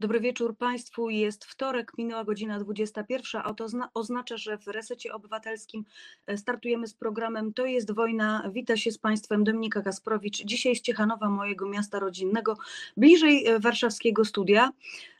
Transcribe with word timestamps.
Dobry 0.00 0.20
wieczór 0.20 0.56
Państwu. 0.56 1.10
Jest 1.10 1.44
wtorek, 1.44 1.92
minęła 1.98 2.24
godzina 2.24 2.58
21, 2.58 3.42
a 3.44 3.54
to 3.54 3.66
oznacza, 3.94 4.36
że 4.36 4.58
w 4.58 4.66
Resecie 4.66 5.12
Obywatelskim 5.12 5.84
e, 6.26 6.38
startujemy 6.38 6.86
z 6.86 6.94
programem 6.94 7.52
To 7.52 7.66
jest 7.66 7.94
wojna. 7.94 8.50
Wita 8.52 8.76
się 8.76 8.90
z 8.90 8.98
Państwem 8.98 9.44
Dominika 9.44 9.82
Kasprowicz. 9.82 10.44
Dzisiaj 10.44 10.76
z 10.76 10.80
Ciechanowa, 10.80 11.30
mojego 11.30 11.68
miasta 11.68 11.98
rodzinnego, 11.98 12.56
bliżej 12.96 13.46
e, 13.46 13.58
warszawskiego 13.60 14.24
studia. 14.24 14.70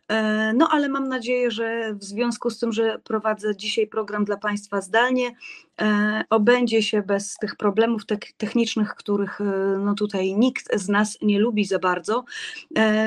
E, 0.09 0.53
no 0.53 0.69
ale 0.71 0.89
mam 0.89 1.09
nadzieję, 1.09 1.51
że 1.51 1.95
w 1.95 2.05
związku 2.05 2.51
z 2.51 2.59
tym, 2.59 2.73
że 2.73 2.99
prowadzę 2.99 3.57
dzisiaj 3.57 3.87
program 3.87 4.25
dla 4.25 4.37
Państwa 4.37 4.81
zdalnie, 4.81 5.33
e, 5.81 6.23
obędzie 6.31 6.83
się 6.83 7.03
bez 7.03 7.37
tych 7.37 7.57
problemów 7.57 8.03
technicznych, 8.37 8.95
których 8.95 9.41
e, 9.41 9.45
no 9.79 9.95
tutaj 9.95 10.35
nikt 10.35 10.81
z 10.81 10.89
nas 10.89 11.19
nie 11.23 11.39
lubi 11.39 11.65
za 11.65 11.79
bardzo. 11.79 12.25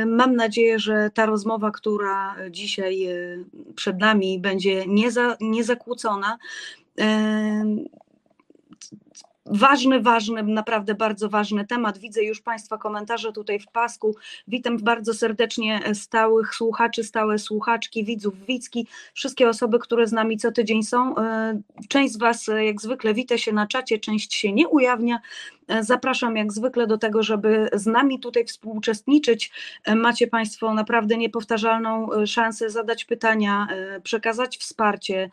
Mam 0.06 0.36
nadzieję, 0.36 0.80
że 0.80 1.10
ta 1.14 1.26
rozmowa, 1.26 1.72
która 1.72 2.36
dzisiaj 2.52 3.08
przed 3.76 4.00
nami 4.00 4.40
będzie 4.40 4.86
niezakłócona, 5.40 6.38
ważny, 9.50 10.00
ważny, 10.02 10.44
naprawdę 10.44 10.96
bardzo 10.96 11.30
ważny 11.30 11.68
temat. 11.68 11.98
Widzę 11.98 12.24
już 12.24 12.42
Państwa 12.42 12.78
komentarze 12.78 13.32
tutaj 13.32 13.60
w 13.60 13.68
pasku. 13.68 14.16
Witam 14.48 14.78
bardzo 14.78 15.14
serdecznie 15.14 15.80
stałych 15.94 16.56
słuchaczy, 16.56 17.04
stałe 17.04 17.40
słuchaczki, 17.40 18.06
widzów, 18.06 18.46
widzki, 18.46 18.88
wszystkie 19.14 19.50
osoby, 19.50 19.80
które 19.80 20.08
z 20.08 20.12
nami 20.12 20.38
co 20.38 20.52
tydzień 20.52 20.84
są. 20.84 21.18
E, 21.18 21.62
część 21.88 22.14
z 22.14 22.18
Was, 22.18 22.50
jak 22.66 22.82
zwykle, 22.82 23.14
wita 23.14 23.38
się 23.38 23.54
na 23.54 23.68
czacie, 23.68 24.00
część 24.00 24.34
się 24.34 24.54
nie 24.54 24.68
ujawnia. 24.68 25.20
E, 25.68 25.84
zapraszam 25.84 26.36
jak 26.36 26.54
zwykle 26.54 26.88
do 26.88 26.98
tego, 26.98 27.24
żeby 27.24 27.70
z 27.74 27.86
nami 27.86 28.20
tutaj 28.20 28.46
współuczestniczyć. 28.46 29.52
E, 29.86 29.96
macie 29.96 30.28
Państwo 30.28 30.74
naprawdę 30.74 31.18
niepowtarzalną 31.18 32.10
szansę 32.26 32.70
zadać 32.70 33.06
pytania, 33.06 33.68
przekazać 34.04 34.58
wsparcie, 34.58 35.20
E, 35.20 35.30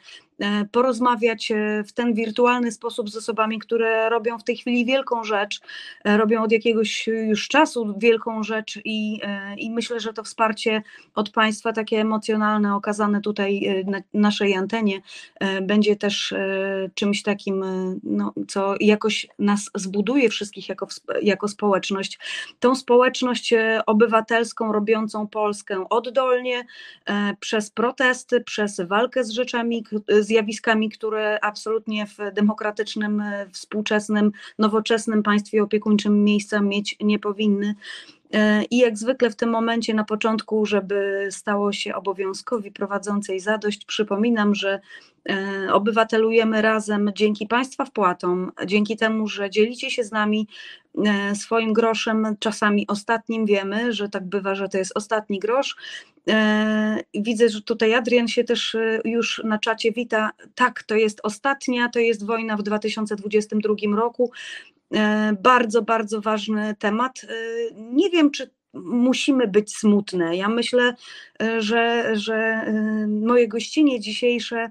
porozmawiać 0.72 1.50
e, 1.50 1.84
w 1.84 1.92
ten 1.92 2.14
wirtualny 2.14 2.72
sposób 2.72 3.10
z 3.10 3.16
osobami, 3.16 3.58
które 3.58 4.08
robią 4.08 4.38
w 4.38 4.44
tej 4.44 4.56
chwili 4.56 4.84
wielką 4.84 5.24
rzecz, 5.24 5.60
e, 6.04 6.16
robią 6.16 6.42
od 6.42 6.52
jakiegoś 6.52 7.06
już 7.06 7.48
czasu 7.48 7.94
wielką 7.98 8.42
rzecz 8.42 8.80
i, 8.84 9.20
i 9.56 9.70
myślę, 9.70 10.00
że 10.00 10.12
to 10.12 10.22
wsparcie 10.22 10.82
od 11.14 11.30
Państwa, 11.30 11.72
takie 11.72 12.00
emocjonalne, 12.00 12.74
okazane 12.74 13.20
tutaj 13.20 13.84
na 13.86 13.98
naszej 14.14 14.54
antenie, 14.54 15.00
będzie 15.62 15.96
też 15.96 16.34
czymś 16.94 17.22
takim, 17.22 17.64
no, 18.02 18.32
co 18.48 18.74
jakoś 18.80 19.26
nas 19.38 19.70
zbuduje 19.74 20.28
wszystkich 20.28 20.68
jako, 20.68 20.88
jako 21.22 21.48
społeczność. 21.48 22.18
Tą 22.60 22.74
społeczność 22.74 23.54
obywatelską, 23.86 24.72
robiącą 24.72 25.28
Polskę 25.28 25.88
oddolnie, 25.90 26.64
przez 27.40 27.70
protesty, 27.70 28.40
przez 28.40 28.80
walkę 28.80 29.24
z 29.24 29.30
rzeczami, 29.30 29.84
zjawiskami, 30.26 30.90
które 30.90 31.38
absolutnie 31.42 32.06
w 32.06 32.18
demokratycznym, 32.32 33.20
e, 33.20 33.46
współczesnym, 33.52 34.32
nowoczesnym 34.58 35.22
państwie 35.22 35.62
opiekuńczym 35.62 36.24
miejsca 36.24 36.60
mieć 36.60 36.96
nie 37.00 37.18
powinny. 37.18 37.74
E, 38.32 38.64
I 38.64 38.78
jak 38.78 38.98
zwykle 38.98 39.30
w 39.30 39.36
tym 39.36 39.50
momencie, 39.50 39.94
na 39.94 40.04
początku, 40.04 40.66
żeby 40.66 41.28
stało 41.30 41.72
się 41.72 41.94
obowiązkowi 41.94 42.72
prowadzącej 42.72 43.40
zadość, 43.40 43.84
przypominam, 43.84 44.54
że 44.54 44.80
e, 45.28 45.72
obywatelujemy 45.72 46.62
razem 46.62 47.10
dzięki 47.14 47.46
Państwa 47.46 47.84
wpłatom, 47.84 48.52
dzięki 48.66 48.96
temu, 48.96 49.28
że 49.28 49.50
dzielicie 49.50 49.90
się 49.90 50.04
z 50.04 50.12
nami 50.12 50.48
e, 51.06 51.34
swoim 51.34 51.72
groszem, 51.72 52.36
czasami 52.38 52.86
ostatnim, 52.86 53.46
wiemy, 53.46 53.92
że 53.92 54.08
tak 54.08 54.24
bywa, 54.24 54.54
że 54.54 54.68
to 54.68 54.78
jest 54.78 54.92
ostatni 54.94 55.38
grosz. 55.38 55.76
Widzę, 57.14 57.48
że 57.48 57.62
tutaj 57.62 57.94
Adrian 57.94 58.28
się 58.28 58.44
też 58.44 58.76
już 59.04 59.42
na 59.44 59.58
czacie 59.58 59.92
wita. 59.92 60.30
Tak, 60.54 60.82
to 60.82 60.94
jest 60.94 61.20
ostatnia, 61.22 61.88
to 61.88 61.98
jest 61.98 62.26
wojna 62.26 62.56
w 62.56 62.62
2022 62.62 63.96
roku. 63.96 64.30
E, 64.94 65.32
bardzo, 65.42 65.82
bardzo 65.82 66.20
ważny 66.20 66.74
temat. 66.78 67.20
E, 67.24 67.28
nie 67.74 68.10
wiem, 68.10 68.30
czy 68.30 68.50
musimy 68.74 69.48
być 69.48 69.76
smutne. 69.76 70.36
Ja 70.36 70.48
myślę, 70.48 70.94
e, 71.42 71.62
że, 71.62 72.10
że 72.16 72.66
moje 73.08 73.48
gościnie 73.48 74.00
dzisiejsze 74.00 74.70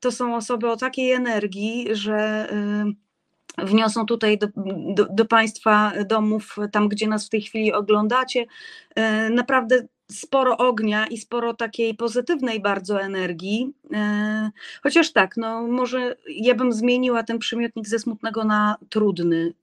to 0.00 0.12
są 0.12 0.36
osoby 0.36 0.70
o 0.70 0.76
takiej 0.76 1.12
energii, 1.12 1.86
że 1.90 2.48
wniosą 3.58 4.06
tutaj 4.06 4.38
do, 4.38 4.46
do, 4.94 5.06
do, 5.10 5.24
Państwa 5.24 5.92
domów, 6.06 6.56
tam 6.72 6.88
gdzie 6.88 7.08
nas 7.08 7.26
w 7.26 7.28
tej 7.28 7.42
chwili 7.42 7.72
oglądacie, 7.72 8.46
naprawdę 9.30 9.86
sporo 10.12 10.56
ognia 10.56 11.06
i 11.06 11.18
sporo 11.18 11.54
takiej 11.54 11.94
pozytywnej 11.94 12.60
bardzo 12.60 13.00
energii. 13.00 13.72
E, 13.92 14.50
chociaż 14.82 15.12
tak, 15.12 15.36
no 15.36 15.66
może 15.66 16.16
ja 16.28 16.54
bym 16.54 16.72
zmieniła 16.72 17.22
ten 17.22 17.38
przymiotnik 17.38 17.88
ze 17.88 17.98
smutnego 17.98 18.44
na 18.44 18.76
trudny. 18.88 19.54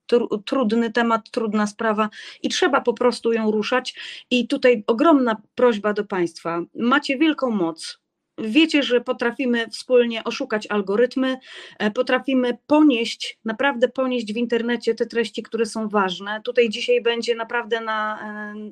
trudny 0.45 0.91
temat, 0.91 1.29
trudna 1.31 1.67
sprawa 1.67 2.09
i 2.43 2.49
trzeba 2.49 2.81
po 2.81 2.93
prostu 2.93 3.33
ją 3.33 3.51
ruszać. 3.51 3.95
I 4.31 4.47
tutaj 4.47 4.83
ogromna 4.87 5.35
prośba 5.55 5.93
do 5.93 6.05
Państwa. 6.05 6.61
Macie 6.75 7.17
wielką 7.17 7.51
moc, 7.51 7.99
Wiecie, 8.37 8.83
że 8.83 9.01
potrafimy 9.01 9.67
wspólnie 9.69 10.23
oszukać 10.23 10.67
algorytmy, 10.67 11.37
e, 11.79 11.91
potrafimy 11.91 12.57
ponieść, 12.67 13.39
naprawdę 13.45 13.87
ponieść 13.87 14.33
w 14.33 14.37
internecie 14.37 14.95
te 14.95 15.05
treści, 15.05 15.43
które 15.43 15.65
są 15.65 15.89
ważne. 15.89 16.41
Tutaj 16.43 16.69
dzisiaj 16.69 17.01
będzie 17.01 17.35
naprawdę 17.35 17.81
na, 17.81 18.19
e, 18.55 18.71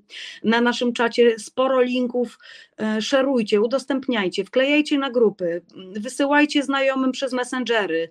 na 0.50 0.62
naszym 0.62 0.94
czacie 0.94 1.40
sporo 1.40 1.82
linków. 1.82 2.40
E, 2.82 3.02
szerujcie, 3.02 3.62
udostępniajcie, 3.62 4.46
wklejajcie 4.46 4.98
na 4.98 5.10
grupy, 5.10 5.62
wysyłajcie 5.92 6.64
znajomym 6.64 7.12
przez 7.12 7.34
messengery, 7.34 8.10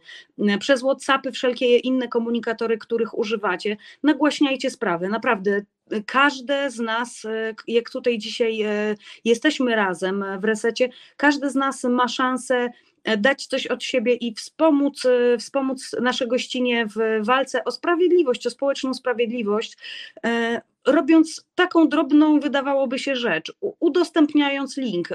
przez 0.60 0.80
WhatsAppy, 0.80 1.32
wszelkie 1.32 1.78
inne 1.78 2.08
komunikatory, 2.08 2.78
których 2.78 3.18
używacie. 3.18 3.76
Nagłaśniajcie 4.02 4.70
sprawy. 4.70 5.08
Naprawdę 5.08 5.62
każde 6.06 6.70
z 6.70 6.78
nas, 6.78 7.24
e, 7.24 7.54
jak 7.68 7.90
tutaj 7.90 8.18
dzisiaj 8.18 8.62
e, 8.62 8.94
jesteśmy 9.24 9.76
razem 9.76 10.24
w 10.40 10.44
resecie, 10.44 10.88
każdy 11.16 11.50
z 11.50 11.54
nas 11.54 11.84
ma 11.84 12.08
szansę 12.08 12.68
e, 13.04 13.16
dać 13.16 13.46
coś 13.46 13.66
od 13.66 13.82
siebie 13.82 14.14
i 14.14 14.34
wspomóc, 14.34 15.02
wspomóc 15.38 15.96
nasze 16.00 16.26
gościnie 16.26 16.86
w 16.86 17.24
walce 17.26 17.64
o 17.64 17.70
sprawiedliwość, 17.70 18.46
o 18.46 18.50
społeczną 18.50 18.94
sprawiedliwość, 18.94 19.76
robiąc 20.86 21.44
taką 21.54 21.88
drobną, 21.88 22.40
wydawałoby 22.40 22.98
się, 22.98 23.16
rzecz, 23.16 23.52
udostępniając 23.60 24.76
link, 24.76 25.08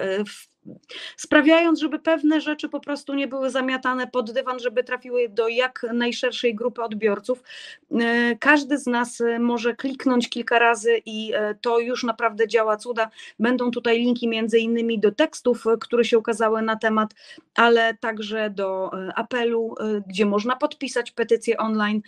sprawiając, 1.18 1.80
żeby 1.80 2.00
pewne 2.00 2.42
rzeczy 2.42 2.70
po 2.70 2.80
prostu 2.80 3.14
nie 3.14 3.28
były 3.28 3.50
zamiatane 3.50 4.08
pod 4.08 4.32
dywan, 4.32 4.60
żeby 4.60 4.84
trafiły 4.84 5.30
do 5.30 5.48
jak 5.48 5.86
najszerszej 5.94 6.56
grupy 6.56 6.84
odbiorców. 6.84 7.44
E, 7.92 8.36
każdy 8.36 8.78
z 8.78 8.88
nas 8.88 9.22
e, 9.22 9.40
może 9.40 9.76
kliknąć 9.76 10.30
kilka 10.30 10.60
razy 10.60 11.02
i 11.06 11.34
e, 11.36 11.56
to 11.62 11.80
już 11.80 12.04
naprawdę 12.04 12.48
działa 12.48 12.78
cuda. 12.78 13.10
Będą 13.40 13.72
tutaj 13.72 14.00
linki 14.00 14.28
między 14.28 14.60
innymi 14.60 15.00
do 15.00 15.12
tekstów, 15.12 15.66
które 15.80 16.06
się 16.06 16.18
ukazały 16.18 16.62
na 16.62 16.76
temat, 16.76 17.14
ale 17.56 17.98
także 18.00 18.50
do 18.50 18.92
apelu, 19.16 19.76
gdzie 20.08 20.26
można 20.26 20.56
podpisać 20.56 21.12
petycję 21.12 21.58
online. 21.58 22.02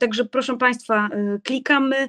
Także 0.00 0.24
proszę 0.24 0.58
Państwa, 0.58 1.08
klikamy, 1.44 2.08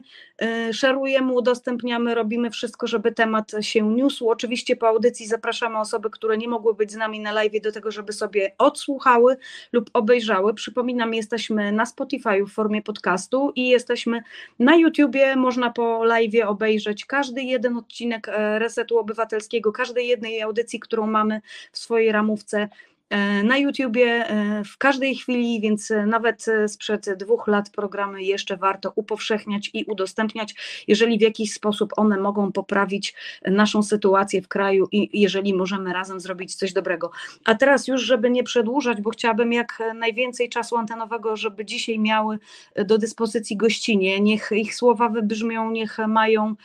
szerujemy, 0.72 1.34
udostępniamy, 1.34 2.16
robimy 2.16 2.52
wszystko, 2.52 2.88
żeby 2.88 3.12
temat 3.12 3.52
się 3.62 3.82
niósł. 3.82 4.30
Oczywiście 4.30 4.76
po 4.76 4.88
audycji 4.88 5.28
zapraszamy 5.28 5.65
zapraszamy 5.66 5.80
osoby, 5.80 6.10
które 6.10 6.38
nie 6.38 6.48
mogły 6.48 6.74
być 6.74 6.92
z 6.92 6.96
nami 6.96 7.20
na 7.20 7.32
live 7.32 7.62
do 7.62 7.72
tego, 7.72 7.92
żeby 7.92 8.14
sobie 8.14 8.52
odsłuchały 8.58 9.38
lub 9.72 9.90
obejrzały. 9.94 10.54
Przypominam, 10.54 11.14
jesteśmy 11.14 11.72
na 11.72 11.86
Spotify 11.86 12.44
w 12.46 12.54
formie 12.54 12.82
podcastu 12.82 13.52
i 13.56 13.70
jesteśmy 13.70 14.24
na 14.60 14.76
YouTubie. 14.76 15.36
Można 15.36 15.70
po 15.72 16.04
live 16.04 16.46
obejrzeć 16.46 17.06
każdy 17.06 17.42
jeden 17.42 17.78
odcinek 17.78 18.30
e, 18.30 18.60
Resetu 18.60 18.98
Obywatelskiego, 18.98 19.72
każdej 19.72 20.08
jednej 20.08 20.42
audycji, 20.42 20.80
którą 20.80 21.08
mamy 21.08 21.42
w 21.72 21.78
swojej 21.78 22.12
ramówce. 22.12 22.70
E, 23.10 23.44
na 23.44 23.58
YouTubie 23.58 24.30
e, 24.30 24.64
w 24.64 24.78
każdej 24.78 25.16
chwili, 25.16 25.62
więc 25.62 25.92
e, 25.92 26.06
nawet 26.06 26.46
sprzed 26.68 27.18
dwóch 27.18 27.48
lat 27.48 27.70
programy 27.70 28.24
jeszcze 28.24 28.58
warto 28.58 28.92
upowszechniać 28.96 29.70
i 29.74 29.84
udostępniać, 29.84 30.56
jeżeli 30.88 31.18
w 31.18 31.22
jakiś 31.22 31.54
sposób 31.54 31.94
one 31.98 32.18
mogą 32.18 32.52
poprawić 32.52 33.16
naszą 33.46 33.84
sytuację 33.84 34.42
w 34.42 34.48
kraju 34.48 34.88
i 34.92 35.22
jeżeli 35.22 35.54
możemy 35.54 35.94
razem 35.94 36.20
zrobić 36.20 36.56
coś 36.56 36.74
dobrego. 36.74 37.12
A 37.46 37.56
teraz 37.56 37.88
już, 37.88 38.02
żeby 38.02 38.30
nie 38.30 38.44
przedłużać, 38.44 39.02
bo 39.02 39.10
chciałabym 39.10 39.54
jak 39.54 39.84
najwięcej 39.96 40.50
czasu 40.50 40.78
antenowego, 40.78 41.38
żeby 41.38 41.66
dzisiaj 41.66 42.00
miały 42.00 42.40
do 42.86 42.98
dyspozycji 42.98 43.58
gościnie, 43.58 44.20
niech 44.20 44.50
ich 44.52 44.76
słowa 44.76 45.10
wybrzmią, 45.10 45.72
niech 45.72 45.98
mają 46.08 46.56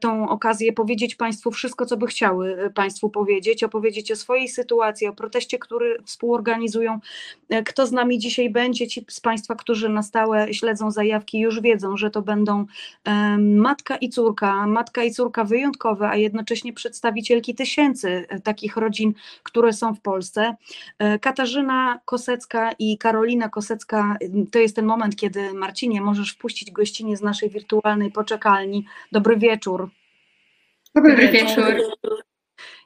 tą 0.00 0.28
okazję 0.28 0.72
powiedzieć 0.72 1.14
Państwu 1.14 1.50
wszystko, 1.50 1.86
co 1.86 1.96
by 1.96 2.06
chciały 2.06 2.72
Państwu 2.74 3.10
powiedzieć, 3.10 3.64
opowiedzieć 3.64 4.12
o 4.12 4.16
swojej 4.16 4.48
sytuacji, 4.48 5.06
o 5.06 5.12
proteście, 5.12 5.58
który 5.58 5.98
współorganizują. 6.04 7.00
Kto 7.64 7.86
z 7.86 7.92
nami 7.92 8.18
dzisiaj 8.18 8.50
będzie? 8.50 8.86
Ci 8.86 9.04
z 9.08 9.20
Państwa, 9.20 9.54
którzy 9.54 9.88
na 9.88 10.02
stałe 10.02 10.54
śledzą 10.54 10.90
zajawki, 10.90 11.38
już 11.38 11.60
wiedzą, 11.60 11.96
że 11.96 12.10
to 12.10 12.22
będą 12.22 12.66
matka 13.38 13.96
i 13.96 14.08
córka, 14.08 14.66
matka 14.66 15.04
i 15.04 15.10
córka 15.10 15.44
wyjątkowe, 15.44 16.08
a 16.08 16.16
jednocześnie 16.16 16.72
przedstawicielki 16.72 17.54
tysięcy 17.54 18.26
takich 18.44 18.76
rodzin, 18.76 19.14
które 19.42 19.72
są 19.72 19.94
w 19.94 20.00
Polsce. 20.00 20.56
Katarzyna 21.20 22.00
Kosecka 22.04 22.72
i 22.78 22.98
Karolina 22.98 23.48
Kosecka, 23.48 24.16
to 24.50 24.58
jest 24.58 24.76
ten 24.76 24.84
moment, 24.86 25.16
kiedy 25.16 25.54
Marcinie 25.54 26.00
możesz 26.00 26.32
wpuścić 26.32 26.70
gościnie 26.70 27.16
z 27.16 27.22
naszej 27.22 27.50
wirtualnej 27.50 28.10
poczekalni. 28.10 28.84
Dobry 29.12 29.36
wieczór. 29.36 29.61
Dobry, 30.94 31.10
Dobry 31.10 31.28
wieczór. 31.28 31.74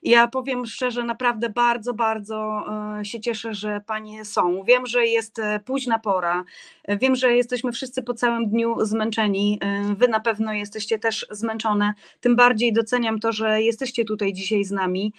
Ja 0.03 0.29
powiem 0.29 0.67
szczerze, 0.67 1.05
naprawdę 1.05 1.51
bardzo, 1.51 1.95
bardzo 1.95 2.65
e, 3.01 3.05
się 3.05 3.21
cieszę, 3.21 3.55
że 3.55 3.81
Panie 3.87 4.25
są. 4.25 4.65
Wiem, 4.65 4.87
że 4.87 5.07
jest 5.07 5.39
e, 5.39 5.61
późna 5.65 5.99
pora. 5.99 6.45
Wiem, 6.89 7.17
że 7.17 7.37
jesteśmy 7.37 7.73
wszyscy 7.73 8.03
po 8.03 8.15
całym 8.15 8.49
dniu 8.49 8.77
zmęczeni. 8.81 9.59
E, 9.63 9.95
wy 9.95 10.09
na 10.09 10.21
pewno 10.21 10.53
jesteście 10.53 10.99
też 10.99 11.27
zmęczone. 11.31 11.95
Tym 12.21 12.37
bardziej 12.37 12.73
doceniam 12.73 13.21
to, 13.21 13.33
że 13.33 13.63
jesteście 13.63 14.05
tutaj 14.05 14.33
dzisiaj 14.33 14.65
z 14.65 14.71
nami. 14.71 15.13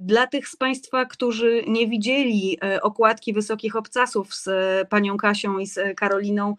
Dla 0.00 0.26
tych 0.26 0.48
z 0.48 0.56
Państwa, 0.56 1.04
którzy 1.04 1.64
nie 1.66 1.88
widzieli 1.88 2.58
okładki 2.82 3.32
wysokich 3.32 3.76
obcasów 3.76 4.34
z 4.34 4.48
panią 4.88 5.16
Kasią 5.16 5.58
i 5.58 5.66
z 5.66 5.96
Karoliną, 5.96 6.54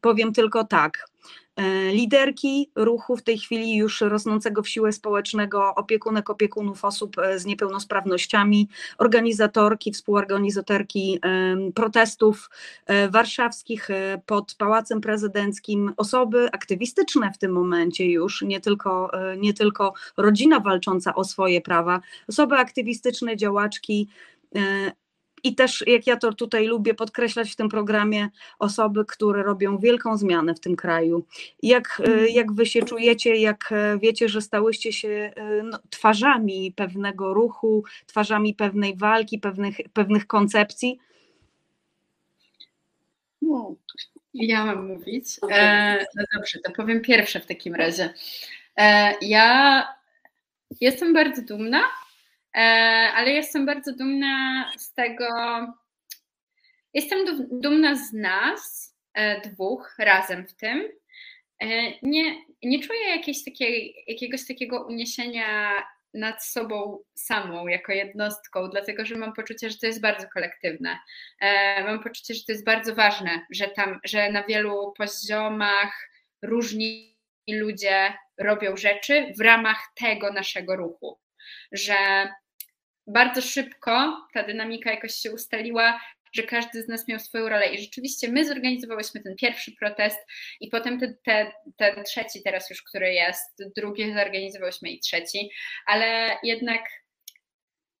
powiem 0.00 0.32
tylko 0.32 0.64
tak. 0.64 1.04
E, 1.56 1.92
liderki 1.92 2.70
ruchu 2.74 3.16
w 3.16 3.22
tej 3.22 3.38
chwili 3.38 3.76
już 3.76 4.00
rosnącego 4.00 4.62
w 4.62 4.68
siłę 4.68 4.92
społecznego, 4.92 5.74
opiekunek 5.74 6.30
opiekunów 6.30 6.84
osób 6.84 7.18
e, 7.18 7.38
z 7.38 7.44
niepełnosprawnościami, 7.44 8.68
organizatorki, 8.98 9.92
współorganizatorki 9.92 11.20
protestów 11.74 12.50
e, 12.86 13.08
warszawskich 13.08 13.88
pod 14.26 14.54
Pałacem 14.54 15.00
Prezydenckim, 15.00 15.92
osoby 15.96 16.48
aktywistyczne 16.52 17.32
w 17.32 17.38
tym 17.38 17.52
momencie 17.52 18.06
już, 18.06 18.42
nie 18.42 18.60
tylko, 18.60 19.10
nie 19.38 19.54
tylko 19.54 19.92
rodzina 20.16 20.60
walcząca 20.60 21.14
o 21.14 21.24
swoje 21.24 21.60
prawa, 21.60 22.00
osoby 22.28 22.56
aktywistyczne, 22.56 23.36
działaczki, 23.36 24.08
i 25.44 25.54
też, 25.54 25.84
jak 25.86 26.06
ja 26.06 26.16
to 26.16 26.32
tutaj 26.32 26.66
lubię 26.66 26.94
podkreślać 26.94 27.52
w 27.52 27.56
tym 27.56 27.68
programie, 27.68 28.28
osoby, 28.58 29.04
które 29.04 29.42
robią 29.42 29.78
wielką 29.78 30.16
zmianę 30.16 30.54
w 30.54 30.60
tym 30.60 30.76
kraju. 30.76 31.26
Jak, 31.62 32.02
e, 32.06 32.28
jak 32.28 32.52
wy 32.52 32.66
się 32.66 32.82
czujecie, 32.82 33.36
jak 33.36 33.72
e, 33.72 33.98
wiecie, 33.98 34.28
że 34.28 34.40
stałyście 34.40 34.92
się 34.92 35.32
e, 35.36 35.62
no, 35.62 35.78
twarzami 35.90 36.72
pewnego 36.76 37.34
ruchu, 37.34 37.84
twarzami 38.06 38.54
pewnej 38.54 38.96
walki, 38.96 39.38
pewnych, 39.38 39.76
pewnych 39.92 40.26
koncepcji? 40.26 40.98
No, 43.42 43.74
ja 44.34 44.64
mam 44.64 44.86
mówić. 44.86 45.26
E, 45.50 46.06
no 46.16 46.24
dobrze, 46.36 46.58
to 46.64 46.72
powiem 46.72 47.00
pierwsze 47.00 47.40
w 47.40 47.46
takim 47.46 47.74
razie. 47.74 48.14
E, 48.76 49.14
ja 49.22 49.86
jestem 50.80 51.14
bardzo 51.14 51.42
dumna 51.42 51.82
ale 53.14 53.30
jestem 53.30 53.66
bardzo 53.66 53.92
dumna 53.96 54.66
z 54.78 54.94
tego. 54.94 55.26
Jestem 56.94 57.48
dumna 57.50 57.96
z 57.96 58.12
nas 58.12 58.94
e, 59.14 59.40
dwóch 59.40 59.94
razem 59.98 60.46
w 60.46 60.54
tym. 60.54 60.88
E, 61.58 61.66
nie, 62.02 62.34
nie 62.62 62.82
czuję 62.82 63.00
jakiejś 63.08 63.44
takiej, 63.44 64.04
jakiegoś 64.06 64.46
takiego 64.46 64.86
uniesienia 64.86 65.82
nad 66.14 66.44
sobą 66.44 66.98
samą, 67.14 67.66
jako 67.66 67.92
jednostką, 67.92 68.68
dlatego 68.68 69.04
że 69.04 69.14
mam 69.14 69.32
poczucie, 69.32 69.70
że 69.70 69.78
to 69.78 69.86
jest 69.86 70.00
bardzo 70.00 70.28
kolektywne. 70.28 70.98
Mam 71.84 72.02
poczucie, 72.02 72.34
że 72.34 72.44
to 72.46 72.52
jest 72.52 72.64
bardzo 72.64 72.94
ważne, 72.94 73.46
że 73.50 73.68
tam, 73.68 74.00
że 74.04 74.30
na 74.32 74.42
wielu 74.42 74.92
poziomach 74.98 76.10
różni 76.42 77.18
ludzie 77.48 78.14
robią 78.38 78.76
rzeczy 78.76 79.32
w 79.38 79.40
ramach 79.40 79.78
tego 79.94 80.32
naszego 80.32 80.76
ruchu. 80.76 81.18
Że 81.72 82.28
bardzo 83.06 83.40
szybko 83.40 84.26
ta 84.34 84.42
dynamika 84.42 84.90
jakoś 84.90 85.14
się 85.14 85.32
ustaliła, 85.32 86.00
że 86.32 86.42
każdy 86.42 86.82
z 86.82 86.88
nas 86.88 87.08
miał 87.08 87.18
swoją 87.18 87.48
rolę. 87.48 87.74
I 87.74 87.78
rzeczywiście 87.78 88.28
my 88.28 88.44
zorganizowałyśmy 88.44 89.20
ten 89.20 89.36
pierwszy 89.36 89.72
protest 89.72 90.18
i 90.60 90.68
potem 90.68 91.00
ten, 91.00 91.16
ten, 91.24 91.46
ten 91.76 92.04
trzeci 92.04 92.42
teraz 92.42 92.70
już, 92.70 92.82
który 92.82 93.12
jest, 93.12 93.62
drugi 93.76 94.14
zorganizowałyśmy 94.14 94.90
i 94.90 95.00
trzeci, 95.00 95.50
ale 95.86 96.36
jednak 96.42 96.82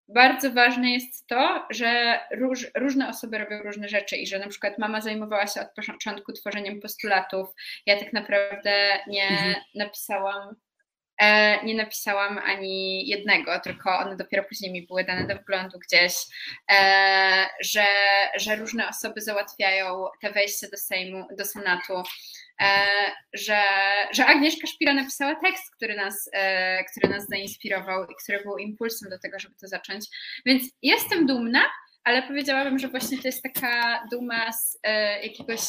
bardzo 0.08 0.50
ważne 0.50 0.90
jest 0.90 1.26
to, 1.26 1.66
że 1.70 2.20
róż, 2.32 2.66
różne 2.76 3.08
osoby 3.08 3.38
robią 3.38 3.62
różne 3.62 3.88
rzeczy 3.88 4.16
i 4.16 4.26
że 4.26 4.38
na 4.38 4.48
przykład 4.48 4.78
mama 4.78 5.00
zajmowała 5.00 5.46
się 5.46 5.60
od 5.60 5.74
początku 5.74 6.32
tworzeniem 6.32 6.80
postulatów. 6.80 7.48
Ja 7.86 7.98
tak 7.98 8.12
naprawdę 8.12 8.98
nie 9.06 9.28
mhm. 9.28 9.54
napisałam 9.74 10.54
nie 11.64 11.74
napisałam 11.74 12.38
ani 12.38 13.08
jednego, 13.08 13.60
tylko 13.60 13.98
one 13.98 14.16
dopiero 14.16 14.44
później 14.44 14.72
mi 14.72 14.86
były 14.86 15.04
dane 15.04 15.26
do 15.26 15.36
wglądu 15.36 15.78
gdzieś, 15.78 16.12
e, 16.72 17.48
że, 17.60 17.86
że 18.36 18.56
różne 18.56 18.88
osoby 18.88 19.20
załatwiają 19.20 20.04
te 20.20 20.32
wejście 20.32 20.68
do 20.68 20.76
Sejmu, 20.76 21.26
do 21.38 21.44
Senatu, 21.44 22.02
e, 22.60 22.86
że, 23.32 23.62
że 24.12 24.26
Agnieszka 24.26 24.66
Szpira 24.66 24.94
napisała 24.94 25.34
tekst, 25.34 25.76
który 25.76 25.96
nas, 25.96 26.30
który 26.90 27.14
nas 27.14 27.26
zainspirował 27.28 28.04
i 28.04 28.14
który 28.22 28.42
był 28.42 28.58
impulsem 28.58 29.10
do 29.10 29.18
tego, 29.18 29.38
żeby 29.38 29.54
to 29.54 29.68
zacząć. 29.68 30.06
Więc 30.46 30.62
jestem 30.82 31.26
dumna, 31.26 31.62
ale 32.04 32.22
powiedziałabym, 32.22 32.78
że 32.78 32.88
właśnie 32.88 33.18
to 33.18 33.28
jest 33.28 33.42
taka 33.42 34.04
duma 34.10 34.52
z 34.52 34.78
jakiegoś, 35.22 35.60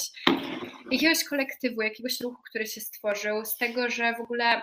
jakiegoś 0.91 1.23
kolektywu, 1.23 1.81
jakiegoś 1.81 2.21
ruchu, 2.21 2.41
który 2.49 2.67
się 2.67 2.81
stworzył, 2.81 3.45
z 3.45 3.57
tego, 3.57 3.89
że 3.89 4.13
w 4.13 4.21
ogóle 4.21 4.61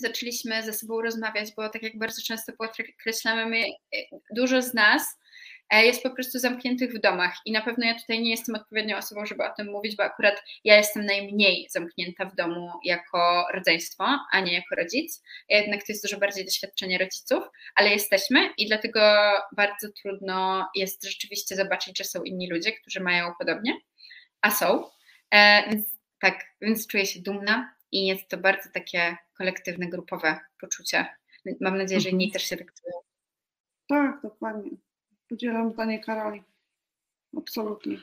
zaczęliśmy 0.00 0.62
ze 0.62 0.72
sobą 0.72 1.02
rozmawiać, 1.02 1.48
bo 1.56 1.68
tak 1.68 1.82
jak 1.82 1.98
bardzo 1.98 2.22
często 2.22 2.52
podkreślamy, 2.52 3.64
e, 3.66 3.98
dużo 4.34 4.62
z 4.62 4.74
nas 4.74 5.18
e, 5.70 5.86
jest 5.86 6.02
po 6.02 6.10
prostu 6.10 6.38
zamkniętych 6.38 6.92
w 6.92 7.00
domach 7.00 7.36
i 7.46 7.52
na 7.52 7.62
pewno 7.62 7.86
ja 7.86 7.94
tutaj 7.94 8.22
nie 8.22 8.30
jestem 8.30 8.54
odpowiednią 8.54 8.96
osobą, 8.96 9.26
żeby 9.26 9.44
o 9.44 9.54
tym 9.56 9.70
mówić, 9.70 9.96
bo 9.96 10.02
akurat 10.02 10.42
ja 10.64 10.76
jestem 10.76 11.06
najmniej 11.06 11.66
zamknięta 11.70 12.24
w 12.24 12.34
domu 12.34 12.70
jako 12.84 13.46
rodzeństwo, 13.54 14.18
a 14.32 14.40
nie 14.40 14.54
jako 14.54 14.74
rodzic. 14.74 15.22
Jednak 15.48 15.80
to 15.80 15.86
jest 15.88 16.04
dużo 16.04 16.18
bardziej 16.18 16.44
doświadczenie 16.44 16.98
rodziców, 16.98 17.44
ale 17.74 17.90
jesteśmy 17.90 18.50
i 18.58 18.66
dlatego 18.66 19.00
bardzo 19.56 19.88
trudno 20.02 20.68
jest 20.74 21.04
rzeczywiście 21.04 21.56
zobaczyć, 21.56 21.98
że 21.98 22.04
są 22.04 22.22
inni 22.22 22.50
ludzie, 22.50 22.72
którzy 22.72 23.00
mają 23.00 23.32
podobnie, 23.38 23.72
a 24.40 24.50
są. 24.50 24.84
E, 25.30 25.70
więc 25.70 25.96
tak, 26.20 26.44
więc 26.60 26.86
czuję 26.86 27.06
się 27.06 27.20
dumna 27.20 27.75
i 27.96 28.06
jest 28.06 28.28
to 28.28 28.36
bardzo 28.36 28.68
takie 28.74 29.16
kolektywne, 29.38 29.86
grupowe 29.86 30.40
poczucie. 30.60 31.06
Mam 31.60 31.78
nadzieję, 31.78 32.00
że 32.00 32.08
inni 32.08 32.24
mhm. 32.24 32.32
też 32.32 32.48
się 32.48 32.56
tak 32.56 32.72
czują. 32.74 32.94
Tak, 33.88 34.22
dokładnie. 34.22 34.70
Podzielam 35.28 35.72
zdanie 35.72 36.00
Karoli. 36.00 36.42
Absolutnie. 37.36 37.96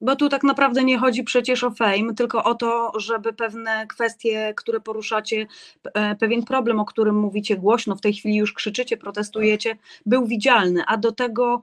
Bo 0.00 0.16
tu 0.16 0.28
tak 0.28 0.42
naprawdę 0.42 0.84
nie 0.84 0.98
chodzi 0.98 1.24
przecież 1.24 1.64
o 1.64 1.70
fame, 1.70 2.14
tylko 2.16 2.44
o 2.44 2.54
to, 2.54 2.92
żeby 3.00 3.32
pewne 3.32 3.86
kwestie, 3.86 4.54
które 4.56 4.80
poruszacie, 4.80 5.46
e, 5.94 6.16
pewien 6.16 6.44
problem, 6.44 6.80
o 6.80 6.84
którym 6.84 7.16
mówicie 7.16 7.56
głośno, 7.56 7.96
w 7.96 8.00
tej 8.00 8.12
chwili 8.12 8.36
już 8.36 8.52
krzyczycie, 8.52 8.96
protestujecie, 8.96 9.76
był 10.06 10.26
widzialny, 10.26 10.82
a 10.86 10.96
do 10.96 11.12
tego 11.12 11.62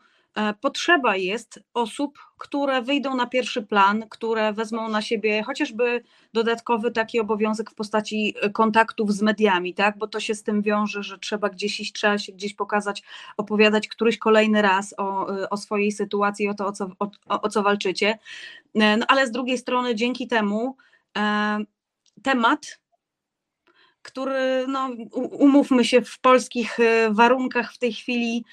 potrzeba 0.61 1.15
jest 1.15 1.59
osób, 1.73 2.19
które 2.37 2.81
wyjdą 2.81 3.15
na 3.15 3.27
pierwszy 3.27 3.61
plan, 3.61 4.05
które 4.09 4.53
wezmą 4.53 4.89
na 4.89 5.01
siebie 5.01 5.43
chociażby 5.43 6.03
dodatkowy 6.33 6.91
taki 6.91 7.19
obowiązek 7.19 7.71
w 7.71 7.75
postaci 7.75 8.35
e, 8.41 8.49
kontaktów 8.49 9.13
z 9.13 9.21
mediami, 9.21 9.73
tak? 9.73 9.97
bo 9.97 10.07
to 10.07 10.19
się 10.19 10.35
z 10.35 10.43
tym 10.43 10.61
wiąże, 10.61 11.03
że 11.03 11.19
trzeba 11.19 11.49
gdzieś 11.49 11.79
iść, 11.79 11.93
trzeba 11.93 12.17
się 12.17 12.31
gdzieś 12.31 12.53
pokazać, 12.53 13.03
opowiadać 13.37 13.87
któryś 13.87 14.17
kolejny 14.17 14.61
raz 14.61 14.93
o, 14.97 15.35
e, 15.35 15.49
o 15.49 15.57
swojej 15.57 15.91
sytuacji, 15.91 16.47
o 16.47 16.53
to, 16.53 16.67
o 16.67 16.71
co, 16.71 16.89
o, 16.99 17.41
o 17.41 17.49
co 17.49 17.63
walczycie. 17.63 18.19
No, 18.75 19.05
ale 19.07 19.27
z 19.27 19.31
drugiej 19.31 19.57
strony, 19.57 19.95
dzięki 19.95 20.27
temu 20.27 20.77
e, 21.17 21.57
temat, 22.23 22.79
który, 24.01 24.65
no, 24.67 24.89
umówmy 25.31 25.85
się, 25.85 26.01
w 26.01 26.19
polskich 26.19 26.77
warunkach 27.09 27.73
w 27.73 27.77
tej 27.77 27.93
chwili 27.93 28.45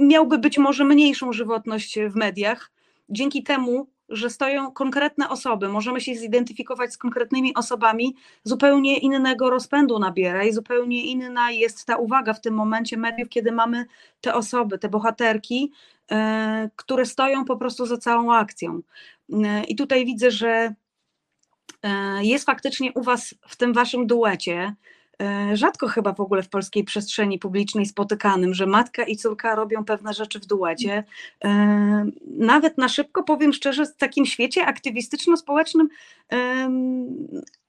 miałby 0.00 0.38
być 0.38 0.58
może 0.58 0.84
mniejszą 0.84 1.32
żywotność 1.32 1.98
w 2.00 2.14
mediach. 2.14 2.70
Dzięki 3.08 3.42
temu, 3.42 3.86
że 4.08 4.30
stoją 4.30 4.72
konkretne 4.72 5.28
osoby, 5.28 5.68
możemy 5.68 6.00
się 6.00 6.14
zidentyfikować 6.14 6.92
z 6.92 6.98
konkretnymi 6.98 7.54
osobami, 7.54 8.16
zupełnie 8.44 8.98
innego 8.98 9.50
rozpędu 9.50 9.98
nabiera 9.98 10.44
i 10.44 10.52
zupełnie 10.52 11.04
inna 11.04 11.50
jest 11.50 11.86
ta 11.86 11.96
uwaga 11.96 12.34
w 12.34 12.40
tym 12.40 12.54
momencie 12.54 12.96
mediów, 12.96 13.28
kiedy 13.28 13.52
mamy 13.52 13.86
te 14.20 14.34
osoby, 14.34 14.78
te 14.78 14.88
bohaterki, 14.88 15.72
e, 16.10 16.70
które 16.76 17.06
stoją 17.06 17.44
po 17.44 17.56
prostu 17.56 17.86
za 17.86 17.96
całą 17.96 18.32
akcją. 18.32 18.80
E, 19.32 19.64
I 19.64 19.76
tutaj 19.76 20.06
widzę, 20.06 20.30
że 20.30 20.74
e, 21.82 22.24
jest 22.24 22.46
faktycznie 22.46 22.92
u 22.92 23.02
Was 23.02 23.34
w 23.48 23.56
tym 23.56 23.72
Waszym 23.72 24.06
duecie, 24.06 24.74
rzadko 25.52 25.88
chyba 25.88 26.12
w 26.12 26.20
ogóle 26.20 26.42
w 26.42 26.48
polskiej 26.48 26.84
przestrzeni 26.84 27.38
publicznej 27.38 27.86
spotykanym, 27.86 28.54
że 28.54 28.66
matka 28.66 29.04
i 29.04 29.16
córka 29.16 29.54
robią 29.54 29.84
pewne 29.84 30.14
rzeczy 30.14 30.40
w 30.40 30.46
duecie. 30.46 31.04
E, 31.44 32.06
Nawet 32.38 32.78
na 32.78 32.88
szybko, 32.88 33.22
powiem 33.22 33.52
szczerze, 33.52 33.86
w 33.86 33.96
takim 33.96 34.26
świecie 34.26 34.66
aktywistyczno-społecznym 34.66 35.88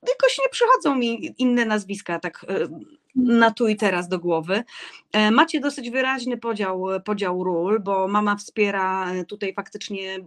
jakoś 0.08 0.38
nie 0.40 0.50
przychodzą 0.52 0.96
mi 0.96 1.36
inne 1.38 1.66
nazwiska 1.66 2.20
tak 2.20 2.46
e, 2.50 2.68
na 3.16 3.52
tu 3.52 3.68
i 3.68 3.76
teraz 3.76 4.08
do 4.08 4.20
głowy. 4.20 4.64
E, 5.12 5.32
Macie 5.32 5.60
dosyć 5.60 5.90
wyraźny 5.90 6.38
podział, 6.38 6.86
podział 7.06 7.44
ról, 7.44 7.80
bo 7.80 8.08
mama 8.08 8.36
wspiera 8.36 9.12
e, 9.12 9.26
tutaj 9.26 9.54
faktycznie 9.54 10.20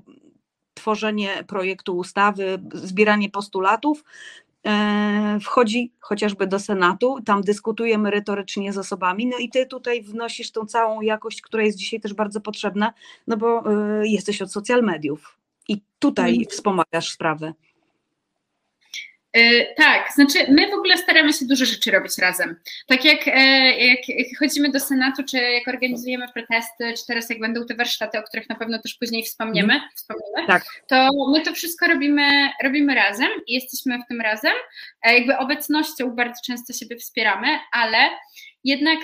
tworzenie 0.75 1.45
projektu 1.47 1.97
ustawy, 1.97 2.59
zbieranie 2.73 3.31
postulatów. 3.31 4.05
E, 4.67 5.39
Wchodzi 5.43 5.93
chociażby 6.01 6.47
do 6.47 6.59
Senatu, 6.59 7.19
tam 7.25 7.43
dyskutuje 7.43 7.99
merytorycznie 7.99 8.73
z 8.73 8.79
osobami, 8.79 9.27
no 9.27 9.39
i 9.39 9.49
ty 9.51 9.67
tutaj 9.67 10.03
wnosisz 10.03 10.53
tą 10.53 10.67
całą 10.67 11.01
jakość, 11.01 11.43
która 11.43 11.63
jest 11.63 11.79
dzisiaj 11.79 12.01
też 12.01 12.15
bardzo 12.15 12.41
potrzebna, 12.41 12.93
no 13.27 13.37
bo 13.37 13.65
e, 13.73 14.07
jesteś 14.09 14.43
od 14.43 14.53
social 14.53 14.83
mediów 14.83 15.39
i 15.69 15.83
tutaj 15.99 16.31
Mhm. 16.31 16.51
wspomagasz 16.51 17.11
sprawę. 17.11 17.53
E, 19.37 19.75
Tak, 19.75 20.13
znaczy 20.15 20.39
my 20.49 20.71
w 20.71 20.75
ogóle 20.75 20.97
staramy 20.99 21.33
się 21.33 21.47
dużo 21.47 21.65
rzeczy 21.65 21.91
robić 21.91 22.19
razem. 22.19 22.57
Tak 22.87 23.05
jak, 23.05 23.29
e, 23.29 23.79
jak 23.79 23.99
chodzimy 24.39 24.71
do 24.71 24.81
Senatu, 24.81 25.23
czy 25.25 25.37
jak 25.37 25.69
organizujemy 25.69 26.27
protesty, 26.35 26.95
czy 26.99 27.07
teraz 27.07 27.31
jak 27.31 27.41
będą 27.41 27.67
te 27.67 27.75
warsztaty, 27.75 28.19
o 28.19 28.23
których 28.23 28.49
na 28.49 28.55
pewno 28.55 28.79
też 28.83 28.95
później 28.95 29.23
wspomniemy, 29.25 29.81
wspomniemy 29.95 30.47
Tak. 30.47 30.65
to 30.89 31.09
my 31.33 31.41
to 31.41 31.53
wszystko 31.55 31.87
robimy, 31.87 32.51
robimy 32.63 32.95
razem 32.95 33.29
i 33.47 33.55
jesteśmy 33.55 33.99
w 33.99 34.09
tym 34.09 34.21
razem. 34.21 34.53
E, 35.03 35.15
Jakby 35.15 35.39
obecnością 35.39 36.11
bardzo 36.11 36.41
często 36.47 36.73
siebie 36.73 36.97
wspieramy, 36.97 37.59
ale 37.73 37.99
jednak 38.65 38.99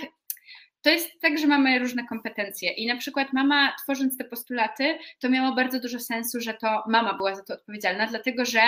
to 0.83 0.91
jest 0.91 1.21
tak, 1.21 1.39
że 1.39 1.47
mamy 1.47 1.79
różne 1.79 2.07
kompetencje 2.07 2.73
i 2.73 2.87
na 2.87 2.97
przykład 2.97 3.33
mama 3.33 3.75
tworząc 3.83 4.19
te 4.19 4.25
postulaty, 4.25 4.99
to 5.21 5.29
miało 5.29 5.55
bardzo 5.55 5.81
dużo 5.81 6.01
sensu, 6.01 6.41
że 6.41 6.55
to 6.55 6.83
mama 6.89 7.15
była 7.15 7.35
za 7.35 7.43
to 7.45 7.55
odpowiedzialna, 7.55 8.07
dlatego 8.07 8.45
że 8.45 8.61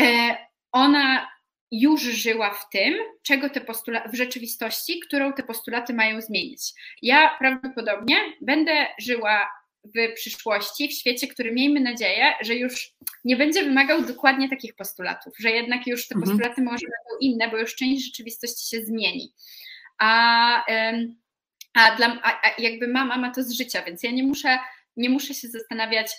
e, 0.00 0.36
ona 0.72 1.28
już 1.70 2.02
żyła 2.02 2.50
w 2.54 2.68
tym, 2.70 2.94
czego 3.22 3.50
te 3.50 3.60
postulaty, 3.60 4.08
w 4.08 4.14
rzeczywistości, 4.14 5.00
którą 5.00 5.32
te 5.32 5.42
postulaty 5.42 5.94
mają 5.94 6.20
zmienić. 6.20 6.62
Ja 7.02 7.36
prawdopodobnie 7.38 8.16
będę 8.40 8.86
żyła 8.98 9.50
w 9.84 10.14
przyszłości, 10.14 10.88
w 10.88 10.92
świecie, 10.92 11.26
który 11.28 11.52
miejmy 11.52 11.80
nadzieję, 11.80 12.32
że 12.40 12.54
już 12.54 12.94
nie 13.24 13.36
będzie 13.36 13.62
wymagał 13.64 14.02
dokładnie 14.02 14.48
takich 14.48 14.74
postulatów, 14.74 15.34
że 15.38 15.50
jednak 15.50 15.86
już 15.86 16.08
te 16.08 16.14
Mhm. 16.14 16.30
postulaty 16.30 16.62
może 16.62 16.86
będą 16.86 17.18
inne, 17.20 17.48
bo 17.50 17.58
już 17.58 17.74
część 17.74 18.04
rzeczywistości 18.04 18.76
się 18.76 18.84
zmieni. 18.84 19.32
A, 19.98 20.64
a, 21.74 21.96
dla, 21.96 22.20
a, 22.22 22.40
a 22.42 22.50
jakby 22.58 22.88
mama 22.88 23.16
ma 23.16 23.30
to 23.34 23.42
z 23.42 23.52
życia, 23.52 23.82
więc 23.82 24.02
ja 24.02 24.10
nie 24.10 24.22
muszę, 24.22 24.58
nie 24.96 25.10
muszę 25.10 25.34
się 25.34 25.48
zastanawiać, 25.48 26.12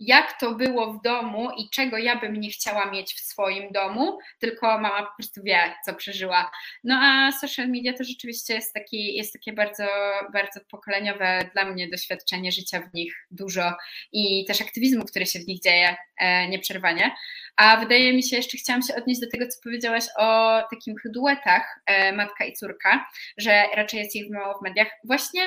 jak 0.00 0.40
to 0.40 0.54
było 0.54 0.92
w 0.92 1.02
domu 1.02 1.50
i 1.58 1.70
czego 1.70 1.98
ja 1.98 2.16
bym 2.16 2.40
nie 2.40 2.50
chciała 2.50 2.90
mieć 2.90 3.14
w 3.14 3.20
swoim 3.20 3.72
domu, 3.72 4.18
tylko 4.38 4.66
mama 4.66 5.02
po 5.02 5.14
prostu 5.18 5.42
wie, 5.42 5.74
co 5.84 5.94
przeżyła. 5.94 6.50
No 6.84 6.98
a 7.02 7.32
social 7.32 7.68
media 7.68 7.92
to 7.92 8.04
rzeczywiście 8.04 8.54
jest, 8.54 8.74
taki, 8.74 9.16
jest 9.16 9.32
takie 9.32 9.52
bardzo, 9.52 9.84
bardzo 10.32 10.60
pokoleniowe 10.70 11.50
dla 11.52 11.64
mnie 11.64 11.88
doświadczenie 11.88 12.52
życia 12.52 12.80
w 12.80 12.94
nich 12.94 13.26
dużo 13.30 13.72
i 14.12 14.44
też 14.44 14.60
aktywizmu, 14.60 15.04
który 15.04 15.26
się 15.26 15.38
w 15.38 15.46
nich 15.46 15.60
dzieje 15.60 15.96
e, 16.18 16.48
nieprzerwanie. 16.48 17.10
A 17.56 17.76
wydaje 17.76 18.12
mi 18.12 18.22
się, 18.22 18.36
jeszcze 18.36 18.58
chciałam 18.58 18.82
się 18.82 18.94
odnieść 18.94 19.20
do 19.20 19.30
tego, 19.30 19.46
co 19.48 19.60
powiedziałaś 19.62 20.04
o 20.18 20.60
takich 20.70 20.94
duetach 21.04 21.80
e, 21.86 22.12
matka 22.12 22.44
i 22.44 22.52
córka, 22.52 23.06
że 23.38 23.64
raczej 23.74 24.00
jest 24.00 24.16
ich 24.16 24.30
mało 24.30 24.58
w 24.58 24.62
mediach. 24.62 24.88
Właśnie, 25.04 25.40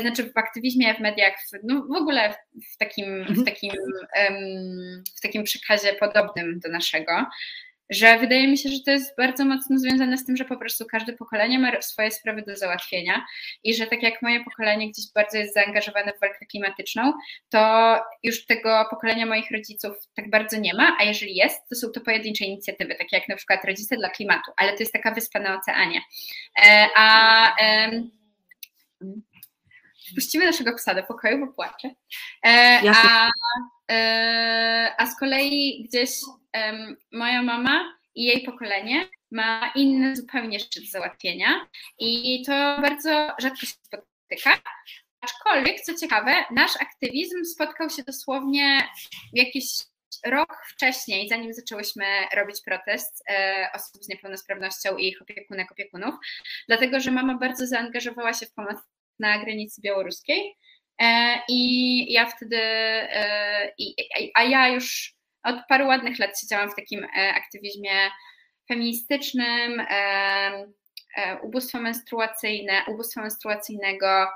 znaczy 0.00 0.32
w 0.32 0.36
aktywizmie, 0.36 0.94
w 0.94 1.00
mediach, 1.00 1.34
w, 1.34 1.58
no 1.64 1.86
w 1.86 1.96
ogóle 1.96 2.34
w 2.74 2.76
takim, 2.76 3.24
w 3.24 3.28
Mhm. 3.28 3.44
takim, 3.44 3.72
w 5.18 5.20
takim 5.20 5.44
przekazie 5.44 5.92
podobnym 5.92 6.60
do 6.60 6.68
naszego, 6.68 7.26
że 7.90 8.18
wydaje 8.18 8.48
mi 8.48 8.58
się, 8.58 8.68
że 8.68 8.80
to 8.84 8.90
jest 8.90 9.16
bardzo 9.16 9.44
mocno 9.44 9.78
związane 9.78 10.18
z 10.18 10.26
tym, 10.26 10.36
że 10.36 10.44
po 10.44 10.56
prostu 10.56 10.84
każde 10.86 11.12
pokolenie 11.12 11.58
ma 11.58 11.82
swoje 11.82 12.10
sprawy 12.10 12.42
do 12.42 12.56
załatwienia 12.56 13.24
i 13.64 13.74
że 13.74 13.86
tak 13.86 14.02
jak 14.02 14.22
moje 14.22 14.44
pokolenie 14.44 14.90
gdzieś 14.90 15.04
bardzo 15.14 15.38
jest 15.38 15.54
zaangażowane 15.54 16.12
w 16.12 16.20
walkę 16.20 16.46
klimatyczną, 16.46 17.12
to 17.48 17.96
już 18.22 18.46
tego 18.46 18.86
pokolenia 18.90 19.26
moich 19.26 19.50
rodziców 19.50 19.96
tak 20.14 20.30
bardzo 20.30 20.60
nie 20.60 20.74
ma, 20.74 20.96
a 21.00 21.04
jeżeli 21.04 21.34
jest, 21.34 21.68
to 21.68 21.74
są 21.74 21.88
to 21.90 22.00
pojedyncze 22.00 22.44
inicjatywy, 22.44 22.94
takie 22.94 23.16
jak 23.16 23.28
na 23.28 23.36
przykład 23.36 23.64
Rodzice 23.64 23.96
dla 23.96 24.10
Klimatu, 24.10 24.50
ale 24.56 24.72
to 24.72 24.78
jest 24.80 24.92
taka 24.92 25.10
wyspa 25.10 25.38
na 25.40 25.58
oceanie. 25.58 26.00
E, 26.64 26.86
a 26.96 27.56
em, 30.08 30.12
wpuścimy 30.12 30.46
naszego 30.46 30.74
psa 30.74 30.94
do 30.94 31.02
pokoju, 31.02 31.46
bo 31.46 31.52
płacze. 31.52 31.90
E, 32.46 32.80
a, 32.96 33.30
e, 33.90 34.94
a 34.98 35.06
z 35.06 35.18
kolei 35.18 35.86
gdzieś 35.88 36.10
moja 37.12 37.42
mama 37.42 37.98
i 38.14 38.24
jej 38.24 38.42
pokolenie 38.42 39.08
ma 39.30 39.72
inne 39.74 40.16
zupełnie 40.16 40.58
rzeczy 40.58 40.80
do 40.80 40.86
załatwienia 40.86 41.66
i 41.98 42.42
to 42.46 42.52
bardzo 42.80 43.30
rzadko 43.38 43.66
się 43.66 43.66
spotyka. 43.66 44.62
Aczkolwiek, 45.20 45.80
co 45.80 45.94
ciekawe, 45.94 46.34
nasz 46.50 46.76
aktywizm 46.80 47.44
spotkał 47.44 47.90
się 47.90 48.02
dosłownie 48.02 48.88
jakiś 49.32 49.64
rok 50.26 50.56
wcześniej, 50.68 51.28
zanim 51.28 51.54
zaczęłyśmy 51.54 52.04
robić 52.34 52.56
protest 52.64 53.24
e, 53.30 53.68
osób 53.74 54.04
z 54.04 54.08
niepełnosprawnością 54.08 54.96
i 54.96 55.08
ich 55.08 55.22
opiekunek, 55.22 55.72
opiekunów, 55.72 56.14
dlatego 56.68 57.00
że 57.00 57.10
mama 57.10 57.38
bardzo 57.38 57.66
zaangażowała 57.66 58.32
się 58.32 58.46
w 58.46 58.52
pomoc 58.52 58.78
na 59.22 59.38
granicy 59.38 59.80
białoruskiej. 59.80 60.56
E, 61.02 61.38
i 61.48 62.12
ja 62.12 62.26
wtedy, 62.26 62.56
e, 62.62 63.72
a 64.34 64.42
ja 64.42 64.68
już 64.68 65.14
od 65.42 65.56
paru 65.68 65.86
ładnych 65.86 66.18
lat 66.18 66.40
siedziałam 66.40 66.70
w 66.70 66.76
takim 66.76 67.04
e, 67.04 67.34
aktywizmie 67.34 68.10
feministycznym, 68.68 69.82
ubóstwo 71.42 71.78
menstruacyjne, 71.78 72.82
ubóstwa 72.88 73.20
menstruacyjnego 73.20 74.28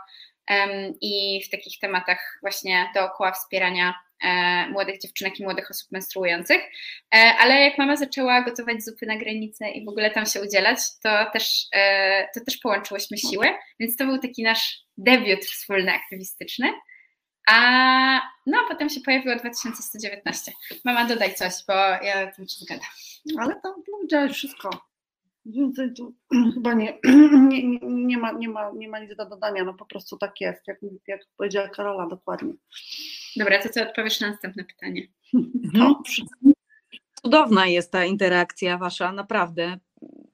i 1.00 1.42
w 1.46 1.50
takich 1.50 1.78
tematach 1.78 2.38
właśnie 2.42 2.90
dookoła 2.94 3.32
wspierania 3.32 3.94
młodych 4.70 5.00
dziewczynek 5.00 5.40
i 5.40 5.42
młodych 5.42 5.70
osób 5.70 5.92
menstruujących. 5.92 6.62
E, 7.14 7.34
ale 7.38 7.60
jak 7.60 7.78
mama 7.78 7.96
zaczęła 7.96 8.42
gotować 8.42 8.84
zupy 8.84 9.06
na 9.06 9.16
granicę 9.16 9.70
i 9.70 9.84
w 9.84 9.88
ogóle 9.88 10.10
tam 10.10 10.26
się 10.26 10.42
udzielać, 10.42 10.78
to 11.02 11.30
też, 11.32 11.66
e, 11.72 12.28
to 12.34 12.44
też 12.44 12.56
połączyłyśmy 12.56 13.18
siły, 13.18 13.46
więc 13.80 13.96
to 13.96 14.06
był 14.06 14.18
taki 14.18 14.42
nasz 14.42 14.78
debiut 14.96 15.44
wspólny 15.44 15.92
aktywistyczny. 15.92 16.72
A 17.48 18.20
no, 18.46 18.58
potem 18.68 18.88
się 18.88 19.00
pojawiło 19.00 19.36
2119. 19.36 20.52
Mama, 20.84 21.04
dodaj 21.04 21.34
coś, 21.34 21.52
bo 21.68 21.74
ja 21.74 22.32
tu 22.32 22.46
ci 22.46 22.64
gadam. 22.68 22.86
Ale 23.38 23.60
tam 23.60 23.72
powiedziałeś 23.92 24.32
wszystko. 24.32 24.70
Więcej 25.46 25.92
tu 25.94 26.14
chyba 26.54 26.74
nie, 26.74 26.98
nie, 27.48 27.78
nie, 27.82 28.18
ma, 28.18 28.32
nie, 28.32 28.48
ma, 28.48 28.70
nie 28.76 28.88
ma 28.88 28.98
nic 28.98 29.16
do 29.16 29.28
dodania, 29.28 29.64
no 29.64 29.74
po 29.74 29.86
prostu 29.86 30.16
tak 30.18 30.40
jest, 30.40 30.68
jak, 30.68 30.78
jak 31.06 31.20
powiedziała 31.36 31.68
Karola 31.68 32.06
dokładnie. 32.06 32.52
Dobra, 33.36 33.62
to 33.62 33.68
co 33.68 33.82
odpowiesz 33.82 34.20
na 34.20 34.30
następne 34.30 34.64
pytanie? 34.64 35.02
Mhm. 35.34 35.94
Cudowna 37.22 37.66
jest 37.66 37.92
ta 37.92 38.04
interakcja 38.04 38.78
wasza, 38.78 39.12
naprawdę. 39.12 39.78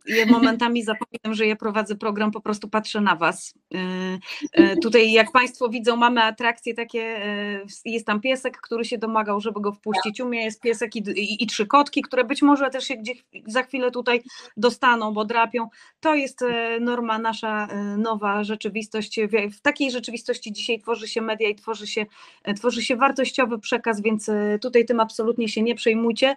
Ja 0.07 0.27
momentami 0.27 0.83
zapominam, 0.83 1.35
że 1.35 1.47
ja 1.47 1.57
prowadzę 1.57 1.97
program, 1.97 2.31
po 2.31 2.41
prostu 2.41 2.69
patrzę 2.69 3.01
na 3.01 3.17
was. 3.17 3.55
Yy, 3.71 3.81
yy, 4.59 4.77
Tutaj, 4.83 5.13
jak 5.13 5.33
Państwo 5.33 5.69
widzą, 5.69 5.97
mamy 5.97 6.23
atrakcje 6.23 6.75
takie, 6.75 6.99
yy, 7.85 7.93
jest 7.93 8.07
tam 8.07 8.21
piesek, 8.21 8.61
który 8.61 8.85
się 8.85 8.99
domagał, 8.99 9.41
żeby 9.41 9.61
go 9.61 9.73
wpuścić. 9.73 10.21
U 10.21 10.29
mnie 10.29 10.45
jest 10.45 10.61
piesek 10.61 10.97
i, 10.97 10.99
i, 10.99 11.45
i 11.45 11.47
trzy 11.47 11.67
kotki, 11.67 12.03
które 12.03 12.25
być 12.25 12.43
może 12.43 12.71
też 12.71 12.85
się 12.85 12.97
gdzieś 12.97 13.25
za 13.47 13.63
chwilę 13.63 13.91
tutaj 13.91 14.23
dostaną, 14.57 15.13
bo 15.13 15.25
drapią. 15.25 15.69
To 16.01 16.15
jest 16.15 16.45
norma, 16.81 17.19
nasza 17.19 17.69
nowa 17.99 18.45
rzeczywistość. 18.45 19.21
W- 19.51 19.61
takiej 19.61 19.91
rzeczywistości 19.91 20.53
dzisiaj 20.53 20.81
tworzy 20.81 21.09
się 21.09 21.21
media 21.21 21.49
i 21.49 21.55
tworzy 21.55 21.87
się, 21.87 22.07
tworzy 22.57 22.83
się 22.83 22.97
wartościowy 22.97 23.59
przekaz, 23.59 24.03
więc 24.03 24.31
tutaj 24.61 24.85
tym 24.85 25.01
absolutnie 25.01 25.49
się 25.49 25.63
nie 25.63 25.75
przejmujcie. 25.75 26.37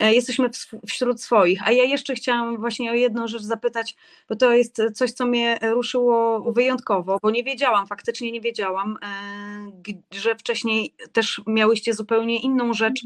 Jesteśmy 0.00 0.50
wśród 0.88 1.22
swoich. 1.22 1.68
A 1.68 1.72
ja 1.72 1.84
jeszcze 1.84 2.14
chciałam 2.14 2.56
właśnie 2.56 2.90
o 2.90 2.94
jedną 3.06 3.28
rzecz 3.28 3.42
zapytać, 3.42 3.96
bo 4.28 4.36
to 4.36 4.52
jest 4.52 4.82
coś, 4.94 5.12
co 5.12 5.26
mnie 5.26 5.58
ruszyło 5.62 6.40
wyjątkowo, 6.52 7.18
bo 7.22 7.30
nie 7.30 7.44
wiedziałam, 7.44 7.86
faktycznie 7.86 8.32
nie 8.32 8.40
wiedziałam, 8.40 8.98
e, 9.02 10.18
że 10.18 10.34
wcześniej 10.34 10.94
też 11.12 11.40
miałyście 11.46 11.94
zupełnie 11.94 12.40
inną 12.40 12.72
rzecz 12.72 13.00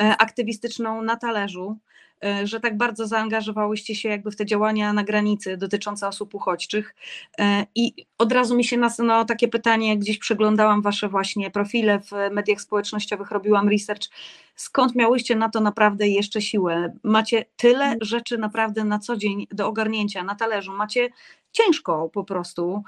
e, 0.00 0.16
aktywistyczną 0.16 1.02
na 1.02 1.16
talerzu. 1.16 1.78
E, 2.24 2.46
że 2.46 2.60
tak 2.60 2.76
bardzo 2.76 3.06
zaangażowałyście 3.06 3.94
się 3.94 4.08
jakby 4.08 4.30
w 4.30 4.36
te 4.36 4.46
działania 4.46 4.92
na 4.92 5.04
granicy 5.04 5.56
dotyczące 5.56 6.08
osób 6.08 6.34
uchodźczych. 6.34 6.94
E, 7.38 7.66
I 7.74 8.06
od 8.18 8.32
razu 8.32 8.56
mi 8.56 8.64
się 8.64 8.76
nasunęło 8.76 9.24
takie 9.24 9.48
pytanie, 9.48 9.98
gdzieś 9.98 10.18
przeglądałam 10.18 10.82
wasze 10.82 11.08
właśnie 11.08 11.50
profile 11.50 12.00
w 12.00 12.10
mediach 12.32 12.60
społecznościowych, 12.60 13.30
robiłam 13.30 13.68
research. 13.68 14.08
Skąd 14.54 14.94
miałyście 14.94 15.36
na 15.36 15.48
to 15.48 15.60
naprawdę 15.60 16.08
jeszcze 16.08 16.42
siłę? 16.42 16.92
Macie 17.02 17.44
tyle 17.56 17.96
rzeczy 18.00 18.38
naprawdę 18.38 18.84
na 18.84 18.98
co 18.98 19.16
dzień 19.16 19.46
do 19.50 19.66
ogarnięcia 19.66 20.22
na 20.22 20.34
talerzu, 20.34 20.72
macie 20.72 21.08
ciężko 21.52 22.08
po 22.08 22.24
prostu. 22.24 22.82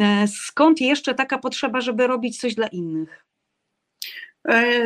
E, 0.00 0.28
skąd 0.28 0.80
jeszcze 0.80 1.14
taka 1.14 1.38
potrzeba, 1.38 1.80
żeby 1.80 2.06
robić 2.06 2.40
coś 2.40 2.54
dla 2.54 2.66
innych? 2.66 3.24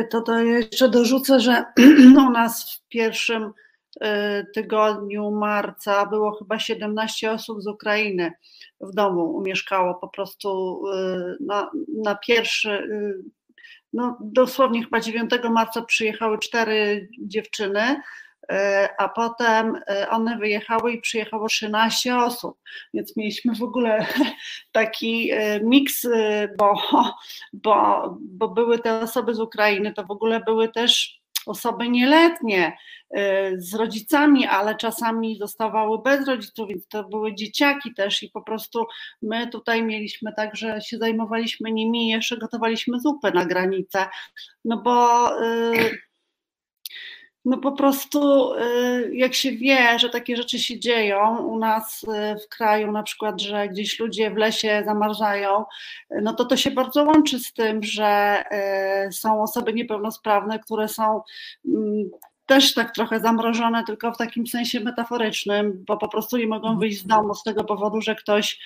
To, 0.09 0.21
to 0.21 0.39
jeszcze 0.39 0.89
dorzucę, 0.89 1.39
że 1.39 1.65
u 2.27 2.29
nas 2.29 2.73
w 2.73 2.87
pierwszym 2.87 3.53
tygodniu 4.53 5.31
marca 5.31 6.05
było 6.05 6.31
chyba 6.31 6.59
17 6.59 7.31
osób 7.31 7.61
z 7.61 7.67
Ukrainy 7.67 8.31
w 8.81 8.93
domu 8.93 9.41
mieszkało 9.45 9.95
po 9.95 10.07
prostu 10.07 10.81
na, 11.39 11.71
na 12.03 12.15
pierwszy, 12.15 12.89
no 13.93 14.17
dosłownie 14.21 14.83
chyba 14.83 14.99
9 14.99 15.31
marca 15.49 15.81
przyjechały 15.81 16.39
cztery 16.39 17.09
dziewczyny, 17.19 18.01
a 18.97 19.09
potem 19.09 19.79
one 20.09 20.37
wyjechały 20.37 20.91
i 20.91 21.01
przyjechało 21.01 21.47
13 21.47 22.17
osób, 22.17 22.57
więc 22.93 23.17
mieliśmy 23.17 23.55
w 23.55 23.63
ogóle 23.63 24.05
taki 24.71 25.31
miks, 25.63 26.07
bo, 26.57 26.73
bo, 27.53 28.17
bo 28.21 28.47
były 28.47 28.79
te 28.79 28.99
osoby 28.99 29.33
z 29.33 29.39
Ukrainy, 29.39 29.93
to 29.93 30.03
w 30.03 30.11
ogóle 30.11 30.39
były 30.39 30.69
też 30.69 31.18
osoby 31.49 31.89
nieletnie 31.89 32.77
z 33.57 33.75
rodzicami, 33.75 34.45
ale 34.45 34.75
czasami 34.75 35.37
zostawały 35.37 36.01
bez 36.01 36.27
rodziców, 36.27 36.69
więc 36.69 36.87
to 36.87 37.03
były 37.03 37.35
dzieciaki 37.35 37.93
też 37.93 38.23
i 38.23 38.29
po 38.29 38.41
prostu 38.41 38.85
my 39.21 39.47
tutaj 39.47 39.83
mieliśmy 39.83 40.33
tak, 40.37 40.55
że 40.55 40.81
się 40.81 40.97
zajmowaliśmy 40.97 41.71
nimi 41.71 42.05
i 42.05 42.09
jeszcze 42.09 42.37
gotowaliśmy 42.37 42.99
zupę 42.99 43.31
na 43.31 43.45
granicę, 43.45 44.05
no 44.65 44.81
bo 44.81 45.29
no 47.49 47.57
po 47.57 47.71
prostu 47.71 48.51
y, 48.53 49.11
jak 49.13 49.33
się 49.33 49.51
wie, 49.51 49.99
że 49.99 50.09
takie 50.09 50.37
rzeczy 50.37 50.59
się 50.59 50.79
dzieją 50.79 51.37
u 51.37 51.59
nas 51.59 52.03
y, 52.03 52.07
w 52.45 52.49
kraju, 52.49 52.91
na 52.91 53.03
przykład, 53.03 53.41
że 53.41 53.69
gdzieś 53.69 53.99
ludzie 53.99 54.31
w 54.31 54.37
lesie 54.37 54.83
zamarzają, 54.85 55.65
y, 56.11 56.21
no 56.21 56.33
to 56.33 56.45
to 56.45 56.57
się 56.57 56.71
bardzo 56.71 57.03
łączy 57.03 57.39
z 57.39 57.53
tym, 57.53 57.83
że 57.83 58.43
są 59.11 59.43
osoby 59.43 59.73
niepełnosprawne, 59.73 60.59
które 60.59 60.87
są 60.87 61.21
mm, 61.65 62.09
też 62.45 62.73
tak 62.73 62.95
trochę 62.95 63.19
zamrożone, 63.19 63.83
tylko 63.83 64.11
w 64.11 64.17
takim 64.17 64.47
sensie 64.47 64.79
metaforycznym, 64.79 65.83
bo 65.87 65.97
po 65.97 66.07
prostu 66.07 66.37
nie 66.37 66.47
mogą 66.47 66.79
wyjść 66.79 66.99
z 66.99 67.07
domu 67.07 67.35
z 67.35 67.43
tego 67.43 67.63
powodu, 67.63 68.01
że 68.01 68.15
ktoś 68.15 68.59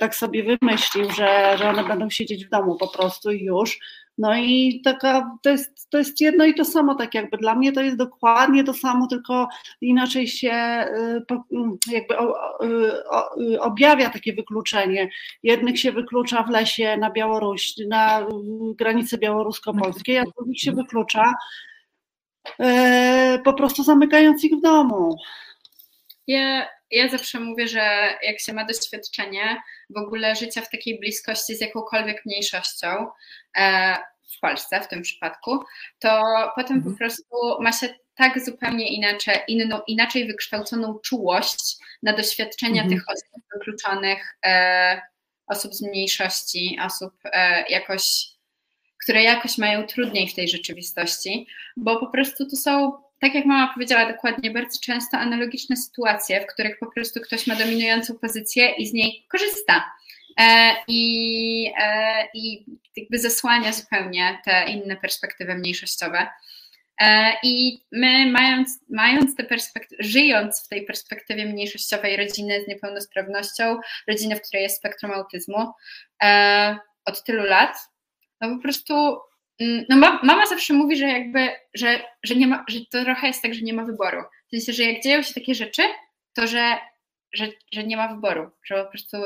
tak 0.00 0.14
sobie 0.14 0.56
wymyślił, 0.56 1.10
że, 1.10 1.54
że 1.58 1.68
one 1.68 1.84
będą 1.84 2.10
siedzieć 2.10 2.46
w 2.46 2.50
domu 2.50 2.76
po 2.76 2.88
prostu 2.88 3.30
i 3.30 3.44
już. 3.44 3.78
No 4.18 4.36
i 4.36 4.80
taka, 4.84 5.38
to 5.42 5.50
jest, 5.50 5.90
to 5.90 5.98
jest 5.98 6.20
jedno 6.20 6.44
i 6.44 6.54
to 6.54 6.64
samo, 6.64 6.94
tak 6.94 7.14
jakby 7.14 7.36
dla 7.36 7.54
mnie 7.54 7.72
to 7.72 7.80
jest 7.80 7.96
dokładnie 7.96 8.64
to 8.64 8.74
samo, 8.74 9.06
tylko 9.06 9.48
inaczej 9.80 10.28
się 10.28 10.52
y, 10.52 11.92
jakby 11.92 12.14
y, 12.14 13.60
objawia 13.60 14.10
takie 14.10 14.32
wykluczenie. 14.32 15.10
Jednych 15.42 15.80
się 15.80 15.92
wyklucza 15.92 16.42
w 16.42 16.50
lesie 16.50 16.96
na 16.96 17.10
Białoruś, 17.10 17.74
na 17.88 18.26
granicy 18.78 19.18
białorusko-polskiej, 19.18 20.18
a 20.18 20.24
drugich 20.36 20.60
się 20.60 20.72
wyklucza 20.72 21.34
y, 22.60 22.64
po 23.44 23.52
prostu 23.52 23.82
zamykając 23.82 24.44
ich 24.44 24.56
w 24.58 24.60
domu. 24.60 25.16
Ja, 26.26 26.66
ja 26.90 27.08
zawsze 27.08 27.40
mówię, 27.40 27.68
że 27.68 28.14
jak 28.22 28.40
się 28.40 28.52
ma 28.52 28.64
doświadczenie 28.64 29.62
w 29.90 29.96
ogóle 29.96 30.36
życia 30.36 30.60
w 30.60 30.70
takiej 30.70 31.00
bliskości 31.00 31.56
z 31.56 31.60
jakąkolwiek 31.60 32.26
mniejszością, 32.26 33.06
e, 33.56 33.96
w 34.36 34.40
Polsce 34.40 34.80
w 34.80 34.88
tym 34.88 35.02
przypadku, 35.02 35.64
to 35.98 36.22
potem 36.56 36.76
mhm. 36.76 36.94
po 36.94 36.98
prostu 36.98 37.36
ma 37.60 37.72
się 37.72 37.88
tak 38.14 38.44
zupełnie 38.44 38.88
inaczej, 38.88 39.38
inną, 39.48 39.80
inaczej 39.86 40.26
wykształconą 40.26 40.98
czułość 40.98 41.76
na 42.02 42.12
doświadczenia 42.12 42.82
mhm. 42.82 42.90
tych 42.90 43.08
osób 43.08 43.44
wykluczonych, 43.54 44.38
e, 44.44 45.00
osób 45.46 45.74
z 45.74 45.82
mniejszości, 45.82 46.78
osób 46.84 47.14
e, 47.24 47.64
jakoś, 47.68 48.26
które 49.04 49.22
jakoś 49.22 49.58
mają 49.58 49.86
trudniej 49.86 50.28
w 50.28 50.34
tej 50.34 50.48
rzeczywistości, 50.48 51.46
bo 51.76 52.00
po 52.00 52.06
prostu 52.06 52.50
to 52.50 52.56
są 52.56 53.02
tak 53.20 53.34
jak 53.34 53.44
mama 53.44 53.74
powiedziała 53.74 54.12
dokładnie, 54.12 54.50
bardzo 54.50 54.80
często 54.80 55.18
analogiczne 55.18 55.76
sytuacje, 55.76 56.40
w 56.40 56.46
których 56.46 56.78
po 56.78 56.86
prostu 56.86 57.20
ktoś 57.20 57.46
ma 57.46 57.56
dominującą 57.56 58.18
pozycję 58.18 58.70
i 58.70 58.86
z 58.86 58.92
niej 58.92 59.26
korzysta. 59.28 59.84
E, 60.38 60.76
I, 60.88 61.72
e, 61.80 62.28
i 62.34 62.64
jakby 62.96 63.18
zasłania 63.18 63.72
zupełnie 63.72 64.38
te 64.44 64.64
inne 64.64 64.96
perspektywy 64.96 65.54
mniejszościowe. 65.54 66.26
E, 67.00 67.32
I 67.42 67.80
my, 67.92 68.30
mając, 68.30 68.80
mając 68.90 69.36
te 69.36 69.44
perspektywy, 69.44 70.02
żyjąc 70.02 70.64
w 70.64 70.68
tej 70.68 70.86
perspektywie 70.86 71.46
mniejszościowej 71.46 72.16
rodziny 72.16 72.64
z 72.64 72.68
niepełnosprawnością, 72.68 73.78
rodziny, 74.08 74.36
w 74.36 74.42
której 74.42 74.62
jest 74.62 74.76
spektrum 74.76 75.10
autyzmu, 75.10 75.72
od 77.04 77.24
tylu 77.24 77.42
lat, 77.42 77.76
no 78.40 78.56
po 78.56 78.62
prostu 78.62 79.18
no 79.88 79.96
mama 80.22 80.46
zawsze 80.46 80.74
mówi, 80.74 80.96
że 80.96 81.06
jakby, 81.06 81.48
że, 81.74 82.00
że, 82.22 82.34
nie 82.34 82.46
ma, 82.46 82.64
że 82.68 82.80
to 82.90 83.04
trochę 83.04 83.26
jest 83.26 83.42
tak, 83.42 83.54
że 83.54 83.60
nie 83.60 83.72
ma 83.72 83.84
wyboru. 83.84 84.22
W 84.46 84.50
sensie, 84.50 84.72
że 84.72 84.84
jak 84.84 85.02
dzieją 85.02 85.22
się 85.22 85.34
takie 85.34 85.54
rzeczy, 85.54 85.82
to 86.34 86.46
że, 86.46 86.78
że, 87.32 87.48
że 87.72 87.84
nie 87.84 87.96
ma 87.96 88.14
wyboru, 88.14 88.50
że 88.64 88.84
po 88.84 88.90
prostu 88.90 89.16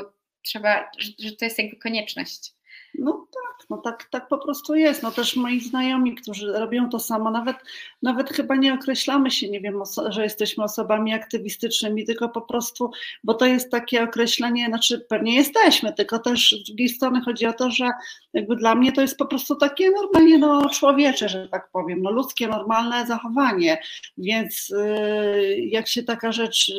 trzeba, 0.42 0.90
że, 0.98 1.10
że 1.18 1.36
to 1.36 1.44
jest 1.44 1.58
jakby 1.58 1.76
konieczność. 1.76 2.52
No 2.98 3.26
tak, 3.30 3.70
no 3.70 3.78
tak, 3.78 4.04
tak 4.04 4.28
po 4.28 4.38
prostu 4.38 4.74
jest. 4.74 5.02
No 5.02 5.10
też 5.10 5.36
moi 5.36 5.60
znajomi, 5.60 6.14
którzy 6.14 6.52
robią 6.52 6.88
to 6.88 6.98
samo, 6.98 7.30
nawet, 7.30 7.56
nawet 8.02 8.30
chyba 8.30 8.56
nie 8.56 8.74
określamy 8.74 9.30
się, 9.30 9.50
nie 9.50 9.60
wiem, 9.60 9.82
że 10.08 10.22
jesteśmy 10.22 10.64
osobami 10.64 11.14
aktywistycznymi, 11.14 12.04
tylko 12.04 12.28
po 12.28 12.40
prostu, 12.40 12.90
bo 13.24 13.34
to 13.34 13.46
jest 13.46 13.70
takie 13.70 14.02
określenie, 14.02 14.66
znaczy 14.66 15.06
pewnie 15.08 15.34
jesteśmy, 15.34 15.92
tylko 15.92 16.18
też 16.18 16.54
z 16.64 16.66
drugiej 16.66 16.88
strony 16.88 17.20
chodzi 17.20 17.46
o 17.46 17.52
to, 17.52 17.70
że 17.70 17.90
jakby 18.32 18.56
dla 18.56 18.74
mnie 18.74 18.92
to 18.92 19.00
jest 19.00 19.18
po 19.18 19.26
prostu 19.26 19.56
takie 19.56 19.90
normalnie 19.90 20.38
no, 20.38 20.68
człowiecze, 20.68 21.28
że 21.28 21.48
tak 21.48 21.70
powiem, 21.72 22.02
no 22.02 22.10
ludzkie, 22.10 22.48
normalne 22.48 23.06
zachowanie, 23.06 23.78
więc 24.18 24.68
yy, 24.68 25.60
jak 25.60 25.88
się 25.88 26.02
taka 26.02 26.32
rzecz 26.32 26.72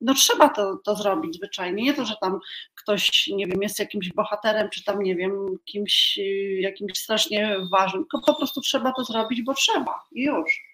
no 0.00 0.14
trzeba 0.14 0.48
to, 0.48 0.76
to 0.76 0.96
zrobić 0.96 1.36
zwyczajnie. 1.36 1.82
Nie 1.82 1.94
to, 1.94 2.04
że 2.04 2.14
tam 2.20 2.38
ktoś, 2.74 3.26
nie 3.26 3.46
wiem, 3.46 3.62
jest 3.62 3.78
jakimś 3.78 4.12
bohaterem, 4.12 4.70
czy 4.70 4.84
tam, 4.84 5.02
nie 5.02 5.16
wiem, 5.16 5.58
kimś 5.64 6.18
jakimś 6.60 6.98
strasznie 6.98 7.56
ważnym, 7.72 8.02
tylko 8.02 8.32
po 8.32 8.38
prostu 8.38 8.60
trzeba 8.60 8.92
to 8.92 9.04
zrobić, 9.04 9.42
bo 9.42 9.54
trzeba 9.54 9.94
i 10.12 10.22
już. 10.22 10.68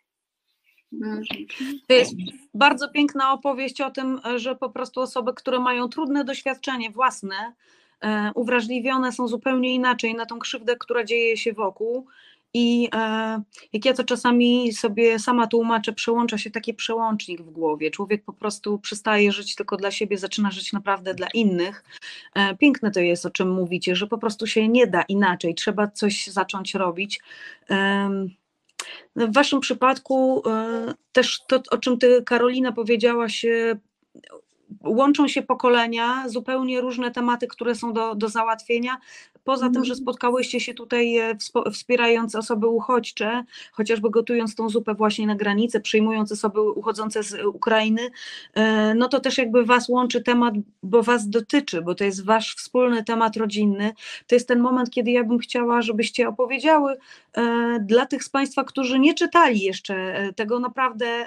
To 1.88 1.94
jest 1.94 2.14
bardzo 2.54 2.88
piękna 2.88 3.32
opowieść 3.32 3.80
o 3.80 3.90
tym, 3.90 4.20
że 4.36 4.56
po 4.56 4.70
prostu 4.70 5.00
osoby, 5.00 5.34
które 5.34 5.58
mają 5.58 5.88
trudne 5.88 6.24
doświadczenie 6.24 6.90
własne, 6.90 7.54
e, 8.00 8.32
uwrażliwione 8.34 9.12
są 9.12 9.28
zupełnie 9.28 9.74
inaczej 9.74 10.14
na 10.14 10.26
tą 10.26 10.38
krzywdę, 10.38 10.76
która 10.76 11.04
dzieje 11.04 11.36
się 11.36 11.52
wokół 11.52 12.06
i 12.54 12.88
e, 12.94 13.42
jak 13.72 13.84
ja 13.84 13.94
to 13.94 14.04
czasami 14.04 14.72
sobie 14.72 15.18
sama 15.18 15.46
tłumaczę, 15.46 15.92
przełącza 15.92 16.38
się 16.38 16.50
taki 16.50 16.74
przełącznik 16.74 17.42
w 17.42 17.50
głowie. 17.50 17.90
Człowiek 17.90 18.24
po 18.24 18.32
prostu 18.32 18.78
przestaje 18.78 19.32
żyć 19.32 19.54
tylko 19.54 19.76
dla 19.76 19.90
siebie, 19.90 20.18
zaczyna 20.18 20.50
żyć 20.50 20.72
naprawdę 20.72 21.14
dla 21.14 21.26
innych. 21.34 21.84
E, 22.34 22.56
piękne 22.56 22.90
to 22.90 23.00
jest, 23.00 23.26
o 23.26 23.30
czym 23.30 23.50
mówicie, 23.50 23.96
że 23.96 24.06
po 24.06 24.18
prostu 24.18 24.46
się 24.46 24.68
nie 24.68 24.86
da 24.86 25.02
inaczej, 25.02 25.54
trzeba 25.54 25.88
coś 25.88 26.26
zacząć 26.26 26.74
robić. 26.74 27.20
W 29.16 29.34
Waszym 29.34 29.60
przypadku 29.60 30.42
e, 30.48 30.94
też 31.12 31.40
to, 31.46 31.62
o 31.70 31.78
czym 31.78 31.98
Ty, 31.98 32.22
Karolina, 32.26 32.72
powiedziałaś, 32.72 33.46
łączą 34.80 35.28
się 35.28 35.42
pokolenia, 35.42 36.28
zupełnie 36.28 36.80
różne 36.80 37.10
tematy, 37.10 37.46
które 37.46 37.74
są 37.74 37.92
do, 37.92 38.14
do 38.14 38.28
załatwienia. 38.28 38.96
Poza 39.44 39.66
tym, 39.66 39.84
że 39.84 39.92
mhm. 39.92 39.96
spotkałyście 39.96 40.60
się 40.60 40.74
tutaj 40.74 41.16
e, 41.16 41.36
wspierając 41.72 42.34
osoby 42.34 42.66
uchodźcze, 42.66 43.44
chociażby 43.72 44.10
gotując 44.10 44.54
tą 44.54 44.68
zupę 44.68 44.94
właśnie 44.94 45.26
na 45.26 45.34
granicę, 45.34 45.80
przyjmując 45.80 46.32
osoby 46.32 46.62
uchodzące 46.62 47.22
z 47.22 47.44
Ukrainy, 47.44 48.10
e, 48.54 48.94
no 48.94 49.08
to 49.08 49.20
też 49.20 49.38
jakby 49.38 49.64
Was 49.64 49.88
łączy 49.88 50.22
temat, 50.22 50.54
bo 50.82 51.02
Was 51.02 51.28
dotyczy, 51.28 51.82
bo 51.82 51.94
to 51.94 52.04
jest 52.04 52.24
Wasz 52.24 52.54
wspólny 52.54 53.04
temat 53.04 53.36
rodzinny. 53.36 53.92
To 54.26 54.34
jest 54.34 54.48
ten 54.48 54.60
moment, 54.60 54.90
kiedy 54.90 55.10
ja 55.10 55.24
bym 55.24 55.38
chciała, 55.38 55.82
żebyście 55.82 56.28
opowiedziały 56.28 56.96
e, 57.32 57.78
dla 57.80 58.06
tych 58.06 58.24
z 58.24 58.28
Państwa, 58.28 58.64
którzy 58.64 58.98
nie 58.98 59.14
czytali 59.14 59.60
jeszcze 59.60 60.14
tego 60.36 60.60
naprawdę 60.60 61.26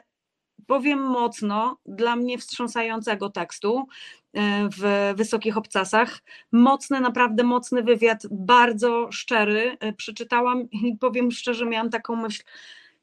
powiem 0.68 1.00
mocno, 1.00 1.78
dla 1.86 2.16
mnie 2.16 2.38
wstrząsającego 2.38 3.30
tekstu 3.30 3.88
e, 4.34 4.70
w 4.78 5.14
Wysokich 5.18 5.58
Obcasach. 5.58 6.20
Mocny, 6.52 7.02
naprawdę 7.02 7.44
mocny 7.44 7.84
wywiad, 7.84 8.24
bardzo 8.32 9.12
szczery. 9.12 9.78
E, 9.80 9.94
przeczytałam 9.94 10.70
i 10.72 10.98
powiem 10.98 11.32
szczerze, 11.32 11.66
miałam 11.66 11.90
taką 11.90 12.16
myśl, 12.16 12.44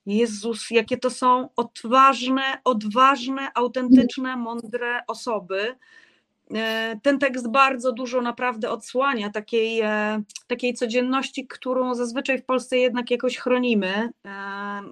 Jezus, 0.07 0.71
jakie 0.71 0.97
to 0.97 1.11
są 1.11 1.49
odważne, 1.57 2.43
odważne, 2.65 3.49
autentyczne, 3.55 4.37
mądre 4.37 5.01
osoby. 5.07 5.77
E, 6.55 7.01
ten 7.03 7.19
tekst 7.19 7.51
bardzo 7.51 7.93
dużo 7.93 8.21
naprawdę 8.21 8.71
odsłania 8.71 9.31
takiej, 9.31 9.81
e, 9.81 10.23
takiej 10.47 10.75
codzienności, 10.75 11.47
którą 11.47 11.95
zazwyczaj 11.95 12.39
w 12.39 12.45
Polsce 12.45 12.79
jednak 12.79 13.11
jakoś 13.11 13.37
chronimy. 13.37 13.87
E, 14.25 14.31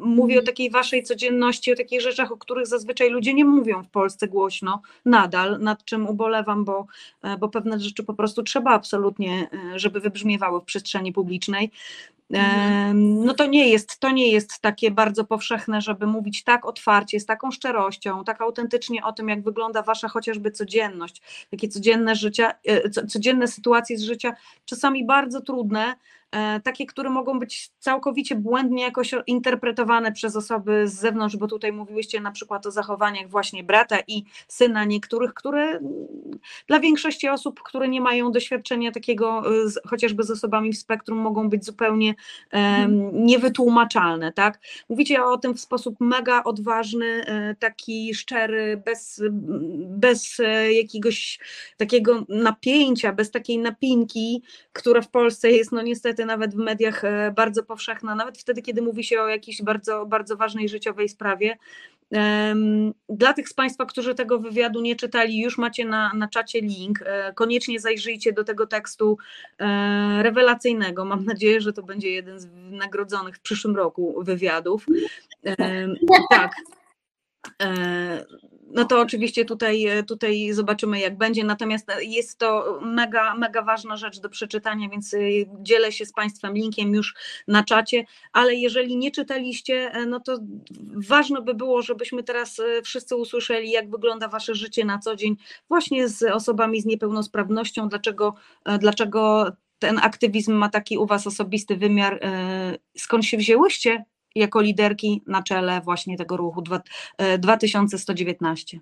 mówię 0.01 0.35
o 0.35 0.39
Mhm. 0.39 0.47
takiej 0.47 0.71
waszej 0.71 1.03
codzienności, 1.03 1.73
o 1.73 1.77
takich 1.77 2.01
rzeczach, 2.01 2.33
o 2.33 2.37
których 2.37 2.67
zazwyczaj 2.67 3.11
ludzie 3.11 3.35
nie 3.35 3.45
mówią 3.45 3.83
w 3.83 3.89
Polsce 3.89 4.29
głośno, 4.29 4.83
nadal, 5.05 5.61
nad 5.61 5.85
czym 5.85 6.09
ubolewam, 6.09 6.65
bo, 6.65 6.87
bo 7.39 7.49
pewne 7.49 7.81
rzeczy 7.81 8.05
po 8.05 8.15
prostu 8.15 8.43
trzeba 8.43 8.71
absolutnie, 8.71 9.49
żeby 9.77 10.01
wybrzmiewały 10.01 10.61
w 10.61 10.65
przestrzeni 10.65 11.13
publicznej. 11.13 11.71
Mhm. 12.39 13.25
No 13.25 13.35
to 13.35 13.47
nie 13.47 13.69
jest, 13.71 13.99
to 13.99 14.11
nie 14.11 14.33
jest 14.33 14.61
takie 14.61 14.91
bardzo 14.91 15.25
powszechne, 15.25 15.81
żeby 15.81 16.07
mówić 16.07 16.45
tak 16.45 16.67
otwarcie, 16.67 17.21
z 17.21 17.27
taką 17.27 17.51
szczerością, 17.51 18.25
tak 18.25 18.41
autentycznie 18.41 19.05
o 19.05 19.13
tym, 19.13 19.29
jak 19.29 19.43
wygląda 19.43 19.83
wasza 19.83 20.09
chociażby 20.09 20.51
codzienność, 20.51 21.23
takie 21.51 21.69
codzienne 21.69 22.17
życie, 22.17 22.51
e, 22.67 22.91
codzienne 22.91 23.49
sytuacje 23.49 23.99
z 23.99 24.03
życia, 24.03 24.33
czasami 24.65 25.07
bardzo 25.07 25.41
trudne, 25.41 25.95
takie, 26.65 26.87
które 26.87 27.11
mogą 27.11 27.39
być 27.39 27.71
całkowicie 27.79 28.37
błędnie 28.37 28.83
jakoś 28.83 29.15
interpretowane 29.27 30.13
przez 30.13 30.37
osoby 30.37 30.89
z 30.89 30.95
zewnątrz, 30.95 31.37
bo 31.37 31.49
tutaj 31.49 31.73
mówiłyście 31.73 32.21
na 32.21 32.31
przykład 32.31 32.67
o 32.67 32.71
zachowaniach 32.71 33.29
właśnie 33.29 33.65
brata 33.65 33.99
i 34.09 34.25
syna 34.49 34.85
niektórych, 34.85 35.35
które 35.35 35.81
dla 36.67 36.81
większości 36.81 37.29
osób, 37.29 37.63
które 37.63 37.89
nie 37.89 38.01
mają 38.01 38.33
doświadczenia 38.33 38.93
takiego 38.93 39.43
e, 39.47 39.89
chociażby 39.89 40.23
z 40.23 40.31
osobami 40.31 40.73
w 40.73 40.79
spektrum, 40.79 41.19
mogą 41.19 41.49
być 41.49 41.65
zupełnie 41.65 42.15
um, 42.53 43.25
niewytłumaczalne, 43.27 44.33
tak? 44.33 44.61
Mówicie 44.89 45.25
o 45.25 45.39
tym 45.39 45.55
w 45.55 45.61
sposób 45.61 45.97
mega 46.01 46.45
odważny, 46.45 47.07
e, 47.07 47.55
taki 47.55 48.15
szczery, 48.15 48.83
bez, 48.87 49.23
bez 49.89 50.41
jakiegoś 50.71 51.39
takiego 51.77 52.25
napięcia, 52.29 53.13
bez 53.13 53.31
takiej 53.31 53.59
napinki, 53.59 54.43
która 54.73 55.01
w 55.01 55.11
Polsce 55.11 55.51
jest 55.51 55.73
no 55.73 55.83
niestety 55.83 56.22
niestety 56.23 56.27
nawet 56.27 56.55
w 56.55 56.59
mediach 56.59 57.05
e, 57.05 57.33
bardzo 57.37 57.63
powszechna, 57.63 58.15
nawet 58.15 58.39
wtedy, 58.39 58.63
kiedy 58.63 58.83
mówi 58.83 59.05
się 59.05 59.21
o 59.21 59.29
jakiejś 59.29 59.63
bardzo, 59.63 60.07
bardzo 60.07 60.37
ważnej 60.37 60.69
życiowej 60.69 61.09
sprawie. 61.09 61.59
Dla 63.09 63.33
tych 63.33 63.49
z 63.49 63.55
Państwa, 63.55 63.87
którzy 63.87 64.15
tego 64.15 64.39
wywiadu 64.39 64.81
nie 64.81 64.97
czytali, 64.97 65.41
już 65.41 65.59
macie 65.59 65.85
na, 65.85 66.13
na 66.15 66.29
czacie 66.29 66.61
link. 66.61 67.03
E, 67.03 67.33
koniecznie 67.33 67.81
zajrzyjcie 67.81 68.33
do 68.33 68.45
tego 68.45 68.67
tekstu 68.67 69.19
e, 69.59 70.23
rewelacyjnego. 70.23 71.05
Mam 71.05 71.25
nadzieję, 71.25 71.61
że 71.61 71.73
to 71.73 71.83
będzie 71.83 72.11
jeden 72.11 72.41
z 72.41 72.49
nagrodzonych 72.71 73.37
w 73.37 73.41
przyszłym 73.41 73.77
roku 73.77 74.23
wywiadów. 74.25 74.87
Tak 76.31 76.53
no 78.73 78.85
to 78.85 79.01
oczywiście 79.01 79.45
tutaj, 79.45 79.87
tutaj 80.07 80.53
zobaczymy, 80.53 81.01
jak 81.01 81.19
będzie. 81.19 81.45
Natomiast 81.45 81.87
jest 82.01 82.39
to 82.39 82.79
mega, 82.83 83.35
mega 83.35 83.63
ważna 83.63 83.97
rzecz 83.97 84.21
do 84.21 84.29
przeczytania, 84.29 84.89
więc 84.89 85.15
y, 85.15 85.47
dzielę 85.61 85.93
się 85.93 86.07
z 86.07 86.13
Państwem 86.13 86.55
linkiem 86.55 86.95
już 86.95 87.15
na 87.49 87.65
czacie. 87.65 88.05
Ale 88.33 88.55
jeżeli 88.55 88.97
nie 88.97 89.11
czytaliście, 89.11 89.93
no 90.07 90.21
to 90.21 90.39
ważne 91.09 91.43
by 91.43 91.55
było, 91.55 91.83
żebyśmy 91.83 92.23
teraz 92.23 92.61
wszyscy 92.85 93.17
usłyszeli, 93.17 93.71
jak 93.71 93.91
wygląda 93.91 94.29
Wasze 94.29 94.55
życie 94.55 94.85
na 94.85 94.99
co 94.99 95.17
dzień, 95.17 95.37
właśnie 95.69 96.09
z 96.09 96.23
osobami 96.23 96.81
z 96.81 96.87
niepełnosprawnością, 96.87 97.89
dlaczego, 97.89 98.35
dlaczego 98.79 99.53
ten 99.79 99.99
aktywizm 99.99 100.53
ma 100.53 100.69
taki 100.69 100.99
u 100.99 101.07
Was 101.07 101.27
osobisty 101.27 101.77
wymiar. 101.77 102.21
Skąd 102.97 103.25
się 103.25 103.37
wzięłyście 103.37 104.05
jako 104.35 104.61
liderki 104.61 105.23
na 105.27 105.43
czele 105.43 105.81
właśnie 105.81 106.17
tego 106.17 106.37
ruchu 106.37 106.63
2119? 107.39 108.81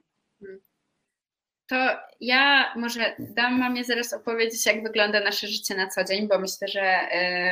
To 1.71 1.77
ja 2.21 2.75
może 2.77 3.17
dam 3.19 3.59
mamie 3.59 3.85
zaraz 3.85 4.13
opowiedzieć, 4.13 4.67
jak 4.67 4.83
wygląda 4.83 5.21
nasze 5.21 5.49
życie 5.49 5.75
na 5.75 5.89
co 5.89 6.05
dzień, 6.05 6.29
bo 6.29 6.39
myślę, 6.39 6.69
że 6.69 7.01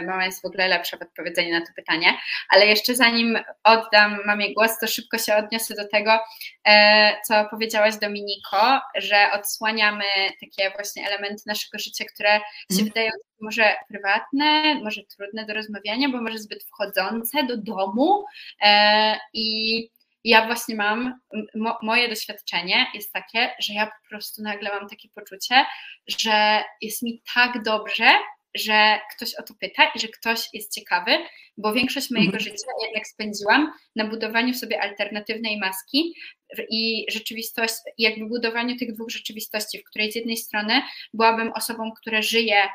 y, 0.01 0.07
mama 0.07 0.25
jest 0.25 0.43
w 0.43 0.45
ogóle 0.45 0.69
lepsza 0.69 0.97
w 0.97 1.03
odpowiedzeniu 1.03 1.53
na 1.53 1.61
to 1.61 1.73
pytanie. 1.77 2.19
Ale 2.49 2.67
jeszcze 2.67 2.95
zanim 2.95 3.39
oddam 3.65 4.19
mamie 4.27 4.55
głos, 4.55 4.79
to 4.81 4.87
szybko 4.87 5.19
się 5.19 5.37
odniosę 5.37 5.75
do 5.75 5.89
tego, 5.89 6.19
e, 6.67 7.13
co 7.27 7.45
powiedziałaś 7.51 7.97
Dominiko, 7.97 8.81
że 8.95 9.31
odsłaniamy 9.33 10.05
takie 10.41 10.71
właśnie 10.71 11.07
elementy 11.07 11.43
naszego 11.47 11.79
życia, 11.79 12.05
które 12.15 12.41
się 12.73 12.81
mm. 12.81 12.85
wydają 12.85 13.11
może 13.41 13.75
prywatne, 13.89 14.75
może 14.75 15.03
trudne 15.17 15.47
do 15.47 15.55
rozmawiania, 15.55 16.09
bo 16.09 16.23
może 16.23 16.39
zbyt 16.39 16.65
wchodzące 16.65 17.43
do 17.43 17.57
domu 17.57 18.25
e, 18.63 19.17
i 19.33 19.91
ja 20.29 20.47
właśnie 20.47 20.77
mam, 20.77 21.21
mo, 21.55 21.79
moje 21.83 22.09
doświadczenie 22.09 22.87
jest 22.95 23.13
takie, 23.13 23.51
że 23.61 23.75
ja 23.75 23.87
po 23.87 24.09
prostu 24.09 24.43
nagle 24.43 24.71
mam 24.71 24.89
takie 24.89 25.09
poczucie, 25.15 25.67
że 26.19 26.63
jest 26.81 27.03
mi 27.03 27.23
tak 27.35 27.63
dobrze, 27.63 28.11
że 28.55 29.01
ktoś 29.17 29.35
o 29.35 29.43
to 29.43 29.55
pyta 29.61 29.93
i 29.95 30.01
że 30.01 30.09
ktoś 30.09 30.49
jest 30.53 30.75
ciekawy, 30.75 31.11
bo 31.57 31.73
większość 31.73 32.11
mojego 32.11 32.37
mhm. 32.37 32.45
życia 32.45 32.67
jednak 32.87 33.07
spędziłam 33.07 33.73
na 33.97 34.05
budowaniu 34.07 34.55
sobie 34.55 34.83
alternatywnej 34.83 35.59
maski 35.59 36.15
i 36.71 37.07
rzeczywistość, 37.11 37.75
jakby 37.99 38.27
budowaniu 38.27 38.77
tych 38.77 38.95
dwóch 38.95 39.11
rzeczywistości, 39.11 39.79
w 39.79 39.85
której 39.85 40.13
z 40.13 40.15
jednej 40.15 40.37
strony 40.37 40.83
byłabym 41.15 41.53
osobą, 41.53 41.93
która 42.01 42.23
żyje, 42.23 42.69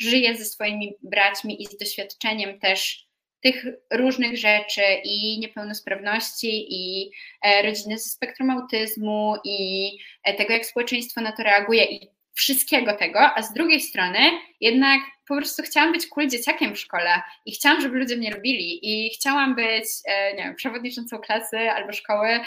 żyje 0.00 0.36
ze 0.36 0.44
swoimi 0.44 0.94
braćmi 1.02 1.62
i 1.62 1.66
z 1.66 1.76
doświadczeniem 1.76 2.58
też 2.60 3.11
tych 3.42 3.64
różnych 3.92 4.38
rzeczy 4.38 4.82
i 5.04 5.38
niepełnosprawności, 5.38 6.66
i 6.70 7.10
e, 7.42 7.62
rodziny 7.62 7.98
ze 7.98 8.10
spektrum 8.10 8.50
autyzmu, 8.50 9.36
i 9.44 9.90
e, 10.24 10.34
tego, 10.34 10.52
jak 10.52 10.66
społeczeństwo 10.66 11.20
na 11.20 11.32
to 11.32 11.42
reaguje, 11.42 11.84
i 11.84 12.08
wszystkiego 12.34 12.92
tego, 12.92 13.20
a 13.20 13.42
z 13.42 13.52
drugiej 13.52 13.80
strony 13.80 14.18
jednak 14.60 15.00
po 15.28 15.36
prostu 15.36 15.62
chciałam 15.62 15.92
być 15.92 16.06
cool 16.06 16.28
dzieciakiem 16.28 16.74
w 16.74 16.78
szkole 16.78 17.10
i 17.46 17.52
chciałam, 17.52 17.80
żeby 17.80 17.98
ludzie 17.98 18.16
mnie 18.16 18.30
lubili 18.30 18.78
i 18.82 19.10
chciałam 19.10 19.54
być, 19.54 19.84
e, 20.06 20.34
nie 20.34 20.42
wiem, 20.44 20.54
przewodniczącą 20.54 21.18
klasy 21.18 21.58
albo 21.58 21.92
szkoły 21.92 22.40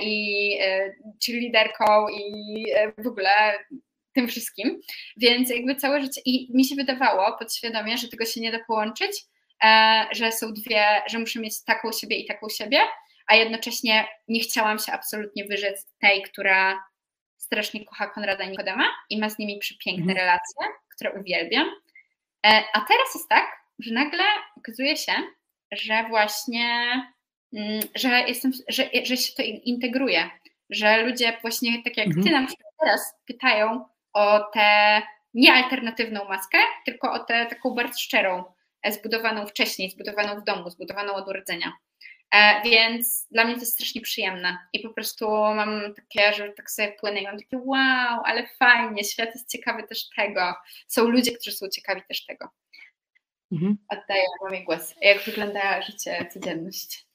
i 0.00 0.58
cheerleaderką 1.26 2.08
i 2.08 2.64
w 2.98 3.06
ogóle 3.06 3.30
tym 4.14 4.28
wszystkim, 4.28 4.80
więc 5.16 5.50
jakby 5.50 5.74
całe 5.74 6.02
życie 6.02 6.20
i 6.24 6.48
mi 6.54 6.64
się 6.64 6.74
wydawało 6.74 7.38
podświadomie, 7.38 7.98
że 7.98 8.08
tego 8.08 8.24
się 8.24 8.40
nie 8.40 8.52
da 8.52 8.58
połączyć, 8.66 9.10
że 10.12 10.32
są 10.32 10.52
dwie, 10.52 11.02
że 11.06 11.18
muszę 11.18 11.40
mieć 11.40 11.64
taką 11.64 11.92
siebie 11.92 12.16
i 12.16 12.26
taką 12.26 12.48
siebie, 12.48 12.80
a 13.26 13.34
jednocześnie 13.34 14.08
nie 14.28 14.40
chciałam 14.40 14.78
się 14.78 14.92
absolutnie 14.92 15.44
wyrzec 15.44 15.86
tej, 16.00 16.22
która 16.22 16.84
strasznie 17.36 17.84
kocha 17.84 18.06
Konrada 18.06 18.44
Nikodema 18.44 18.84
i 19.10 19.18
ma 19.18 19.30
z 19.30 19.38
nimi 19.38 19.58
przepiękne 19.58 20.12
mhm. 20.12 20.18
relacje, 20.18 20.76
które 20.94 21.20
uwielbiam. 21.20 21.70
E, 22.46 22.62
a 22.72 22.80
teraz 22.80 23.14
jest 23.14 23.28
tak, 23.28 23.46
że 23.78 23.94
nagle 23.94 24.24
okazuje 24.56 24.96
się, 24.96 25.12
że 25.72 26.04
właśnie, 26.08 26.92
mm, 27.52 27.80
że 27.94 28.08
jestem, 28.08 28.52
że, 28.68 28.90
że 29.04 29.16
się 29.16 29.32
to 29.36 29.42
integruje, 29.42 30.30
że 30.70 31.02
ludzie 31.02 31.38
właśnie 31.42 31.82
tak 31.82 31.96
jak 31.96 32.06
mhm. 32.06 32.26
ty 32.26 32.32
nam 32.32 32.46
teraz 32.80 33.14
pytają 33.26 33.84
o 34.12 34.40
tę 34.40 35.02
niealternatywną 35.34 36.24
maskę, 36.24 36.58
tylko 36.84 37.12
o 37.12 37.18
tę 37.18 37.46
taką 37.46 37.70
bardzo 37.70 37.98
szczerą 37.98 38.44
zbudowaną 38.88 39.46
wcześniej, 39.46 39.90
zbudowaną 39.90 40.40
w 40.40 40.44
domu, 40.44 40.70
zbudowaną 40.70 41.14
od 41.14 41.28
urodzenia. 41.28 41.72
E, 42.34 42.62
więc 42.64 43.26
dla 43.30 43.44
mnie 43.44 43.54
to 43.54 43.60
jest 43.60 43.72
strasznie 43.72 44.00
przyjemne 44.00 44.58
i 44.72 44.80
po 44.80 44.90
prostu 44.90 45.30
mam 45.30 45.94
takie, 45.94 46.32
że 46.32 46.52
tak 46.52 46.70
sobie 46.70 46.96
płynę 47.00 47.20
i 47.20 47.24
mam 47.24 47.38
takie 47.38 47.58
wow, 47.58 48.20
ale 48.24 48.46
fajnie, 48.58 49.04
świat 49.04 49.28
jest 49.34 49.50
ciekawy 49.50 49.82
też 49.82 50.08
tego. 50.16 50.54
Są 50.86 51.08
ludzie, 51.08 51.32
którzy 51.32 51.56
są 51.56 51.68
ciekawi 51.68 52.02
też 52.08 52.24
tego. 52.24 52.48
Mhm. 53.52 53.78
Oddaję 53.88 54.22
mamie 54.44 54.64
głos. 54.64 54.94
Jak 55.00 55.22
wygląda 55.22 55.82
życie, 55.82 56.26
codzienność? 56.32 57.06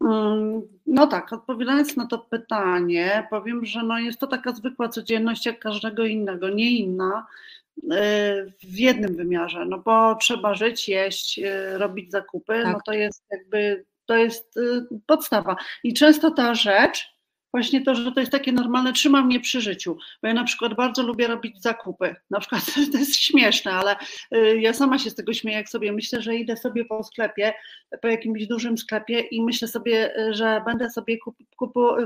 Mm, 0.00 0.62
no 0.86 1.06
tak, 1.06 1.32
odpowiadając 1.32 1.96
na 1.96 2.06
to 2.06 2.18
pytanie, 2.18 3.26
powiem, 3.30 3.64
że 3.64 3.82
no 3.82 3.98
jest 3.98 4.20
to 4.20 4.26
taka 4.26 4.52
zwykła 4.52 4.88
codzienność 4.88 5.46
jak 5.46 5.58
każdego 5.58 6.04
innego, 6.04 6.48
nie 6.48 6.70
inna, 6.70 7.26
w 8.72 8.78
jednym 8.78 9.16
wymiarze, 9.16 9.64
no 9.66 9.78
bo 9.78 10.14
trzeba 10.14 10.54
żyć, 10.54 10.88
jeść, 10.88 11.38
y, 11.38 11.78
robić 11.78 12.10
zakupy, 12.10 12.58
no 12.58 12.64
tak. 12.64 12.72
no 12.72 12.80
to 12.86 12.92
jest 12.92 13.24
jakby, 13.30 13.84
to 14.06 14.16
jest 14.16 14.56
y, 14.56 14.86
podstawa. 15.06 15.56
I 15.84 15.94
często 15.94 16.30
ta 16.30 16.54
rzecz, 16.54 17.15
właśnie 17.52 17.82
to, 17.82 17.94
że 17.94 18.12
to 18.12 18.20
jest 18.20 18.32
takie 18.32 18.52
normalne, 18.52 18.92
trzyma 18.92 19.22
mnie 19.22 19.40
przy 19.40 19.60
życiu, 19.60 19.96
bo 20.22 20.28
ja 20.28 20.34
na 20.34 20.44
przykład 20.44 20.74
bardzo 20.74 21.02
lubię 21.02 21.26
robić 21.26 21.62
zakupy, 21.62 22.14
na 22.30 22.40
przykład 22.40 22.62
to 22.92 22.98
jest 22.98 23.16
śmieszne, 23.16 23.72
ale 23.72 23.96
y, 24.34 24.60
ja 24.60 24.72
sama 24.72 24.98
się 24.98 25.10
z 25.10 25.14
tego 25.14 25.32
śmieję, 25.32 25.58
jak 25.58 25.68
sobie 25.68 25.92
myślę, 25.92 26.22
że 26.22 26.36
idę 26.36 26.56
sobie 26.56 26.84
po 26.84 27.04
sklepie, 27.04 27.54
po 28.02 28.08
jakimś 28.08 28.46
dużym 28.46 28.78
sklepie 28.78 29.20
i 29.20 29.42
myślę 29.42 29.68
sobie, 29.68 30.14
że 30.30 30.62
będę 30.66 30.90
sobie 30.90 31.16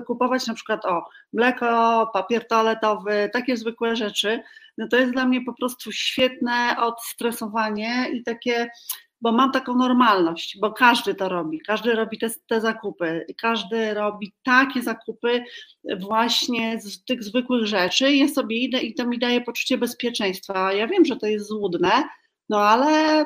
kupować 0.07 0.47
na 0.47 0.55
przykład 0.55 0.85
o 0.85 1.05
mleko, 1.33 2.11
papier 2.13 2.47
toaletowy, 2.47 3.31
takie 3.33 3.57
zwykłe 3.57 3.97
rzeczy, 3.97 4.43
no 4.79 4.89
to 4.89 4.97
jest 4.97 5.13
dla 5.13 5.27
mnie 5.27 5.41
po 5.45 5.55
prostu 5.55 5.93
świetne 5.93 6.77
odstresowanie 6.79 8.07
i 8.13 8.23
takie 8.23 8.71
bo 9.21 9.33
mam 9.33 9.53
taką 9.53 9.77
normalność, 9.77 10.59
bo 10.61 10.73
każdy 10.73 11.15
to 11.15 11.29
robi, 11.29 11.61
każdy 11.61 11.93
robi 11.93 12.19
te, 12.19 12.31
te 12.47 12.61
zakupy, 12.61 13.27
każdy 13.41 13.95
robi 13.95 14.33
takie 14.43 14.83
zakupy 14.83 15.45
właśnie 16.01 16.81
z 16.81 17.05
tych 17.05 17.23
zwykłych 17.25 17.67
rzeczy. 17.67 18.17
Ja 18.17 18.29
sobie 18.29 18.57
idę 18.57 18.81
i 18.81 18.95
to 18.95 19.07
mi 19.07 19.19
daje 19.19 19.41
poczucie 19.41 19.79
bezpieczeństwa. 19.79 20.73
Ja 20.73 20.87
wiem, 20.87 21.05
że 21.05 21.17
to 21.17 21.27
jest 21.27 21.49
złudne, 21.49 21.91
no 22.49 22.61
ale 22.61 23.25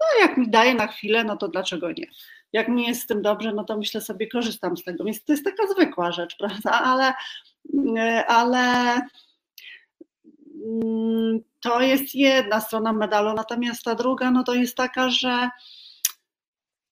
no 0.00 0.20
jak 0.20 0.36
mi 0.36 0.50
daje 0.50 0.74
na 0.74 0.86
chwilę, 0.86 1.24
no 1.24 1.36
to 1.36 1.48
dlaczego 1.48 1.92
nie? 1.92 2.06
Jak 2.52 2.68
mi 2.68 2.86
jest 2.86 3.02
z 3.02 3.06
tym 3.06 3.22
dobrze, 3.22 3.52
no 3.52 3.64
to 3.64 3.78
myślę 3.78 4.00
sobie, 4.00 4.28
korzystam 4.28 4.76
z 4.76 4.84
tego. 4.84 5.04
Więc 5.04 5.24
to 5.24 5.32
jest 5.32 5.44
taka 5.44 5.66
zwykła 5.66 6.12
rzecz, 6.12 6.36
prawda? 6.40 6.70
Ale, 6.70 7.14
ale 8.28 9.00
to 11.60 11.80
jest 11.80 12.14
jedna 12.14 12.60
strona 12.60 12.92
medalu, 12.92 13.34
natomiast 13.34 13.84
ta 13.84 13.94
druga, 13.94 14.30
no 14.30 14.44
to 14.44 14.54
jest 14.54 14.76
taka, 14.76 15.10
że 15.10 15.50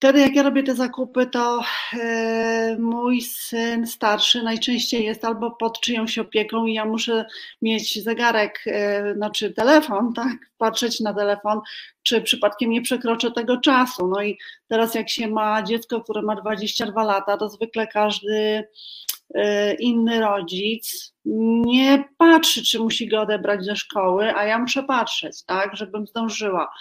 Wtedy, 0.05 0.19
jak 0.19 0.35
ja 0.35 0.43
robię 0.43 0.63
te 0.63 0.75
zakupy, 0.75 1.25
to 1.25 1.61
e, 1.93 2.77
mój 2.79 3.21
syn 3.21 3.87
starszy 3.87 4.43
najczęściej 4.43 5.05
jest 5.05 5.25
albo 5.25 5.51
pod 5.51 5.79
czyjąś 5.79 6.19
opieką 6.19 6.65
i 6.65 6.73
ja 6.73 6.85
muszę 6.85 7.25
mieć 7.61 8.03
zegarek, 8.03 8.63
e, 8.67 9.13
znaczy 9.13 9.53
telefon, 9.53 10.13
tak, 10.15 10.37
patrzeć 10.57 10.99
na 10.99 11.13
telefon, 11.13 11.61
czy 12.03 12.21
przypadkiem 12.21 12.69
nie 12.69 12.81
przekroczę 12.81 13.31
tego 13.31 13.57
czasu. 13.57 14.07
No 14.07 14.23
i 14.23 14.37
teraz, 14.67 14.95
jak 14.95 15.09
się 15.09 15.27
ma 15.27 15.63
dziecko, 15.63 16.01
które 16.01 16.21
ma 16.21 16.35
22 16.35 17.03
lata, 17.03 17.37
to 17.37 17.49
zwykle 17.49 17.87
każdy 17.87 18.67
inny 19.79 20.19
rodzic 20.19 21.13
nie 21.65 22.03
patrzy, 22.17 22.63
czy 22.63 22.79
musi 22.79 23.07
go 23.07 23.21
odebrać 23.21 23.65
ze 23.65 23.75
szkoły, 23.75 24.35
a 24.35 24.45
ja 24.45 24.59
muszę 24.59 24.83
patrzeć, 24.83 25.43
tak, 25.43 25.75
żebym 25.75 26.07
zdążyła. 26.07 26.71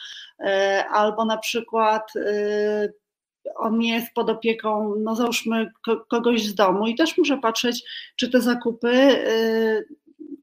Albo 0.91 1.25
na 1.25 1.39
przykład 1.39 2.13
on 3.57 3.83
jest 3.83 4.15
pod 4.15 4.31
opieką, 4.31 4.95
no 4.99 5.17
załóżmy, 5.17 5.71
kogoś 6.09 6.43
z 6.47 6.55
domu 6.55 6.87
i 6.87 6.95
też 6.95 7.19
muszę 7.19 7.39
patrzeć, 7.39 7.83
czy 8.17 8.31
te 8.31 8.41
zakupy, 8.41 8.89
y, 8.89 9.89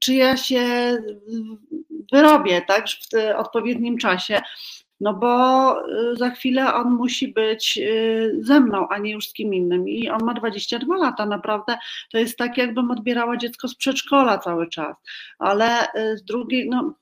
czy 0.00 0.14
ja 0.14 0.36
się 0.36 0.96
wyrobię, 2.12 2.62
tak, 2.68 2.86
w 2.88 3.36
odpowiednim 3.36 3.98
czasie, 3.98 4.40
no 5.02 5.14
bo 5.14 5.76
y, 5.88 6.16
za 6.16 6.30
chwilę 6.30 6.74
on 6.74 6.90
musi 6.90 7.28
być 7.28 7.78
y, 7.78 8.38
ze 8.40 8.60
mną, 8.60 8.88
a 8.88 8.98
nie 8.98 9.12
już 9.12 9.28
z 9.28 9.32
kim 9.32 9.54
innym. 9.54 9.88
I 9.88 10.08
on 10.08 10.24
ma 10.24 10.34
22 10.34 10.96
lata, 10.96 11.26
naprawdę 11.26 11.78
to 12.12 12.18
jest 12.18 12.36
tak, 12.36 12.58
jakbym 12.58 12.90
odbierała 12.90 13.36
dziecko 13.36 13.68
z 13.68 13.74
przedszkola 13.74 14.38
cały 14.38 14.68
czas. 14.68 14.96
Ale 15.38 15.86
z 16.14 16.24
drugiej, 16.24 16.68
no, 16.68 16.94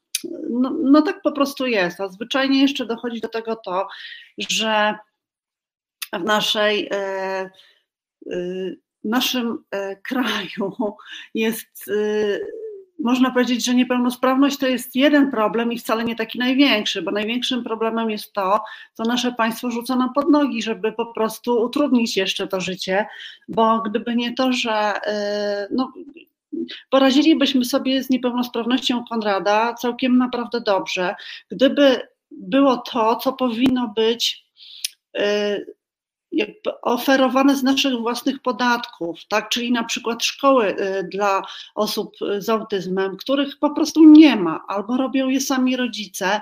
no, 0.51 0.71
no 0.83 1.03
tak 1.03 1.23
po 1.23 1.33
prostu 1.33 1.67
jest. 1.67 2.01
A 2.01 2.09
zwyczajnie 2.09 2.63
jeszcze 2.63 2.87
dochodzi 2.87 3.21
do 3.21 3.29
tego 3.29 3.57
to, 3.57 3.89
że 4.39 4.95
w 6.13 6.25
naszej, 6.25 6.91
w 9.05 9.09
naszym 9.09 9.65
kraju 10.03 10.97
jest, 11.35 11.91
można 13.05 13.31
powiedzieć, 13.31 13.65
że 13.65 13.75
niepełnosprawność 13.75 14.59
to 14.59 14.67
jest 14.67 14.97
jeden 14.97 15.31
problem 15.31 15.73
i 15.73 15.79
wcale 15.79 16.05
nie 16.05 16.17
taki 16.17 16.39
największy, 16.39 17.03
bo 17.03 17.11
największym 17.11 17.65
problemem 17.65 18.11
jest 18.11 18.33
to, 18.33 18.61
co 18.95 19.03
nasze 19.03 19.33
państwo 19.33 19.71
rzuca 19.71 19.97
nam 19.97 20.13
pod 20.13 20.31
nogi, 20.31 20.63
żeby 20.63 20.93
po 20.93 21.07
prostu 21.07 21.63
utrudnić 21.63 22.17
jeszcze 22.17 22.47
to 22.47 22.61
życie, 22.61 23.07
bo 23.49 23.81
gdyby 23.81 24.17
nie 24.17 24.35
to, 24.35 24.53
że 24.53 24.93
no, 25.71 25.93
poradzilibyśmy 26.91 27.65
sobie 27.65 28.03
z 28.03 28.11
niepełnosprawnością 28.11 29.05
Konrada 29.05 29.75
całkiem 29.75 30.19
naprawdę 30.19 30.61
dobrze, 30.61 31.15
gdyby 31.51 32.01
było 32.31 32.77
to, 32.77 33.17
co 33.17 33.33
powinno 33.33 33.93
być 33.97 34.45
oferowane 36.83 37.57
z 37.57 37.63
naszych 37.63 37.95
własnych 37.95 38.43
podatków, 38.43 39.19
tak? 39.29 39.49
czyli 39.49 39.73
na 39.73 39.85
przykład 39.85 40.25
szkoły 40.25 40.77
y, 40.81 41.05
dla 41.05 41.43
osób 41.75 42.17
z 42.39 42.49
autyzmem, 42.49 43.17
których 43.17 43.59
po 43.59 43.71
prostu 43.71 44.05
nie 44.05 44.37
ma, 44.37 44.65
albo 44.69 44.97
robią 44.97 45.29
je 45.29 45.41
sami 45.41 45.77
rodzice, 45.77 46.41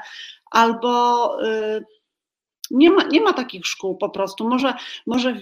albo 0.51 1.43
y, 1.45 1.85
nie 2.71 2.91
ma, 2.91 3.03
nie 3.03 3.21
ma 3.21 3.33
takich 3.33 3.67
szkół 3.67 3.97
po 3.97 4.11
prostu. 4.11 4.49
Może, 4.49 4.75
może 5.07 5.35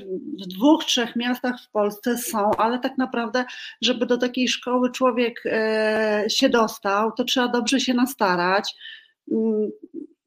w 0.43 0.47
dwóch, 0.47 0.85
trzech 0.85 1.17
miastach 1.17 1.61
w 1.63 1.71
Polsce 1.71 2.19
są, 2.19 2.51
ale 2.51 2.79
tak 2.79 2.99
naprawdę, 2.99 3.45
żeby 3.83 4.07
do 4.07 4.19
takiej 4.19 4.49
szkoły 4.49 4.91
człowiek 4.91 5.43
się 6.29 6.49
dostał, 6.49 7.13
to 7.13 7.25
trzeba 7.25 7.49
dobrze 7.49 7.81
się 7.81 7.95
nastarać. 7.95 8.75
Mm, 9.33 9.71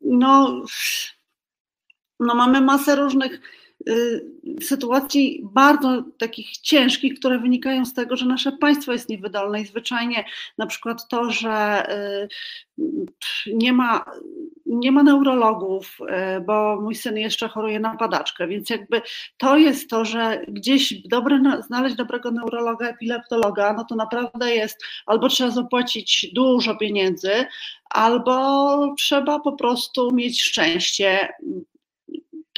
no, 0.01 0.63
no 2.19 2.35
mamy 2.35 2.61
masę 2.61 2.95
różnych 2.95 3.41
Y, 3.41 3.68
sytuacji 4.61 5.41
bardzo 5.43 6.03
takich 6.17 6.57
ciężkich, 6.57 7.19
które 7.19 7.39
wynikają 7.39 7.85
z 7.85 7.93
tego, 7.93 8.15
że 8.15 8.25
nasze 8.25 8.51
państwo 8.51 8.91
jest 8.91 9.09
niewydolne 9.09 9.61
i 9.61 9.65
zwyczajnie 9.65 10.25
na 10.57 10.67
przykład 10.67 11.07
to, 11.07 11.31
że 11.31 11.85
y, 12.77 13.53
nie 13.53 13.73
ma, 13.73 14.05
nie 14.65 14.91
ma 14.91 15.03
neurologów, 15.03 15.97
y, 16.37 16.41
bo 16.41 16.81
mój 16.81 16.95
syn 16.95 17.17
jeszcze 17.17 17.47
choruje 17.47 17.79
na 17.79 17.97
padaczkę, 17.97 18.47
więc 18.47 18.69
jakby 18.69 19.01
to 19.37 19.57
jest 19.57 19.89
to, 19.89 20.05
że 20.05 20.41
gdzieś 20.47 20.93
dobre, 21.07 21.41
znaleźć 21.67 21.95
dobrego 21.95 22.31
neurologa, 22.31 22.87
epileptologa, 22.87 23.73
no 23.73 23.85
to 23.85 23.95
naprawdę 23.95 24.55
jest, 24.55 24.83
albo 25.05 25.29
trzeba 25.29 25.51
zapłacić 25.51 26.27
dużo 26.33 26.75
pieniędzy, 26.75 27.31
albo 27.89 28.95
trzeba 28.97 29.39
po 29.39 29.51
prostu 29.51 30.11
mieć 30.11 30.41
szczęście 30.41 31.29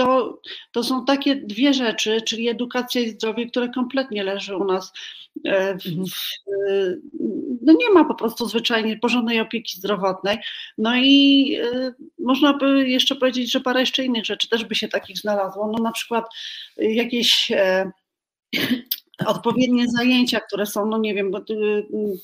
to, 0.01 0.41
to 0.71 0.83
są 0.83 1.05
takie 1.05 1.35
dwie 1.35 1.73
rzeczy, 1.73 2.21
czyli 2.21 2.49
edukacja 2.49 3.01
i 3.01 3.09
zdrowie, 3.09 3.45
które 3.45 3.69
kompletnie 3.69 4.23
leży 4.23 4.57
u 4.57 4.65
nas. 4.65 4.93
E, 5.45 5.77
w, 5.77 5.85
mhm. 5.85 6.05
w, 6.05 6.21
no 7.61 7.73
nie 7.73 7.89
ma 7.89 8.05
po 8.05 8.15
prostu 8.15 8.45
zwyczajnie 8.45 8.97
porządnej 8.97 9.39
opieki 9.39 9.77
zdrowotnej. 9.77 10.37
No 10.77 10.95
i 10.95 11.45
y, 11.63 11.93
można 12.19 12.53
by 12.53 12.89
jeszcze 12.89 13.15
powiedzieć, 13.15 13.51
że 13.51 13.59
parę 13.59 13.79
jeszcze 13.79 14.05
innych 14.05 14.25
rzeczy 14.25 14.49
też 14.49 14.65
by 14.65 14.75
się 14.75 14.87
takich 14.87 15.17
znalazło. 15.17 15.71
No 15.77 15.83
na 15.83 15.91
przykład 15.91 16.25
jakieś 16.77 17.51
e, 17.51 17.91
odpowiednie 19.25 19.85
zajęcia, 19.87 20.39
które 20.39 20.65
są, 20.65 20.85
no 20.85 20.97
nie 20.97 21.13
wiem, 21.13 21.31
bo 21.31 21.41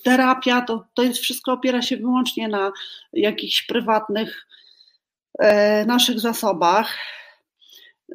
terapia 0.04 0.62
to, 0.62 0.88
to 0.94 1.04
jest 1.04 1.20
wszystko 1.20 1.52
opiera 1.52 1.82
się 1.82 1.98
wyłącznie 1.98 2.48
na 2.48 2.72
jakichś 3.14 3.62
prywatnych 3.62 4.48
e, 5.40 5.86
naszych 5.86 6.20
zasobach. 6.20 6.98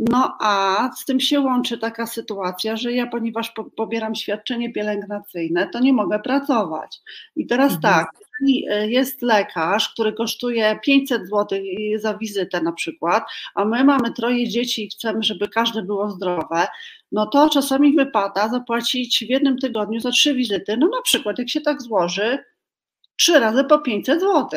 No 0.01 0.37
a 0.41 0.91
z 0.97 1.05
tym 1.05 1.21
się 1.21 1.41
łączy 1.41 1.79
taka 1.79 2.07
sytuacja, 2.07 2.77
że 2.77 2.93
ja, 2.93 3.07
ponieważ 3.07 3.51
po, 3.51 3.65
pobieram 3.65 4.15
świadczenie 4.15 4.73
pielęgnacyjne, 4.73 5.69
to 5.69 5.81
nie 5.81 5.93
mogę 5.93 6.19
pracować. 6.19 7.01
I 7.37 7.47
teraz 7.47 7.73
mhm. 7.73 7.83
tak, 7.95 8.11
jeżeli 8.41 8.67
e, 8.71 8.91
jest 8.91 9.23
lekarz, 9.23 9.89
który 9.89 10.13
kosztuje 10.13 10.79
500 10.85 11.29
zł 11.29 11.59
za 11.97 12.15
wizytę 12.15 12.63
na 12.63 12.73
przykład, 12.73 13.25
a 13.55 13.65
my 13.65 13.85
mamy 13.85 14.13
troje 14.13 14.49
dzieci 14.49 14.85
i 14.85 14.91
chcemy, 14.91 15.23
żeby 15.23 15.49
każde 15.49 15.83
było 15.83 16.11
zdrowe, 16.11 16.67
no 17.13 17.27
to 17.27 17.51
czasami 17.51 17.97
wypada 17.97 18.49
zapłacić 18.49 19.25
w 19.27 19.31
jednym 19.31 19.59
tygodniu 19.59 20.01
za 20.01 20.11
trzy 20.11 20.35
wizyty, 20.35 20.77
no 20.77 20.89
na 20.89 21.03
przykład 21.03 21.39
jak 21.39 21.49
się 21.49 21.61
tak 21.61 21.83
złoży, 21.83 22.39
trzy 23.17 23.39
razy 23.39 23.65
po 23.65 23.79
500 23.79 24.21
zł. 24.21 24.49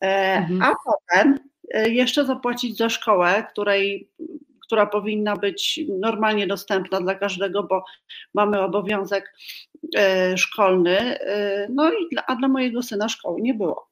E, 0.00 0.36
mhm. 0.36 0.62
A 0.62 0.74
potem 0.84 1.38
e, 1.74 1.90
jeszcze 1.90 2.24
zapłacić 2.24 2.76
za 2.76 2.88
szkołę, 2.88 3.46
której 3.52 4.10
która 4.68 4.86
powinna 4.86 5.36
być 5.36 5.80
normalnie 6.00 6.46
dostępna 6.46 7.00
dla 7.00 7.14
każdego, 7.14 7.62
bo 7.62 7.84
mamy 8.34 8.60
obowiązek 8.60 9.34
e, 9.96 10.36
szkolny. 10.38 10.98
E, 11.20 11.66
no 11.70 11.92
i 11.92 12.08
dla, 12.12 12.26
a 12.26 12.36
dla 12.36 12.48
mojego 12.48 12.82
syna 12.82 13.08
szkoły 13.08 13.40
nie 13.40 13.54
było. 13.54 13.90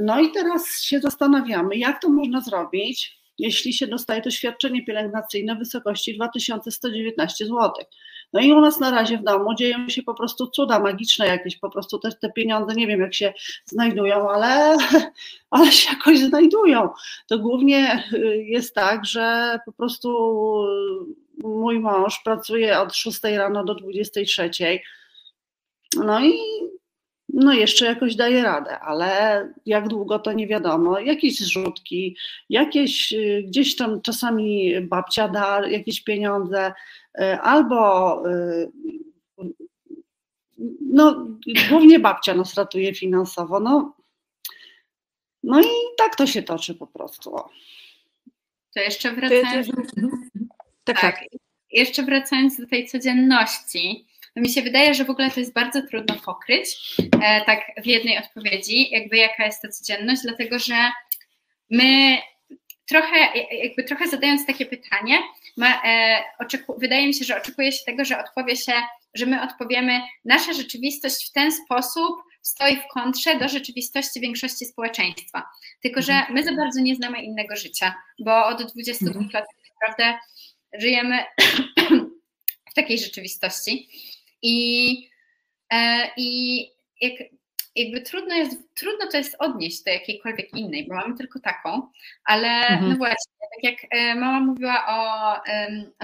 No 0.00 0.20
i 0.20 0.30
teraz 0.30 0.82
się 0.82 1.00
zastanawiamy, 1.00 1.76
jak 1.76 2.02
to 2.02 2.08
można 2.08 2.40
zrobić, 2.40 3.20
jeśli 3.38 3.72
się 3.72 3.86
dostaje 3.86 4.22
to 4.22 4.30
świadczenie 4.30 4.84
pielęgnacyjne 4.84 5.54
w 5.54 5.58
wysokości 5.58 6.14
2119 6.14 7.46
zł. 7.46 7.72
No 8.34 8.40
i 8.40 8.52
u 8.52 8.60
nas 8.60 8.80
na 8.80 8.90
razie 8.90 9.18
w 9.18 9.22
domu 9.22 9.54
dzieją 9.54 9.88
się 9.88 10.02
po 10.02 10.14
prostu 10.14 10.46
cuda 10.46 10.78
magiczne 10.78 11.26
jakieś, 11.26 11.56
po 11.56 11.70
prostu 11.70 11.98
te, 11.98 12.12
te 12.12 12.32
pieniądze, 12.32 12.74
nie 12.74 12.86
wiem 12.86 13.00
jak 13.00 13.14
się 13.14 13.32
znajdują, 13.64 14.30
ale, 14.30 14.76
ale 15.50 15.72
się 15.72 15.92
jakoś 15.92 16.18
znajdują. 16.18 16.88
To 17.28 17.38
głównie 17.38 18.04
y, 18.12 18.44
jest 18.48 18.74
tak, 18.74 19.04
że 19.04 19.58
po 19.66 19.72
prostu 19.72 20.08
mój 21.42 21.80
mąż 21.80 22.20
pracuje 22.24 22.80
od 22.80 22.94
6 22.94 23.20
rano 23.22 23.64
do 23.64 23.74
23. 23.74 24.50
No 26.04 26.24
i 26.24 26.34
no 27.34 27.52
jeszcze 27.52 27.86
jakoś 27.86 28.16
daje 28.16 28.42
radę, 28.42 28.78
ale 28.78 29.48
jak 29.66 29.88
długo 29.88 30.18
to 30.18 30.32
nie 30.32 30.46
wiadomo. 30.46 30.98
Jakieś 30.98 31.38
zrzutki, 31.38 32.16
jakieś 32.50 33.12
y, 33.12 33.44
gdzieś 33.46 33.76
tam 33.76 34.02
czasami 34.02 34.80
babcia 34.80 35.28
da 35.28 35.68
jakieś 35.68 36.00
pieniądze, 36.00 36.72
y, 37.20 37.40
albo 37.40 38.22
y, 38.30 38.70
no 40.80 41.26
głównie 41.68 41.98
babcia 41.98 42.34
nas 42.34 42.54
ratuje 42.54 42.94
finansowo. 42.94 43.60
No, 43.60 43.94
no 45.42 45.60
i 45.60 45.66
tak 45.98 46.16
to 46.16 46.26
się 46.26 46.42
toczy 46.42 46.74
po 46.74 46.86
prostu. 46.86 47.30
To 48.74 48.80
jeszcze 48.80 49.12
wracając. 49.12 49.68
Tak, 50.84 51.00
tak. 51.00 51.00
tak. 51.00 51.24
Jeszcze 51.70 52.02
wracając 52.02 52.60
do 52.60 52.66
tej 52.66 52.88
codzienności, 52.88 54.06
no 54.36 54.42
mi 54.42 54.48
się 54.48 54.62
wydaje, 54.62 54.94
że 54.94 55.04
w 55.04 55.10
ogóle 55.10 55.30
to 55.30 55.40
jest 55.40 55.52
bardzo 55.52 55.82
trudno 55.82 56.14
pokryć 56.14 56.96
e, 57.22 57.44
tak 57.44 57.60
w 57.82 57.86
jednej 57.86 58.18
odpowiedzi, 58.18 58.90
jakby 58.90 59.16
jaka 59.16 59.46
jest 59.46 59.62
ta 59.62 59.68
codzienność, 59.68 60.22
dlatego 60.22 60.58
że 60.58 60.90
my 61.70 62.18
trochę, 62.86 63.16
jakby 63.62 63.84
trochę 63.84 64.08
zadając 64.08 64.46
takie 64.46 64.66
pytanie, 64.66 65.18
ma, 65.56 65.82
e, 65.84 66.18
oczeku, 66.38 66.74
wydaje 66.78 67.06
mi 67.06 67.14
się, 67.14 67.24
że 67.24 67.36
oczekuje 67.36 67.72
się 67.72 67.84
tego, 67.86 68.04
że 68.04 68.20
odpowie 68.20 68.56
się, 68.56 68.72
że 69.14 69.26
my 69.26 69.42
odpowiemy, 69.42 70.00
nasza 70.24 70.52
rzeczywistość 70.52 71.28
w 71.28 71.32
ten 71.32 71.52
sposób 71.52 72.22
stoi 72.42 72.76
w 72.76 72.86
kontrze 72.94 73.38
do 73.38 73.48
rzeczywistości 73.48 74.20
większości 74.20 74.66
społeczeństwa. 74.66 75.42
Tylko, 75.82 76.02
że 76.02 76.22
my 76.30 76.44
za 76.44 76.52
bardzo 76.52 76.80
nie 76.80 76.94
znamy 76.94 77.22
innego 77.22 77.56
życia, 77.56 77.94
bo 78.18 78.46
od 78.46 78.72
22 78.72 79.20
mhm. 79.20 79.30
lat 79.34 79.44
tak 79.44 79.70
naprawdę 79.80 80.18
żyjemy 80.78 81.24
w 82.70 82.74
takiej 82.74 82.98
rzeczywistości. 82.98 83.88
I, 84.44 85.10
e, 85.72 86.10
i 86.16 86.70
jak, 87.00 87.12
jakby 87.76 88.00
trudno 88.00 88.34
jest, 88.34 88.74
trudno 88.74 89.06
to 89.10 89.16
jest 89.16 89.36
odnieść 89.38 89.82
do 89.82 89.90
jakiejkolwiek 89.90 90.54
innej, 90.54 90.86
bo 90.88 90.94
mamy 90.94 91.16
tylko 91.16 91.40
taką, 91.40 91.90
ale 92.24 92.48
mhm. 92.48 92.90
no 92.90 92.96
właśnie, 92.96 93.32
tak 93.40 93.64
jak 93.64 93.76
e, 93.90 94.14
mama 94.14 94.40
mówiła 94.40 94.86
o, 94.88 95.34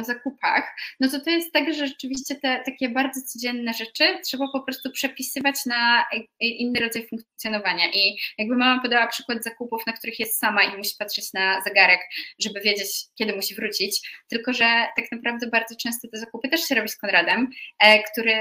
o, 0.01 0.05
zakupach, 0.05 0.77
no 1.01 1.09
to 1.09 1.21
to 1.21 1.31
jest 1.31 1.53
tak, 1.53 1.75
że 1.75 1.87
rzeczywiście 1.87 2.35
te 2.35 2.63
takie 2.65 2.89
bardzo 2.89 3.21
codzienne 3.23 3.75
rzeczy 3.75 4.19
trzeba 4.25 4.49
po 4.53 4.61
prostu 4.61 4.91
przepisywać 4.91 5.67
na 5.67 6.07
inny 6.41 6.81
rodzaj 6.81 7.09
funkcjonowania 7.09 7.85
i 7.93 8.17
jakby 8.39 8.57
mama 8.57 8.83
podała 8.83 9.07
przykład 9.07 9.45
zakupów, 9.45 9.87
na 9.87 9.93
których 9.93 10.21
jest 10.21 10.39
sama 10.39 10.63
i 10.63 10.77
musi 10.77 10.95
patrzeć 10.99 11.33
na 11.33 11.63
zegarek, 11.63 12.01
żeby 12.39 12.61
wiedzieć, 12.61 12.89
kiedy 13.15 13.37
musi 13.37 13.55
wrócić, 13.55 14.11
tylko 14.29 14.53
że 14.53 14.87
tak 14.97 15.13
naprawdę 15.13 15.47
bardzo 15.47 15.77
często 15.77 16.09
te 16.09 16.19
zakupy 16.19 16.49
też 16.49 16.61
się 16.61 16.75
robi 16.75 16.89
z 16.89 16.97
Konradem, 16.97 17.51
e, 17.79 18.03
który 18.03 18.35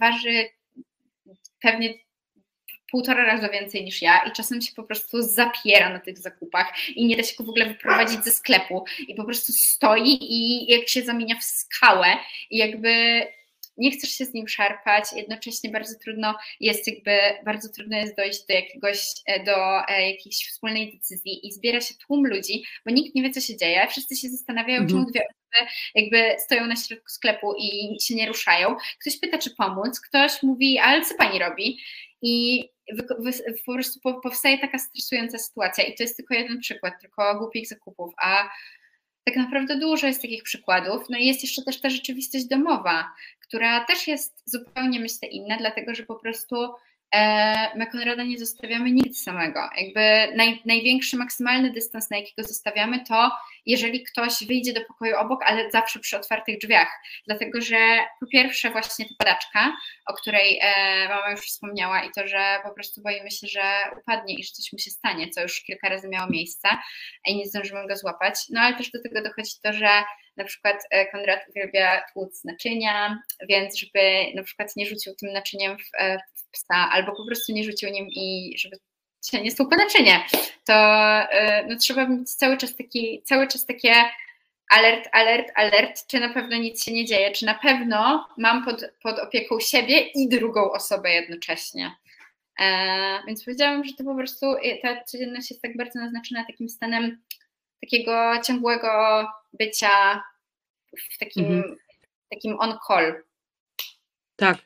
waży 0.00 0.48
pewnie 1.62 1.94
półtora 2.96 3.24
razy 3.24 3.48
więcej 3.48 3.84
niż 3.84 4.02
ja 4.02 4.18
i 4.18 4.32
czasem 4.32 4.62
się 4.62 4.72
po 4.74 4.82
prostu 4.82 5.22
zapiera 5.22 5.90
na 5.90 5.98
tych 5.98 6.18
zakupach 6.18 6.88
i 6.88 7.06
nie 7.06 7.16
da 7.16 7.22
się 7.22 7.34
go 7.38 7.44
w 7.44 7.48
ogóle 7.48 7.66
wyprowadzić 7.66 8.24
ze 8.24 8.30
sklepu 8.30 8.84
i 9.08 9.14
po 9.14 9.24
prostu 9.24 9.52
stoi 9.52 10.18
i 10.20 10.70
jak 10.72 10.88
się 10.88 11.02
zamienia 11.02 11.36
w 11.38 11.44
skałę 11.44 12.06
i 12.50 12.56
jakby 12.56 13.22
nie 13.76 13.90
chcesz 13.90 14.10
się 14.10 14.24
z 14.24 14.34
nim 14.34 14.48
szarpać, 14.48 15.04
jednocześnie 15.16 15.70
bardzo 15.70 15.98
trudno 16.04 16.34
jest 16.60 16.86
jakby, 16.86 17.18
bardzo 17.44 17.68
trudno 17.68 17.96
jest 17.96 18.16
dojść 18.16 18.46
do 18.46 18.54
jakiegoś, 18.54 18.98
e, 19.26 19.44
do 19.44 19.88
e, 19.88 20.10
jakiejś 20.10 20.48
wspólnej 20.48 20.92
decyzji 20.92 21.46
i 21.46 21.52
zbiera 21.52 21.80
się 21.80 21.94
tłum 22.06 22.26
ludzi, 22.26 22.64
bo 22.86 22.92
nikt 22.92 23.14
nie 23.14 23.22
wie, 23.22 23.30
co 23.30 23.40
się 23.40 23.56
dzieje, 23.56 23.86
wszyscy 23.90 24.16
się 24.16 24.28
zastanawiają, 24.28 24.80
mhm. 24.80 24.88
czemu 24.88 25.10
dwie 25.10 25.20
osoby 25.20 25.70
jakby 25.94 26.36
stoją 26.38 26.66
na 26.66 26.76
środku 26.76 27.08
sklepu 27.08 27.54
i 27.58 27.96
się 28.00 28.14
nie 28.14 28.28
ruszają. 28.28 28.76
Ktoś 29.00 29.20
pyta, 29.20 29.38
czy 29.38 29.50
pomóc, 29.50 30.00
ktoś 30.00 30.42
mówi, 30.42 30.78
ale 30.78 31.04
co 31.04 31.14
pani 31.14 31.38
robi? 31.38 31.78
I 32.22 32.64
po 33.66 33.72
prostu 33.72 34.00
powstaje 34.22 34.58
taka 34.58 34.78
stresująca 34.78 35.38
sytuacja 35.38 35.84
i 35.84 35.94
to 35.94 36.02
jest 36.02 36.16
tylko 36.16 36.34
jeden 36.34 36.60
przykład, 36.60 36.94
tylko 37.00 37.38
głupich 37.38 37.68
zakupów, 37.68 38.14
a 38.22 38.50
tak 39.24 39.36
naprawdę 39.36 39.78
dużo 39.78 40.06
jest 40.06 40.22
takich 40.22 40.42
przykładów. 40.42 41.02
No 41.10 41.18
i 41.18 41.26
jest 41.26 41.42
jeszcze 41.42 41.62
też 41.62 41.80
ta 41.80 41.90
rzeczywistość 41.90 42.44
domowa, 42.44 43.12
która 43.40 43.84
też 43.84 44.08
jest 44.08 44.42
zupełnie 44.44 45.00
myślę 45.00 45.28
inna, 45.28 45.56
dlatego 45.56 45.94
że 45.94 46.02
po 46.02 46.14
prostu 46.14 46.56
my 47.76 47.86
Konrada 47.92 48.24
nie 48.24 48.38
zostawiamy 48.38 48.90
nigdy 48.90 49.14
samego. 49.14 49.60
Jakby 49.76 50.36
naj, 50.36 50.62
największy, 50.64 51.16
maksymalny 51.16 51.72
dystans, 51.72 52.10
na 52.10 52.16
jakiego 52.16 52.48
zostawiamy, 52.48 53.04
to 53.08 53.30
jeżeli 53.66 54.02
ktoś 54.02 54.44
wyjdzie 54.46 54.72
do 54.72 54.84
pokoju 54.84 55.16
obok, 55.16 55.40
ale 55.46 55.70
zawsze 55.70 56.00
przy 56.00 56.16
otwartych 56.16 56.58
drzwiach. 56.58 56.88
Dlatego, 57.26 57.60
że 57.60 57.98
po 58.20 58.26
pierwsze 58.26 58.70
właśnie 58.70 59.04
ta 59.04 59.14
padaczka, 59.18 59.76
o 60.06 60.14
której 60.14 60.58
e, 60.62 61.08
mama 61.08 61.30
już 61.30 61.40
wspomniała 61.40 62.04
i 62.04 62.10
to, 62.16 62.26
że 62.26 62.58
po 62.64 62.70
prostu 62.70 63.02
boimy 63.02 63.30
się, 63.30 63.46
że 63.46 63.62
upadnie 64.00 64.34
i 64.34 64.44
że 64.44 64.50
coś 64.50 64.72
mu 64.72 64.78
się 64.78 64.90
stanie, 64.90 65.30
co 65.30 65.42
już 65.42 65.62
kilka 65.62 65.88
razy 65.88 66.08
miało 66.08 66.30
miejsce 66.30 66.68
i 67.26 67.36
nie 67.36 67.46
zdążymy 67.46 67.88
go 67.88 67.96
złapać. 67.96 68.34
No 68.50 68.60
ale 68.60 68.76
też 68.76 68.90
do 68.90 69.02
tego 69.02 69.22
dochodzi 69.22 69.52
to, 69.62 69.72
że 69.72 70.04
na 70.36 70.44
przykład 70.44 70.86
e, 70.90 71.06
Konrad 71.06 71.40
uwielbia 71.48 72.02
tłuc 72.12 72.44
naczynia, 72.44 73.22
więc 73.48 73.78
żeby 73.78 74.00
na 74.34 74.42
przykład 74.42 74.76
nie 74.76 74.86
rzucił 74.86 75.14
tym 75.14 75.32
naczyniem 75.32 75.76
w, 75.78 75.90
psa, 76.52 76.90
albo 76.92 77.16
po 77.16 77.26
prostu 77.26 77.52
nie 77.52 77.64
rzucił 77.64 77.90
nim 77.90 78.06
i 78.10 78.54
żeby 78.58 78.76
się 79.30 79.42
nie 79.42 79.50
stłukło 79.50 79.76
naczynie, 79.76 80.24
to 80.64 80.74
e, 80.74 81.66
no, 81.68 81.76
trzeba 81.76 82.08
mieć 82.08 82.30
cały 82.30 82.56
czas 82.56 82.76
taki, 82.76 83.22
cały 83.24 83.48
czas 83.48 83.66
takie 83.66 83.92
alert, 84.70 85.08
alert, 85.12 85.52
alert, 85.54 86.06
czy 86.06 86.20
na 86.20 86.28
pewno 86.28 86.56
nic 86.56 86.84
się 86.84 86.92
nie 86.92 87.04
dzieje, 87.04 87.30
czy 87.30 87.46
na 87.46 87.54
pewno 87.54 88.28
mam 88.38 88.64
pod, 88.64 88.84
pod 89.02 89.18
opieką 89.18 89.60
siebie 89.60 90.00
i 90.00 90.28
drugą 90.28 90.72
osobę 90.72 91.10
jednocześnie. 91.10 91.96
E, 92.60 93.22
więc 93.26 93.44
powiedziałam, 93.44 93.84
że 93.84 93.92
to 93.94 94.04
po 94.04 94.14
prostu 94.14 94.46
ta 94.82 95.04
codzienność 95.04 95.50
jest 95.50 95.62
tak 95.62 95.76
bardzo 95.76 96.00
naznaczona 96.00 96.44
takim 96.44 96.68
stanem 96.68 97.22
takiego 97.80 98.32
ciągłego 98.44 98.88
bycia 99.58 100.22
w 101.14 101.18
takim, 101.18 101.44
mhm. 101.44 101.76
takim 102.30 102.56
on-call. 102.60 103.22
Tak. 104.36 104.58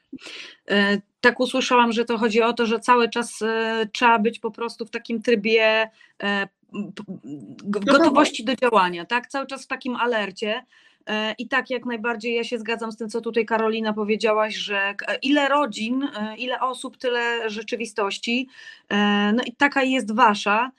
E, 0.70 1.00
tak 1.20 1.40
usłyszałam, 1.40 1.92
że 1.92 2.04
to 2.04 2.18
chodzi 2.18 2.42
o 2.42 2.52
to, 2.52 2.66
że 2.66 2.80
cały 2.80 3.08
czas 3.08 3.42
e, 3.42 3.86
trzeba 3.92 4.18
być 4.18 4.38
po 4.38 4.50
prostu 4.50 4.86
w 4.86 4.90
takim 4.90 5.22
trybie 5.22 5.90
e, 6.22 6.48
w 7.64 7.80
gotowości 7.84 8.44
do 8.44 8.56
działania, 8.56 9.04
tak? 9.04 9.26
Cały 9.26 9.46
czas 9.46 9.64
w 9.64 9.66
takim 9.66 9.96
alercie. 9.96 10.64
I 11.38 11.48
tak, 11.48 11.70
jak 11.70 11.86
najbardziej 11.86 12.34
ja 12.34 12.44
się 12.44 12.58
zgadzam 12.58 12.92
z 12.92 12.96
tym, 12.96 13.08
co 13.08 13.20
tutaj 13.20 13.46
Karolina 13.46 13.92
powiedziałaś, 13.92 14.54
że 14.54 14.94
ile 15.22 15.48
rodzin, 15.48 16.08
ile 16.38 16.60
osób, 16.60 16.96
tyle 16.96 17.50
rzeczywistości. 17.50 18.48
No 19.34 19.42
i 19.46 19.52
taka 19.52 19.82
jest 19.82 20.14
wasza 20.14 20.70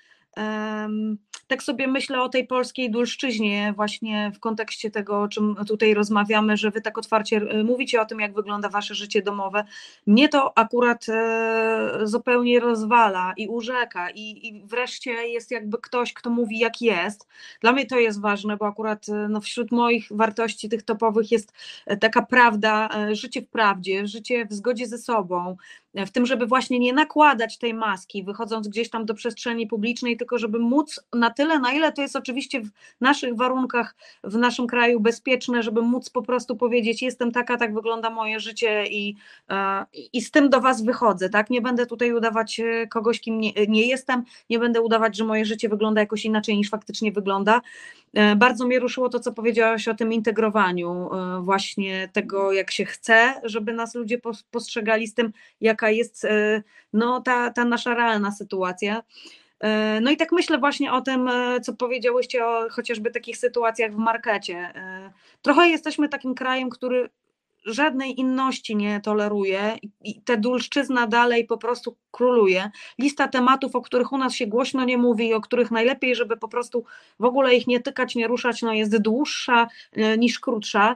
tak 1.51 1.63
sobie 1.63 1.87
myślę 1.87 2.21
o 2.21 2.29
tej 2.29 2.47
polskiej 2.47 2.91
dulszczyźnie, 2.91 3.73
właśnie 3.75 4.31
w 4.35 4.39
kontekście 4.39 4.91
tego, 4.91 5.21
o 5.21 5.27
czym 5.27 5.55
tutaj 5.67 5.93
rozmawiamy, 5.93 6.57
że 6.57 6.71
wy 6.71 6.81
tak 6.81 6.97
otwarcie 6.97 7.37
e, 7.37 7.63
mówicie 7.63 8.01
o 8.01 8.05
tym, 8.05 8.19
jak 8.19 8.33
wygląda 8.33 8.69
wasze 8.69 8.95
życie 8.95 9.21
domowe. 9.21 9.63
Mnie 10.07 10.29
to 10.29 10.57
akurat 10.57 11.05
e, 11.09 11.99
zupełnie 12.03 12.59
rozwala 12.59 13.33
i 13.37 13.47
urzeka, 13.47 14.09
i, 14.09 14.47
i 14.47 14.63
wreszcie 14.65 15.11
jest 15.11 15.51
jakby 15.51 15.77
ktoś, 15.77 16.13
kto 16.13 16.29
mówi, 16.29 16.59
jak 16.59 16.81
jest. 16.81 17.27
Dla 17.61 17.71
mnie 17.71 17.85
to 17.85 17.99
jest 17.99 18.21
ważne, 18.21 18.57
bo 18.57 18.67
akurat 18.67 19.09
e, 19.09 19.27
no, 19.29 19.41
wśród 19.41 19.71
moich 19.71 20.07
wartości 20.11 20.69
tych 20.69 20.83
topowych 20.83 21.31
jest 21.31 21.53
taka 22.01 22.21
prawda, 22.21 22.89
życie 23.11 23.41
w 23.41 23.47
prawdzie, 23.47 24.07
życie 24.07 24.45
w 24.45 24.53
zgodzie 24.53 24.87
ze 24.87 24.97
sobą, 24.97 25.57
w 25.93 26.09
tym, 26.09 26.25
żeby 26.25 26.47
właśnie 26.47 26.79
nie 26.79 26.93
nakładać 26.93 27.57
tej 27.57 27.73
maski, 27.73 28.23
wychodząc 28.23 28.67
gdzieś 28.67 28.89
tam 28.89 29.05
do 29.05 29.13
przestrzeni 29.13 29.67
publicznej, 29.67 30.17
tylko 30.21 30.37
żeby 30.37 30.59
móc 30.59 30.99
na 31.13 31.29
tyle, 31.29 31.59
na 31.59 31.73
ile 31.73 31.91
to 31.91 32.01
jest 32.01 32.15
oczywiście 32.15 32.61
w 32.61 32.69
naszych 33.01 33.35
warunkach, 33.35 33.95
w 34.23 34.37
naszym 34.37 34.67
kraju 34.67 34.99
bezpieczne, 34.99 35.63
żeby 35.63 35.81
móc 35.81 36.09
po 36.09 36.21
prostu 36.21 36.55
powiedzieć, 36.55 37.01
jestem 37.01 37.31
taka, 37.31 37.57
tak 37.57 37.73
wygląda 37.73 38.09
moje 38.09 38.39
życie 38.39 38.85
i, 38.85 39.15
e, 39.49 39.85
i 40.13 40.21
z 40.21 40.31
tym 40.31 40.49
do 40.49 40.61
Was 40.61 40.83
wychodzę, 40.83 41.29
tak? 41.29 41.49
Nie 41.49 41.61
będę 41.61 41.85
tutaj 41.85 42.13
udawać 42.13 42.59
e, 42.59 42.87
kogoś, 42.87 43.21
kim 43.21 43.39
nie, 43.39 43.51
nie 43.67 43.87
jestem, 43.87 44.23
nie 44.49 44.59
będę 44.59 44.81
udawać, 44.81 45.17
że 45.17 45.23
moje 45.23 45.45
życie 45.45 45.69
wygląda 45.69 46.01
jakoś 46.01 46.25
inaczej 46.25 46.57
niż 46.57 46.69
faktycznie 46.69 47.11
wygląda. 47.11 47.61
E, 48.13 48.35
bardzo 48.35 48.67
mnie 48.67 48.79
ruszyło 48.79 49.09
to, 49.09 49.19
co 49.19 49.31
powiedziałaś 49.31 49.87
o 49.87 49.93
tym 49.93 50.13
integrowaniu, 50.13 51.09
właśnie 51.41 52.09
tego, 52.13 52.51
jak 52.51 52.71
się 52.71 52.85
chce, 52.85 53.41
żeby 53.43 53.73
nas 53.73 53.95
ludzie 53.95 54.21
postrzegali 54.51 55.07
z 55.07 55.13
tym, 55.13 55.31
jaka 55.61 55.89
jest 55.89 56.27
no, 56.93 57.21
ta, 57.21 57.51
ta 57.51 57.65
nasza 57.65 57.93
realna 57.93 58.31
sytuacja. 58.31 59.03
E, 59.61 59.99
no 60.01 60.11
i 60.11 60.17
tak 60.17 60.31
myślę 60.31 60.57
właśnie 60.57 60.93
o 60.93 61.01
tym, 61.01 61.27
e, 61.27 61.61
co 61.61 61.73
powiedziałyście 61.73 62.45
o 62.45 62.69
chociażby 62.69 63.11
takich 63.11 63.37
sytuacjach 63.37 63.93
w 63.93 63.97
markecie. 63.97 64.57
E, 64.57 65.11
trochę 65.41 65.69
jesteśmy 65.69 66.09
takim 66.09 66.35
krajem, 66.35 66.69
który 66.69 67.09
żadnej 67.65 68.19
inności 68.19 68.75
nie 68.75 69.01
toleruje 69.01 69.77
i 70.03 70.21
ta 70.21 70.37
dulszczyzna 70.37 71.07
dalej 71.07 71.45
po 71.45 71.57
prostu 71.57 71.95
króluje. 72.11 72.71
Lista 72.99 73.27
tematów, 73.27 73.75
o 73.75 73.81
których 73.81 74.11
u 74.11 74.17
nas 74.17 74.33
się 74.33 74.47
głośno 74.47 74.85
nie 74.85 74.97
mówi 74.97 75.27
i 75.27 75.33
o 75.33 75.41
których 75.41 75.71
najlepiej, 75.71 76.15
żeby 76.15 76.37
po 76.37 76.47
prostu 76.47 76.85
w 77.19 77.25
ogóle 77.25 77.55
ich 77.55 77.67
nie 77.67 77.79
tykać, 77.79 78.15
nie 78.15 78.27
ruszać, 78.27 78.61
no 78.61 78.73
jest 78.73 78.97
dłuższa 78.97 79.67
niż 80.17 80.39
krótsza. 80.39 80.95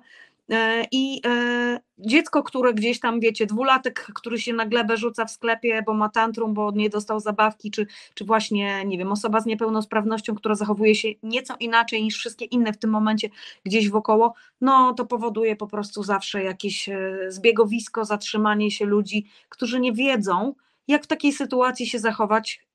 E, 0.51 0.85
I 0.91 1.21
e, 1.25 1.79
dziecko, 1.97 2.43
które 2.43 2.73
gdzieś 2.73 2.99
tam, 2.99 3.19
wiecie, 3.19 3.45
dwulatek, 3.45 4.07
który 4.15 4.39
się 4.39 4.53
na 4.53 4.65
glebę 4.65 4.97
rzuca 4.97 5.25
w 5.25 5.31
sklepie, 5.31 5.83
bo 5.85 5.93
ma 5.93 6.09
tantrum, 6.09 6.53
bo 6.53 6.71
nie 6.71 6.89
dostał 6.89 7.19
zabawki, 7.19 7.71
czy, 7.71 7.87
czy 8.13 8.25
właśnie, 8.25 8.85
nie 8.85 8.97
wiem, 8.97 9.11
osoba 9.11 9.41
z 9.41 9.45
niepełnosprawnością, 9.45 10.35
która 10.35 10.55
zachowuje 10.55 10.95
się 10.95 11.07
nieco 11.23 11.55
inaczej 11.59 12.03
niż 12.03 12.17
wszystkie 12.17 12.45
inne 12.45 12.73
w 12.73 12.77
tym 12.77 12.89
momencie 12.89 13.29
gdzieś 13.65 13.89
wokoło, 13.89 14.33
no 14.61 14.93
to 14.93 15.05
powoduje 15.05 15.55
po 15.55 15.67
prostu 15.67 16.03
zawsze 16.03 16.43
jakieś 16.43 16.89
e, 16.89 17.17
zbiegowisko, 17.27 18.05
zatrzymanie 18.05 18.71
się 18.71 18.85
ludzi, 18.85 19.25
którzy 19.49 19.79
nie 19.79 19.93
wiedzą, 19.93 20.55
jak 20.87 21.03
w 21.03 21.07
takiej 21.07 21.33
sytuacji 21.33 21.87
się 21.87 21.99
zachować. 21.99 22.65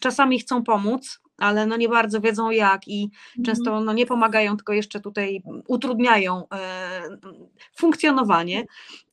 Czasami 0.00 0.38
chcą 0.40 0.64
pomóc, 0.64 1.20
ale 1.38 1.66
no 1.66 1.76
nie 1.76 1.88
bardzo 1.88 2.20
wiedzą 2.20 2.50
jak 2.50 2.88
i 2.88 3.10
Mhm. 3.38 3.44
często 3.44 3.80
no 3.80 3.92
nie 3.92 4.06
pomagają, 4.06 4.56
tylko 4.56 4.72
jeszcze 4.72 5.00
tutaj 5.00 5.42
utrudniają 5.68 6.48
e, 6.48 7.00
funkcjonowanie. 7.76 8.64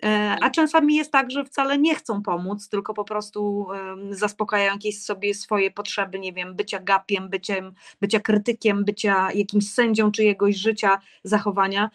E, 0.04 0.36
a 0.42 0.50
czasami 0.50 0.96
jest 0.96 1.12
tak, 1.12 1.32
że 1.32 1.46
wcale 1.46 1.78
nie 1.78 1.96
chcą 1.96 2.22
pomóc, 2.22 2.70
tylko 2.70 2.94
po 2.94 3.04
prostu 3.04 3.68
zaspokajają 4.12 4.74
jakieś 4.74 5.04
sobie 5.04 5.34
swoje 5.34 5.72
potrzeby, 5.72 6.20
nie 6.20 6.34
wiem, 6.34 6.56
bycia 6.56 6.80
gapiem, 6.80 7.30
byciem, 7.30 7.74
bycia 8.02 8.20
krytykiem, 8.20 8.86
bycia 8.86 9.32
jakimś 9.32 9.72
sędzią 9.72 10.12
czyjegoś 10.12 10.56
życia, 10.56 11.00
zachowania. 11.24 11.90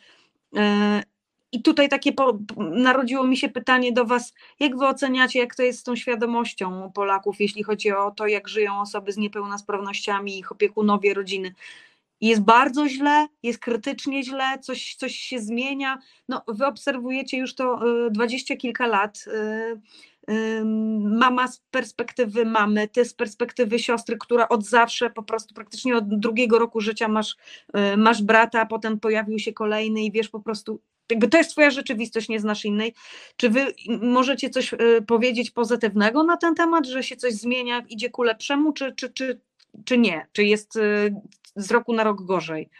I 1.54 1.62
tutaj 1.62 1.88
takie 1.88 2.12
po, 2.12 2.38
narodziło 2.56 3.26
mi 3.26 3.36
się 3.36 3.48
pytanie 3.48 3.92
do 3.92 4.04
Was, 4.04 4.34
jak 4.60 4.78
Wy 4.78 4.86
oceniacie, 4.86 5.38
jak 5.38 5.54
to 5.54 5.62
jest 5.62 5.78
z 5.78 5.82
tą 5.82 5.96
świadomością 5.96 6.92
Polaków, 6.94 7.40
jeśli 7.40 7.62
chodzi 7.62 7.92
o 7.92 8.10
to, 8.10 8.26
jak 8.26 8.48
żyją 8.48 8.80
osoby 8.80 9.12
z 9.12 9.16
niepełnosprawnościami, 9.16 10.38
ich 10.38 10.52
opiekunowie, 10.52 11.14
rodziny. 11.14 11.54
Jest 12.20 12.42
bardzo 12.42 12.88
źle, 12.88 13.26
jest 13.42 13.58
krytycznie 13.58 14.24
źle, 14.24 14.58
coś, 14.58 14.94
coś 14.94 15.16
się 15.16 15.40
zmienia. 15.40 15.98
No, 16.28 16.42
wy 16.48 16.66
obserwujecie 16.66 17.38
już 17.38 17.54
to 17.54 17.88
y, 18.06 18.10
dwadzieścia 18.10 18.56
kilka 18.56 18.86
lat. 18.86 19.24
y, 19.26 20.32
y, 20.32 20.64
Mama 21.00 21.48
z 21.48 21.62
perspektywy 21.70 22.44
mamy, 22.44 22.88
ty 22.88 23.04
z 23.04 23.14
perspektywy 23.14 23.78
siostry, 23.78 24.16
która 24.18 24.48
od 24.48 24.64
zawsze, 24.64 25.10
po 25.10 25.22
prostu 25.22 25.54
praktycznie 25.54 25.96
od 25.96 26.18
drugiego 26.18 26.58
roku 26.58 26.80
życia 26.80 27.08
masz, 27.08 27.36
masz 27.96 28.22
brata, 28.22 28.60
a 28.60 28.66
potem 28.66 29.00
pojawił 29.00 29.38
się 29.38 29.52
kolejny 29.52 30.04
i 30.04 30.12
wiesz 30.12 30.28
po 30.28 30.40
prostu, 30.40 30.80
jakby 31.10 31.28
to 31.28 31.38
jest 31.38 31.50
twoja 31.50 31.70
rzeczywistość, 31.70 32.28
nie 32.28 32.40
znasz 32.40 32.64
innej. 32.64 32.94
Czy 33.36 33.50
wy 33.50 33.66
możecie 34.02 34.50
coś 34.50 34.72
y, 34.72 34.76
powiedzieć 35.06 35.50
pozytywnego 35.50 36.22
na 36.22 36.36
ten 36.36 36.54
temat, 36.54 36.86
że 36.86 37.02
się 37.02 37.16
coś 37.16 37.32
zmienia, 37.32 37.84
idzie 37.88 38.10
ku 38.10 38.22
lepszemu, 38.22 38.72
czy, 38.72 38.92
czy, 38.92 39.10
czy, 39.10 39.40
czy 39.84 39.98
nie? 39.98 40.26
Czy 40.32 40.44
jest 40.44 40.76
y, 40.76 41.14
z 41.56 41.70
roku 41.70 41.92
na 41.92 42.04
rok 42.04 42.22
gorzej? 42.22 42.70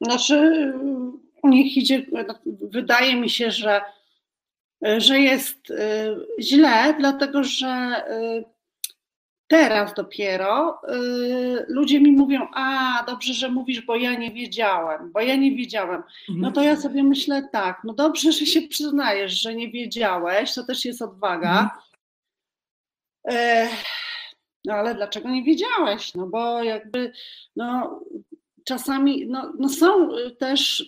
Znaczy, 0.00 0.72
niech 1.44 1.76
idzie, 1.76 2.06
wydaje 2.62 3.16
mi 3.16 3.30
się, 3.30 3.50
że, 3.50 3.80
że 4.98 5.20
jest 5.20 5.70
y, 5.70 5.76
źle, 6.40 6.94
dlatego 6.98 7.44
że 7.44 8.04
teraz 9.50 9.94
dopiero 9.94 10.80
y, 10.88 11.64
ludzie 11.68 12.00
mi 12.00 12.12
mówią, 12.12 12.48
a 12.54 13.04
dobrze, 13.06 13.34
że 13.34 13.48
mówisz, 13.48 13.80
bo 13.80 13.96
ja 13.96 14.14
nie 14.14 14.30
wiedziałem, 14.30 15.12
bo 15.12 15.20
ja 15.20 15.36
nie 15.36 15.56
wiedziałem. 15.56 16.02
No 16.28 16.52
to 16.52 16.62
ja 16.62 16.76
sobie 16.76 17.02
myślę 17.02 17.48
tak, 17.52 17.80
no 17.84 17.92
dobrze, 17.94 18.32
że 18.32 18.46
się 18.46 18.62
przyznajesz, 18.62 19.40
że 19.40 19.54
nie 19.54 19.70
wiedziałeś, 19.70 20.54
to 20.54 20.64
też 20.64 20.84
jest 20.84 21.02
odwaga. 21.02 21.70
E, 23.28 23.68
No 24.64 24.74
ale 24.74 24.94
dlaczego 24.94 25.30
nie 25.30 25.42
wiedziałeś? 25.44 26.14
No 26.14 26.26
bo 26.26 26.62
jakby, 26.62 27.12
no 27.56 28.00
czasami, 28.64 29.26
no, 29.26 29.52
no 29.58 29.68
są 29.68 30.16
y, 30.16 30.30
też 30.36 30.84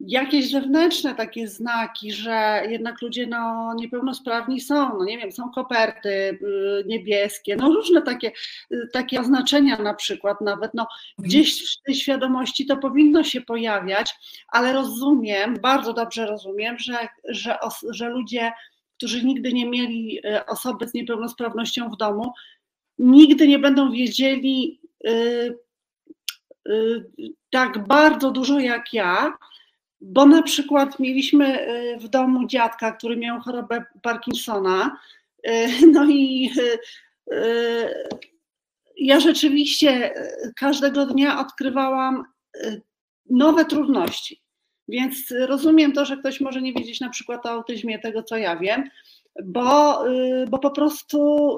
jakieś 0.00 0.50
zewnętrzne 0.50 1.14
takie 1.14 1.48
znaki, 1.48 2.12
że 2.12 2.62
jednak 2.68 3.02
ludzie 3.02 3.26
no, 3.26 3.74
niepełnosprawni 3.74 4.60
są, 4.60 4.98
no 4.98 5.04
nie 5.04 5.18
wiem, 5.18 5.32
są 5.32 5.50
koperty 5.50 6.08
y, 6.08 6.38
niebieskie, 6.86 7.56
no 7.56 7.68
różne 7.68 8.02
takie, 8.02 8.32
y, 8.72 8.88
takie 8.92 9.20
oznaczenia 9.20 9.78
na 9.78 9.94
przykład 9.94 10.40
nawet, 10.40 10.74
no 10.74 10.86
gdzieś 11.18 11.78
w 11.78 11.82
tej 11.82 11.94
świadomości 11.94 12.66
to 12.66 12.76
powinno 12.76 13.24
się 13.24 13.40
pojawiać, 13.40 14.14
ale 14.48 14.72
rozumiem, 14.72 15.56
bardzo 15.62 15.92
dobrze 15.92 16.26
rozumiem, 16.26 16.78
że, 16.78 17.08
że, 17.28 17.58
że 17.90 18.08
ludzie, 18.08 18.52
którzy 18.96 19.24
nigdy 19.24 19.52
nie 19.52 19.66
mieli 19.66 20.18
y, 20.18 20.46
osoby 20.46 20.88
z 20.88 20.94
niepełnosprawnością 20.94 21.90
w 21.90 21.96
domu, 21.96 22.32
nigdy 22.98 23.48
nie 23.48 23.58
będą 23.58 23.92
wiedzieli 23.92 24.80
y, 25.06 25.58
y, 26.68 27.06
tak 27.50 27.86
bardzo 27.86 28.30
dużo 28.30 28.58
jak 28.58 28.92
ja, 28.92 29.36
bo 30.08 30.26
na 30.26 30.42
przykład 30.42 30.98
mieliśmy 30.98 31.68
y, 31.68 31.98
w 31.98 32.08
domu 32.08 32.46
dziadka, 32.46 32.92
który 32.92 33.16
miał 33.16 33.40
chorobę 33.40 33.84
Parkinsona, 34.02 34.98
y, 35.48 35.68
no 35.92 36.06
i 36.10 36.50
y, 37.32 37.88
ja 38.96 39.20
rzeczywiście 39.20 40.14
każdego 40.56 41.06
dnia 41.06 41.40
odkrywałam 41.40 42.24
nowe 43.30 43.64
trudności. 43.64 44.42
Więc 44.88 45.16
rozumiem 45.46 45.92
to, 45.92 46.04
że 46.04 46.16
ktoś 46.16 46.40
może 46.40 46.62
nie 46.62 46.72
wiedzieć 46.72 47.00
na 47.00 47.08
przykład 47.08 47.46
o 47.46 47.50
autyzmie 47.50 47.98
tego, 47.98 48.22
co 48.22 48.36
ja 48.36 48.56
wiem, 48.56 48.90
bo, 49.44 50.04
bo 50.48 50.58
po 50.58 50.70
prostu 50.70 51.50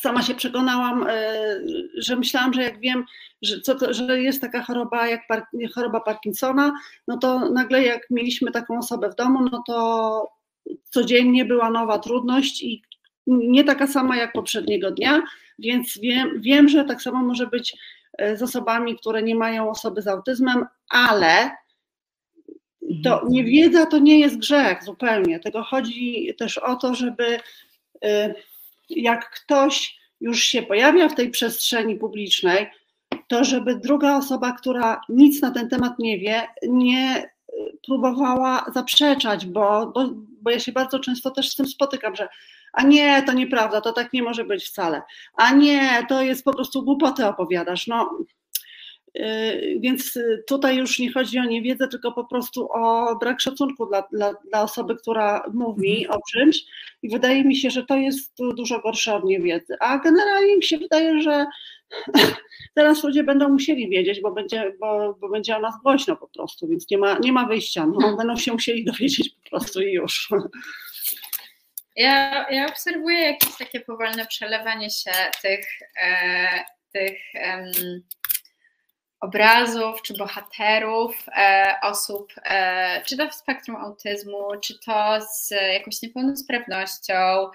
sama 0.00 0.22
się 0.22 0.34
przekonałam, 0.34 1.06
y, 1.08 1.90
że 1.96 2.16
myślałam, 2.16 2.52
że 2.54 2.62
jak 2.62 2.80
wiem, 2.80 3.04
że, 3.42 3.60
co 3.60 3.74
to, 3.74 3.94
że 3.94 4.22
jest 4.22 4.40
taka 4.40 4.62
choroba 4.62 5.08
jak 5.08 5.26
par, 5.28 5.46
choroba 5.74 6.00
Parkinsona, 6.00 6.72
no 7.08 7.18
to 7.18 7.50
nagle 7.50 7.82
jak 7.82 8.10
mieliśmy 8.10 8.50
taką 8.50 8.78
osobę 8.78 9.10
w 9.10 9.14
domu, 9.14 9.48
no 9.52 9.62
to 9.66 10.28
codziennie 10.84 11.44
była 11.44 11.70
nowa 11.70 11.98
trudność 11.98 12.62
i 12.62 12.82
nie 13.26 13.64
taka 13.64 13.86
sama 13.86 14.16
jak 14.16 14.32
poprzedniego 14.32 14.90
dnia, 14.90 15.22
więc 15.58 15.98
wiem, 16.02 16.40
wiem 16.40 16.68
że 16.68 16.84
tak 16.84 17.02
samo 17.02 17.22
może 17.22 17.46
być 17.46 17.76
y, 18.22 18.36
z 18.36 18.42
osobami, 18.42 18.96
które 18.96 19.22
nie 19.22 19.34
mają 19.34 19.70
osoby 19.70 20.02
z 20.02 20.08
autyzmem, 20.08 20.66
ale 20.90 21.50
to 23.04 23.22
niewiedza 23.28 23.86
to 23.86 23.98
nie 23.98 24.20
jest 24.20 24.38
grzech 24.38 24.84
zupełnie. 24.84 25.40
Tego 25.40 25.62
chodzi 25.62 26.34
też 26.38 26.58
o 26.58 26.76
to, 26.76 26.94
żeby 26.94 27.38
y, 28.04 28.34
jak 28.90 29.30
ktoś 29.30 29.98
już 30.20 30.42
się 30.42 30.62
pojawia 30.62 31.08
w 31.08 31.14
tej 31.14 31.30
przestrzeni 31.30 31.96
publicznej, 31.96 32.70
to 33.28 33.44
żeby 33.44 33.76
druga 33.76 34.16
osoba, 34.16 34.52
która 34.52 35.00
nic 35.08 35.42
na 35.42 35.50
ten 35.50 35.68
temat 35.68 35.98
nie 35.98 36.18
wie, 36.18 36.42
nie 36.62 37.24
y, 37.24 37.78
próbowała 37.86 38.64
zaprzeczać, 38.74 39.46
bo, 39.46 39.86
bo, 39.94 40.08
bo 40.42 40.50
ja 40.50 40.60
się 40.60 40.72
bardzo 40.72 40.98
często 40.98 41.30
też 41.30 41.50
z 41.50 41.56
tym 41.56 41.66
spotykam, 41.66 42.16
że 42.16 42.28
a 42.72 42.82
nie, 42.82 43.22
to 43.22 43.32
nieprawda, 43.32 43.80
to 43.80 43.92
tak 43.92 44.12
nie 44.12 44.22
może 44.22 44.44
być 44.44 44.64
wcale, 44.64 45.02
a 45.34 45.52
nie, 45.52 46.06
to 46.08 46.22
jest 46.22 46.44
po 46.44 46.54
prostu 46.54 46.82
głupoty 46.82 47.26
opowiadasz. 47.26 47.86
No, 47.86 48.18
Więc 49.80 50.18
tutaj 50.46 50.76
już 50.76 50.98
nie 50.98 51.12
chodzi 51.12 51.38
o 51.38 51.44
niewiedzę, 51.44 51.88
tylko 51.88 52.12
po 52.12 52.24
prostu 52.24 52.68
o 52.72 53.16
brak 53.20 53.40
szacunku 53.40 53.86
dla, 53.86 54.02
dla, 54.12 54.34
dla 54.50 54.62
osoby, 54.62 54.96
która 54.96 55.42
mówi 55.52 56.08
o 56.08 56.18
czymś. 56.32 56.64
I 57.02 57.08
wydaje 57.08 57.44
mi 57.44 57.56
się, 57.56 57.70
że 57.70 57.84
to 57.84 57.96
jest 57.96 58.32
dużo 58.56 58.80
gorsze 58.80 59.14
od 59.14 59.24
niewiedzy. 59.24 59.76
A 59.80 59.98
generalnie 59.98 60.56
mi 60.56 60.62
się 60.62 60.78
wydaje, 60.78 61.22
że 61.22 61.46
teraz 62.74 63.04
ludzie 63.04 63.24
będą 63.24 63.48
musieli 63.48 63.88
wiedzieć, 63.88 64.20
bo 64.20 64.32
będzie, 64.32 64.72
bo, 64.80 65.14
bo 65.20 65.28
będzie 65.28 65.56
o 65.56 65.60
nas 65.60 65.74
głośno 65.82 66.16
po 66.16 66.28
prostu, 66.28 66.68
więc 66.68 66.90
nie 66.90 66.98
ma, 66.98 67.18
nie 67.18 67.32
ma 67.32 67.46
wyjścia. 67.46 67.86
No, 67.86 68.16
będą 68.16 68.36
się 68.36 68.52
musieli 68.52 68.84
dowiedzieć 68.84 69.30
po 69.30 69.50
prostu 69.50 69.82
i 69.82 69.92
już. 69.92 70.28
Ja, 71.96 72.46
ja 72.50 72.66
obserwuję 72.66 73.20
jakieś 73.20 73.56
takie 73.56 73.80
powolne 73.80 74.26
przelewanie 74.26 74.90
się 74.90 75.10
tych, 75.42 75.66
e, 76.02 76.64
tych 76.92 77.18
em, 77.34 77.72
obrazów 79.20 80.02
czy 80.02 80.14
bohaterów 80.16 81.26
e, 81.36 81.74
osób, 81.82 82.32
e, 82.44 83.02
czy 83.06 83.16
to 83.16 83.28
w 83.28 83.34
spektrum 83.34 83.76
autyzmu, 83.76 84.48
czy 84.62 84.78
to 84.78 85.18
z 85.20 85.50
jakąś 85.50 86.02
niepełnosprawnością, 86.02 87.50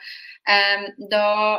em, 0.47 0.91
do, 0.97 1.57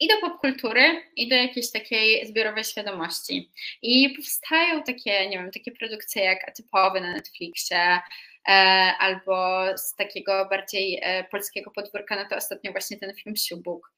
i 0.00 0.08
do 0.08 0.14
popkultury, 0.20 1.02
i 1.16 1.28
do 1.28 1.36
jakiejś 1.36 1.70
takiej 1.70 2.26
zbiorowej 2.26 2.64
świadomości. 2.64 3.50
I 3.82 4.10
powstają 4.16 4.82
takie, 4.82 5.28
nie 5.28 5.38
wiem, 5.38 5.50
takie 5.50 5.72
produkcje 5.72 6.24
jak 6.24 6.48
Atypowy 6.48 7.00
na 7.00 7.12
Netflixie, 7.12 8.00
e, 8.48 8.52
albo 8.98 9.64
z 9.76 9.94
takiego 9.94 10.46
bardziej 10.50 11.00
e, 11.02 11.24
polskiego 11.24 11.70
podwórka, 11.70 12.16
no 12.16 12.28
to 12.30 12.36
ostatnio 12.36 12.72
właśnie 12.72 12.96
ten 12.96 13.14
film 13.14 13.36
Siubuk, 13.36 13.92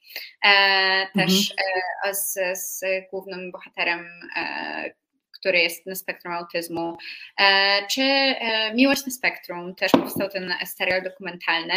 e, 0.45 1.07
też 1.15 1.55
e, 2.05 2.15
z, 2.15 2.59
z 2.59 2.85
głównym 3.11 3.53
bohaterem, 3.53 4.07
e, 4.37 5.06
który 5.39 5.59
jest 5.59 5.87
na 5.87 5.95
spektrum 5.95 6.35
autyzmu, 6.35 6.97
e, 7.41 7.87
czy 7.87 8.03
e, 8.03 8.75
Miłość 8.75 9.07
na 9.07 9.13
spektrum, 9.13 9.75
też 9.75 9.93
powstał 9.93 10.29
ten 10.29 10.55
serial 10.65 11.03
dokumentalny 11.03 11.75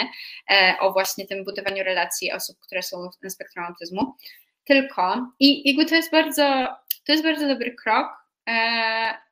e, 0.51 0.75
o 0.79 0.93
właśnie 0.93 1.27
tym 1.27 1.45
budowaniu 1.45 1.83
relacji 1.83 2.31
osób, 2.31 2.59
które 2.59 2.83
są 2.83 3.09
na 3.23 3.29
spektrum 3.29 3.65
autyzmu. 3.65 4.15
Tylko, 4.63 5.31
i 5.39 5.67
jakby 5.67 5.85
to 5.85 5.95
jest 5.95 6.11
bardzo, 6.11 6.67
to 7.05 7.11
jest 7.11 7.23
bardzo 7.23 7.47
dobry 7.47 7.75
krok. 7.75 8.07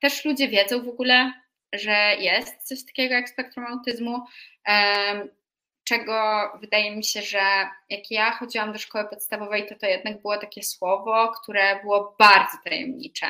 Też 0.01 0.25
ludzie 0.25 0.47
wiedzą 0.47 0.83
w 0.83 0.89
ogóle, 0.89 1.31
że 1.73 2.15
jest 2.19 2.67
coś 2.67 2.85
takiego 2.85 3.15
jak 3.15 3.29
spektrum 3.29 3.65
autyzmu. 3.65 4.21
Czego 5.87 6.51
wydaje 6.61 6.95
mi 6.95 7.03
się, 7.03 7.21
że 7.21 7.69
jak 7.89 8.11
ja 8.11 8.31
chodziłam 8.31 8.73
do 8.73 8.79
szkoły 8.79 9.05
podstawowej, 9.09 9.67
to 9.67 9.75
to 9.75 9.85
jednak 9.85 10.21
było 10.21 10.37
takie 10.37 10.63
słowo, 10.63 11.31
które 11.41 11.79
było 11.81 12.15
bardzo 12.19 12.57
tajemnicze. 12.63 13.27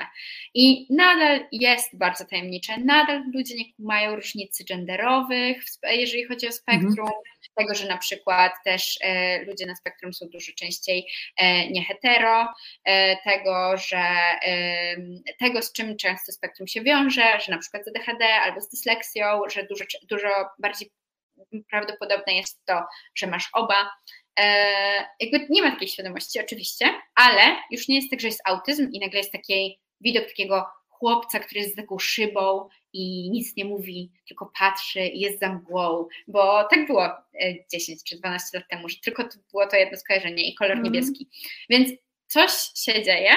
I 0.54 0.88
nadal 0.90 1.48
jest 1.52 1.98
bardzo 1.98 2.26
tajemnicze. 2.26 2.78
Nadal 2.78 3.24
ludzie 3.34 3.56
nie 3.56 3.64
mają 3.80 4.16
różnicy 4.16 4.64
genderowych, 4.64 5.64
jeżeli 5.84 6.26
chodzi 6.26 6.48
o 6.48 6.52
spektrum, 6.52 7.08
mhm. 7.08 7.24
tego, 7.56 7.76
że 7.76 7.88
na 7.88 7.98
przykład 7.98 8.52
też 8.66 9.00
e, 9.02 9.44
ludzie 9.44 9.66
na 9.66 9.76
spektrum 9.76 10.14
są 10.14 10.26
dużo 10.30 10.52
częściej 10.58 11.08
e, 11.38 11.70
niehetero, 11.72 12.48
e, 12.84 13.18
tego, 13.24 13.78
że 13.78 13.98
e, 13.98 14.96
tego, 15.40 15.62
z 15.62 15.74
czym 15.74 15.98
często 15.98 16.32
spektrum 16.32 16.68
się 16.68 16.82
wiąże, 16.82 17.40
że 17.46 17.52
na 17.52 17.58
przykład 17.58 17.86
z 17.86 17.88
ADHD 17.88 18.26
albo 18.26 18.62
z 18.62 18.70
dysleksją, 18.70 19.42
że 19.52 19.64
dużo, 19.64 19.86
dużo 20.10 20.30
bardziej 20.60 20.90
prawdopodobne 21.70 22.34
jest 22.34 22.66
to, 22.66 22.82
że 23.16 23.28
masz 23.28 23.50
oba. 23.54 23.92
E, 24.40 24.46
jakby 25.20 25.48
nie 25.50 25.62
ma 25.62 25.72
takiej 25.72 25.88
świadomości, 25.88 26.40
oczywiście, 26.40 26.86
ale 27.16 27.56
już 27.72 27.88
nie 27.88 27.96
jest 27.96 28.10
tak, 28.12 28.20
że 28.20 28.28
jest 28.28 28.42
autyzm 28.46 28.90
i 28.92 29.00
nagle 29.00 29.20
jest 29.20 29.32
taki 29.32 29.80
widok 30.02 30.28
takiego 30.28 30.66
chłopca, 30.90 31.40
który 31.40 31.62
jest 31.62 31.74
z 31.74 31.76
taką 31.76 32.00
szybą 32.00 32.70
i 32.94 33.30
nic 33.32 33.56
nie 33.56 33.66
mówi, 33.66 34.12
tylko 34.28 34.52
patrzy 34.60 35.00
i 35.00 35.20
jest 35.20 35.40
za 35.40 35.50
mgłą, 35.50 36.08
bo 36.28 36.64
tak 36.64 36.88
było 36.88 37.10
10 37.72 38.02
e, 38.02 38.04
czy 38.06 38.18
12 38.18 38.58
lat 38.58 38.68
temu, 38.70 38.90
że 38.90 38.98
tylko 38.98 39.24
to 39.24 39.40
było 39.52 39.68
to 39.68 39.76
jedno 39.76 39.98
skojarzenie 39.98 40.50
i 40.50 40.56
kolor 40.56 40.78
mm. 40.78 40.84
niebieski. 40.84 41.30
Więc 41.70 41.90
coś 42.28 42.52
się 42.76 43.04
dzieje, 43.04 43.32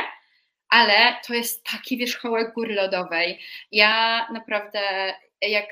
ale 0.69 1.17
to 1.27 1.35
jest 1.35 1.65
taki 1.65 1.97
wierzchołek 1.97 2.55
góry 2.55 2.75
lodowej. 2.75 3.41
Ja 3.73 4.27
naprawdę, 4.33 4.81
jak 5.43 5.67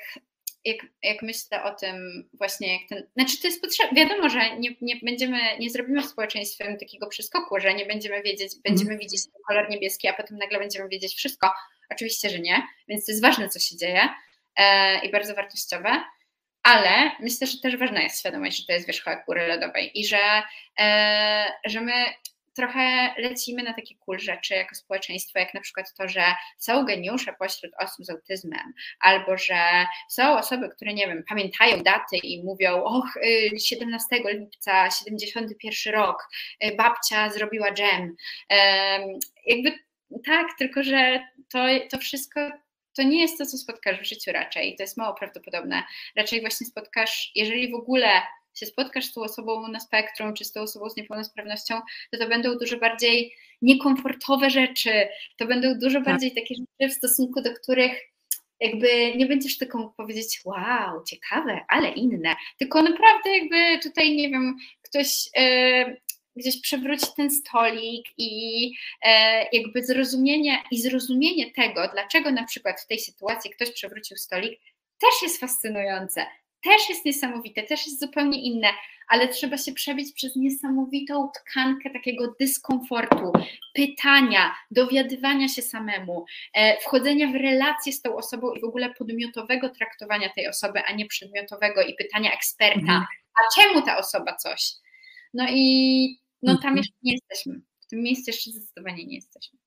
jak, 0.65 0.77
jak 1.03 1.23
myślę 1.23 1.63
o 1.63 1.75
tym 1.75 2.29
właśnie, 2.33 2.73
jak 2.73 2.89
ten, 2.89 3.07
znaczy 3.17 3.41
to 3.41 3.47
jest 3.47 3.61
potrzebne, 3.61 4.05
wiadomo, 4.05 4.29
że 4.29 4.57
nie, 4.57 4.71
nie 4.81 4.97
będziemy, 5.03 5.39
nie 5.59 5.71
zrobimy 5.71 6.03
społeczeństwem 6.03 6.79
takiego 6.79 7.07
przeskoku, 7.07 7.61
że 7.61 7.75
nie 7.75 7.87
będziemy 7.87 8.23
wiedzieć, 8.23 8.53
będziemy 8.65 8.91
mm. 8.91 9.01
widzieć 9.01 9.21
kolor 9.49 9.71
niebieski, 9.71 10.09
a 10.09 10.13
potem 10.13 10.39
nagle 10.39 10.59
będziemy 10.59 10.89
wiedzieć 10.89 11.15
wszystko. 11.15 11.51
Oczywiście, 11.91 12.31
że 12.31 12.39
nie, 12.39 12.63
więc 12.89 13.07
to 13.07 13.13
jest 13.13 13.23
ważne, 13.23 13.49
co 13.49 13.59
się 13.59 13.77
dzieje 13.77 14.09
e, 14.57 15.07
i 15.07 15.11
bardzo 15.11 15.35
wartościowe, 15.35 15.91
ale 16.63 17.11
myślę, 17.21 17.47
że 17.47 17.59
też 17.59 17.77
ważna 17.77 18.03
jest 18.03 18.21
świadomość, 18.21 18.57
że 18.57 18.67
to 18.67 18.73
jest 18.73 18.87
wierzchołek 18.87 19.25
góry 19.27 19.47
lodowej 19.47 20.01
i 20.01 20.07
że, 20.07 20.43
e, 20.79 21.53
że 21.67 21.81
my 21.81 21.93
trochę 22.59 23.15
lecimy 23.19 23.63
na 23.63 23.75
takie 23.75 23.95
cool 23.95 24.19
rzeczy 24.19 24.55
jako 24.55 24.75
społeczeństwo, 24.75 25.39
jak 25.39 25.55
na 25.55 25.61
przykład 25.61 25.95
to, 25.95 26.09
że 26.09 26.23
są 26.59 26.85
geniusze 26.85 27.33
pośród 27.39 27.73
osób 27.79 28.07
z 28.07 28.11
autyzmem, 28.11 28.73
albo 29.01 29.39
że 29.39 29.87
są 30.09 30.39
osoby, 30.39 30.69
które, 30.69 30.95
nie 30.95 31.07
wiem, 31.07 31.25
pamiętają 31.29 31.83
daty 31.83 32.17
i 32.17 32.45
mówią, 32.45 32.83
och, 32.85 33.15
17 33.59 34.17
y, 34.17 34.39
lipca, 34.39 34.91
71 34.91 35.95
rok, 35.95 36.29
y, 36.65 36.77
babcia 36.77 37.31
zrobiła 37.31 37.73
dżem. 37.73 38.17
Jakby 39.47 39.73
tak, 40.27 40.47
tylko 40.59 40.83
że 40.83 41.21
to, 41.53 41.59
to 41.91 41.99
wszystko 41.99 42.51
to 42.97 43.03
nie 43.03 43.21
jest 43.21 43.39
to, 43.39 43.47
co 43.47 43.59
spotkasz 43.59 44.01
w 44.01 44.05
życiu 44.05 44.33
raczej. 44.33 44.77
To 44.77 44.83
jest 44.83 44.97
mało 44.97 45.15
prawdopodobne. 45.15 45.83
Raczej 46.17 46.41
właśnie 46.41 46.67
spotkasz, 46.67 47.31
jeżeli 47.35 47.71
w 47.71 47.75
ogóle 47.75 48.09
się 48.59 48.67
spotkasz 48.67 49.05
z 49.05 49.13
tą 49.13 49.23
osobą 49.23 49.69
na 49.69 49.81
spektrum, 49.81 50.35
czy 50.35 50.45
z 50.45 50.53
tą 50.53 50.61
osobą 50.61 50.91
z 50.91 50.97
niepełnosprawnością, 50.97 51.81
to 52.11 52.19
to 52.19 52.29
będą 52.29 52.59
dużo 52.59 52.79
bardziej 52.79 53.35
niekomfortowe 53.63 54.51
rzeczy, 54.51 55.09
to 55.37 55.47
będą 55.47 55.79
dużo 55.79 55.99
tak. 55.99 56.05
bardziej 56.05 56.35
takie 56.35 56.55
rzeczy, 56.55 56.95
w 56.95 56.97
stosunku 56.97 57.43
do 57.43 57.55
których 57.55 57.93
jakby 58.61 59.17
nie 59.17 59.27
będziesz 59.27 59.59
tylko 59.59 59.79
mógł 59.79 59.95
powiedzieć, 59.95 60.41
wow, 60.45 61.05
ciekawe, 61.07 61.61
ale 61.69 61.89
inne, 61.89 62.37
tylko 62.59 62.83
naprawdę 62.83 63.39
jakby 63.39 63.79
tutaj, 63.83 64.17
nie 64.17 64.31
wiem, 64.31 64.57
ktoś 64.83 65.29
yy, 65.37 66.01
gdzieś 66.37 66.61
przewróci 66.61 67.07
ten 67.17 67.31
stolik 67.31 68.07
i 68.19 68.65
yy, 68.65 69.11
jakby 69.53 69.85
zrozumienie 69.85 70.63
i 70.71 70.81
zrozumienie 70.81 71.51
tego, 71.53 71.89
dlaczego 71.93 72.31
na 72.31 72.45
przykład 72.45 72.81
w 72.81 72.87
tej 72.87 72.99
sytuacji 72.99 73.51
ktoś 73.51 73.71
przewrócił 73.71 74.17
stolik, 74.17 74.61
też 74.99 75.23
jest 75.23 75.41
fascynujące 75.41 76.27
też 76.65 76.89
jest 76.89 77.05
niesamowite, 77.05 77.63
też 77.63 77.87
jest 77.87 78.01
zupełnie 78.01 78.43
inne, 78.43 78.69
ale 79.09 79.29
trzeba 79.29 79.59
się 79.59 79.73
przebić 79.73 80.13
przez 80.13 80.37
niesamowitą 80.37 81.31
tkankę 81.35 81.91
takiego 81.91 82.35
dyskomfortu, 82.41 83.33
pytania, 83.75 84.55
dowiadywania 84.71 85.49
się 85.49 85.63
samemu, 85.63 86.25
e, 86.55 86.81
wchodzenia 86.81 87.27
w 87.27 87.35
relacje 87.35 87.93
z 87.93 88.03
tą 88.03 88.17
osobą 88.17 88.53
i 88.53 88.61
w 88.61 88.65
ogóle 88.65 88.95
podmiotowego 88.95 89.69
traktowania 89.69 90.29
tej 90.35 90.49
osoby, 90.49 90.83
a 90.83 90.93
nie 90.93 91.07
przedmiotowego 91.07 91.83
i 91.83 91.95
pytania 91.95 92.33
eksperta, 92.33 92.79
mhm. 92.79 93.05
a 93.35 93.61
czemu 93.61 93.83
ta 93.83 93.99
osoba 93.99 94.37
coś? 94.37 94.73
No 95.35 95.47
i 95.51 96.21
no 96.43 96.53
tam 96.53 96.59
mhm. 96.59 96.77
jeszcze 96.77 96.95
nie 97.03 97.13
jesteśmy. 97.13 97.61
W 97.81 97.87
tym 97.87 98.03
miejscu 98.03 98.31
jeszcze 98.31 98.51
zdecydowanie 98.51 99.07
nie 99.07 99.15
jesteśmy. 99.15 99.59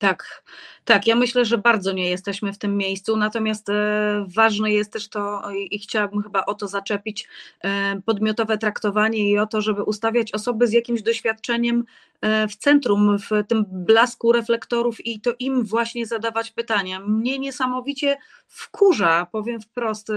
Tak, 0.00 0.44
tak. 0.84 1.06
Ja 1.06 1.16
myślę, 1.16 1.44
że 1.44 1.58
bardzo 1.58 1.92
nie 1.92 2.10
jesteśmy 2.10 2.52
w 2.52 2.58
tym 2.58 2.76
miejscu, 2.76 3.16
natomiast 3.16 3.68
e, 3.68 4.24
ważne 4.28 4.72
jest 4.72 4.92
też 4.92 5.08
to, 5.08 5.42
i, 5.70 5.78
chciałabym 5.78 6.22
chyba 6.22 6.44
o 6.44 6.54
to 6.54 6.68
zaczepić, 6.68 7.28
e, 7.64 8.00
podmiotowe 8.06 8.58
traktowanie 8.58 9.30
i 9.30 9.38
o 9.38 9.46
to, 9.46 9.60
żeby 9.60 9.82
ustawiać 9.82 10.32
osoby 10.32 10.66
z 10.66 10.72
jakimś 10.72 11.02
doświadczeniem 11.02 11.84
E, 12.20 12.48
w 12.48 12.56
centrum, 12.56 13.18
w 13.18 13.30
tym 13.48 13.64
blasku 13.68 14.32
reflektorów 14.32 15.06
i 15.06 15.20
to 15.20 15.30
im 15.38 15.64
właśnie 15.64 16.06
zadawać 16.06 16.50
pytania. 16.50 17.00
Mnie 17.00 17.38
niesamowicie 17.38 18.18
wkurza, 18.46 19.26
powiem 19.32 19.60
wprost, 19.60 20.10
e, 20.10 20.14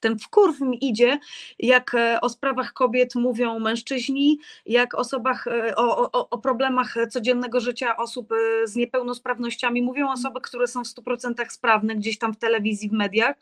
ten 0.00 0.18
wkurw 0.18 0.60
mi 0.60 0.84
idzie, 0.84 1.18
jak 1.58 1.96
o 2.20 2.28
sprawach 2.28 2.72
kobiet 2.72 3.14
mówią 3.14 3.58
mężczyźni, 3.58 4.38
jak 4.66 4.94
osobach, 4.94 5.46
o, 5.76 6.12
o, 6.12 6.30
o 6.30 6.38
problemach 6.38 6.94
codziennego 7.10 7.60
życia 7.60 7.96
osób 7.96 8.28
z 8.64 8.76
niepełnosprawnościami 8.86 9.82
mówią 9.82 10.10
osoby, 10.10 10.40
które 10.40 10.66
są 10.66 10.84
w 10.84 10.86
100% 10.86 11.48
sprawne 11.48 11.96
gdzieś 11.96 12.18
tam 12.18 12.34
w 12.34 12.38
telewizji, 12.38 12.88
w 12.88 12.92
mediach. 12.92 13.36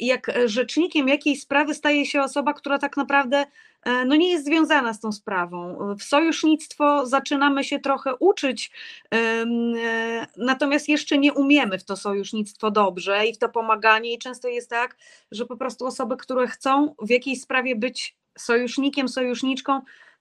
Jak 0.00 0.30
rzecznikiem 0.44 1.08
jakiejś 1.08 1.42
sprawy 1.42 1.74
staje 1.74 2.06
się 2.06 2.22
osoba, 2.22 2.54
która 2.54 2.78
tak 2.78 2.96
naprawdę 2.96 3.44
E, 3.82 4.04
no 4.04 4.16
nie 4.16 4.30
jest 4.30 4.44
związana 4.44 4.94
z 4.94 5.00
tą 5.00 5.12
sprawą. 5.12 5.78
W 5.98 6.02
sojusznictwo 6.02 7.06
zaczynamy 7.06 7.64
się 7.64 7.78
trochę 7.78 8.16
uczyć, 8.16 8.70
e, 9.14 9.46
natomiast 10.36 10.88
jeszcze 10.88 11.18
nie 11.18 11.32
umiemy 11.32 11.78
w 11.78 11.84
to 11.84 11.96
sojusznictwo 11.96 12.70
dobrze 12.70 13.26
i 13.26 13.34
w 13.34 13.38
to 13.38 13.48
pomaganie 13.48 14.14
i 14.14 14.18
często 14.18 14.48
jest 14.48 14.70
tak, 14.70 14.96
że 15.30 15.46
po 15.46 15.56
prostu 15.56 15.86
osoby, 15.86 16.16
które 16.16 16.46
chcą 16.46 16.94
w 17.02 17.10
jakiejś 17.10 17.40
sprawie 17.40 17.76
być 17.76 18.16
sojusznikiem, 18.38 19.08
sojuszniczką, 19.08 19.80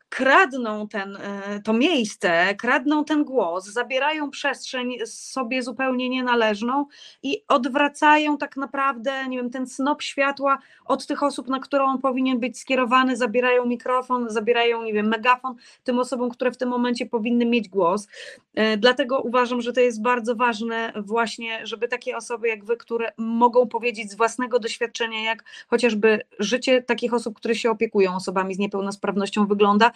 kradną 0.09 0.87
ten, 0.87 1.15
e, 1.15 1.59
to 1.63 1.73
miejsce, 1.73 2.55
kradną 2.55 3.05
ten 3.05 3.23
głos, 3.23 3.65
zabierają 3.65 4.29
przestrzeń 4.29 4.93
sobie 5.05 5.63
zupełnie 5.63 6.09
nienależną 6.09 6.85
i 7.23 7.43
odwracają 7.47 8.37
tak 8.37 8.57
naprawdę, 8.57 9.27
nie 9.27 9.37
wiem, 9.37 9.49
ten 9.49 9.67
snop 9.67 10.01
światła 10.01 10.57
od 10.85 11.07
tych 11.07 11.23
osób, 11.23 11.47
na 11.47 11.59
którą 11.59 11.85
on 11.85 11.97
powinien 11.97 12.39
być 12.39 12.59
skierowany, 12.59 13.17
zabierają 13.17 13.65
mikrofon, 13.65 14.29
zabierają, 14.29 14.83
nie 14.83 14.93
wiem, 14.93 15.07
megafon 15.07 15.55
tym 15.83 15.99
osobom, 15.99 16.29
które 16.29 16.51
w 16.51 16.57
tym 16.57 16.69
momencie 16.69 17.05
powinny 17.05 17.45
mieć 17.45 17.69
głos. 17.69 18.07
E, 18.55 18.77
dlatego 18.77 19.21
uważam, 19.21 19.61
że 19.61 19.73
to 19.73 19.81
jest 19.81 20.01
bardzo 20.01 20.35
ważne 20.35 20.93
właśnie, 20.95 21.67
żeby 21.67 21.87
takie 21.87 22.17
osoby 22.17 22.47
jak 22.47 22.65
wy, 22.65 22.77
które 22.77 23.11
mogą 23.17 23.67
powiedzieć 23.67 24.11
z 24.11 24.15
własnego 24.15 24.59
doświadczenia, 24.59 25.23
jak 25.23 25.43
chociażby 25.67 26.21
życie 26.39 26.81
takich 26.81 27.13
osób, 27.13 27.35
które 27.35 27.55
się 27.55 27.71
opiekują 27.71 28.15
osobami 28.15 28.55
z 28.55 28.59
niepełnosprawnością 28.59 29.47
wygląda, 29.47 29.91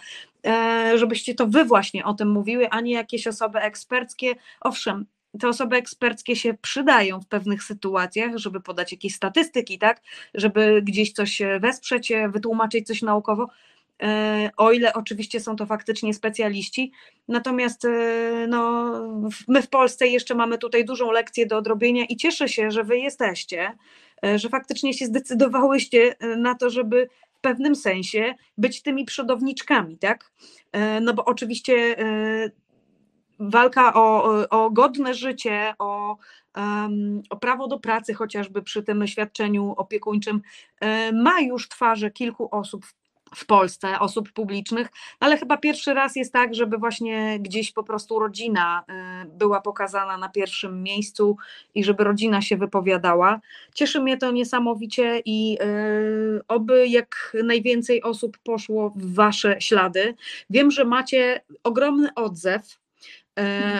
żebyście 0.94 1.34
to 1.34 1.46
wy 1.46 1.64
właśnie 1.64 2.04
o 2.04 2.14
tym 2.14 2.30
mówiły, 2.30 2.68
a 2.70 2.80
nie 2.80 2.92
jakieś 2.92 3.26
osoby 3.26 3.58
eksperckie. 3.58 4.34
Owszem, 4.60 5.06
te 5.40 5.48
osoby 5.48 5.76
eksperckie 5.76 6.36
się 6.36 6.54
przydają 6.54 7.20
w 7.20 7.26
pewnych 7.26 7.62
sytuacjach, 7.62 8.36
żeby 8.36 8.60
podać 8.60 8.92
jakieś 8.92 9.14
statystyki, 9.14 9.78
tak, 9.78 10.00
żeby 10.34 10.82
gdzieś 10.82 11.12
coś 11.12 11.42
wesprzeć, 11.60 12.12
wytłumaczyć 12.28 12.86
coś 12.86 13.02
naukowo, 13.02 13.48
e, 14.02 14.50
o 14.56 14.72
ile 14.72 14.92
oczywiście 14.92 15.40
są 15.40 15.56
to 15.56 15.66
faktycznie 15.66 16.14
specjaliści. 16.14 16.92
Natomiast 17.28 17.84
e, 17.84 18.46
no, 18.48 18.92
my 19.48 19.62
w 19.62 19.68
Polsce 19.68 20.06
jeszcze 20.06 20.34
mamy 20.34 20.58
tutaj 20.58 20.84
dużą 20.84 21.10
lekcję 21.10 21.46
do 21.46 21.56
odrobienia 21.56 22.04
i 22.04 22.16
cieszę 22.16 22.48
się, 22.48 22.70
że 22.70 22.84
wy 22.84 22.98
jesteście, 22.98 23.72
że 24.36 24.48
faktycznie 24.48 24.94
się 24.94 25.06
zdecydowałyście 25.06 26.14
na 26.36 26.54
to, 26.54 26.70
żeby 26.70 27.08
pewnym 27.42 27.76
sensie 27.76 28.34
być 28.58 28.82
tymi 28.82 29.04
przodowniczkami, 29.04 29.98
tak? 29.98 30.32
E, 30.72 31.00
no 31.00 31.14
bo 31.14 31.24
oczywiście 31.24 31.98
e, 31.98 32.50
walka 33.38 33.94
o, 33.94 34.24
o 34.50 34.70
godne 34.70 35.14
życie, 35.14 35.74
o, 35.78 36.16
o 37.30 37.36
prawo 37.36 37.68
do 37.68 37.80
pracy, 37.80 38.14
chociażby 38.14 38.62
przy 38.62 38.82
tym 38.82 39.06
świadczeniu 39.06 39.74
opiekuńczym, 39.76 40.42
e, 40.80 41.12
ma 41.12 41.40
już 41.40 41.68
twarze 41.68 42.10
kilku 42.10 42.48
osób 42.50 42.86
w 42.86 43.01
Polsce 43.44 43.98
osób 43.98 44.32
publicznych, 44.32 44.88
ale 45.20 45.36
chyba 45.36 45.56
pierwszy 45.56 45.94
raz 45.94 46.16
jest 46.16 46.32
tak, 46.32 46.54
żeby 46.54 46.78
właśnie 46.78 47.38
gdzieś 47.40 47.72
po 47.72 47.82
prostu 47.82 48.18
rodzina 48.18 48.84
y, 49.24 49.28
była 49.28 49.60
pokazana 49.60 50.16
na 50.16 50.28
pierwszym 50.28 50.82
miejscu 50.82 51.36
i 51.74 51.84
żeby 51.84 52.04
rodzina 52.04 52.42
się 52.42 52.56
wypowiadała. 52.56 53.40
Cieszy 53.74 54.00
mnie 54.00 54.16
to 54.16 54.30
niesamowicie 54.30 55.22
i 55.24 55.58
y, 55.62 56.40
oby 56.48 56.86
jak 56.88 57.36
najwięcej 57.44 58.02
osób 58.02 58.38
poszło 58.38 58.92
w 58.96 59.14
wasze 59.14 59.60
ślady. 59.60 60.14
Wiem, 60.50 60.70
że 60.70 60.84
macie 60.84 61.40
ogromny 61.64 62.14
odzew 62.14 62.81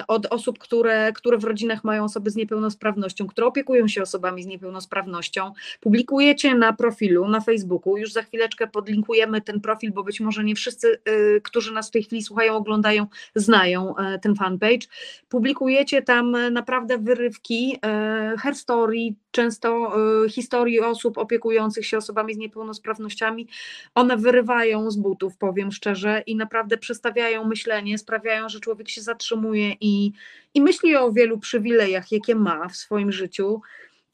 od 0.09 0.27
osób, 0.27 0.59
które, 0.59 1.13
które 1.13 1.39
w 1.39 1.45
rodzinach 1.45 1.85
mają 1.85 2.05
osoby 2.05 2.31
z 2.31 2.37
niepełnosprawnością, 2.37 3.27
które 3.27 3.47
opiekują 3.47 3.89
się 3.89 4.03
osobami 4.03 4.43
z 4.43 4.47
niepełnosprawnością. 4.47 5.53
Publikujecie 5.81 6.55
na 6.55 6.73
profilu 6.73 7.29
na 7.29 7.41
Facebooku. 7.41 7.97
Już 7.97 8.13
za 8.13 8.23
chwileczkę 8.23 8.67
podlinkujemy 8.67 9.41
ten 9.41 9.61
profil, 9.61 9.93
bo 9.93 10.05
być 10.05 10.21
może 10.21 10.45
nie 10.45 10.55
wszyscy, 10.55 11.01
y, 11.09 11.41
którzy 11.45 11.73
nas 11.73 11.89
w 11.89 11.91
tej 11.91 12.03
chwili 12.03 12.23
słuchają, 12.23 12.55
oglądają, 12.55 13.07
znają 13.35 13.97
e, 13.97 14.19
ten 14.19 14.35
fanpage. 14.35 14.87
Publikujecie 15.29 16.03
tam 16.03 16.35
e, 16.35 16.51
naprawdę 16.51 16.99
wyrywki, 16.99 17.79
e, 17.85 18.35
hair 18.39 18.55
story, 18.55 19.15
często 19.33 19.93
e, 20.25 20.29
historii 20.29 20.81
osób 20.81 21.19
opiekujących 21.19 21.87
się 21.87 21.97
osobami 21.97 22.35
z 22.35 22.39
niepełnosprawnościami. 22.39 23.49
One 23.95 24.17
wyrywają 24.17 24.91
z 24.91 24.97
butów, 24.97 25.37
powiem 25.37 25.73
szczerze, 25.73 26.23
i 26.27 26.37
naprawdę 26.37 26.79
przestawiają 26.79 27.45
myślenie, 27.45 27.99
sprawiają, 27.99 28.49
że 28.49 28.61
człowiek 28.61 28.89
się 28.89 29.03
zatrzymuje 29.03 29.77
i, 29.81 30.13
i 30.55 30.61
myśli 30.63 30.97
o 30.97 31.13
wielu 31.13 31.39
przywilejach, 31.39 32.13
jakie 32.13 32.35
ma 32.35 32.69
w 32.69 32.77
swoim 32.77 33.13
życiu. 33.13 33.61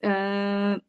E, 0.02 0.80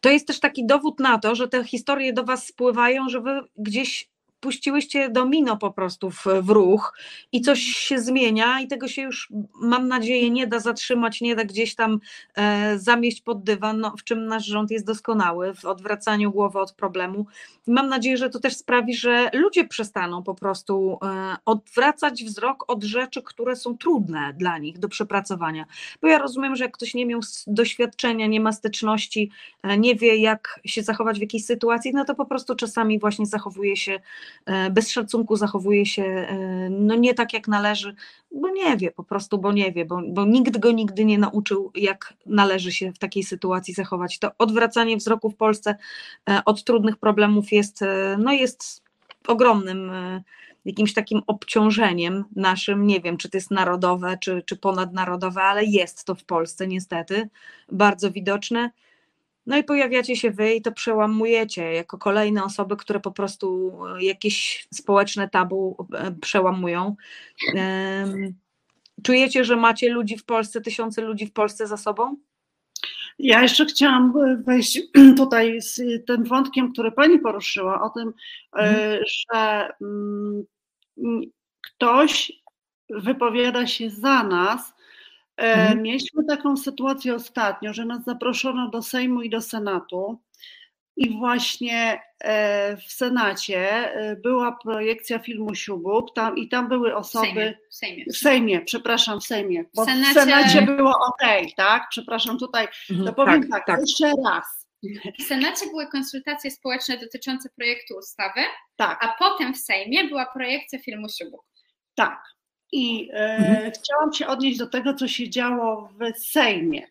To 0.00 0.10
jest 0.10 0.26
też 0.26 0.40
taki 0.40 0.66
dowód 0.66 1.00
na 1.00 1.18
to, 1.18 1.34
że 1.34 1.48
te 1.48 1.64
historie 1.64 2.12
do 2.12 2.24
Was 2.24 2.46
spływają, 2.46 3.08
że 3.08 3.20
Wy 3.20 3.40
gdzieś 3.56 4.13
puściłyście 4.44 5.10
domino 5.10 5.56
po 5.56 5.70
prostu 5.70 6.10
w, 6.10 6.26
w 6.42 6.50
ruch 6.50 6.94
i 7.32 7.40
coś 7.40 7.60
się 7.60 7.98
zmienia 7.98 8.60
i 8.60 8.66
tego 8.66 8.88
się 8.88 9.02
już 9.02 9.32
mam 9.60 9.88
nadzieję 9.88 10.30
nie 10.30 10.46
da 10.46 10.60
zatrzymać, 10.60 11.20
nie 11.20 11.36
da 11.36 11.44
gdzieś 11.44 11.74
tam 11.74 12.00
e, 12.34 12.78
zamieść 12.78 13.20
pod 13.20 13.44
dywan, 13.44 13.80
no, 13.80 13.94
w 13.98 14.04
czym 14.04 14.26
nasz 14.26 14.46
rząd 14.46 14.70
jest 14.70 14.86
doskonały, 14.86 15.54
w 15.54 15.64
odwracaniu 15.64 16.32
głowy 16.32 16.58
od 16.58 16.72
problemu. 16.72 17.26
Mam 17.66 17.88
nadzieję, 17.88 18.16
że 18.16 18.30
to 18.30 18.40
też 18.40 18.56
sprawi, 18.56 18.96
że 18.96 19.30
ludzie 19.32 19.64
przestaną 19.68 20.22
po 20.22 20.34
prostu 20.34 20.98
e, 21.02 21.36
odwracać 21.44 22.24
wzrok 22.24 22.64
od 22.68 22.84
rzeczy, 22.84 23.22
które 23.22 23.56
są 23.56 23.78
trudne 23.78 24.34
dla 24.36 24.58
nich 24.58 24.78
do 24.78 24.88
przepracowania. 24.88 25.64
Bo 26.02 26.08
ja 26.08 26.18
rozumiem, 26.18 26.56
że 26.56 26.64
jak 26.64 26.72
ktoś 26.72 26.94
nie 26.94 27.06
miał 27.06 27.20
doświadczenia, 27.46 28.26
nie 28.26 28.40
ma 28.40 28.52
styczności, 28.52 29.30
e, 29.62 29.78
nie 29.78 29.94
wie 29.94 30.16
jak 30.16 30.60
się 30.64 30.82
zachować 30.82 31.18
w 31.18 31.20
jakiejś 31.20 31.44
sytuacji, 31.44 31.92
no 31.94 32.04
to 32.04 32.14
po 32.14 32.26
prostu 32.26 32.54
czasami 32.54 32.98
właśnie 32.98 33.26
zachowuje 33.26 33.76
się 33.76 34.00
bez 34.70 34.90
szacunku, 34.90 35.36
zachowuje 35.36 35.86
się 35.86 36.02
e, 36.02 36.68
no 36.70 36.94
nie 36.94 37.14
tak 37.14 37.32
jak 37.32 37.48
należy, 37.48 37.94
bo 38.32 38.50
nie 38.50 38.76
wie, 38.76 38.90
po 38.90 39.04
prostu, 39.04 39.38
bo 39.38 39.52
nie 39.52 39.72
wie, 39.72 39.84
bo, 39.84 40.00
bo 40.08 40.24
nikt 40.24 40.58
go 40.58 40.72
nigdy 40.72 41.04
nie 41.04 41.18
nauczył, 41.18 41.70
jak 41.74 42.14
należy 42.26 42.72
się 42.72 42.92
w 42.92 42.98
takiej 42.98 43.22
sytuacji 43.22 43.74
zachować. 43.74 44.18
To 44.18 44.30
odwracanie 44.38 44.96
wzroku 44.96 45.30
w 45.30 45.36
Polsce 45.36 45.76
e, 46.28 46.42
od 46.44 46.64
trudnych 46.64 46.96
problemów 46.96 47.52
jest, 47.52 47.82
e, 47.82 48.16
no 48.18 48.32
jest 48.32 48.82
ogromnym 49.26 49.90
e, 49.90 50.22
jakimś 50.64 50.94
takim 50.94 51.22
obciążeniem 51.26 52.24
naszym, 52.36 52.86
nie 52.86 53.00
wiem, 53.00 53.16
czy 53.16 53.30
to 53.30 53.36
jest 53.36 53.50
narodowe, 53.50 54.18
czy, 54.20 54.42
czy 54.46 54.56
ponadnarodowe, 54.56 55.42
ale 55.42 55.64
jest 55.64 56.04
to 56.04 56.14
w 56.14 56.24
Polsce 56.24 56.66
niestety 56.66 57.28
bardzo 57.72 58.10
widoczne. 58.10 58.70
No 59.46 59.56
i 59.56 59.64
pojawiacie 59.64 60.16
się 60.16 60.30
wy 60.30 60.54
i 60.54 60.62
to 60.62 60.72
przełamujecie 60.72 61.72
jako 61.72 61.98
kolejne 61.98 62.44
osoby, 62.44 62.76
które 62.76 63.00
po 63.00 63.12
prostu 63.12 63.78
e, 63.86 64.04
jakieś 64.04 64.68
społeczne 64.74 65.28
tabu 65.28 65.86
e, 65.94 66.12
przełamują. 66.12 66.96
Czujecie, 69.02 69.44
że 69.44 69.56
macie 69.56 69.88
ludzi 69.88 70.18
w 70.18 70.24
Polsce, 70.24 70.60
tysiące 70.60 71.02
ludzi 71.02 71.26
w 71.26 71.32
Polsce 71.32 71.66
za 71.66 71.76
sobą? 71.76 72.16
Ja 73.18 73.42
jeszcze 73.42 73.66
chciałam 73.66 74.12
wejść 74.44 74.80
tutaj 75.16 75.62
z 75.62 75.80
tym 76.06 76.24
wątkiem, 76.24 76.72
który 76.72 76.92
Pani 76.92 77.18
poruszyła, 77.18 77.82
o 77.82 77.90
tym, 77.90 78.12
e, 78.56 78.98
że 79.06 79.68
mm, 79.82 80.44
mm, 80.98 81.22
ktoś 81.60 82.32
wypowiada 82.90 83.66
się 83.66 83.90
za 83.90 84.22
nas. 84.22 84.73
E, 85.36 85.52
Mhm. 85.54 85.82
Mieliśmy 85.82 86.24
taką 86.24 86.56
sytuację 86.56 87.14
ostatnio, 87.14 87.72
że 87.74 87.84
nas 87.84 88.04
zaproszono 88.04 88.70
do 88.70 88.82
Sejmu 88.82 89.22
i 89.22 89.30
do 89.30 89.40
Senatu. 89.40 90.20
I 90.96 91.18
właśnie 91.18 92.00
e, 92.24 92.76
w 92.76 92.82
Senacie 92.92 93.68
e, 93.94 94.16
była 94.16 94.52
projekcja 94.62 95.18
filmu 95.18 95.54
Siubuk 95.54 96.14
tam, 96.14 96.36
i 96.36 96.48
tam 96.48 96.68
były 96.68 96.90
W 96.90 96.94
osoby. 96.96 97.26
Sejmie. 97.26 97.54
W 97.70 97.74
Sejmie. 97.76 98.04
W 98.12 98.16
Sejmie, 98.16 98.60
przepraszam, 98.60 99.20
w 99.20 99.24
Sejmie. 99.24 99.64
Bo 99.74 99.84
W 99.84 99.88
w 99.88 99.90
Senacie- 99.90 100.20
Senacie 100.20 100.62
było 100.62 100.90
ok, 101.08 101.22
tak? 101.56 101.86
Przepraszam, 101.90 102.38
tutaj 102.38 102.68
to 103.06 103.12
powiem 103.12 103.48
tak, 103.48 103.64
jeszcze 103.80 104.12
raz. 104.26 104.64
W 105.20 105.22
Senacie 105.22 105.66
były 105.66 105.86
konsultacje 105.86 106.50
społeczne 106.50 106.98
dotyczące 106.98 107.48
projektu 107.56 107.94
ustawy, 107.98 108.40
Tak, 108.76 109.04
a 109.04 109.14
potem 109.18 109.54
w 109.54 109.58
Sejmie 109.58 110.04
była 110.04 110.26
projekcja 110.26 110.78
filmu 110.78 111.06
Siubuk. 111.08 111.44
tak. 111.94 112.33
I 112.72 113.10
e, 113.12 113.36
Mhm. 113.36 113.72
chciałam 113.72 114.12
się 114.12 114.26
odnieść 114.26 114.58
do 114.58 114.66
tego, 114.66 114.94
co 114.94 115.08
się 115.08 115.30
działo 115.30 115.88
w 116.00 116.18
Sejmie. 116.18 116.86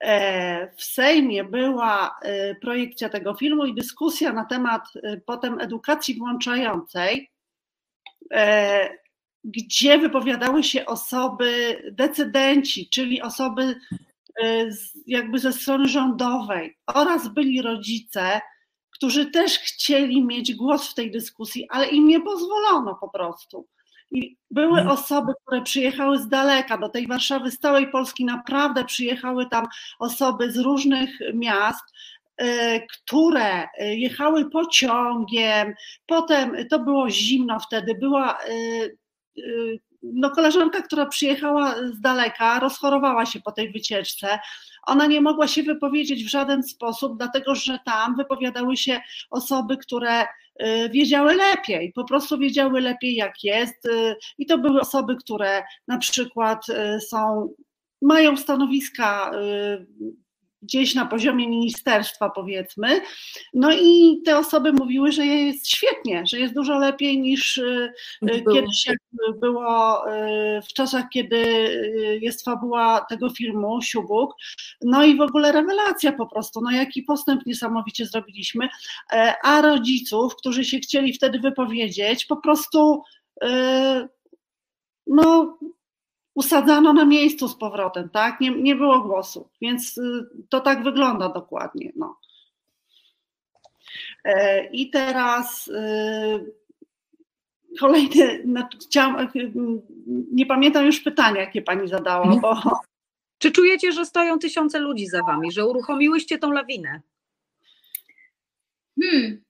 E, 0.00 0.74
w 0.76 0.84
Sejmie 0.84 1.44
była 1.44 2.16
e, 2.22 2.54
projekcja 2.54 3.08
tego 3.08 3.34
filmu 3.34 3.66
i 3.66 3.74
dyskusja 3.74 4.32
na 4.32 4.44
temat 4.44 4.82
potem 5.26 5.60
edukacji 5.60 6.14
włączającej, 6.18 7.30
gdzie 9.44 9.98
wypowiadały 9.98 10.62
się 10.64 10.86
osoby, 10.86 11.82
decydenci, 11.92 12.88
czyli 12.88 13.22
osoby 13.22 13.74
jakby 15.06 15.38
ze 15.38 15.52
strony 15.52 15.88
rządowej 15.88 16.76
oraz 16.86 17.28
byli 17.28 17.62
rodzice, 17.62 18.40
którzy 18.90 19.26
też 19.30 19.58
chcieli 19.58 20.24
mieć 20.24 20.54
głos 20.54 20.90
w 20.90 20.94
tej 20.94 21.10
dyskusji, 21.10 21.66
ale 21.70 21.86
im 21.88 22.08
nie 22.08 22.20
pozwolono 22.20 22.94
po 22.94 23.08
prostu. 23.08 23.66
I 24.10 24.36
były 24.50 24.78
Mhm. 24.80 24.88
osoby, 24.88 25.32
które 25.42 25.62
przyjechały 25.62 26.18
z 26.18 26.28
daleka 26.28 26.78
do 26.78 26.88
tej 26.88 27.06
Warszawy, 27.06 27.50
z 27.50 27.58
całej 27.58 27.90
Polski, 27.90 28.24
naprawdę 28.24 28.84
przyjechały 28.84 29.46
tam 29.46 29.66
osoby 29.98 30.52
z 30.52 30.58
różnych 30.58 31.10
miast, 31.34 31.84
e, 32.36 32.80
które 32.80 33.68
e, 33.78 33.96
jechały 33.96 34.50
pociągiem, 34.50 35.74
potem 36.06 36.68
to 36.70 36.78
było 36.78 37.10
zimno 37.10 37.60
wtedy, 37.60 37.94
była 37.94 38.38
no, 40.02 40.30
koleżanka, 40.30 40.82
która 40.82 41.06
przyjechała 41.06 41.74
z 41.92 42.00
daleka, 42.00 42.60
rozchorowała 42.60 43.26
się 43.26 43.40
po 43.40 43.52
tej 43.52 43.72
wycieczce. 43.72 44.38
Ona 44.86 45.06
nie 45.06 45.20
mogła 45.20 45.48
się 45.48 45.62
wypowiedzieć 45.62 46.24
w 46.24 46.30
żaden 46.30 46.62
sposób, 46.62 47.18
dlatego 47.18 47.54
że 47.54 47.78
tam 47.84 48.16
wypowiadały 48.16 48.76
się 48.76 49.00
osoby, 49.30 49.76
które 49.76 50.22
y, 50.22 50.26
wiedziały 50.90 51.34
lepiej, 51.34 51.92
po 51.92 52.04
prostu 52.04 52.38
wiedziały 52.38 52.80
lepiej, 52.80 53.14
jak 53.14 53.44
jest. 53.44 53.86
y, 53.86 54.16
I 54.38 54.46
to 54.46 54.58
były 54.58 54.80
osoby, 54.80 55.16
które 55.16 55.62
na 55.88 55.98
przykład 55.98 56.68
y, 56.68 57.00
są, 57.00 57.48
mają 58.02 58.36
stanowiska 58.36 59.30
y, 59.34 59.86
gdzieś 60.62 60.94
na 60.94 61.06
poziomie 61.06 61.48
ministerstwa, 61.48 62.30
powiedzmy. 62.30 63.00
No 63.54 63.72
i 63.72 64.22
te 64.24 64.38
osoby 64.38 64.72
mówiły, 64.72 65.12
że 65.12 65.26
jest 65.26 65.68
świetnie, 65.68 66.24
że 66.26 66.38
jest 66.38 66.54
dużo 66.54 66.78
lepiej 66.78 67.20
niż 67.20 67.58
y, 67.58 67.92
y, 68.22 68.42
Było. 68.42 68.54
kiedyś 68.54 68.86
jak 68.86 68.98
było 69.40 70.04
y, 70.12 70.62
w 70.62 70.72
czasach, 70.72 71.04
kiedy 71.12 71.36
jest 72.20 72.44
fabuła 72.44 73.06
tego 73.08 73.30
filmu 73.30 73.82
Siubuk. 73.82 74.34
No 74.82 75.04
i 75.04 75.16
w 75.16 75.20
ogóle 75.20 75.52
rewelacja 75.52 76.12
po 76.12 76.26
prostu, 76.26 76.60
no 76.60 76.70
jaki 76.70 77.02
postęp 77.02 77.46
niesamowicie 77.46 78.06
zrobiliśmy, 78.06 78.68
E, 79.12 79.34
a 79.42 79.62
rodziców, 79.62 80.36
którzy 80.36 80.64
się 80.64 80.78
chcieli 80.78 81.12
wtedy 81.12 81.38
wypowiedzieć, 81.38 82.26
po 82.26 82.36
prostu 82.36 83.02
no 85.06 85.58
usadzano 86.36 86.92
na 86.92 87.04
miejscu 87.04 87.48
z 87.48 87.56
powrotem, 87.56 88.08
tak? 88.08 88.40
Nie, 88.40 88.50
nie 88.50 88.76
było 88.76 89.00
głosu, 89.00 89.48
więc 89.60 89.98
y, 89.98 90.26
to 90.48 90.60
tak 90.60 90.82
wygląda 90.82 91.28
dokładnie. 91.28 91.92
No. 91.96 92.16
E, 94.24 94.66
I 94.66 94.90
teraz 94.90 95.68
y, 95.68 96.54
kolejne, 97.80 98.38
no, 98.44 98.68
chciałam, 98.86 99.28
y, 99.36 99.52
nie 100.32 100.46
pamiętam 100.46 100.86
już 100.86 101.00
pytania, 101.00 101.40
jakie 101.40 101.62
pani 101.62 101.88
zadała, 101.88 102.36
bo 102.36 102.62
Czy 103.38 103.50
czujecie, 103.52 103.92
że 103.92 104.06
stoją 104.06 104.38
tysiące 104.38 104.78
ludzi 104.78 105.06
za 105.06 105.22
wami, 105.22 105.52
że 105.52 105.66
uruchomiłyście 105.66 106.38
tą 106.38 106.52
lawinę? 106.52 107.00
Hmm. 109.00 109.45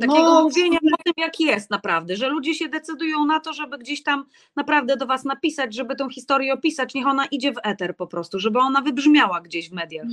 Takiego 0.00 0.34
no, 0.34 0.42
mówienia 0.42 0.78
o 0.78 1.02
tym, 1.04 1.12
jak 1.16 1.40
jest 1.40 1.70
naprawdę, 1.70 2.16
że 2.16 2.28
ludzie 2.28 2.54
się 2.54 2.68
decydują 2.68 3.24
na 3.24 3.40
to, 3.40 3.52
żeby 3.52 3.78
gdzieś 3.78 4.02
tam 4.02 4.24
naprawdę 4.56 4.96
do 4.96 5.06
was 5.06 5.24
napisać, 5.24 5.74
żeby 5.74 5.96
tą 5.96 6.08
historię 6.08 6.52
opisać, 6.52 6.94
niech 6.94 7.06
ona 7.06 7.26
idzie 7.26 7.52
w 7.52 7.60
eter 7.62 7.96
po 7.96 8.06
prostu, 8.06 8.38
żeby 8.38 8.58
ona 8.58 8.80
wybrzmiała 8.80 9.40
gdzieś 9.40 9.70
w 9.70 9.72
mediach. 9.72 10.06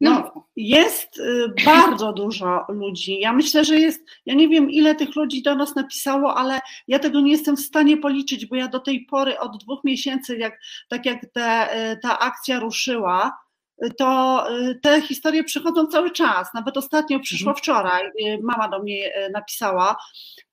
No, 0.00 0.46
jest 0.56 1.18
y, 1.18 1.54
bardzo 1.64 2.12
dużo 2.22 2.64
ludzi. 2.68 3.20
Ja 3.20 3.32
myślę, 3.32 3.64
że 3.64 3.76
jest, 3.76 4.04
ja 4.26 4.34
nie 4.34 4.48
wiem 4.48 4.70
ile 4.70 4.94
tych 4.94 5.16
ludzi 5.16 5.42
do 5.42 5.54
nas 5.54 5.74
napisało, 5.74 6.36
ale 6.36 6.60
ja 6.88 6.98
tego 6.98 7.20
nie 7.20 7.32
jestem 7.32 7.56
w 7.56 7.60
stanie 7.60 7.96
policzyć, 7.96 8.46
bo 8.46 8.56
ja 8.56 8.68
do 8.68 8.80
tej 8.80 9.04
pory 9.04 9.38
od 9.38 9.64
dwóch 9.64 9.84
miesięcy, 9.84 10.36
jak, 10.36 10.60
tak 10.88 11.06
jak 11.06 11.26
te, 11.32 11.68
y, 11.92 11.96
ta 11.96 12.18
akcja 12.18 12.60
ruszyła, 12.60 13.32
to 13.98 14.44
te 14.82 15.02
historie 15.02 15.44
przychodzą 15.44 15.86
cały 15.86 16.10
czas. 16.10 16.48
Nawet 16.54 16.76
ostatnio 16.76 17.20
przyszło 17.20 17.50
Mhm. 17.50 17.56
wczoraj, 17.56 18.10
mama 18.42 18.68
do 18.68 18.78
mnie 18.82 19.12
napisała. 19.32 19.96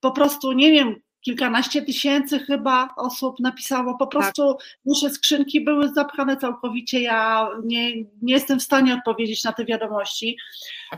Po 0.00 0.10
prostu 0.10 0.52
nie 0.52 0.70
wiem, 0.72 0.96
kilkanaście 1.20 1.82
tysięcy 1.82 2.38
chyba 2.38 2.88
osób 2.96 3.40
napisało, 3.40 3.96
po 3.98 4.06
prostu 4.06 4.56
nasze 4.84 5.10
skrzynki 5.10 5.60
były 5.60 5.88
zapchane 5.88 6.36
całkowicie, 6.36 7.00
ja 7.00 7.48
nie, 7.64 7.96
nie 7.96 8.34
jestem 8.34 8.60
w 8.60 8.62
stanie 8.62 8.94
odpowiedzieć 8.94 9.44
na 9.44 9.52
te 9.52 9.64
wiadomości, 9.64 10.36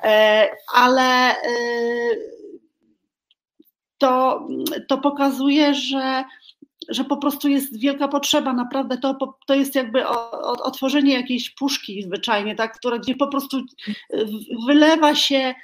e, 0.03 0.49
ale 0.75 1.35
to, 3.99 4.47
to 4.89 4.99
pokazuje, 4.99 5.75
że 5.75 6.25
że 6.91 7.05
po 7.05 7.17
prostu 7.17 7.49
jest 7.49 7.81
wielka 7.81 8.09
potrzeba, 8.09 8.53
naprawdę 8.53 8.99
to, 8.99 9.39
to 9.47 9.55
jest 9.55 9.75
jakby 9.75 10.09
otworzenie 10.63 11.15
jakiejś 11.15 11.51
puszki 11.51 12.03
zwyczajnie, 12.03 12.55
tak, 12.55 12.79
która, 12.79 12.99
gdzie 12.99 13.15
po 13.15 13.29
prostu 13.29 13.61
wylewa 14.67 15.15
się 15.15 15.55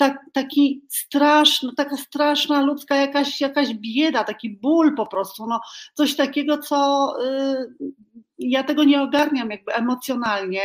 tak, 0.00 0.18
taki 0.32 0.82
straszny, 0.88 1.74
taka 1.76 1.96
straszna 1.96 2.62
ludzka 2.62 2.96
jakaś, 2.96 3.40
jakaś 3.40 3.74
bieda, 3.74 4.24
taki 4.24 4.50
ból 4.50 4.94
po 4.96 5.06
prostu, 5.06 5.46
no, 5.46 5.60
coś 5.94 6.16
takiego, 6.16 6.58
co 6.58 7.12
y, 7.24 7.74
ja 8.38 8.62
tego 8.62 8.84
nie 8.84 9.02
ogarniam 9.02 9.50
jakby 9.50 9.72
emocjonalnie, 9.72 10.62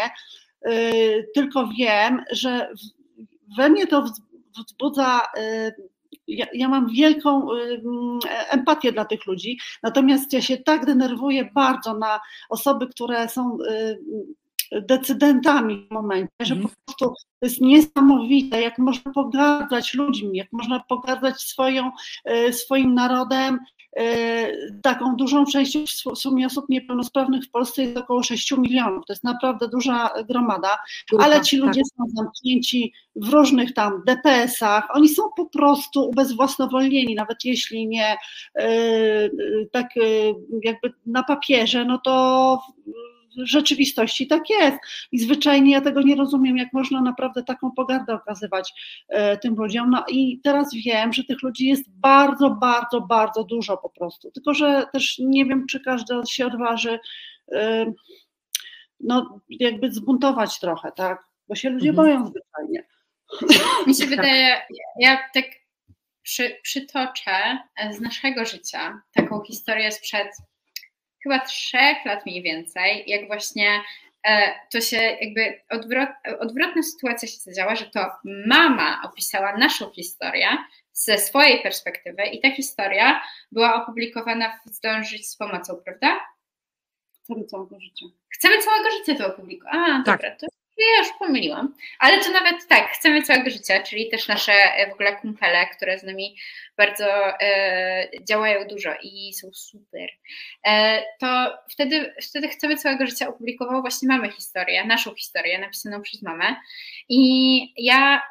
y, 0.68 1.28
tylko 1.34 1.68
wiem, 1.68 2.24
że 2.32 2.74
we 3.58 3.70
mnie 3.70 3.88
to 3.88 4.06
wzbudza 4.58 5.22
y, 5.38 5.76
ja, 6.28 6.46
ja, 6.54 6.70
mam 6.70 6.88
wielką 6.90 7.54
y, 7.54 7.82
empatię 8.50 8.92
dla 8.92 9.06
tych 9.06 9.26
ludzi, 9.26 9.60
natomiast 9.84 10.34
ja 10.34 10.42
się 10.42 10.58
tak 10.58 10.86
denerwuję 10.86 11.50
bardzo 11.56 11.98
na 11.98 12.20
osoby, 12.50 12.88
które 12.88 13.30
są 13.30 13.58
y, 13.62 13.98
decydentami 14.82 15.88
w 15.90 15.94
momencie, 15.94 16.30
że 16.40 16.56
Mhm. 16.56 16.70
po 16.70 16.76
prostu 16.86 17.06
to 17.06 17.46
jest 17.46 17.62
niesamowite, 17.62 18.62
jak 18.62 18.78
można 18.78 19.12
pogardzać 19.12 19.94
ludźmi, 19.94 20.38
jak 20.38 20.48
można 20.52 20.80
pogardzać 20.80 21.42
swoją, 21.42 21.92
e, 22.26 22.54
swoim 22.54 22.94
narodem. 22.94 23.60
E, 24.00 24.48
taką 24.82 25.16
dużą 25.16 25.46
częścią 25.46 25.80
w 26.16 26.18
sumie 26.18 26.46
osób 26.46 26.70
niepełnosprawnych 26.70 27.44
w 27.44 27.50
Polsce 27.50 27.84
jest 27.84 27.98
około 27.98 28.24
6 28.24 28.52
milionów. 28.52 29.06
To 29.06 29.14
jest 29.14 29.24
naprawdę 29.24 29.68
duża 29.68 30.10
gromada, 30.30 30.78
ale 31.20 31.42
ci 31.42 31.58
ludzie 31.58 31.82
tak. 31.82 32.08
są 32.08 32.16
zamknięci 32.16 32.94
w 33.16 33.30
różnych 33.30 33.74
tam 33.74 34.04
DPS-ach. 34.08 34.88
Oni 34.94 35.10
są 35.10 35.24
po 35.38 35.46
prostu 35.46 36.10
ubezwłasnowolnieni, 36.10 37.16
nawet 37.16 37.46
jeśli 37.46 37.88
nie 37.88 38.18
e, 38.56 38.70
tak 39.72 39.90
jakby 40.64 40.94
na 41.06 41.24
papierze, 41.24 41.86
no 41.86 42.00
to 42.06 42.60
rzeczywistości 43.38 44.28
tak 44.28 44.50
jest. 44.50 44.78
I 45.12 45.20
zwyczajnie 45.20 45.72
ja 45.72 45.82
tego 45.82 46.02
nie 46.02 46.16
rozumiem, 46.16 46.58
jak 46.58 46.74
można 46.74 47.02
naprawdę 47.02 47.44
taką 47.44 47.72
pogardę 47.72 48.14
okazywać 48.14 48.74
e, 49.10 49.38
tym 49.38 49.56
ludziom. 49.56 49.90
No 49.90 50.04
i 50.10 50.40
teraz 50.44 50.74
wiem, 50.74 51.14
że 51.14 51.24
tych 51.24 51.42
ludzi 51.44 51.66
jest 51.68 51.84
bardzo, 51.90 52.50
bardzo, 52.50 53.02
bardzo 53.02 53.44
dużo 53.44 53.78
po 53.78 53.90
prostu. 53.90 54.32
Tylko, 54.32 54.54
że 54.54 54.86
też 54.94 55.20
nie 55.20 55.46
wiem, 55.46 55.66
czy 55.68 55.80
każdy 55.80 56.16
się 56.30 56.46
odważy 56.46 57.00
e, 57.52 57.86
no 59.00 59.40
jakby 59.50 59.92
zbuntować 59.92 60.60
trochę, 60.60 60.92
tak? 60.92 61.24
Bo 61.48 61.56
się 61.56 61.70
ludzie 61.70 61.90
Mhm. 61.90 62.08
boją 62.08 62.28
zwyczajnie. 62.28 62.88
Mi 63.88 63.96
się 63.96 64.06
wydaje, 64.16 64.62
ja 65.00 65.18
tak 65.34 65.46
przy, 66.22 66.58
przytoczę 66.64 67.58
z 67.92 68.02
naszego 68.02 68.46
życia 68.46 69.02
taką 69.14 69.44
historię 69.44 69.92
sprzed 69.92 70.28
chyba 71.26 71.40
trzech 71.40 72.06
lat 72.06 72.26
mniej 72.26 72.42
więcej, 72.42 73.04
jak 73.08 73.28
właśnie 73.28 73.82
e, 74.28 74.54
to 74.72 74.82
się 74.82 74.98
jakby 74.98 75.62
odwrot, 75.70 76.10
odwrotna 76.40 76.84
sytuacja 76.84 77.28
się 77.28 77.38
zadziała, 77.38 77.76
że 77.76 77.86
to 77.86 78.12
mama 78.48 79.02
opisała 79.04 79.58
naszą 79.58 79.92
historię 79.92 80.48
ze 80.94 81.18
swojej 81.18 81.64
perspektywy 81.64 82.24
i 82.24 82.42
ta 82.42 82.52
historia 82.52 83.22
była 83.52 83.84
opublikowana 83.84 84.60
w 84.66 84.70
Zdążyć 84.70 85.28
z 85.28 85.38
pomocą, 85.38 85.76
prawda? 85.86 86.20
Chcemy 87.24 87.46
całego 87.46 87.80
życia. 87.80 88.06
Chcemy 88.30 88.58
całego 88.58 88.90
życia 88.92 89.16
to 89.16 89.28
opublikować. 89.28 89.76
A, 89.76 89.86
Tak. 89.86 90.06
dobra, 90.06 90.36
to 90.36 90.48
ja 90.78 91.04
już 91.04 91.08
pomyliłam. 91.20 91.76
Ale 92.00 92.24
to 92.24 92.32
nawet 92.32 92.68
tak, 92.68 92.92
chcemy 92.92 93.22
całego 93.22 93.50
życia, 93.50 93.84
czyli 93.84 94.10
też 94.10 94.28
nasze 94.28 94.54
e, 94.54 94.90
w 94.90 94.94
ogóle 94.94 95.16
kumpele, 95.16 95.68
które 95.68 96.00
z 96.00 96.04
nami 96.04 96.36
bardzo 96.78 97.40
e, 97.42 98.10
działają 98.24 98.68
dużo 98.68 98.90
i 99.04 99.34
są 99.34 99.54
super. 99.54 100.10
E, 100.68 101.04
to 101.20 101.58
wtedy, 101.70 102.16
wtedy 102.22 102.48
chcemy 102.48 102.78
całego 102.78 103.08
życia 103.08 103.28
opublikował 103.28 103.82
właśnie 103.82 104.08
mamy 104.08 104.32
historię, 104.32 104.86
naszą 104.86 105.16
historię 105.16 105.60
napisaną 105.60 106.02
przez 106.02 106.22
mamę. 106.22 106.56
I 107.10 107.84
ja, 107.84 108.22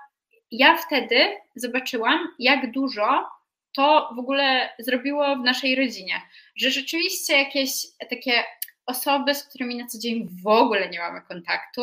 ja 0.51 0.77
wtedy 0.77 1.37
zobaczyłam, 1.57 2.29
jak 2.39 2.73
dużo 2.73 3.35
to 3.77 4.11
w 4.17 4.19
ogóle 4.19 4.71
zrobiło 4.79 5.37
w 5.37 5.45
naszej 5.45 5.75
rodzinie, 5.75 6.23
że 6.57 6.71
rzeczywiście 6.71 7.39
jakieś 7.39 7.71
takie 8.11 8.45
osoby, 8.87 9.35
z 9.35 9.45
którymi 9.45 9.77
na 9.77 9.87
co 9.87 9.99
dzień 9.99 10.29
w 10.43 10.47
ogóle 10.47 10.89
nie 10.89 10.99
mamy 10.99 11.21
kontaktu, 11.23 11.83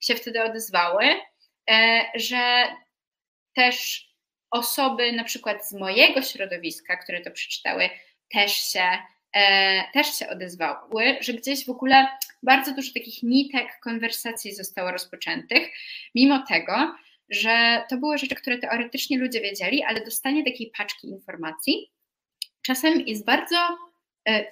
się 0.00 0.14
wtedy 0.14 0.42
odezwały, 0.42 1.04
e, 1.70 2.04
że 2.14 2.64
też 3.54 4.08
osoby 4.50 5.12
na 5.12 5.24
przykład 5.24 5.68
z 5.68 5.72
mojego 5.72 6.22
środowiska, 6.22 6.96
które 6.96 7.20
to 7.20 7.30
przeczytały, 7.30 7.90
też 8.30 8.52
się, 8.72 8.84
e, 9.32 9.84
też 9.92 10.18
się 10.18 10.28
odezwały, 10.28 11.16
że 11.20 11.32
gdzieś 11.32 11.66
w 11.66 11.70
ogóle 11.70 12.08
bardzo 12.42 12.74
dużo 12.74 12.92
takich 12.94 13.22
nitek 13.22 13.80
konwersacji 13.80 14.54
zostało 14.54 14.90
rozpoczętych, 14.90 15.68
mimo 16.14 16.44
tego, 16.48 16.96
że 17.28 17.82
to 17.90 17.96
były 17.96 18.18
rzeczy, 18.18 18.34
które 18.34 18.58
teoretycznie 18.58 19.18
ludzie 19.18 19.40
wiedzieli, 19.40 19.82
ale 19.82 20.04
dostanie 20.04 20.44
takiej 20.44 20.72
paczki 20.78 21.08
informacji 21.08 21.92
czasem 22.62 23.00
jest 23.00 23.24
bardzo 23.24 23.56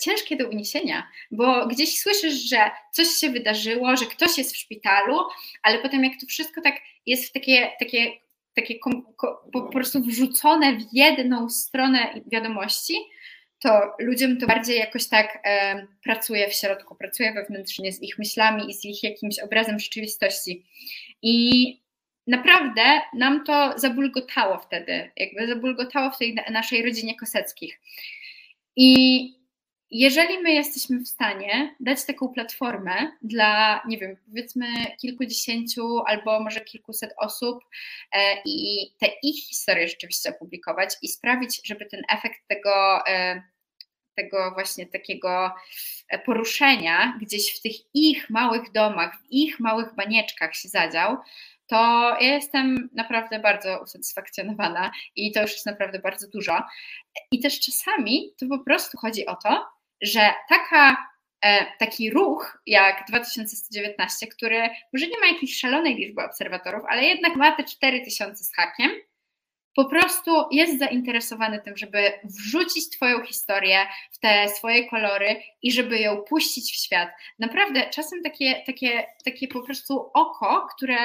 ciężkie 0.00 0.36
do 0.36 0.48
uniesienia, 0.48 1.08
bo 1.30 1.66
gdzieś 1.66 2.00
słyszysz, 2.00 2.34
że 2.34 2.70
coś 2.92 3.08
się 3.08 3.30
wydarzyło, 3.30 3.96
że 3.96 4.06
ktoś 4.06 4.38
jest 4.38 4.54
w 4.54 4.58
szpitalu, 4.58 5.18
ale 5.62 5.78
potem 5.78 6.04
jak 6.04 6.12
to 6.20 6.26
wszystko 6.26 6.60
tak 6.60 6.74
jest 7.06 7.28
w 7.28 7.32
takie, 7.32 7.70
takie, 7.78 8.12
takie 8.54 8.78
kom, 8.78 9.14
ko, 9.16 9.50
po 9.52 9.62
prostu 9.62 10.00
wrzucone 10.00 10.76
w 10.76 10.82
jedną 10.92 11.50
stronę 11.50 12.20
wiadomości, 12.26 12.94
to 13.60 13.80
ludziom 13.98 14.38
to 14.38 14.46
bardziej 14.46 14.78
jakoś 14.78 15.08
tak 15.08 15.38
e, 15.44 15.86
pracuje 16.04 16.48
w 16.48 16.54
środku, 16.54 16.94
pracuje 16.94 17.32
wewnętrznie 17.32 17.92
z 17.92 18.02
ich 18.02 18.18
myślami 18.18 18.70
i 18.70 18.74
z 18.74 18.84
ich 18.84 19.02
jakimś 19.02 19.38
obrazem 19.38 19.78
rzeczywistości. 19.78 20.66
I 21.22 21.64
naprawdę 22.26 23.00
nam 23.14 23.44
to 23.44 23.78
zabulgotało 23.78 24.58
wtedy, 24.58 25.10
jakby 25.16 25.46
zabulgotało 25.46 26.10
w 26.10 26.18
tej 26.18 26.36
naszej 26.50 26.84
rodzinie 26.84 27.16
Koseckich. 27.16 27.80
I 28.76 29.39
jeżeli 29.90 30.38
my 30.38 30.52
jesteśmy 30.52 30.98
w 30.98 31.08
stanie 31.08 31.76
dać 31.80 32.04
taką 32.04 32.28
platformę 32.28 33.12
dla, 33.22 33.82
nie 33.86 33.98
wiem, 33.98 34.16
powiedzmy 34.26 34.66
kilkudziesięciu 35.00 35.98
albo 36.06 36.40
może 36.40 36.60
kilkuset 36.60 37.14
osób 37.16 37.64
e, 38.12 38.42
i 38.44 38.90
te 38.98 39.06
ich 39.22 39.44
historie 39.48 39.88
rzeczywiście 39.88 40.30
opublikować 40.30 40.94
i 41.02 41.08
sprawić, 41.08 41.60
żeby 41.64 41.86
ten 41.86 42.02
efekt 42.12 42.40
tego, 42.48 43.06
e, 43.08 43.42
tego 44.14 44.50
właśnie 44.54 44.86
takiego 44.86 45.50
poruszenia 46.24 47.18
gdzieś 47.20 47.58
w 47.58 47.62
tych 47.62 47.72
ich 47.94 48.30
małych 48.30 48.72
domach, 48.72 49.18
w 49.22 49.32
ich 49.32 49.60
małych 49.60 49.94
banieczkach 49.94 50.54
się 50.56 50.68
zadział, 50.68 51.16
to 51.66 51.76
ja 52.20 52.34
jestem 52.34 52.88
naprawdę 52.92 53.38
bardzo 53.38 53.80
usatysfakcjonowana 53.82 54.90
i 55.16 55.32
to 55.32 55.42
już 55.42 55.52
jest 55.52 55.66
naprawdę 55.66 55.98
bardzo 55.98 56.28
dużo. 56.28 56.62
I 57.32 57.40
też 57.40 57.60
czasami 57.60 58.34
to 58.38 58.46
po 58.46 58.58
prostu 58.58 58.98
chodzi 58.98 59.26
o 59.26 59.36
to, 59.36 59.66
że 60.02 60.34
taka, 60.48 60.96
e, 61.44 61.66
taki 61.78 62.10
ruch 62.10 62.62
jak 62.66 63.04
2119, 63.08 64.26
który 64.26 64.70
może 64.92 65.06
nie 65.06 65.20
ma 65.20 65.26
jakiejś 65.26 65.58
szalonej 65.58 65.94
liczby 65.94 66.24
obserwatorów, 66.24 66.82
ale 66.88 67.04
jednak 67.04 67.36
ma 67.36 67.56
te 67.56 67.64
4000 67.64 68.44
z 68.44 68.54
hakiem, 68.54 68.90
po 69.76 69.84
prostu 69.84 70.30
jest 70.50 70.78
zainteresowany 70.78 71.60
tym, 71.64 71.76
żeby 71.76 72.12
wrzucić 72.24 72.90
Twoją 72.90 73.24
historię 73.24 73.86
w 74.12 74.18
te 74.18 74.48
swoje 74.48 74.88
kolory 74.88 75.36
i 75.62 75.72
żeby 75.72 75.98
ją 75.98 76.16
puścić 76.16 76.72
w 76.72 76.76
świat. 76.76 77.08
Naprawdę, 77.38 77.90
czasem 77.90 78.22
takie, 78.22 78.62
takie, 78.66 79.06
takie 79.24 79.48
po 79.48 79.62
prostu 79.62 80.10
oko, 80.14 80.66
które 80.76 80.96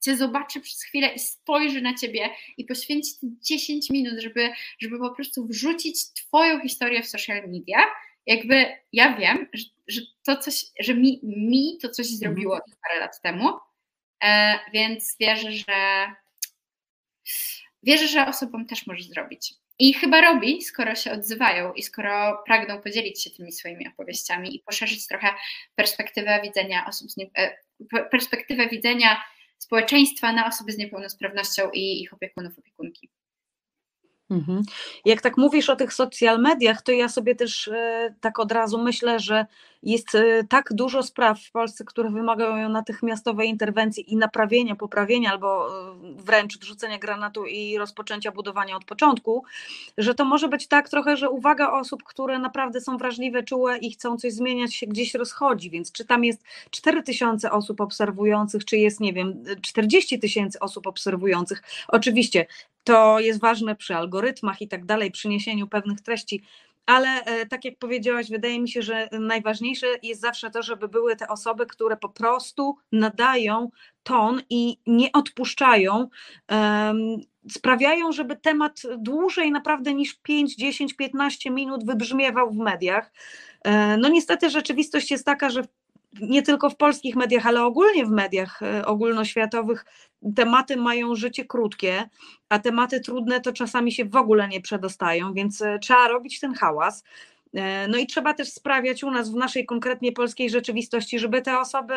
Cię 0.00 0.16
zobaczy 0.16 0.60
przez 0.60 0.82
chwilę 0.82 1.08
i 1.08 1.18
spojrzy 1.18 1.80
na 1.80 1.94
Ciebie 1.94 2.30
i 2.56 2.64
poświęci 2.64 3.10
10 3.22 3.90
minut, 3.90 4.20
żeby, 4.20 4.50
żeby 4.78 4.98
po 4.98 5.10
prostu 5.10 5.46
wrzucić 5.46 5.96
Twoją 6.12 6.60
historię 6.60 7.02
w 7.02 7.06
social 7.06 7.42
media, 7.48 7.78
jakby 8.26 8.66
ja 8.92 9.16
wiem, 9.16 9.48
że, 9.52 9.64
że 9.88 10.00
to 10.26 10.36
coś, 10.36 10.64
że 10.80 10.94
mi, 10.94 11.20
mi 11.22 11.78
to 11.82 11.88
coś 11.88 12.06
zrobiło 12.06 12.60
parę 12.82 13.00
lat 13.00 13.20
temu 13.20 13.50
e, 14.24 14.58
więc 14.72 15.16
wierzę, 15.20 15.52
że 15.52 16.06
wierzę, 17.82 18.08
że 18.08 18.26
osobom 18.26 18.66
też 18.66 18.86
może 18.86 19.02
zrobić. 19.02 19.54
I 19.78 19.94
chyba 19.94 20.20
robi, 20.20 20.62
skoro 20.62 20.94
się 20.94 21.12
odzywają 21.12 21.72
i 21.72 21.82
skoro 21.82 22.42
pragną 22.46 22.82
podzielić 22.82 23.22
się 23.22 23.30
tymi 23.30 23.52
swoimi 23.52 23.88
opowieściami 23.88 24.56
i 24.56 24.60
poszerzyć 24.60 25.06
trochę 25.06 25.28
perspektywę 25.74 26.40
widzenia 26.42 26.86
osób 26.88 27.10
z 27.10 27.16
nie, 27.16 27.26
e, 27.38 27.56
perspektywę 28.10 28.68
widzenia 28.68 29.24
społeczeństwa 29.58 30.32
na 30.32 30.46
osoby 30.46 30.72
z 30.72 30.78
niepełnosprawnością 30.78 31.70
i 31.70 32.02
ich 32.02 32.14
opiekunów, 32.14 32.58
opiekunki. 32.58 33.10
Mhm. 34.34 34.62
Jak 35.04 35.20
tak 35.20 35.36
mówisz 35.36 35.70
o 35.70 35.76
tych 35.76 35.92
social 35.92 36.40
mediach, 36.40 36.82
to 36.82 36.92
ja 36.92 37.08
sobie 37.08 37.34
też 37.34 37.68
e, 37.68 38.14
tak 38.20 38.38
od 38.38 38.52
razu 38.52 38.82
myślę, 38.82 39.20
że 39.20 39.46
jest 39.84 40.14
e, 40.14 40.44
tak 40.48 40.68
dużo 40.72 41.02
spraw 41.02 41.40
w 41.40 41.50
Polsce, 41.50 41.84
które 41.84 42.10
wymagają 42.10 42.68
natychmiastowej 42.68 43.48
interwencji 43.48 44.12
i 44.12 44.16
naprawienia, 44.16 44.76
poprawienia 44.76 45.30
albo 45.30 45.68
e, 45.68 45.94
wręcz 46.16 46.58
wrzucenia 46.58 46.98
granatu 46.98 47.46
i 47.46 47.78
rozpoczęcia 47.78 48.32
budowania 48.32 48.76
od 48.76 48.84
początku, 48.84 49.44
że 49.98 50.14
to 50.14 50.24
może 50.24 50.48
być 50.48 50.66
tak 50.66 50.88
trochę, 50.88 51.16
że 51.16 51.30
uwaga 51.30 51.72
osób, 51.72 52.02
które 52.02 52.38
naprawdę 52.38 52.80
są 52.80 52.96
wrażliwe, 52.96 53.42
czułe 53.42 53.78
i 53.78 53.90
chcą 53.90 54.16
coś 54.16 54.32
zmieniać 54.32 54.74
się 54.74 54.86
gdzieś 54.86 55.14
rozchodzi, 55.14 55.70
więc 55.70 55.92
czy 55.92 56.04
tam 56.04 56.24
jest 56.24 56.42
4 56.70 57.02
tysiące 57.02 57.52
osób 57.52 57.80
obserwujących, 57.80 58.64
czy 58.64 58.76
jest, 58.76 59.00
nie 59.00 59.12
wiem, 59.12 59.44
40 59.62 60.18
tysięcy 60.18 60.60
osób 60.60 60.86
obserwujących. 60.86 61.62
Oczywiście 61.88 62.46
to 62.84 63.20
jest 63.20 63.40
ważne 63.40 63.76
przy 63.76 63.96
algorytmach 63.96 64.62
i 64.62 64.68
tak 64.68 64.84
dalej, 64.84 65.10
przyniesieniu 65.10 65.66
pewnych 65.66 66.00
treści, 66.00 66.42
ale 66.86 67.08
e, 67.24 67.46
tak 67.46 67.64
jak 67.64 67.78
powiedziałaś, 67.78 68.30
wydaje 68.30 68.60
mi 68.60 68.68
się, 68.68 68.82
że 68.82 69.08
najważniejsze 69.12 69.86
jest 70.02 70.20
zawsze 70.20 70.50
to, 70.50 70.62
żeby 70.62 70.88
były 70.88 71.16
te 71.16 71.28
osoby, 71.28 71.66
które 71.66 71.96
po 71.96 72.08
prostu 72.08 72.76
nadają 72.92 73.70
ton 74.02 74.42
i 74.50 74.78
nie 74.86 75.12
odpuszczają, 75.12 76.08
um, 76.50 77.16
sprawiają, 77.50 78.12
żeby 78.12 78.36
temat 78.36 78.82
dłużej 78.98 79.50
naprawdę 79.50 79.94
niż 79.94 80.14
5, 80.14 80.56
10, 80.56 80.94
15 80.94 81.50
minut 81.50 81.86
wybrzmiewał 81.86 82.50
w 82.50 82.56
mediach. 82.56 83.12
E, 83.64 83.96
no 83.96 84.08
niestety 84.08 84.50
rzeczywistość 84.50 85.10
jest 85.10 85.24
taka, 85.24 85.50
że 85.50 85.62
nie 86.20 86.42
tylko 86.42 86.70
w 86.70 86.76
polskich 86.76 87.16
mediach, 87.16 87.46
ale 87.46 87.64
ogólnie 87.64 88.06
w 88.06 88.10
mediach 88.10 88.62
e, 88.62 88.86
ogólnoświatowych 88.86 89.84
tematy 90.36 90.76
mają 90.76 91.14
życie 91.14 91.44
krótkie, 91.44 92.08
a 92.48 92.58
tematy 92.58 93.00
trudne 93.00 93.40
to 93.40 93.52
czasami 93.52 93.92
się 93.92 94.04
w 94.04 94.16
ogóle 94.16 94.48
nie 94.48 94.60
przedostają, 94.60 95.34
więc 95.34 95.62
e, 95.62 95.78
trzeba 95.78 96.08
robić 96.08 96.40
ten 96.40 96.54
hałas. 96.54 97.04
E, 97.54 97.88
no 97.88 97.98
i 97.98 98.06
trzeba 98.06 98.34
też 98.34 98.48
sprawiać 98.48 99.04
u 99.04 99.10
nas, 99.10 99.30
w 99.30 99.34
naszej 99.34 99.66
konkretnie 99.66 100.12
polskiej 100.12 100.50
rzeczywistości, 100.50 101.18
żeby 101.18 101.42
te 101.42 101.58
osoby 101.58 101.94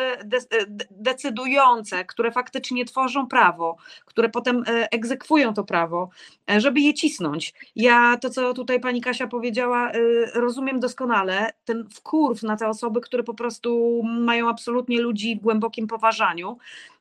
decydujące, 0.90 2.04
które 2.04 2.32
faktycznie 2.32 2.84
tworzą 2.84 3.26
prawo, 3.26 3.76
które 4.04 4.28
potem 4.28 4.64
egzekwują 4.90 5.54
to 5.54 5.64
prawo, 5.64 6.10
żeby 6.58 6.80
je 6.80 6.94
cisnąć. 6.94 7.54
Ja 7.76 8.16
to, 8.16 8.30
co 8.30 8.54
tutaj 8.54 8.80
pani 8.80 9.00
Kasia 9.00 9.26
powiedziała, 9.26 9.92
rozumiem 10.34 10.80
doskonale, 10.80 11.50
ten 11.64 11.88
wkurw 11.94 12.42
na 12.42 12.56
te 12.56 12.68
osoby, 12.68 13.00
które 13.00 13.22
po 13.22 13.34
prostu 13.34 14.00
mają 14.04 14.48
absolutnie 14.48 15.00
ludzi 15.00 15.36
w 15.36 15.40
głębokim 15.40 15.86
poważaniu, 15.86 16.58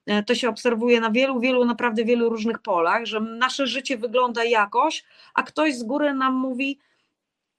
E, 0.08 0.24
to 0.24 0.36
się 0.36 0.49
obserwuje 0.49 0.99
na 0.99 1.12
wielu, 1.12 1.39
wielu, 1.39 1.66
naprawdę 1.66 2.05
wielu 2.05 2.30
różnych 2.30 2.60
polach, 2.60 3.05
że 3.05 3.20
nasze 3.20 3.68
życie 3.68 3.97
wygląda 3.97 4.43
jakoś, 4.43 5.03
a 5.34 5.43
ktoś 5.43 5.76
z 5.76 5.84
góry 5.84 6.14
nam 6.14 6.34
mówi, 6.34 6.80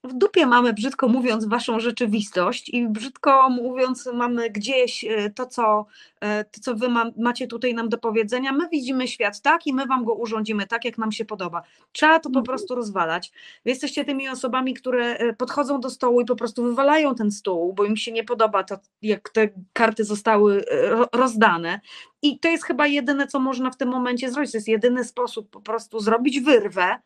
w 0.04 0.12
dupie 0.12 0.46
mamy, 0.46 0.72
brzydko 0.72 1.08
mówiąc, 1.08 1.46
waszą 1.46 1.80
rzeczywistość 1.80 2.68
i 2.68 2.88
brzydko 2.88 3.50
mówiąc, 3.50 4.08
mamy 4.14 4.50
gdzieś 4.50 5.04
e, 5.04 5.30
to, 5.30 5.46
co, 5.46 5.86
e, 6.20 6.44
to, 6.44 6.60
co 6.60 6.74
wy 6.74 6.88
ma, 6.88 7.10
macie 7.16 7.46
tutaj 7.46 7.74
nam 7.74 7.88
do 7.88 7.98
powiedzenia. 7.98 8.52
My 8.52 8.68
widzimy 8.68 9.08
świat 9.08 9.40
tak 9.40 9.66
i 9.66 9.74
my 9.74 9.86
wam 9.86 10.04
go 10.04 10.14
urządzimy 10.14 10.66
tak, 10.66 10.84
jak 10.84 10.98
nam 10.98 11.12
się 11.12 11.24
podoba. 11.24 11.62
Trzeba 11.92 12.18
to 12.18 12.22
po 12.22 12.38
mhm. 12.38 12.44
prostu 12.44 12.74
rozwalać. 12.74 13.32
Wy 13.64 13.70
jesteście 13.70 14.04
tymi 14.04 14.28
osobami, 14.28 14.74
które 14.74 15.04
e, 15.04 15.32
podchodzą 15.32 15.80
do 15.80 15.90
stołu 15.90 16.20
i 16.20 16.24
po 16.24 16.36
prostu 16.36 16.62
wywalają 16.62 17.14
ten 17.14 17.30
stół, 17.30 17.72
bo 17.72 17.84
im 17.84 17.96
się 17.96 18.12
nie 18.12 18.24
podoba 18.24 18.64
to, 18.64 18.78
jak 19.02 19.30
te 19.30 19.48
karty 19.72 20.04
zostały 20.04 20.64
rozdane. 21.12 21.80
I 22.22 22.38
to 22.38 22.48
jest 22.48 22.64
chyba 22.64 22.86
jedyne, 22.86 23.26
co 23.26 23.40
można 23.40 23.70
w 23.70 23.76
tym 23.76 23.88
momencie 23.88 24.30
zrobić. 24.30 24.52
To 24.52 24.58
jest 24.58 24.68
jedyny 24.68 25.04
sposób 25.04 25.50
po 25.50 25.60
prostu 25.60 26.00
zrobić 26.00 26.40
wyrwę 26.40 26.98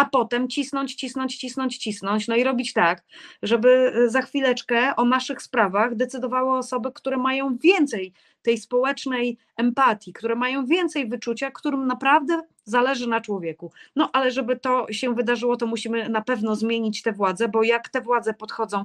a 0.00 0.04
potem 0.04 0.48
cisnąć, 0.48 0.94
cisnąć, 0.94 1.36
cisnąć, 1.36 1.78
cisnąć, 1.78 2.28
no 2.28 2.36
i 2.36 2.44
robić 2.44 2.72
tak, 2.72 3.02
żeby 3.42 3.92
y, 3.96 4.10
za 4.10 4.22
chwileczkę 4.22 4.96
o 4.96 5.04
naszych 5.04 5.42
sprawach 5.42 5.94
decydowały 5.94 6.58
osoby, 6.58 6.92
które 6.92 7.16
mają 7.16 7.56
więcej 7.56 8.12
tej 8.42 8.58
społecznej 8.58 9.38
empatii, 9.56 10.12
które 10.12 10.34
mają 10.34 10.66
więcej 10.66 11.08
wyczucia, 11.08 11.50
którym 11.50 11.86
naprawdę 11.86 12.42
zależy 12.64 13.08
na 13.08 13.20
człowieku. 13.20 13.72
No 13.96 14.10
ale 14.12 14.30
żeby 14.30 14.56
to 14.56 14.86
się 14.90 15.14
wydarzyło, 15.14 15.56
to 15.56 15.66
musimy 15.66 16.08
na 16.08 16.20
pewno 16.20 16.56
zmienić 16.56 17.02
te 17.02 17.12
władze, 17.12 17.48
bo 17.48 17.62
jak 17.62 17.88
te 17.88 18.00
władze 18.00 18.34
podchodzą 18.34 18.84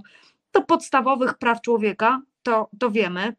do 0.54 0.62
podstawowych 0.62 1.34
praw 1.34 1.62
człowieka, 1.62 2.22
to, 2.44 2.70
to 2.80 2.92
wiemy, 2.92 3.36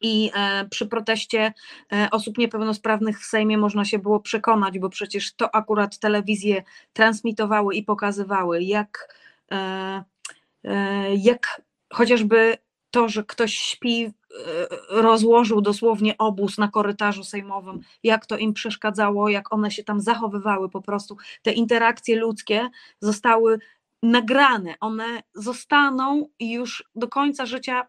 i 0.00 0.30
e, 0.34 0.68
przy 0.70 0.86
proteście 0.86 1.52
e, 1.92 2.08
osób 2.10 2.38
niepełnosprawnych 2.38 3.20
w 3.20 3.24
Sejmie 3.24 3.58
można 3.58 3.84
się 3.84 3.98
było 3.98 4.20
przekonać, 4.20 4.78
bo 4.78 4.88
przecież 4.88 5.34
to 5.34 5.54
akurat 5.54 5.98
telewizje 5.98 6.62
transmitowały 6.92 7.74
i 7.74 7.82
pokazywały, 7.82 8.62
jak, 8.62 9.14
e, 9.50 10.04
jak 11.16 11.62
chociażby 11.92 12.56
to, 12.90 13.08
że 13.08 13.24
ktoś 13.24 13.54
śpi, 13.54 14.12
rozłożył 14.90 15.60
dosłownie 15.60 16.18
obóz 16.18 16.58
na 16.58 16.68
korytarzu 16.68 17.24
sejmowym, 17.24 17.80
jak 18.02 18.26
to 18.26 18.36
im 18.36 18.52
przeszkadzało, 18.52 19.28
jak 19.28 19.52
one 19.52 19.70
się 19.70 19.84
tam 19.84 20.00
zachowywały 20.00 20.70
po 20.70 20.82
prostu. 20.82 21.16
Te 21.42 21.52
interakcje 21.52 22.16
ludzkie 22.16 22.68
zostały 23.00 23.58
nagrane, 24.04 24.74
one 24.80 25.22
zostaną 25.34 26.28
już 26.40 26.84
do 26.94 27.08
końca 27.08 27.46
życia 27.46 27.86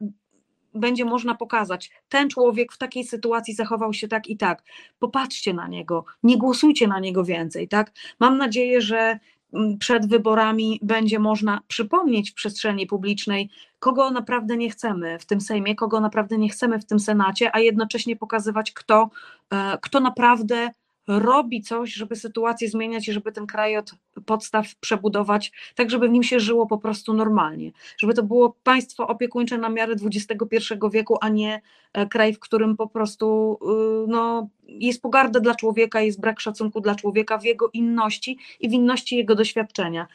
będzie 0.76 1.06
można 1.06 1.36
pokazać, 1.36 1.92
ten 2.10 2.30
człowiek 2.30 2.74
w 2.74 2.78
takiej 2.78 3.04
sytuacji 3.04 3.54
zachował 3.54 3.94
się 3.94 4.08
tak 4.08 4.28
i 4.28 4.38
tak. 4.38 4.64
Popatrzcie 5.00 5.54
na 5.54 5.68
niego, 5.68 6.06
nie 6.24 6.38
głosujcie 6.38 6.88
na 6.88 7.00
niego 7.00 7.24
więcej, 7.24 7.68
tak? 7.68 7.92
Mam 8.20 8.38
nadzieję, 8.38 8.82
że 8.82 9.20
mm, 9.54 9.78
przed 9.78 10.10
wyborami 10.10 10.80
będzie 10.82 11.20
można 11.20 11.62
przypomnieć 11.68 12.32
w 12.32 12.34
przestrzeni 12.34 12.88
publicznej, 12.88 13.50
kogo 13.80 14.12
naprawdę 14.12 14.58
nie 14.58 14.70
chcemy 14.70 15.20
w 15.20 15.26
tym 15.26 15.42
Sejmie, 15.42 15.76
kogo 15.76 16.00
naprawdę 16.00 16.38
nie 16.38 16.50
chcemy 16.50 16.80
w 16.80 16.86
tym 16.86 17.00
Senacie, 17.00 17.56
a 17.56 17.60
jednocześnie 17.60 18.16
pokazywać, 18.16 18.72
kto, 18.72 19.10
e, 19.54 19.78
kto 19.82 20.00
naprawdę 20.00 20.70
robi 21.08 21.62
coś, 21.62 21.94
żeby 21.94 22.16
sytuację 22.16 22.70
zmieniać 22.70 23.08
i 23.08 23.14
żeby 23.14 23.32
ten 23.32 23.48
kraj 23.48 23.78
od 23.78 23.92
podstaw 24.26 24.76
przebudować, 24.76 25.52
tak 25.76 25.90
żeby 25.90 26.08
w 26.08 26.12
nim 26.12 26.24
się 26.24 26.40
żyło 26.40 26.68
po 26.68 26.78
prostu 26.78 27.14
normalnie. 27.14 27.72
Żeby 27.98 28.14
to 28.14 28.24
było 28.24 28.58
państwo 28.64 29.08
opiekuńcze 29.08 29.58
na 29.58 29.70
miarę 29.70 29.96
XXI 30.06 30.58
wieku, 30.92 31.18
a 31.22 31.30
nie 31.30 31.62
e, 31.94 32.06
kraj, 32.06 32.34
w 32.34 32.40
którym 32.40 32.78
po 32.78 32.88
prostu 32.88 33.58
y, 34.06 34.08
no, 34.08 34.50
jest 34.64 35.02
pogarda 35.02 35.40
dla 35.40 35.56
człowieka, 35.56 36.02
jest 36.02 36.22
brak 36.22 36.40
szacunku 36.40 36.82
dla 36.82 36.96
człowieka 36.96 37.38
w 37.38 37.44
jego 37.44 37.70
inności 37.74 38.38
i 38.60 38.70
w 38.70 38.74
inności 38.74 39.18
jego 39.18 39.36
doświadczenia. 39.36 40.08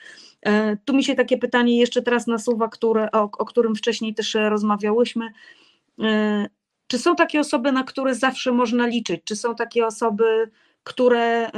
E, 0.43 0.77
tu 0.77 0.95
mi 0.95 1.05
się 1.05 1.15
takie 1.15 1.39
pytanie 1.39 1.79
jeszcze 1.79 2.03
teraz 2.03 2.27
nasuwa, 2.27 2.69
które, 2.69 3.11
o, 3.11 3.23
o 3.23 3.45
którym 3.45 3.75
wcześniej 3.75 4.15
też 4.15 4.35
rozmawiałyśmy. 4.35 5.29
E, 6.03 6.49
czy 6.87 6.99
są 6.99 7.17
takie 7.17 7.41
osoby, 7.41 7.73
na 7.73 7.85
które 7.85 8.15
zawsze 8.15 8.53
można 8.53 8.87
liczyć? 8.87 9.21
Czy 9.25 9.37
są 9.37 9.55
takie 9.55 9.87
osoby, 9.87 10.51
które 10.85 11.49
y, 11.49 11.51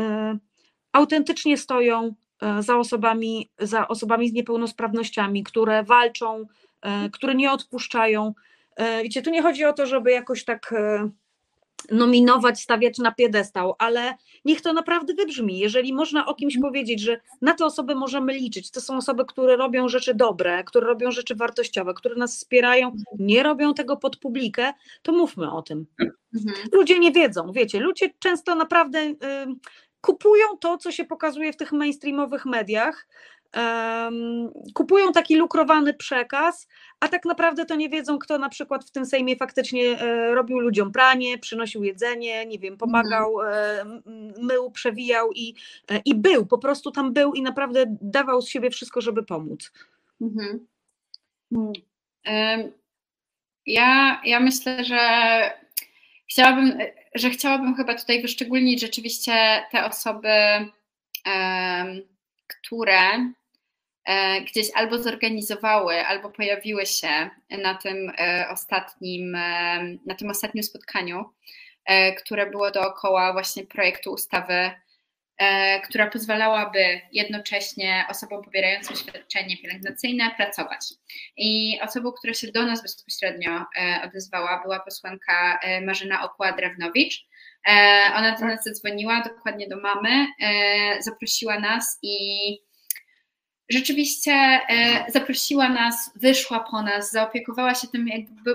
autentycznie 0.92 1.56
stoją 1.58 2.14
y, 2.58 2.62
za 2.62 2.76
osobami, 2.76 3.50
za 3.58 3.88
osobami 3.88 4.28
z 4.28 4.32
niepełnosprawnościami, 4.32 5.44
które 5.44 5.82
walczą, 5.82 6.40
y, 7.06 7.10
które 7.10 7.34
nie 7.34 7.52
odpuszczają. 7.52 8.34
Wiecie, 9.02 9.22
tu 9.22 9.30
nie 9.30 9.42
chodzi 9.42 9.64
o 9.64 9.72
to, 9.72 9.86
żeby 9.86 10.10
jakoś 10.10 10.44
tak 10.44 10.74
nominować, 11.90 12.60
stawiać 12.60 12.98
na 12.98 13.12
piedestał, 13.12 13.74
ale 13.78 14.14
niech 14.44 14.60
to 14.60 14.72
naprawdę 14.72 15.14
wybrzmi. 15.14 15.58
Jeżeli 15.58 15.94
można 15.94 16.26
o 16.26 16.34
kimś 16.34 16.58
powiedzieć, 16.58 17.00
że 17.00 17.20
na 17.40 17.54
te 17.54 17.64
osoby 17.64 17.94
możemy 17.94 18.32
liczyć, 18.32 18.70
to 18.70 18.80
są 18.80 18.96
osoby, 18.96 19.24
które 19.24 19.56
robią 19.56 19.88
rzeczy 19.88 20.14
dobre, 20.14 20.64
które 20.64 20.86
robią 20.86 21.10
rzeczy 21.10 21.34
wartościowe, 21.34 21.94
które 21.94 22.16
nas 22.16 22.36
wspierają, 22.36 22.92
nie 23.18 23.42
robią 23.42 23.74
tego 23.74 23.96
pod 23.96 24.16
publikę, 24.16 24.72
to 25.02 25.12
mówmy 25.12 25.52
o 25.52 25.62
tym. 25.62 25.86
Mhm. 26.36 26.68
Ludzie 26.72 26.98
nie 26.98 27.12
wiedzą, 27.12 27.52
wiecie, 27.52 27.80
ludzie 27.80 28.10
często 28.18 28.54
naprawdę 28.54 28.98
y, 28.98 29.14
kupują 30.00 30.46
to, 30.60 30.78
co 30.78 30.92
się 30.92 31.04
pokazuje 31.04 31.52
w 31.52 31.56
tych 31.56 31.72
mainstreamowych 31.72 32.46
mediach, 32.46 33.06
kupują 34.74 35.12
taki 35.12 35.36
lukrowany 35.36 35.94
przekaz, 35.94 36.68
a 37.02 37.08
tak 37.08 37.24
naprawdę 37.24 37.66
to 37.66 37.74
nie 37.74 37.88
wiedzą, 37.88 38.18
kto 38.18 38.38
na 38.38 38.48
przykład 38.48 38.84
w 38.84 38.90
tym 38.90 39.06
Sejmie 39.06 39.36
faktycznie 39.36 40.00
e, 40.00 40.34
robił 40.34 40.58
ludziom 40.58 40.92
pranie, 40.92 41.38
przynosił 41.38 41.84
jedzenie, 41.84 42.46
nie 42.46 42.58
wiem, 42.58 42.76
pomagał, 42.76 43.40
mhm. 43.40 44.02
mył, 44.38 44.70
przewijał 44.70 45.32
i, 45.32 45.54
e, 45.90 46.00
i 46.04 46.14
był, 46.14 46.46
po 46.46 46.58
prostu 46.58 46.90
tam 46.90 47.12
był 47.12 47.32
i 47.32 47.42
naprawdę 47.42 47.84
dawał 48.00 48.42
z 48.42 48.48
siebie 48.48 48.70
wszystko, 48.70 49.00
żeby 49.00 49.22
pomóc. 49.22 49.72
Mhm. 50.20 50.66
Ja, 53.66 54.20
ja 54.24 54.40
myślę, 54.40 54.84
że 54.84 55.00
chciałabym 56.30 56.78
że 57.14 57.30
chciałabym 57.30 57.74
chyba 57.74 57.94
tutaj 57.94 58.22
wyszczególnić 58.22 58.80
rzeczywiście 58.80 59.32
te 59.70 59.84
osoby, 59.84 60.28
które 62.46 63.00
e, 63.00 63.32
gdzieś 64.46 64.66
albo 64.74 65.02
zorganizowały, 65.02 66.06
albo 66.06 66.30
pojawiły 66.30 66.86
się 66.86 67.30
na 67.50 67.74
tym 67.74 68.12
e, 68.18 68.46
ostatnim, 68.50 69.30
na 70.06 70.14
tym 70.18 70.30
ostatnim 70.30 70.64
spotkaniu, 70.64 71.24
które 72.18 72.50
było 72.50 72.70
dookoła 72.70 73.32
właśnie 73.32 73.66
projektu 73.66 74.12
ustawy 74.12 74.70
E, 75.42 75.80
która 75.80 76.06
pozwalałaby 76.10 77.00
jednocześnie 77.12 78.04
osobom 78.10 78.44
pobierającym 78.44 78.96
świadczenie 78.96 79.56
pielęgnacyjne 79.56 80.30
pracować. 80.36 80.80
I 81.36 81.78
osobą, 81.82 82.12
która 82.12 82.34
się 82.34 82.52
do 82.52 82.66
nas 82.66 82.82
bezpośrednio 82.82 83.50
e, 83.76 84.00
odezwała, 84.04 84.62
była 84.62 84.80
posłanka 84.80 85.58
e, 85.62 85.80
Marzyna 85.80 86.28
Okła-Drewnowicz. 86.28 87.26
Ona 88.16 88.36
do 88.40 88.46
nas 88.46 88.64
zadzwoniła, 88.64 89.22
dokładnie 89.28 89.68
do 89.68 89.76
mamy, 89.76 90.26
zaprosiła 91.00 91.58
nas 91.58 91.98
i 92.02 92.18
rzeczywiście 93.72 94.32
e, 94.32 95.04
zaprosiła 95.08 95.68
nas, 95.68 96.10
wyszła 96.16 96.60
po 96.60 96.82
nas, 96.82 97.10
zaopiekowała 97.10 97.74
się 97.74 97.88
tym, 97.88 98.08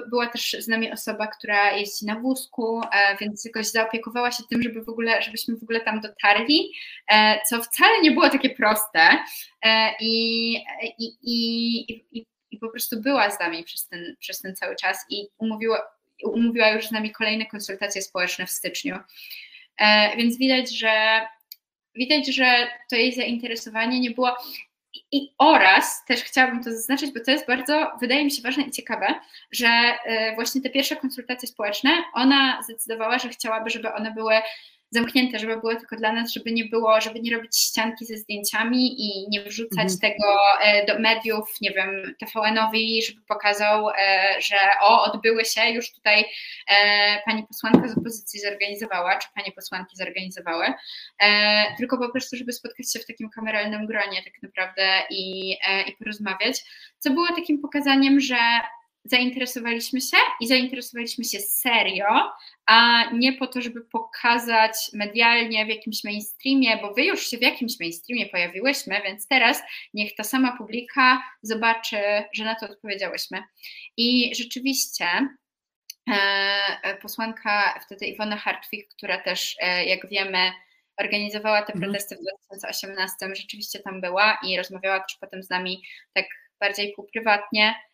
była 0.10 0.28
też 0.28 0.56
z 0.60 0.68
nami 0.68 0.92
osoba, 0.92 1.28
która 1.28 1.72
jeździ 1.72 2.06
na 2.06 2.20
wózku, 2.20 2.82
e, 2.82 3.18
więc 3.22 3.46
jakoś 3.46 3.68
zaopiekowała 3.68 4.32
się 4.32 4.44
tym, 4.50 4.64
żeby 4.64 4.82
w 4.82 4.90
ogóle, 4.90 5.22
żebyśmy 5.22 5.56
w 5.56 5.64
ogóle 5.64 5.82
tam 5.82 6.02
dotarli, 6.02 6.72
e, 7.12 7.40
co 7.50 7.62
wcale 7.64 8.02
nie 8.02 8.12
było 8.12 8.30
takie 8.30 8.50
proste 8.50 9.10
i, 10.00 10.54
i, 11.00 11.16
i, 11.22 12.26
i 12.52 12.58
po 12.58 12.70
prostu 12.70 13.02
była 13.02 13.32
z 13.32 13.40
nami 13.40 13.64
przez 13.64 13.88
ten, 13.88 14.16
przez 14.20 14.40
ten 14.42 14.56
cały 14.56 14.76
czas 14.76 15.06
i 15.10 15.28
umówiła, 15.38 15.82
umówiła 16.24 16.70
już 16.70 16.88
z 16.88 16.92
nami 16.92 17.12
kolejne 17.12 17.46
konsultacje 17.46 18.02
społeczne 18.02 18.46
w 18.46 18.52
styczniu. 18.52 19.00
Więc 20.18 20.38
widać, 20.38 20.78
że 20.78 21.22
widać, 21.98 22.36
że 22.36 22.68
to 22.90 22.96
jej 22.96 23.14
zainteresowanie 23.14 24.00
nie 24.00 24.12
było. 24.12 24.36
I 25.12 25.34
oraz 25.38 26.06
też 26.06 26.24
chciałabym 26.24 26.64
to 26.64 26.72
zaznaczyć, 26.72 27.14
bo 27.14 27.20
to 27.26 27.32
jest 27.32 27.48
bardzo, 27.48 27.92
wydaje 28.02 28.26
mi 28.26 28.32
się 28.32 28.42
ważne 28.42 28.64
i 28.64 28.72
ciekawe, 28.72 29.08
że 29.52 29.68
e, 29.68 30.36
właśnie 30.36 30.62
te 30.62 30.70
pierwsze 30.70 30.96
konsultacje 30.96 31.48
społeczne, 31.48 31.92
ona 32.14 32.62
zdecydowała, 32.64 33.20
że 33.20 33.30
chciałaby, 33.30 33.70
żeby 33.70 33.94
one 33.94 34.12
były 34.12 34.34
zamknięte, 34.92 35.40
żeby 35.40 35.58
było 35.58 35.76
tylko 35.76 35.96
dla 35.96 36.12
nas, 36.14 36.34
żeby 36.34 36.52
nie 36.52 36.66
było, 36.66 37.02
żeby 37.02 37.20
nie 37.20 37.36
robić 37.36 37.58
ścianki 37.58 38.06
ze 38.06 38.18
zdjęciami 38.18 39.02
i 39.02 39.30
nie 39.30 39.42
wrzucać 39.42 39.92
mhm. 39.92 40.00
tego 40.00 40.38
e, 40.62 40.86
do 40.86 41.00
mediów, 41.00 41.56
nie 41.62 41.72
wiem, 41.72 42.16
TVN-owi, 42.20 43.04
żeby 43.04 43.22
pokazał, 43.22 43.90
e, 43.90 43.94
że 44.42 44.58
o, 44.82 45.04
odbyły 45.04 45.46
się, 45.46 45.70
już 45.70 45.92
tutaj 45.92 46.26
e, 46.70 47.22
pani 47.26 47.48
posłanka 47.48 47.88
z 47.88 47.98
opozycji 47.98 48.40
zorganizowała, 48.40 49.18
czy 49.18 49.28
panie 49.36 49.52
posłanki 49.52 49.96
zorganizowały, 49.96 50.66
tylko 51.78 51.98
po 51.98 52.10
prostu, 52.10 52.38
żeby 52.38 52.54
spotkać 52.54 52.94
się 52.94 53.00
w 53.00 53.06
takim 53.06 53.30
kameralnym 53.30 53.86
gronie 53.86 54.24
tak 54.24 54.34
naprawdę 54.44 55.02
i, 55.10 55.52
i 55.88 55.96
porozmawiać, 56.00 56.64
co 57.00 57.10
było 57.10 57.28
takim 57.28 57.62
pokazaniem, 57.62 58.20
że 58.20 58.38
zainteresowaliśmy 59.10 60.02
się 60.02 60.18
i 60.42 60.48
zainteresowaliśmy 60.48 61.24
się 61.24 61.40
serio, 61.40 62.32
a 62.66 63.06
nie 63.12 63.34
po 63.34 63.48
to, 63.48 63.62
żeby 63.62 63.82
pokazać 63.82 64.74
medialnie 64.94 65.66
w 65.66 65.70
jakimś 65.70 66.04
mainstreamie, 66.04 66.78
bo 66.78 66.94
wy 66.94 67.04
już 67.04 67.30
się 67.30 67.38
w 67.38 67.42
jakimś 67.42 67.80
mainstreamie 67.80 68.26
pojawiłyśmy, 68.26 69.02
więc 69.04 69.28
teraz 69.28 69.62
niech 69.94 70.16
ta 70.16 70.24
sama 70.24 70.58
publika 70.58 71.24
zobaczy, 71.42 71.98
że 72.34 72.46
na 72.46 72.56
to 72.56 72.70
odpowiedziałyśmy. 72.70 73.44
I 73.98 74.36
rzeczywiście 74.36 75.06
e, 76.10 76.98
posłanka 77.02 77.80
wtedy 77.86 78.06
Iwona 78.06 78.38
Hartwig, 78.38 78.90
która 78.90 79.18
też, 79.18 79.56
e, 79.60 79.86
jak 79.86 80.10
wiemy, 80.10 80.52
organizowała 80.98 81.62
te 81.62 81.74
mhm. 81.74 81.80
protesty 81.80 82.16
w 82.16 82.20
2018, 82.20 83.16
rzeczywiście 83.36 83.80
tam 83.80 84.02
była 84.02 84.40
i 84.44 84.58
rozmawiała 84.58 85.00
też 85.00 85.18
potem 85.22 85.44
z 85.44 85.50
nami 85.50 85.84
tak 86.14 86.26
bardziej 86.60 86.94
półprywatnie 86.96 87.76
E, 87.76 87.87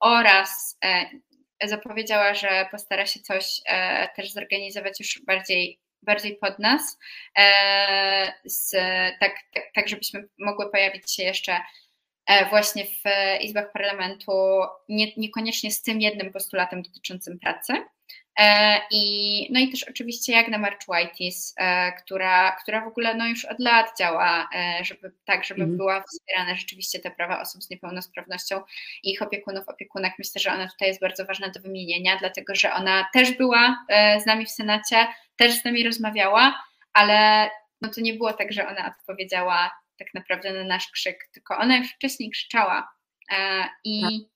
oraz 0.00 0.78
e, 0.84 1.68
zapowiedziała, 1.68 2.34
że 2.34 2.68
postara 2.70 3.06
się 3.06 3.20
coś 3.20 3.60
e, 3.66 4.08
też 4.16 4.32
zorganizować 4.32 5.00
już 5.00 5.22
bardziej, 5.26 5.80
bardziej 6.02 6.36
pod 6.36 6.58
nas, 6.58 6.98
z, 8.44 8.70
tak, 9.20 9.34
tak, 9.54 9.64
tak, 9.74 9.88
żebyśmy 9.88 10.28
mogły 10.38 10.70
pojawić 10.70 11.14
się 11.14 11.22
jeszcze 11.22 11.60
właśnie 12.50 12.84
w 12.84 13.02
izbach 13.40 13.72
parlamentu, 13.72 14.32
nie, 14.88 15.12
niekoniecznie 15.16 15.70
z 15.70 15.82
tym 15.82 16.00
jednym 16.00 16.32
postulatem 16.32 16.82
dotyczącym 16.82 17.38
pracy, 17.38 17.72
E, 17.72 18.01
I, 18.90 19.48
no 19.52 19.60
i 19.60 19.70
też 19.70 19.84
oczywiście 19.84 20.32
Jagna 20.32 20.58
Marchwaitis, 20.58 21.54
e, 21.56 21.92
która, 21.92 22.56
która 22.62 22.84
w 22.84 22.88
ogóle 22.88 23.14
no 23.14 23.26
już 23.26 23.44
od 23.44 23.60
lat 23.60 23.98
działa, 23.98 24.48
e, 24.54 24.84
żeby 24.84 25.12
tak, 25.24 25.44
żeby 25.44 25.60
mhm. 25.60 25.76
była 25.76 26.02
wspierane 26.02 26.56
rzeczywiście 26.56 26.98
te 26.98 27.10
prawa 27.10 27.40
osób 27.40 27.62
z 27.62 27.70
niepełnosprawnością 27.70 28.62
i 29.02 29.10
ich 29.10 29.22
opiekunów, 29.22 29.68
opiekunek. 29.68 30.12
Myślę, 30.18 30.40
że 30.40 30.52
ona 30.52 30.68
tutaj 30.68 30.88
jest 30.88 31.00
bardzo 31.00 31.24
ważna 31.24 31.48
do 31.48 31.60
wymienienia, 31.60 32.16
dlatego 32.16 32.54
że 32.54 32.72
ona 32.72 33.06
też 33.12 33.36
była 33.36 33.86
z 34.22 34.26
nami 34.26 34.46
w 34.46 34.50
Senacie, 34.50 35.06
też 35.36 35.60
z 35.60 35.64
nami 35.64 35.84
rozmawiała, 35.84 36.62
ale 36.92 37.50
no 37.80 37.88
to 37.88 38.00
nie 38.00 38.14
było 38.14 38.32
tak, 38.32 38.52
że 38.52 38.68
ona 38.68 38.94
odpowiedziała 38.98 39.70
tak 39.98 40.14
naprawdę 40.14 40.52
na 40.52 40.64
nasz 40.64 40.90
krzyk, 40.90 41.28
tylko 41.32 41.58
ona 41.58 41.76
już 41.76 41.92
wcześniej 41.92 42.30
krzyczała 42.30 42.92
i 43.84 44.26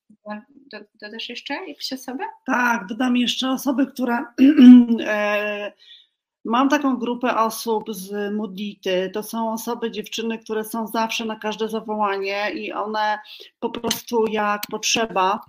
dodasz 1.01 1.29
jeszcze 1.29 1.55
jakąś 1.55 1.93
osobę? 1.93 2.25
Tak, 2.47 2.87
dodam 2.87 3.17
jeszcze 3.17 3.51
osobę, 3.51 3.87
która. 3.87 4.35
E, 5.07 5.73
mam 6.45 6.69
taką 6.69 6.97
grupę 6.97 7.37
osób 7.37 7.95
z 7.95 8.35
Modlity. 8.35 9.11
To 9.15 9.23
są 9.23 9.53
osoby, 9.53 9.91
dziewczyny, 9.91 10.39
które 10.39 10.65
są 10.65 10.87
zawsze 10.87 11.25
na 11.25 11.37
każde 11.37 11.69
zawołanie 11.69 12.51
i 12.51 12.73
one 12.73 13.19
po 13.61 13.71
prostu 13.71 14.27
jak 14.27 14.63
potrzeba, 14.71 15.41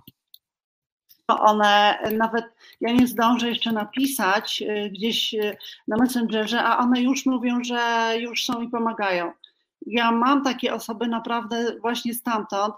to 1.26 1.40
one 1.40 1.98
nawet, 2.16 2.44
ja 2.80 2.92
nie 2.92 3.06
zdążę 3.06 3.48
jeszcze 3.48 3.72
napisać 3.72 4.62
e, 4.62 4.90
gdzieś 4.90 5.34
e, 5.34 5.56
na 5.88 5.96
Messengerze, 5.96 6.64
a 6.64 6.78
one 6.78 7.02
już 7.02 7.26
mówią, 7.26 7.64
że 7.64 8.12
już 8.18 8.44
są 8.44 8.62
i 8.62 8.68
pomagają. 8.68 9.32
Ja 9.86 10.12
mam 10.12 10.44
takie 10.44 10.74
osoby 10.74 11.06
naprawdę 11.06 11.76
właśnie 11.80 12.14
stamtąd. 12.14 12.74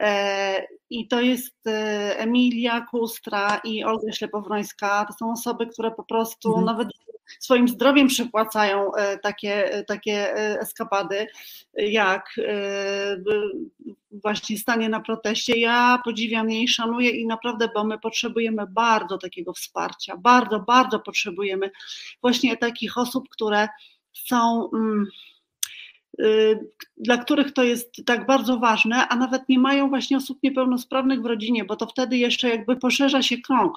E, 0.00 0.66
I 0.90 1.08
to 1.08 1.20
jest 1.20 1.66
e, 1.66 2.18
Emilia 2.18 2.80
Kustra 2.80 3.60
i 3.64 3.84
Olga 3.84 4.12
Ślepowrońska. 4.12 5.04
To 5.04 5.12
są 5.12 5.32
osoby, 5.32 5.66
które 5.66 5.90
po 5.90 6.04
prostu 6.04 6.48
mhm. 6.48 6.66
nawet 6.66 6.88
swoim 7.38 7.68
zdrowiem 7.68 8.08
przypłacają 8.08 8.94
e, 8.94 9.18
takie, 9.18 9.84
takie 9.86 10.34
eskapady, 10.60 11.26
jak 11.74 12.40
właśnie 14.10 14.58
stanie 14.58 14.88
na 14.88 15.00
proteście. 15.00 15.58
Ja 15.58 16.00
podziwiam 16.04 16.50
jej, 16.50 16.68
szanuję 16.68 17.10
i 17.10 17.26
naprawdę, 17.26 17.68
bo 17.74 17.84
my 17.84 17.98
potrzebujemy 17.98 18.66
bardzo 18.66 19.18
takiego 19.18 19.52
wsparcia, 19.52 20.16
bardzo, 20.16 20.60
bardzo 20.60 21.00
potrzebujemy 21.00 21.70
właśnie 22.20 22.56
takich 22.56 22.98
osób, 22.98 23.28
które 23.28 23.68
są. 24.12 24.70
Mm, 24.74 25.06
dla 26.96 27.18
których 27.18 27.52
to 27.52 27.62
jest 27.62 27.92
tak 28.06 28.26
bardzo 28.26 28.58
ważne, 28.58 29.08
a 29.08 29.16
nawet 29.16 29.48
nie 29.48 29.58
mają 29.58 29.88
właśnie 29.88 30.16
osób 30.16 30.38
niepełnosprawnych 30.42 31.22
w 31.22 31.26
rodzinie, 31.26 31.64
bo 31.64 31.76
to 31.76 31.86
wtedy 31.86 32.16
jeszcze 32.16 32.48
jakby 32.48 32.76
poszerza 32.76 33.22
się 33.22 33.38
krąg 33.38 33.76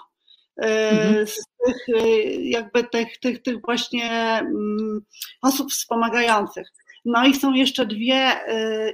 y, 0.63 0.65
mhm. 0.65 1.27
z 1.27 1.35
tych, 1.65 1.89
y, 1.89 2.33
jakby 2.43 2.83
tych, 2.83 3.19
tych, 3.19 3.41
tych 3.41 3.61
właśnie 3.61 4.11
mm, 4.39 5.01
osób 5.41 5.71
wspomagających. 5.71 6.67
No 7.05 7.25
i 7.25 7.35
są 7.35 7.53
jeszcze 7.53 7.85
dwie 7.85 8.31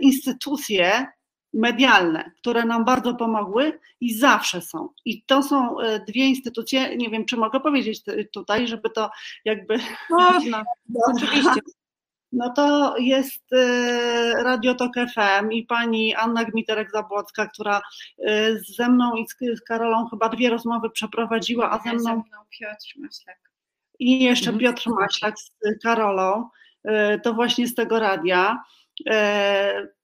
instytucje 0.02 1.08
medialne, 1.54 2.32
które 2.40 2.66
nam 2.66 2.86
bardzo 2.86 3.16
pomogły 3.16 3.80
i 4.02 4.14
zawsze 4.14 4.62
są. 4.62 4.90
I 5.06 5.24
to 5.24 5.44
są 5.44 5.76
dwie 6.08 6.26
instytucje, 6.26 6.98
nie 6.98 7.10
wiem, 7.10 7.26
czy 7.26 7.38
mogę 7.38 7.60
powiedzieć 7.60 8.02
tutaj, 8.34 8.68
żeby 8.68 8.90
to 8.90 9.10
jakby. 9.46 9.80
Można, 10.10 10.64
oczywiście 11.16 11.62
no 12.32 12.50
to 12.50 12.98
jest 12.98 13.54
y, 13.54 14.44
Radio 14.44 14.76
Tok 14.76 14.92
FM 14.96 15.52
i 15.52 15.66
pani 15.66 16.16
Anna 16.16 16.46
Gmiterek-Zabłocka, 16.46 17.48
która 17.54 17.82
y, 18.20 18.62
ze 18.78 18.90
mną 18.90 19.16
i 19.16 19.26
z 19.58 19.62
Karolą 19.62 20.08
chyba 20.10 20.30
dwie 20.30 20.50
rozmowy 20.50 20.90
przeprowadziła, 20.90 21.72
a 21.72 21.84
ze 21.84 21.94
mną, 21.94 22.04
ze 22.04 22.14
mną 22.14 22.38
Piotr 22.60 22.94
Maślak. 22.98 23.40
I 24.00 24.24
jeszcze 24.24 24.50
mhm. 24.50 24.60
Piotr 24.60 24.90
Maślak 24.90 25.40
z 25.40 25.52
Karolą, 25.84 26.50
y, 26.88 27.20
to 27.24 27.34
właśnie 27.34 27.68
z 27.68 27.76
tego 27.76 28.00
radia. 28.00 28.64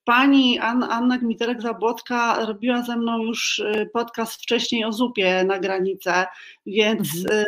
Pani 0.03 0.59
Anna 0.59 1.19
Gmiterek-Zabłocka 1.19 2.45
robiła 2.45 2.81
ze 2.81 2.97
mną 2.97 3.17
już 3.23 3.63
podcast 3.93 4.33
wcześniej 4.33 4.85
o 4.85 4.91
zupie 4.91 5.43
na 5.43 5.59
granicę, 5.59 6.25
więc 6.65 7.09
mhm 7.31 7.45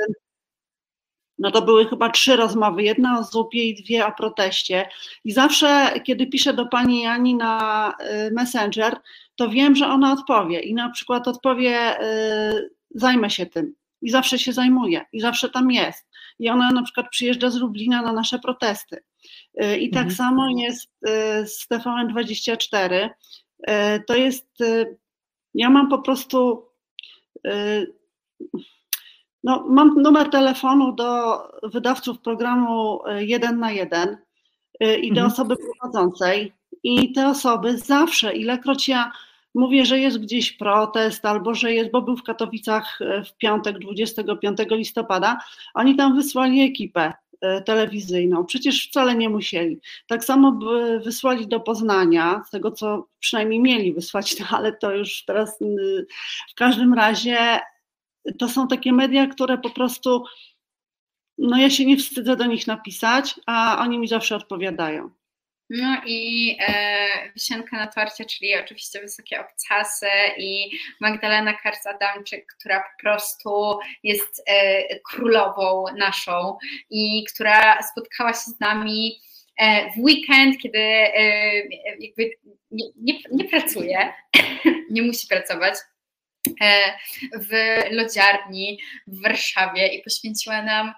no 1.40 1.52
to 1.52 1.62
były 1.62 1.86
chyba 1.88 2.10
trzy 2.10 2.36
rozmowy, 2.36 2.84
jedna 2.84 3.20
o 3.20 3.24
zupie 3.24 3.64
i 3.70 3.76
dwie 3.84 4.06
o 4.06 4.12
proteście. 4.12 4.90
I 5.26 5.32
zawsze, 5.32 6.00
kiedy 6.04 6.28
piszę 6.28 6.54
do 6.54 6.66
pani 6.66 7.02
Jani 7.02 7.36
na 7.36 7.94
y, 8.28 8.32
Messenger, 8.32 8.98
to 9.36 9.50
wiem, 9.50 9.76
że 9.76 9.88
ona 9.88 10.14
odpowie 10.14 10.60
i 10.60 10.74
na 10.74 10.90
przykład 10.90 11.28
odpowie, 11.28 12.02
y, 12.04 12.70
zajmę 12.96 13.30
się 13.30 13.46
tym. 13.46 13.74
I 14.02 14.10
zawsze 14.10 14.40
się 14.40 14.54
zajmuje, 14.54 15.06
i 15.14 15.20
zawsze 15.22 15.50
tam 15.50 15.72
jest. 15.72 16.08
i 16.40 16.50
ona 16.50 16.72
na 16.72 16.84
przykład 16.84 17.10
przyjeżdża 17.10 17.50
z 17.50 17.56
Lublina 17.56 18.02
na 18.02 18.14
nasze 18.14 18.40
protesty. 18.40 19.04
Y, 19.64 19.78
I 19.78 19.90
tak 19.90 20.08
Mhm. 20.08 20.16
samo 20.16 20.48
jest 20.58 20.92
y, 21.44 21.48
z 21.48 21.68
TVN24. 21.72 23.10
Y, 23.70 24.04
To 24.08 24.16
jest, 24.16 24.48
ja 25.54 25.70
mam 25.70 25.90
po 25.90 26.00
prostu, 26.00 26.66
no, 29.48 29.64
mam 29.70 30.02
numer 30.02 30.30
telefonu 30.30 30.92
do 30.92 31.38
wydawców 31.64 32.20
programu 32.20 33.00
y, 33.08 33.26
jeden 33.26 33.60
na 33.60 33.72
jeden 33.72 34.18
y, 34.84 34.98
i 34.98 35.10
do 35.14 35.22
Mhm. 35.22 35.28
osoby 35.28 35.56
prowadzącej. 35.56 36.54
I 36.84 37.12
te 37.12 37.28
osoby 37.28 37.78
zawsze, 37.78 38.36
ilekroć 38.36 38.88
ja 38.88 39.12
mówię, 39.56 39.86
że 39.86 40.00
jest 40.00 40.18
gdzieś 40.18 40.52
protest, 40.52 41.26
albo 41.26 41.56
że 41.56 41.74
jest, 41.74 41.92
bo 41.92 42.02
był 42.02 42.18
w 42.18 42.24
Katowicach 42.24 43.02
y, 43.02 43.24
w 43.24 43.38
piątek 43.38 43.80
25 43.80 44.58
listopada, 44.72 45.38
oni 45.74 45.96
tam 45.96 46.16
wysłali 46.16 46.62
ekipę 46.62 47.14
telewizyjną. 47.66 48.46
Przecież 48.46 48.88
wcale 48.88 49.16
nie 49.16 49.30
musieli. 49.30 49.80
Tak 50.08 50.26
samo 50.26 50.52
by 50.52 51.00
wysłali 51.00 51.48
do 51.48 51.60
Poznania, 51.60 52.42
z 52.48 52.50
tego 52.50 52.72
co 52.72 53.08
przynajmniej 53.20 53.60
mieli 53.60 53.94
wysłać, 53.94 54.36
no 54.40 54.46
ale 54.58 54.74
to 54.74 54.96
już 54.96 55.26
teraz 55.26 55.60
w 56.52 56.56
każdym 56.56 56.94
razie 56.94 57.60
to 58.40 58.50
są 58.50 58.68
takie 58.68 58.94
media, 58.94 59.28
które 59.28 59.58
po 59.58 59.70
prostu, 59.70 60.24
no 61.38 61.58
ja 61.58 61.70
się 61.70 61.86
nie 61.86 61.98
wstydzę 61.98 62.36
do 62.36 62.46
nich 62.46 62.68
napisać, 62.68 63.40
a 63.46 63.78
oni 63.82 64.00
mi 64.00 64.08
zawsze 64.08 64.36
odpowiadają. 64.36 65.10
No 65.70 66.02
i 66.06 66.56
e, 66.60 67.08
wisienka 67.34 67.78
na 67.78 67.88
torcie, 67.88 68.26
czyli 68.26 68.56
oczywiście 68.56 69.02
wysokie 69.02 69.40
obcasy 69.42 70.08
i 70.38 70.70
Magdalena 71.02 71.54
Karc-Adamczyk, 71.54 72.46
która 72.58 72.80
po 72.80 73.02
prostu 73.02 73.80
jest 74.04 74.44
e, 74.48 75.00
królową 75.00 75.86
naszą 75.98 76.58
i 76.90 77.24
która 77.34 77.82
spotkała 77.82 78.34
się 78.34 78.40
z 78.40 78.60
nami 78.60 79.20
e, 79.58 79.92
w 79.92 79.98
weekend, 79.98 80.58
kiedy 80.62 80.80
e, 80.80 81.56
jakby 82.00 82.32
nie, 82.72 82.86
nie, 82.96 83.14
nie 83.32 83.46
pracuje, 83.46 84.14
nie 84.92 85.02
musi 85.02 85.28
pracować 85.28 85.76
w 87.40 87.80
lodziarni 87.92 88.80
w 89.08 89.22
Warszawie 89.22 89.88
i 89.88 90.04
poświęciła 90.04 90.62
nam 90.62 90.94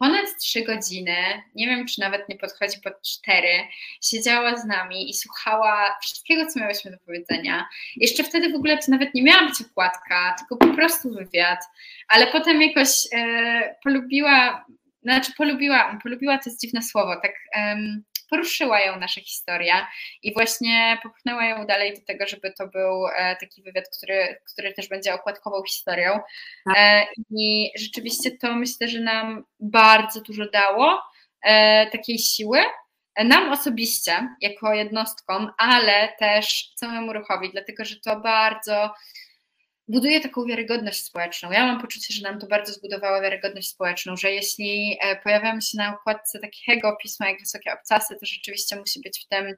ponad 0.00 0.26
trzy 0.40 0.62
godziny, 0.62 1.16
nie 1.54 1.66
wiem 1.66 1.86
czy 1.86 2.00
nawet 2.00 2.28
nie 2.28 2.36
podchodzi 2.36 2.80
pod 2.84 3.02
cztery, 3.02 3.52
siedziała 4.02 4.56
z 4.56 4.64
nami 4.64 5.10
i 5.10 5.14
słuchała 5.14 5.98
wszystkiego, 6.02 6.46
co 6.46 6.60
miałyśmy 6.60 6.90
do 6.90 6.98
powiedzenia. 6.98 7.68
Jeszcze 7.96 8.24
wtedy 8.24 8.52
w 8.52 8.54
ogóle 8.54 8.78
to 8.78 8.84
nawet 8.88 9.14
nie 9.14 9.22
miała 9.22 9.48
być 9.48 9.60
okładka, 9.70 10.34
tylko 10.38 10.56
po 10.56 10.74
prostu 10.74 11.10
wywiad, 11.10 11.58
ale 12.08 12.26
potem 12.26 12.62
jakoś 12.62 12.88
e, 13.12 13.76
polubiła, 13.84 14.64
znaczy 15.02 15.32
polubiła, 15.36 15.98
polubiła 16.02 16.38
to 16.38 16.50
jest 16.50 16.60
dziwne 16.60 16.82
słowo, 16.82 17.16
tak 17.22 17.32
em, 17.54 18.04
poruszyła 18.30 18.80
ją 18.80 18.98
nasza 18.98 19.20
historia 19.20 19.88
i 20.22 20.34
właśnie 20.34 20.98
popchnęła 21.02 21.44
ją 21.44 21.66
dalej 21.66 21.94
do 21.94 22.06
tego, 22.06 22.26
żeby 22.26 22.52
to 22.52 22.68
był 22.68 23.06
e, 23.06 23.36
taki 23.36 23.62
wywiad, 23.62 23.84
który, 23.98 24.40
który 24.52 24.74
też 24.74 24.88
będzie 24.88 25.14
okładkową 25.14 25.62
historią. 25.62 26.20
E, 26.76 27.06
I 27.30 27.70
rzeczywiście 27.78 28.30
to 28.30 28.54
myślę, 28.54 28.88
że 28.88 29.00
nam 29.00 29.44
bardzo 29.60 30.20
dużo 30.20 30.50
dało 30.50 31.02
e, 31.42 31.86
takiej 31.90 32.18
siły. 32.18 32.58
Nam 33.24 33.52
osobiście, 33.52 34.28
jako 34.40 34.74
jednostkom, 34.74 35.50
ale 35.58 36.12
też 36.18 36.72
całemu 36.74 37.12
ruchowi, 37.12 37.50
dlatego 37.52 37.84
że 37.84 37.96
to 38.04 38.20
bardzo 38.20 38.90
buduje 39.90 40.20
taką 40.20 40.44
wiarygodność 40.44 41.04
społeczną. 41.04 41.50
Ja 41.50 41.66
mam 41.66 41.80
poczucie, 41.80 42.14
że 42.14 42.22
nam 42.22 42.40
to 42.40 42.46
bardzo 42.46 42.72
zbudowało 42.72 43.22
wiarygodność 43.22 43.68
społeczną, 43.68 44.16
że 44.16 44.30
jeśli 44.30 44.98
e, 45.00 45.16
pojawiamy 45.16 45.62
się 45.62 45.78
na 45.78 45.94
okładce 45.94 46.38
takiego 46.38 46.96
pisma 47.02 47.28
jak 47.28 47.40
Wysokie 47.40 47.72
Obcasy, 47.72 48.16
to 48.20 48.26
rzeczywiście 48.26 48.76
musi 48.76 49.00
być 49.00 49.24
w 49.24 49.28
tym 49.28 49.56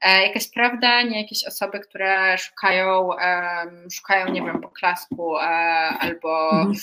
e, 0.00 0.22
jakaś 0.22 0.48
prawda, 0.48 1.02
nie 1.02 1.22
jakieś 1.22 1.46
osoby, 1.46 1.80
które 1.80 2.38
szukają, 2.38 3.10
szukają 3.92 4.32
nie 4.32 4.42
wiem, 4.42 4.60
poklasku 4.60 5.38
e, 5.38 5.42
albo 6.00 6.50
Mhm. 6.50 6.74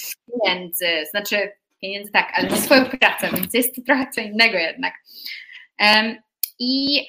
pieniędzy, 0.43 0.87
znaczy 1.09 1.51
pieniędzy 1.81 2.11
tak, 2.11 2.31
ale 2.33 2.49
za 2.49 2.55
swoją 2.57 2.85
pracę, 2.85 3.29
więc 3.33 3.53
jest 3.53 3.75
to 3.75 3.81
trochę 3.81 4.07
co 4.15 4.21
innego 4.21 4.57
jednak. 4.57 4.93
I, 6.59 7.05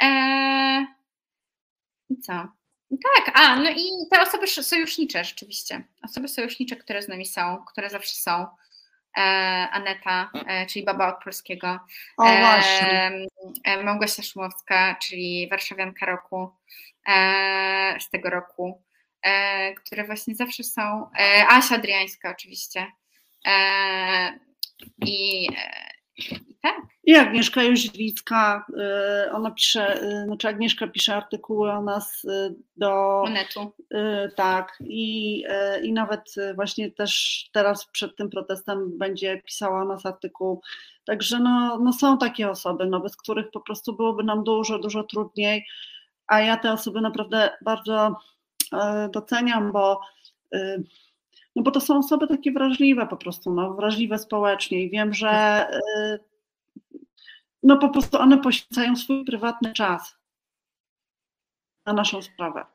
i 2.11 2.21
co? 2.21 2.58
Tak, 2.91 3.31
a 3.35 3.57
no 3.57 3.71
i 3.71 3.85
te 4.11 4.23
osoby 4.23 4.45
sz- 4.45 4.67
sojusznicze 4.67 5.25
rzeczywiście. 5.25 5.85
Osoby 6.03 6.29
sojusznicze, 6.29 6.77
które 6.77 7.03
z 7.03 7.09
nami 7.09 7.27
są, 7.27 7.65
które 7.69 7.91
zawsze 7.91 8.15
są. 8.15 8.47
E, 9.19 9.21
Aneta, 9.73 10.31
e, 10.47 10.67
czyli 10.67 10.85
baba 10.85 11.09
od 11.17 11.25
polskiego. 11.25 11.81
O 12.17 12.23
właśnie. 12.25 13.13
E, 13.65 13.83
Małgosia 13.83 14.23
Szumowska, 14.23 14.97
czyli 15.03 15.49
warszawianka 15.51 16.07
roku 16.07 16.51
e, 17.09 17.97
z 18.01 18.11
tego 18.11 18.31
roku, 18.31 18.83
e, 19.23 19.75
które 19.75 20.05
właśnie 20.05 20.35
zawsze 20.35 20.65
są. 20.65 21.11
E, 21.19 21.47
Asia 21.49 21.75
Adriańska 21.75 22.31
oczywiście. 22.31 22.87
I 25.07 25.49
tak. 26.63 26.77
I 27.05 27.17
Agnieszka 27.17 27.63
Jóźwicka, 27.63 28.67
y, 29.27 29.33
ona 29.33 29.51
pisze, 29.51 30.03
y, 30.03 30.25
znaczy 30.25 30.49
Agnieszka 30.49 30.87
pisze 30.87 31.17
artykuły 31.17 31.71
o 31.73 31.83
nas 31.83 32.25
y, 32.25 32.55
do, 32.77 33.23
Monetu. 33.27 33.73
tak, 34.37 34.79
i, 34.81 35.45
i 35.83 35.93
nawet 35.93 36.35
właśnie 36.55 36.91
też 36.91 37.45
teraz 37.53 37.87
przed 37.87 38.17
tym 38.17 38.31
protestem 38.31 38.99
będzie 38.99 39.43
pisała 39.45 39.83
o 39.83 39.85
nas 39.85 40.07
artykuł. 40.07 40.63
Także 41.05 41.39
no, 41.39 41.79
no 41.79 41.93
są 41.93 42.19
takie 42.19 42.51
osoby, 42.51 42.87
no, 42.87 43.01
bez 43.01 43.17
których 43.17 43.51
po 43.51 43.61
prostu 43.61 43.97
byłoby 43.97 44.25
nam 44.25 44.45
dużo, 44.45 44.79
dużo 44.79 45.03
trudniej, 45.03 45.67
a 46.27 46.41
ja 46.41 46.57
te 46.57 46.73
osoby 46.73 47.01
naprawdę 47.01 47.51
bardzo 47.63 48.17
doceniam, 49.13 49.73
bo 49.73 50.01
no 51.59 51.65
bo 51.65 51.71
to 51.71 51.81
są 51.81 51.99
osoby 51.99 52.27
takie 52.27 52.53
wrażliwe 52.53 53.07
po 53.07 53.17
prostu, 53.17 53.55
no, 53.55 53.75
wrażliwe 53.75 54.19
społecznie 54.19 54.83
i 54.83 54.91
wiem, 54.91 55.15
że 55.15 55.67
y, 56.07 56.19
no 57.63 57.79
po 57.79 57.89
prostu 57.89 58.19
one 58.19 58.39
poświęcają 58.39 58.97
swój 58.97 59.25
prywatny 59.25 59.73
czas 59.73 60.17
na 61.87 61.93
naszą 61.93 62.23
sprawę. 62.23 62.67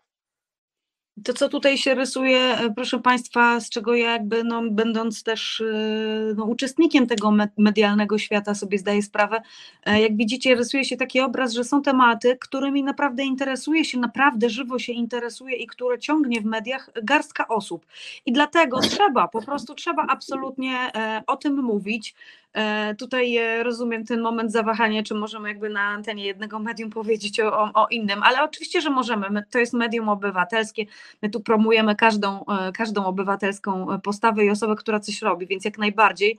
To, 1.26 1.34
co 1.34 1.50
tutaj 1.50 1.78
się 1.78 1.96
rysuje, 1.96 2.40
e, 2.40 2.74
proszę 2.76 3.00
Państwa, 3.00 3.60
z 3.60 3.70
czego 3.70 3.96
ja 3.96 4.12
jakby, 4.12 4.44
no, 4.44 4.62
będąc 4.72 5.24
też 5.24 5.62
e, 5.62 6.34
no, 6.36 6.46
uczestnikiem 6.46 7.08
tego 7.08 7.32
me- 7.32 7.50
medialnego 7.58 8.18
świata 8.18 8.56
sobie 8.56 8.78
zdaję 8.78 9.02
sprawę, 9.02 9.42
e, 9.86 10.02
jak 10.02 10.18
widzicie, 10.18 10.56
rysuje 10.56 10.86
się 10.86 10.98
taki 10.98 11.20
obraz, 11.20 11.54
że 11.54 11.64
są 11.64 11.82
tematy, 11.82 12.38
którymi 12.42 12.84
naprawdę 12.84 13.24
interesuje 13.24 13.86
się, 13.86 14.00
naprawdę 14.00 14.50
żywo 14.50 14.80
się 14.80 14.94
interesuje 14.94 15.56
i 15.56 15.68
które 15.68 16.00
ciągnie 16.00 16.42
w 16.42 16.46
mediach 16.46 16.90
garstka 17.04 17.48
osób. 17.48 17.86
I 18.26 18.32
dlatego 18.32 18.80
trzeba, 18.80 19.28
po 19.28 19.42
prostu 19.42 19.76
trzeba 19.76 20.06
absolutnie 20.10 20.92
o 21.28 21.38
tym 21.38 21.64
mówić. 21.64 22.16
E, 22.54 22.96
Tutaj 22.96 23.38
e, 23.38 23.64
rozumiem 23.64 24.06
ten 24.06 24.22
moment 24.22 24.52
zawahania, 24.52 25.04
czy 25.04 25.16
możemy 25.16 25.50
jakby 25.50 25.70
na 25.70 25.82
antenie 25.82 26.26
jednego 26.26 26.60
medium 26.60 26.90
powiedzieć 26.90 27.40
o, 27.40 27.72
o, 27.74 27.88
innym, 27.88 28.24
ale 28.24 28.44
oczywiście, 28.44 28.82
że 28.82 28.90
możemy. 28.90 29.30
My, 29.30 29.44
to 29.52 29.60
jest 29.60 29.74
medium 29.74 30.10
obywatelskie, 30.10 30.86
my 31.22 31.30
tu 31.30 31.40
promujemy 31.42 31.96
każdą, 31.96 32.46
e, 32.46 32.72
każdą 32.72 33.06
obywatelską 33.06 33.88
postawę 34.04 34.46
i 34.46 34.50
osobę, 34.50 34.76
która 34.76 35.00
coś 35.00 35.22
robi, 35.22 35.48
więc 35.48 35.66
jak 35.66 35.78
najbardziej. 35.78 36.38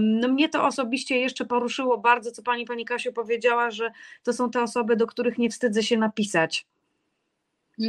No 0.00 0.28
mnie 0.28 0.48
to 0.48 0.66
osobiście 0.66 1.18
jeszcze 1.18 1.44
poruszyło 1.44 1.98
bardzo, 1.98 2.30
co 2.30 2.42
pani, 2.42 2.64
pani 2.66 2.84
Kasiu 2.84 3.12
powiedziała, 3.12 3.70
że 3.70 3.90
to 4.22 4.32
są 4.32 4.50
te 4.50 4.62
osoby, 4.62 4.96
do 4.96 5.06
których 5.06 5.38
nie 5.38 5.50
wstydzę 5.50 5.82
się 5.82 5.96
napisać. 5.98 6.66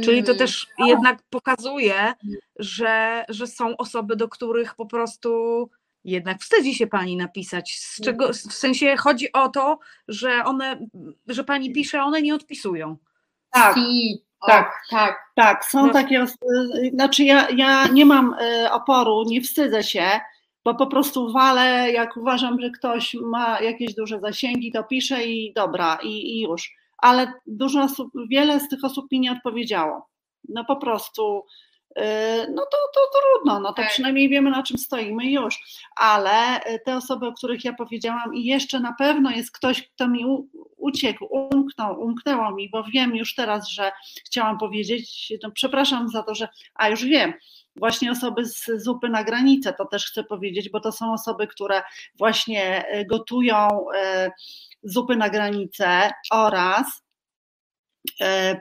Czyli 0.04 0.22
to 0.22 0.32
Mm. 0.32 0.38
też 0.38 0.66
jednak 0.78 1.22
pokazuje, 1.30 2.12
że, 2.58 3.24
że 3.28 3.46
są 3.46 3.76
osoby, 3.76 4.16
do 4.16 4.28
których 4.28 4.74
po 4.74 4.86
prostu 4.86 5.70
jednak 6.06 6.40
wstydzi 6.40 6.74
się 6.74 6.86
pani 6.86 7.16
napisać. 7.16 7.78
Z 7.78 8.00
czego, 8.00 8.28
w 8.32 8.36
sensie 8.36 8.96
chodzi 8.96 9.32
o 9.32 9.48
to, 9.48 9.78
że 10.08 10.44
one, 10.44 10.86
że 11.26 11.44
pani 11.44 11.72
pisze, 11.72 12.02
one 12.02 12.22
nie 12.22 12.34
odpisują. 12.34 12.96
Tak, 13.50 13.76
tak. 14.46 14.66
och, 14.66 14.72
tak. 14.90 15.18
tak, 15.34 15.64
są 15.64 15.86
No. 15.86 15.92
takie 15.92 16.22
osoby, 16.22 16.46
znaczy 16.92 17.24
ja, 17.24 17.50
ja 17.50 17.86
nie 17.86 18.06
mam 18.06 18.34
y, 18.34 18.70
oporu, 18.70 19.24
nie 19.26 19.40
wstydzę 19.40 19.82
się, 19.82 20.10
bo 20.64 20.74
po 20.74 20.86
prostu 20.86 21.32
walę, 21.32 21.92
jak 21.92 22.16
uważam, 22.16 22.60
że 22.60 22.70
ktoś 22.70 23.14
ma 23.14 23.60
jakieś 23.60 23.94
duże 23.94 24.20
zasięgi, 24.20 24.72
to 24.72 24.84
piszę 24.84 25.24
i 25.24 25.52
dobra, 25.52 25.98
i, 26.02 26.08
i 26.08 26.40
już. 26.40 26.74
Ale 26.98 27.32
dużo 27.46 27.82
osób, 27.82 28.10
wiele 28.30 28.60
z 28.60 28.68
tych 28.68 28.84
osób 28.84 29.12
mi 29.12 29.20
nie 29.20 29.32
odpowiedziało. 29.32 30.08
No 30.48 30.64
po 30.64 30.76
prostu 30.76 31.44
no 32.54 32.62
to, 32.62 32.78
to 32.94 33.00
trudno, 33.12 33.60
no 33.60 33.68
to 33.68 33.82
Tak. 33.82 33.90
przynajmniej 33.90 34.28
wiemy 34.28 34.50
na 34.50 34.62
czym 34.62 34.78
stoimy 34.78 35.30
już, 35.30 35.58
ale 35.96 36.60
te 36.84 36.96
osoby, 36.96 37.26
o 37.26 37.32
których 37.32 37.64
ja 37.64 37.72
powiedziałam 37.72 38.34
i 38.34 38.44
jeszcze 38.44 38.80
na 38.80 38.94
pewno 38.98 39.30
jest 39.30 39.52
ktoś, 39.52 39.88
kto 39.88 40.08
mi 40.08 40.24
uciekł, 40.76 41.26
umknął, 41.30 42.00
umknęło 42.00 42.50
mi, 42.50 42.70
bo 42.70 42.84
wiem 42.84 43.16
już 43.16 43.34
teraz, 43.34 43.68
że 43.68 43.92
chciałam 44.26 44.58
powiedzieć, 44.58 45.32
no 45.42 45.50
przepraszam 45.50 46.08
za 46.08 46.22
to, 46.22 46.34
że, 46.34 46.48
a 46.74 46.88
już 46.88 47.04
wiem, 47.04 47.32
właśnie 47.76 48.10
osoby 48.10 48.44
z 48.44 48.70
zupy 48.76 49.08
na 49.08 49.24
granicę, 49.24 49.72
to 49.72 49.84
też 49.84 50.06
chcę 50.06 50.24
powiedzieć, 50.24 50.70
bo 50.70 50.80
to 50.80 50.92
są 50.92 51.12
osoby, 51.12 51.46
które 51.46 51.82
właśnie 52.14 52.86
e, 52.86 53.04
gotują 53.04 53.68
zupy 54.82 55.16
na 55.16 55.30
granicę 55.30 56.10
oraz 56.30 57.02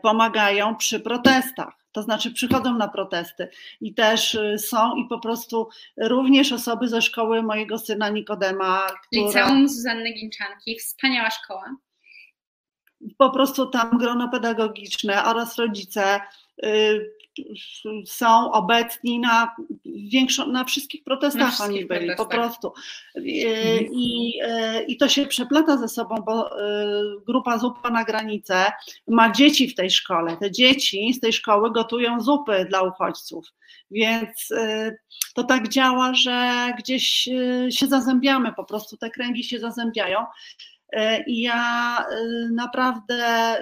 pomagają 0.01 0.75
przy 0.75 0.99
protestach. 0.99 1.84
To 1.95 2.01
znaczy 2.01 2.33
przychodzą 2.33 2.77
na 2.77 2.87
protesty 2.87 3.47
i 3.81 3.93
też 3.93 4.35
y, 4.35 4.57
są 4.57 4.95
i 4.95 5.07
po 5.07 5.19
prostu 5.19 5.69
również 5.97 6.51
osoby 6.51 6.87
ze 6.87 7.01
szkoły 7.01 7.43
mojego 7.43 7.77
syna 7.77 8.09
Nikodema, 8.09 8.87
które 8.87 9.25
Liceum 9.25 9.69
Zuzanny 9.69 10.13
Ginczanki, 10.13 10.79
wspaniała 10.79 11.29
szkoła. 11.29 11.75
po 13.17 13.29
prostu 13.29 13.65
tam 13.65 13.97
grono 13.97 14.29
pedagogiczne 14.29 15.25
oraz 15.25 15.57
rodzice 15.57 16.19
y, 16.65 17.14
są 18.05 18.51
obecni 18.51 19.19
na, 19.19 19.55
większo, 19.85 20.47
na 20.47 20.63
wszystkich 20.63 21.03
protestach 21.03 21.59
Na 21.59 21.65
oni 21.65 21.85
byli, 21.85 22.15
po 22.15 22.25
protestach. 22.25 22.39
prostu. 22.39 22.73
Y, 23.17 23.21
I, 23.91 24.39
y, 24.41 24.83
I 24.87 24.97
to 24.97 25.09
się 25.09 25.25
przeplata 25.25 25.77
ze 25.77 25.87
sobą, 25.87 26.15
bo 26.15 26.59
y, 26.61 26.63
grupa 27.25 27.57
Zupa 27.57 27.89
na 27.89 28.03
granicę 28.03 28.65
ma 29.07 29.31
dzieci 29.31 29.67
w 29.67 29.75
tej 29.75 29.91
szkole. 29.91 30.37
Te 30.37 30.51
dzieci 30.51 31.13
z 31.13 31.19
tej 31.19 31.33
szkoły 31.33 31.71
gotują 31.71 32.21
zupy 32.21 32.65
dla 32.69 32.81
uchodźców. 32.81 33.45
Więc 33.91 34.49
to 35.35 35.43
tak 35.43 35.67
działa, 35.67 36.13
że 36.13 36.67
gdzieś 36.77 37.29
się 37.69 37.87
zazębiamy, 37.87 38.53
po 38.53 38.63
prostu 38.63 38.97
te 38.97 39.09
kręgi 39.09 39.43
się 39.43 39.59
zazębiają. 39.59 40.19
I 41.27 41.41
ja 41.41 41.97
naprawdę, 42.51 43.57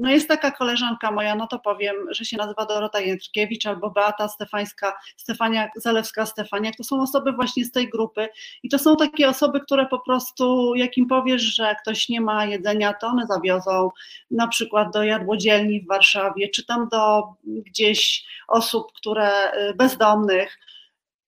no 0.00 0.10
jest 0.10 0.28
taka 0.28 0.50
koleżanka 0.50 1.10
moja, 1.10 1.34
no 1.34 1.46
to 1.46 1.58
powiem, 1.58 1.94
że 2.10 2.24
się 2.24 2.36
nazywa 2.36 2.66
Dorota 2.66 3.00
Jędrkiewicz 3.00 3.66
albo 3.66 3.90
Beata 3.90 4.28
Stefańska, 4.28 4.98
Stefania, 5.16 5.68
Zalewska 5.76 6.26
Stefaniak, 6.26 6.76
to 6.76 6.84
są 6.84 7.02
osoby 7.02 7.32
właśnie 7.32 7.64
z 7.64 7.72
tej 7.72 7.90
grupy 7.90 8.28
i 8.62 8.68
to 8.68 8.78
są 8.78 8.96
takie 8.96 9.28
osoby, 9.28 9.60
które 9.60 9.86
po 9.86 9.98
prostu, 9.98 10.74
jak 10.74 10.96
im 10.96 11.06
powiesz, 11.06 11.42
że 11.42 11.76
ktoś 11.82 12.08
nie 12.08 12.20
ma 12.20 12.44
jedzenia, 12.44 12.94
to 12.94 13.06
one 13.06 13.26
zawiozą 13.26 13.90
na 14.30 14.48
przykład 14.48 14.92
do 14.92 15.02
jadłodzielni 15.02 15.80
w 15.80 15.88
Warszawie, 15.88 16.48
czy 16.48 16.66
tam 16.66 16.88
do 16.88 17.22
gdzieś 17.44 18.24
osób, 18.48 18.92
które 18.92 19.52
y, 19.70 19.74
bezdomnych, 19.74 20.58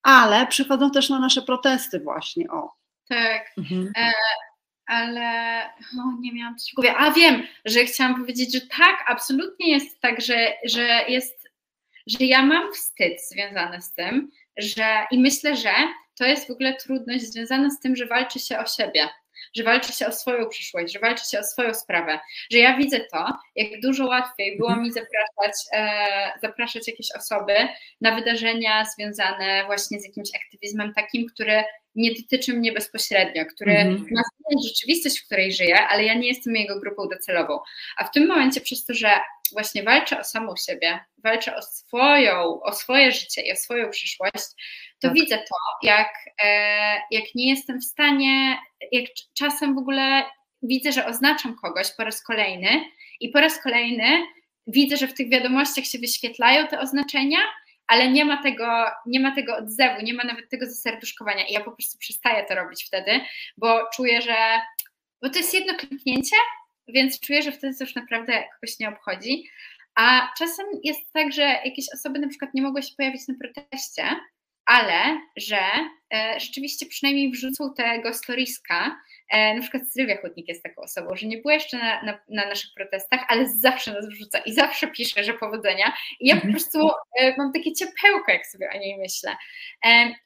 ale 0.03 0.47
przychodzą 0.47 0.91
też 0.91 1.11
na 1.11 1.19
nasze 1.19 1.43
protesty 1.43 2.01
właśnie, 2.01 2.51
o. 2.51 2.73
Tak, 3.09 3.53
Mhm. 3.59 3.93
Ale 4.93 5.65
o, 5.99 6.21
nie 6.21 6.33
miałam 6.33 6.57
coś 6.57 6.73
w 6.73 6.75
głowie. 6.75 6.95
A 6.97 7.13
wiem, 7.13 7.43
że 7.65 7.85
chciałam 7.85 8.21
powiedzieć, 8.21 8.53
że 8.53 8.61
tak, 8.61 9.05
absolutnie 9.09 9.71
jest 9.71 10.01
tak, 10.01 10.21
że, 10.21 10.53
że 10.65 11.05
jest, 11.09 11.49
że 12.07 12.25
ja 12.25 12.43
mam 12.43 12.73
wstyd 12.73 13.13
związany 13.29 13.83
z 13.83 13.93
tym, 13.93 14.31
że 14.57 15.07
i 15.11 15.19
myślę, 15.19 15.57
że 15.57 15.73
to 16.19 16.25
jest 16.25 16.49
w 16.49 16.51
ogóle 16.51 16.75
trudność 16.75 17.25
związana 17.25 17.71
z 17.71 17.81
tym, 17.81 17.97
że 17.97 18.07
walczy 18.07 18.39
się 18.39 18.59
o 18.59 18.67
siebie. 18.67 19.09
Że 19.57 19.63
walczy 19.63 19.93
się 19.93 20.07
o 20.07 20.13
swoją 20.13 20.49
przyszłość, 20.49 20.93
że 20.93 20.99
walczy 20.99 21.31
się 21.31 21.39
o 21.41 21.45
swoją 21.45 21.75
sprawę. 21.75 22.21
Że 22.51 22.59
ja 22.59 22.77
widzę 22.77 23.01
to, 23.13 23.27
jak 23.57 23.81
dużo 23.81 24.07
łatwiej 24.07 24.57
było 24.59 24.77
mi 24.77 24.93
zapraszać, 24.93 25.53
e, 25.73 26.39
zapraszać 26.43 26.89
jakieś 26.89 27.07
osoby 27.17 27.55
na 28.01 28.15
wydarzenia 28.15 28.85
związane 28.85 29.65
właśnie 29.67 30.01
z 30.01 30.05
jakimś 30.05 30.29
aktywizmem 30.45 30.93
takim, 30.95 31.27
który 31.27 31.65
nie 31.95 32.15
dotyczy 32.15 32.53
mnie 32.53 32.73
bezpośrednio, 32.73 33.47
który 33.47 33.73
Mhm. 33.73 34.07
ma 34.11 34.23
rzeczywistość, 34.69 35.21
w 35.21 35.27
której 35.27 35.53
żyję, 35.53 35.87
ale 35.89 36.05
ja 36.05 36.15
nie 36.15 36.29
jestem 36.29 36.57
jego 36.57 36.81
grupą 36.81 37.09
docelową. 37.09 37.59
A 37.97 38.05
w 38.05 38.11
tym 38.11 38.27
momencie 38.29 38.61
przez 38.61 38.85
to, 38.85 38.95
że 38.95 39.11
właśnie 39.53 39.83
walczę 39.83 40.21
o 40.21 40.25
samą 40.25 40.55
siebie, 40.67 41.01
walczę 41.19 41.57
o 41.57 41.63
swoją, 41.63 42.63
o 42.63 42.73
swoje 42.73 43.13
życie 43.13 43.43
i 43.43 43.53
o 43.53 43.57
swoją 43.57 43.91
przyszłość, 43.91 44.47
to 45.03 45.09
Tak. 45.09 45.15
widzę 45.15 45.39
to, 45.39 45.87
jak, 45.87 46.13
e, 46.45 46.95
jak 47.11 47.25
nie 47.35 47.49
jestem 47.51 47.81
w 47.81 47.85
stanie, 47.85 48.59
jak 48.93 49.05
czasem 49.39 49.75
w 49.75 49.79
ogóle 49.79 50.25
widzę, 50.63 50.93
że 50.93 51.07
oznaczam 51.07 51.57
kogoś 51.63 51.87
po 51.97 52.05
raz 52.05 52.25
kolejny 52.25 52.85
i 53.21 53.29
po 53.29 53.41
raz 53.41 53.63
kolejny 53.63 54.27
widzę, 54.67 54.97
że 54.97 55.07
w 55.09 55.15
tych 55.15 55.31
wiadomościach 55.31 55.85
się 55.85 55.99
wyświetlają 55.99 56.67
te 56.67 56.81
oznaczenia, 56.81 57.39
ale 57.87 58.11
nie 58.11 58.25
ma 58.25 58.43
tego, 58.43 58.87
nie 59.07 59.21
ma 59.21 59.35
tego 59.35 59.57
odzewu, 59.57 60.03
nie 60.03 60.15
ma 60.15 60.25
nawet 60.25 60.49
tego 60.49 60.67
zaserduszkowania 60.67 61.47
i 61.47 61.53
ja 61.53 61.61
po 61.61 61.73
prostu 61.73 61.99
przestaję 61.99 62.45
to 62.45 62.55
robić 62.55 62.85
wtedy, 62.85 63.21
bo 63.57 63.81
czuję, 63.95 64.23
że 64.23 64.35
bo 65.23 65.31
to 65.31 65.39
jest 65.39 65.55
jedno 65.55 65.75
kliknięcie, 65.75 66.37
więc 66.89 67.21
czuję, 67.21 67.43
że 67.43 67.53
wtedy 67.53 67.79
to 67.79 67.85
już 67.85 67.95
naprawdę 67.95 68.33
kogoś 68.33 68.79
nie 68.79 68.89
obchodzi. 68.89 69.45
A 69.95 70.33
czasem 70.39 70.67
jest 70.85 71.13
tak, 71.13 71.33
że 71.33 71.43
jakieś 71.43 71.85
osoby 71.95 72.19
na 72.19 72.29
przykład 72.29 72.55
nie 72.55 72.63
mogły 72.63 72.83
się 72.83 72.95
pojawić 72.97 73.29
na 73.29 73.35
proteście, 73.41 74.03
ale 74.67 75.21
że 75.37 75.61
rzeczywiście 76.39 76.87
przynajmniej 76.87 77.31
wrzucą 77.31 77.75
tego 77.75 78.15
storiska. 78.15 78.97
E, 79.31 79.55
na 79.55 79.61
przykład 79.61 79.83
Sylwia 79.93 80.17
Chudnik 80.17 80.49
jest 80.49 80.63
taką 80.63 80.83
osobą, 80.83 81.17
że 81.17 81.27
nie 81.27 81.39
była 81.39 81.55
jeszcze 81.55 81.79
na, 81.79 82.03
na, 82.03 82.19
na 82.29 82.47
naszych 82.49 82.71
protestach, 82.77 83.21
ale 83.29 83.49
zawsze 83.49 83.93
nas 83.93 84.09
wrzuca 84.09 84.39
i 84.39 84.53
zawsze 84.53 84.87
pisze, 84.89 85.25
że 85.25 85.35
powodzenia. 85.35 85.93
I 86.21 86.29
ja 86.29 86.35
po 86.35 86.43
Mhm. 86.43 86.53
prostu 86.53 86.91
e, 87.19 87.35
mam 87.39 87.53
takie 87.53 87.73
ciepełko, 87.73 88.33
jak 88.33 88.47
sobie 88.47 88.71
o 88.75 88.79
niej 88.79 88.99
myślę. 88.99 89.37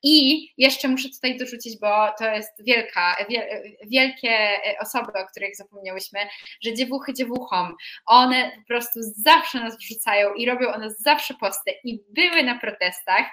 I 0.03 0.47
jeszcze 0.59 0.89
muszę 0.89 1.09
tutaj 1.09 1.39
dorzucić, 1.39 1.79
bo 1.81 2.09
to 2.19 2.31
jest 2.31 2.65
wielka, 2.67 3.17
wie, 3.31 3.63
wielkie 3.87 4.31
e, 4.31 4.79
osoby, 4.81 5.13
o 5.15 5.27
których 5.27 5.57
zapomniałyśmy, 5.57 6.21
że 6.65 6.75
dziewuchy 6.75 7.15
dziewuchom, 7.15 7.75
one 8.07 8.51
po 8.57 8.67
prostu 8.67 8.99
zawsze 9.03 9.61
nas 9.61 9.77
wrzucają 9.79 10.35
i 10.35 10.47
robią 10.47 10.69
o 10.73 10.79
nas 10.79 11.01
zawsze 11.01 11.35
posty 11.35 11.71
i 11.85 12.01
były 12.09 12.43
na 12.43 12.59
protestach 12.59 13.27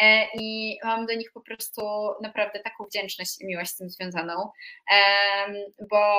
e, 0.00 0.26
i 0.40 0.78
mam 0.84 1.06
do 1.06 1.14
nich 1.14 1.32
po 1.32 1.40
prostu 1.40 1.82
naprawdę 2.22 2.60
taką 2.60 2.84
wdzięczność 2.84 3.40
i 3.40 3.46
miłość 3.46 3.70
z 3.70 3.76
tym 3.76 3.90
związaną, 3.90 4.50
bo, 5.90 6.16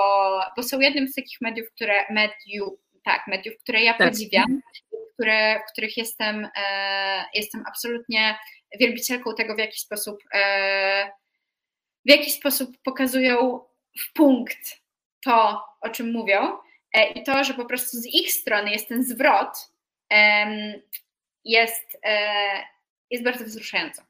bo 0.57 0.63
są 0.63 0.79
jednym 0.79 1.07
z 1.07 1.15
takich 1.15 1.41
mediów, 1.41 1.67
które 1.75 2.05
mediów, 2.09 2.79
tak, 3.03 3.27
mediów, 3.27 3.55
które 3.63 3.83
ja 3.83 3.93
Tak. 3.93 4.09
podziwiam, 4.09 4.61
które, 5.19 5.59
w 5.59 5.71
których 5.71 5.97
jestem, 5.97 6.47
e, 6.55 7.25
jestem 7.33 7.63
absolutnie 7.67 8.39
wielbicielką 8.79 9.35
tego, 9.35 9.55
w 9.55 9.59
jaki 9.59 9.79
sposób, 9.79 10.17
e, 10.33 11.11
w 12.05 12.09
jaki 12.09 12.31
sposób 12.31 12.77
pokazują 12.83 13.65
w 13.99 14.13
punkt 14.13 14.81
to, 15.23 15.61
o 15.81 15.89
czym 15.89 16.11
mówią, 16.11 16.57
e, 16.93 17.11
i 17.11 17.23
to, 17.23 17.43
że 17.43 17.53
po 17.53 17.65
prostu 17.65 17.97
z 17.97 18.05
ich 18.05 18.31
strony 18.31 18.71
jest 18.71 18.87
ten 18.87 19.03
zwrot, 19.03 19.71
jest, 21.45 22.01
jest 23.09 23.23
bardzo 23.23 23.45
wzruszająco. 23.45 24.01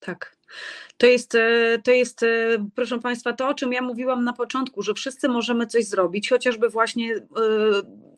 Tak. 0.00 0.36
To 0.96 1.06
jest, 1.06 1.34
e, 1.34 1.78
to 1.84 1.90
jest, 1.90 2.22
e, 2.22 2.26
proszę 2.74 2.98
Państwa, 2.98 3.32
to, 3.32 3.48
o 3.48 3.54
czym 3.54 3.72
ja 3.72 3.82
mówiłam 3.82 4.24
na 4.24 4.32
początku, 4.32 4.82
że 4.82 4.94
wszyscy 4.94 5.28
możemy 5.28 5.66
coś 5.66 5.84
zrobić, 5.84 6.28
chociażby 6.28 6.68
właśnie 6.68 7.14
e, 7.16 7.20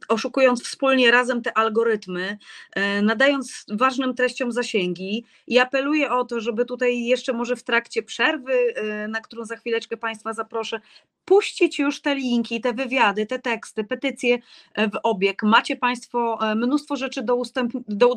oszukując 0.08 0.64
wspólnie 0.64 1.10
razem 1.10 1.42
te 1.42 1.58
algorytmy, 1.58 2.38
e, 2.72 3.02
nadając 3.02 3.64
ważnym 3.68 4.14
treściom 4.14 4.52
zasięgi. 4.52 5.24
I 5.46 5.58
apeluję 5.58 6.10
o 6.10 6.24
to, 6.24 6.40
żeby 6.40 6.64
tutaj 6.64 7.04
jeszcze 7.04 7.32
może 7.32 7.56
w 7.56 7.62
trakcie 7.62 8.02
przerwy, 8.02 8.52
e, 8.52 9.08
na 9.08 9.20
którą 9.20 9.44
za 9.44 9.56
chwileczkę 9.56 9.96
Państwa 9.96 10.32
zaproszę, 10.32 10.80
puścić 11.24 11.78
już 11.78 12.00
te 12.00 12.14
linki, 12.14 12.60
te 12.60 12.72
wywiady, 12.72 13.26
te 13.26 13.38
teksty, 13.38 13.84
petycje 13.84 14.38
e, 14.74 14.88
w 14.88 14.98
obieg. 15.02 15.42
Macie 15.42 15.76
Państwo 15.76 16.38
mnóstwo 16.56 16.96
rzeczy 16.96 17.22
do, 17.22 17.36
ustęp, 17.36 17.72
do, 17.88 18.14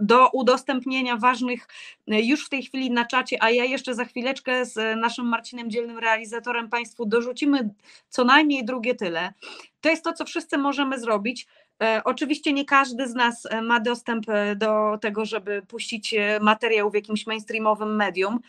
do 0.00 0.28
udostępnienia 0.28 1.16
ważnych 1.16 1.68
już 2.06 2.46
w 2.46 2.48
tej 2.48 2.62
chwili 2.62 2.90
na 2.90 3.04
czacie, 3.04 3.42
a 3.42 3.50
ja 3.50 3.64
jeszcze 3.64 3.94
za 3.94 4.04
chwileczkę 4.04 4.64
z 4.64 5.00
naszym 5.00 5.26
Marcinem 5.26 5.70
Dzielnym 5.70 5.98
realizatorem 5.98 6.68
Państwu 6.68 7.06
dorzucimy 7.06 7.70
co 8.08 8.24
najmniej 8.24 8.64
drugie 8.64 8.94
tyle. 8.94 9.32
To 9.80 9.88
jest 9.88 10.04
to, 10.04 10.12
co 10.12 10.24
wszyscy 10.24 10.58
możemy 10.58 11.00
zrobić. 11.00 11.46
E, 11.82 12.02
Oczywiście 12.04 12.52
nie 12.52 12.64
każdy 12.64 13.08
z 13.08 13.14
nas 13.14 13.46
e, 13.46 13.62
ma 13.62 13.80
dostęp 13.80 14.28
e, 14.28 14.56
do 14.56 14.98
tego, 15.00 15.24
żeby 15.24 15.62
puścić 15.68 16.14
materiał 16.40 16.90
w 16.90 16.94
jakimś 16.94 17.26
mainstreamowym 17.26 17.96
medium. 17.96 18.40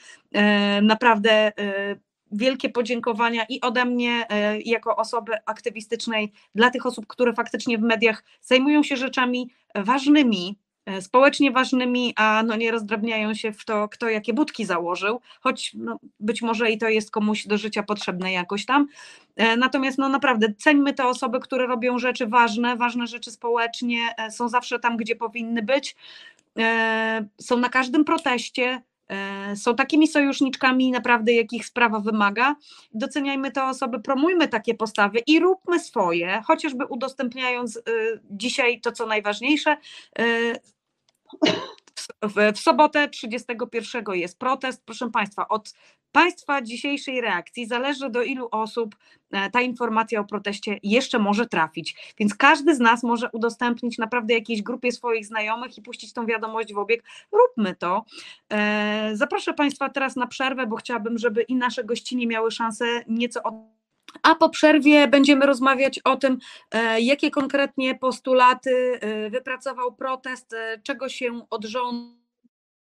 Naprawdę 0.81 1.51
wielkie 2.31 2.69
podziękowania 2.69 3.45
i 3.49 3.61
ode 3.61 3.85
mnie 3.85 4.27
jako 4.65 4.95
osoby 4.95 5.33
aktywistycznej 5.45 6.31
dla 6.55 6.69
tych 6.69 6.85
osób, 6.85 7.07
które 7.07 7.33
faktycznie 7.33 7.77
w 7.77 7.81
mediach 7.81 8.23
zajmują 8.41 8.83
się 8.83 8.97
rzeczami 8.97 9.49
ważnymi, 9.75 10.59
społecznie 11.01 11.51
ważnymi, 11.51 12.13
a 12.15 12.43
no 12.47 12.55
nie 12.55 12.71
rozdrabniają 12.71 13.33
się 13.33 13.51
w 13.53 13.65
to, 13.65 13.89
kto 13.89 14.09
jakie 14.09 14.33
budki 14.33 14.65
założył, 14.65 15.21
choć 15.41 15.73
no, 15.73 15.99
być 16.19 16.41
może 16.41 16.71
i 16.71 16.77
to 16.77 16.89
jest 16.89 17.11
komuś 17.11 17.47
do 17.47 17.57
życia 17.57 17.83
potrzebne 17.83 18.31
jakoś 18.31 18.65
tam. 18.65 18.87
E, 19.35 19.57
Natomiast 19.57 19.97
no 19.97 20.09
naprawdę 20.09 20.53
ceńmy 20.57 20.93
te 20.93 21.07
osoby, 21.07 21.39
które 21.39 21.67
robią 21.67 21.99
rzeczy 21.99 22.27
ważne, 22.27 22.75
ważne 22.75 23.07
rzeczy 23.07 23.31
społecznie, 23.31 23.99
e, 24.17 24.31
są 24.31 24.49
zawsze 24.49 24.79
tam, 24.79 24.97
gdzie 24.97 25.15
powinny 25.15 25.63
być. 25.63 25.95
e, 26.59 27.25
są 27.41 27.57
na 27.57 27.69
każdym 27.69 28.05
proteście, 28.05 28.63
e, 28.63 28.81
są 29.55 29.75
takimi 29.75 30.07
sojuszniczkami 30.07 30.91
naprawdę, 30.91 31.33
jakich 31.33 31.65
sprawa 31.65 31.99
wymaga. 31.99 32.55
Doceniajmy 32.93 33.51
te 33.51 33.63
osoby, 33.63 33.99
promujmy 33.99 34.47
takie 34.47 34.73
postawy 34.73 35.19
i 35.27 35.39
róbmy 35.39 35.79
swoje, 35.79 36.41
chociażby 36.45 36.85
udostępniając 36.85 37.77
e, 37.77 37.81
dzisiaj 38.31 38.81
to, 38.81 38.91
co 38.91 39.05
najważniejsze. 39.05 39.77
W, 42.21 42.53
w 42.55 42.59
sobotę 42.59 43.09
31 43.09 44.03
jest 44.13 44.39
protest. 44.39 44.85
Proszę 44.85 45.09
Państwa, 45.11 45.47
od 45.47 45.73
Państwa 46.11 46.61
dzisiejszej 46.61 47.21
reakcji 47.21 47.65
zależy, 47.65 48.09
do 48.09 48.23
ilu 48.23 48.47
osób 48.51 48.95
e, 49.31 49.49
ta 49.49 49.61
informacja 49.61 50.19
o 50.19 50.23
proteście 50.23 50.79
jeszcze 50.83 51.19
może 51.19 51.47
trafić. 51.47 52.13
Więc 52.19 52.35
każdy 52.35 52.75
z 52.75 52.79
nas 52.79 53.03
może 53.03 53.29
udostępnić 53.31 53.97
naprawdę 53.97 54.33
jakiejś 54.33 54.61
grupie 54.61 54.91
swoich 54.91 55.25
znajomych 55.25 55.77
i 55.77 55.81
puścić 55.81 56.13
tą 56.13 56.25
wiadomość 56.25 56.73
w 56.73 56.77
obieg. 56.77 57.03
Róbmy 57.31 57.75
to. 57.75 58.05
E, 58.49 59.11
zaproszę 59.13 59.53
Państwa 59.53 59.89
teraz 59.89 60.15
na 60.15 60.27
przerwę, 60.27 60.67
bo 60.67 60.75
chciałabym, 60.75 61.17
żeby 61.17 61.41
i 61.41 61.55
nasze 61.55 61.83
gościnie 61.83 62.27
miały 62.27 62.51
szansę 62.51 62.85
nieco 63.07 63.43
od 63.43 63.80
a 64.23 64.35
po 64.35 64.49
przerwie 64.49 65.07
będziemy 65.07 65.45
rozmawiać 65.45 65.99
o 65.99 66.15
tym, 66.15 66.37
e, 66.71 67.01
jakie 67.01 67.31
konkretnie 67.31 67.95
postulaty 67.95 68.99
wypracował 69.29 69.95
protest, 69.95 70.55
czego 70.83 71.09
się 71.09 71.41
od 71.49 71.65
rządu 71.65 72.21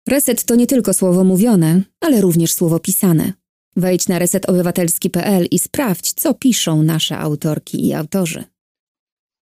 Reset 0.08 0.44
to 0.44 0.54
nie 0.54 0.66
tylko 0.66 0.94
słowo 0.94 1.24
mówione, 1.24 1.82
ale 2.00 2.20
również 2.20 2.52
słowo 2.52 2.78
pisane. 2.78 3.32
Wejdź 3.76 4.08
na 4.08 4.18
resetobywatelski.pl 4.18 5.46
i 5.50 5.58
sprawdź, 5.58 6.12
co 6.12 6.34
piszą 6.34 6.82
nasze 6.82 7.18
autorki 7.18 7.86
i 7.86 7.94
autorzy. 7.94 8.44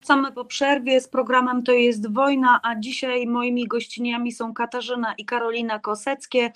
Wracamy 0.05 0.33
po 0.33 0.45
przerwie 0.45 1.01
z 1.01 1.09
programem 1.09 1.63
To 1.63 1.73
jest 1.73 2.13
wojna, 2.13 2.61
a 2.63 2.77
dzisiaj 2.77 3.27
moimi 3.27 3.69
gościniami 3.69 4.33
są 4.33 4.55
Katarzyna 4.55 5.15
i 5.19 5.25
Karolina 5.25 5.79
Koseckie 5.79 6.53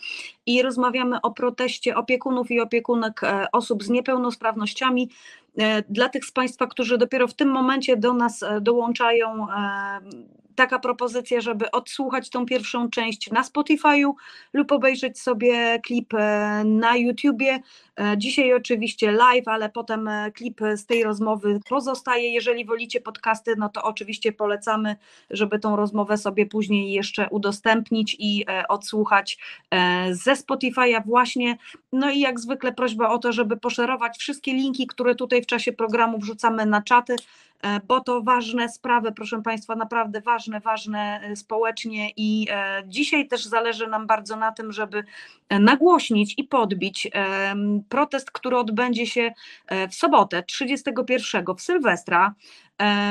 i 0.47 0.63
rozmawiamy 0.63 1.21
o 1.21 1.31
proteście 1.31 1.97
opiekunów 1.97 2.51
i 2.51 2.61
opiekunek 2.61 3.25
e, 3.25 3.47
osób 3.53 3.85
z 3.85 3.89
niepełnosprawnościami. 3.89 5.11
E, 5.59 5.83
dla 5.83 6.09
tych 6.09 6.25
z 6.25 6.33
Państwa, 6.33 6.67
którzy 6.67 6.99
dopiero 6.99 7.29
w 7.29 7.35
tym 7.35 7.49
momencie 7.49 7.97
do 7.97 8.13
nas 8.13 8.43
e, 8.43 8.61
dołączają, 8.61 9.47
taka 10.59 10.79
propozycja, 10.79 11.41
żeby 11.41 11.71
odsłuchać 11.71 12.31
tą 12.31 12.47
pierwszą 12.47 12.91
część 12.91 13.31
na 13.31 13.43
Spotify'u 13.43 14.13
lub 14.53 14.73
obejrzeć 14.73 15.21
sobie 15.21 15.81
klip 15.81 16.15
e, 16.15 16.63
na 16.65 16.97
YouTubie. 16.97 17.61
E, 18.01 18.15
dzisiaj 18.19 18.55
oczywiście 18.55 19.13
live, 19.13 19.49
ale 19.49 19.69
potem 19.69 20.09
e, 20.09 20.33
klip 20.33 20.61
z 20.77 20.87
tej 20.87 21.05
rozmowy 21.05 21.61
pozostaje. 21.69 22.33
Jeżeli 22.33 22.65
wolicie 22.65 23.01
podcasty, 23.01 23.55
no 23.59 23.69
to 23.69 23.83
oczywiście 23.83 24.33
polecamy, 24.33 24.97
żeby 25.31 25.59
tą 25.59 25.77
rozmowę 25.77 26.17
sobie 26.17 26.47
później 26.47 26.93
jeszcze 26.93 27.29
udostępnić 27.31 28.17
i 28.19 28.47
odsłuchać 28.69 29.39
ze 30.11 30.33
Spotify'a 30.33 31.07
właśnie. 31.07 31.59
No 31.93 32.11
i 32.11 32.21
jak 32.21 32.41
zwykle 32.41 32.73
prośba 32.73 33.09
o 33.09 33.19
to, 33.19 33.33
żeby 33.33 33.57
poszerować 33.57 34.19
wszystkie 34.19 34.53
linki, 34.53 34.87
które 34.87 35.15
tutaj 35.15 35.43
w 35.43 35.47
czasie 35.47 35.73
programu 35.73 36.19
wrzucamy 36.19 36.67
na 36.67 36.83
czaty, 36.83 37.17
bo 37.89 38.01
to 38.01 38.23
ważne 38.23 38.69
sprawy, 38.69 39.13
proszę 39.13 39.43
Państwa, 39.43 39.75
naprawdę 39.75 40.21
ważne, 40.21 40.61
ważne 40.61 41.21
e, 41.23 41.37
społecznie 41.37 42.11
i 42.17 42.47
e, 42.51 42.83
dzisiaj 42.87 43.29
też 43.29 43.45
zależy 43.45 43.87
nam 43.87 44.07
bardzo 44.07 44.37
na 44.37 44.53
tym, 44.53 44.73
żeby 44.73 45.05
nagłośnić 45.51 46.35
i 46.37 46.45
podbić 46.45 47.09
protest, 47.89 48.31
który 48.31 48.57
odbędzie 48.57 49.07
się 49.07 49.33
w 49.91 49.95
sobotę 49.95 50.43
31 50.43 51.45
w 51.57 51.63
Sylwestra. 51.63 52.27
E, 52.29 52.68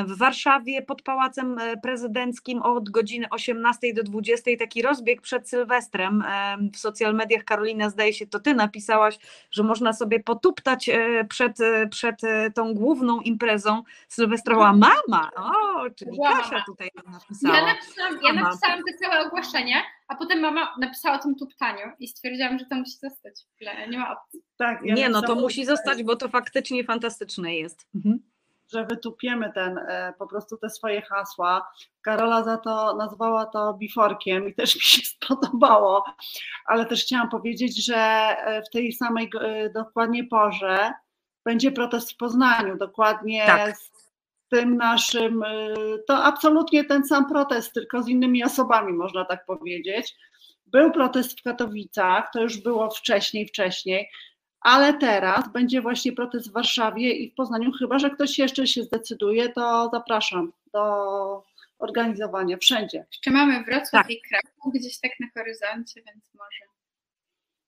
w 0.07 0.17
Warszawie 0.17 0.81
pod 0.81 1.01
Pałacem 1.01 1.59
e, 1.59 1.77
Prezydenckim 1.77 2.61
od 2.61 2.89
godziny 2.89 3.27
18 3.29 3.93
do 3.93 4.03
20 4.03 4.51
taki 4.59 4.81
rozbieg 4.81 5.21
przed 5.21 5.49
Sylwestrem. 5.49 6.21
E, 6.21 6.57
w 6.73 6.77
social 6.77 7.15
mediach 7.15 7.43
Karolina, 7.43 7.89
zdaje 7.89 8.13
się, 8.13 8.27
to 8.27 8.39
ty 8.39 8.53
napisałaś, 8.53 9.17
że 9.51 9.63
można 9.63 9.93
sobie 9.93 10.19
potuptać 10.19 10.89
przed, 11.29 11.57
przed 11.91 12.21
tą 12.55 12.73
główną 12.73 13.21
imprezą 13.21 13.83
sylwestrową. 14.07 14.63
Mama! 14.63 15.31
O, 15.35 15.89
czyli 15.89 16.17
Kasia 16.23 16.63
tutaj 16.65 16.89
napisała. 17.05 17.57
Ja 17.57 17.65
napisałam, 17.65 18.19
ja 18.23 18.33
napisałam 18.33 18.79
te 18.87 18.97
całe 18.97 19.27
ogłoszenie, 19.27 19.83
a 20.07 20.15
potem 20.15 20.39
mama 20.39 20.73
napisała 20.79 21.15
o 21.15 21.19
tym 21.19 21.35
tuptaniu 21.35 21.91
i 21.99 22.07
stwierdziłam, 22.07 22.59
że 22.59 22.65
to 22.65 22.75
musi 22.75 22.97
zostać. 22.97 23.41
Nie 23.89 23.97
ma 23.97 24.11
opcji. 24.11 24.39
Tak, 24.57 24.79
ja 24.83 24.95
Nie, 24.95 25.09
no 25.09 25.21
to 25.21 25.35
musi 25.35 25.65
zostać, 25.65 26.03
bo 26.03 26.15
to 26.15 26.29
faktycznie 26.29 26.83
fantastyczne 26.83 27.55
jest. 27.55 27.87
Mhm 27.95 28.19
że 28.73 28.85
wytupiemy 28.85 29.51
ten, 29.53 29.77
e, 29.77 30.13
po 30.19 30.27
prostu 30.27 30.57
te 30.57 30.69
swoje 30.69 31.01
hasła. 31.01 31.71
Karola 32.01 32.43
za 32.43 32.57
to 32.57 32.95
nazwała 32.95 33.45
to 33.45 33.73
biforkiem 33.73 34.49
i 34.49 34.53
też 34.55 34.75
mi 34.75 34.81
się 34.81 35.01
spodobało, 35.01 36.05
ale 36.65 36.85
też 36.85 37.03
chciałam 37.03 37.29
powiedzieć, 37.29 37.85
że 37.85 37.97
e, 37.97 38.61
w 38.61 38.69
tej 38.69 38.93
samej 38.93 39.29
e, 39.41 39.69
dokładnie 39.69 40.23
porze 40.23 40.93
będzie 41.45 41.71
protest 41.71 42.11
w 42.11 42.17
Poznaniu, 42.17 42.77
dokładnie 42.77 43.45
tak. 43.45 43.77
z 43.77 43.91
tym 44.49 44.77
naszym, 44.77 45.43
to 46.07 46.23
absolutnie 46.23 46.83
ten 46.83 47.05
sam 47.05 47.29
protest, 47.29 47.73
tylko 47.73 48.03
z 48.03 48.07
innymi 48.07 48.43
osobami, 48.43 48.93
można 48.93 49.25
tak 49.25 49.45
powiedzieć. 49.45 50.15
Był 50.65 50.91
protest 50.91 51.39
w 51.39 51.43
Katowicach, 51.43 52.29
to 52.33 52.41
już 52.41 52.57
było 52.57 52.89
wcześniej, 52.89 53.47
wcześniej 53.47 54.09
ale 54.61 54.93
teraz 54.93 55.51
będzie 55.51 55.81
właśnie 55.81 56.11
protest 56.11 56.49
w 56.49 56.53
Warszawie 56.53 57.11
i 57.11 57.31
w 57.31 57.35
Poznaniu, 57.35 57.71
chyba 57.71 57.99
że 57.99 58.09
ktoś 58.09 58.39
jeszcze 58.39 58.67
się 58.67 58.83
zdecyduje, 58.83 59.49
to 59.49 59.89
zapraszam 59.93 60.53
do 60.73 61.43
organizowania 61.79 62.57
wszędzie. 62.57 63.05
Jeszcze 63.11 63.31
mamy 63.31 63.63
Wrocław 63.63 64.03
tak. 64.03 64.11
i 64.11 64.21
Kraków 64.21 64.73
gdzieś 64.73 64.99
tak 64.99 65.11
na 65.19 65.27
horyzoncie, 65.33 66.01
więc 66.05 66.33
może. 66.33 66.66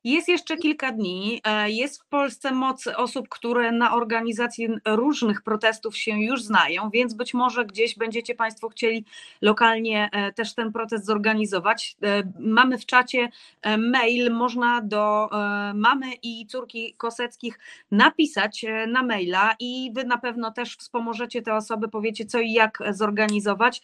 Jest 0.04 0.28
jeszcze 0.28 0.58
kilka 0.58 0.92
dni. 0.92 1.42
E, 1.44 1.72
jest 1.72 2.02
w 2.02 2.06
Polsce 2.06 2.52
moc 2.52 2.88
osób, 2.88 3.30
które 3.30 3.72
na 3.72 3.96
organizację 3.96 4.78
różnych 4.86 5.42
protestów 5.42 5.98
się 5.98 6.12
już 6.20 6.44
znają, 6.44 6.90
więc 6.90 7.14
być 7.14 7.34
może 7.34 7.66
gdzieś 7.66 7.98
będziecie 7.98 8.36
Państwo 8.36 8.70
chcieli 8.70 9.06
lokalnie 9.42 10.10
e, 10.12 10.34
też 10.34 10.56
ten 10.56 10.72
protest 10.72 11.06
zorganizować. 11.06 11.98
E, 12.04 12.24
mamy 12.40 12.78
w 12.78 12.86
czacie 12.86 13.30
mail, 13.78 14.32
można 14.32 14.82
do 14.82 15.30
mamy 15.74 16.14
i 16.24 16.48
córki 16.48 16.94
Koseckich 16.98 17.60
napisać 17.92 18.66
na 18.88 19.04
maila 19.04 19.56
i 19.60 19.92
Wy 19.96 20.04
na 20.04 20.18
pewno 20.18 20.52
też 20.52 20.76
wspomożecie 20.78 21.42
te 21.42 21.56
osoby, 21.56 21.88
powiecie 21.88 22.26
co 22.26 22.40
i 22.40 22.52
jak 22.52 22.80
zorganizować. 22.92 23.82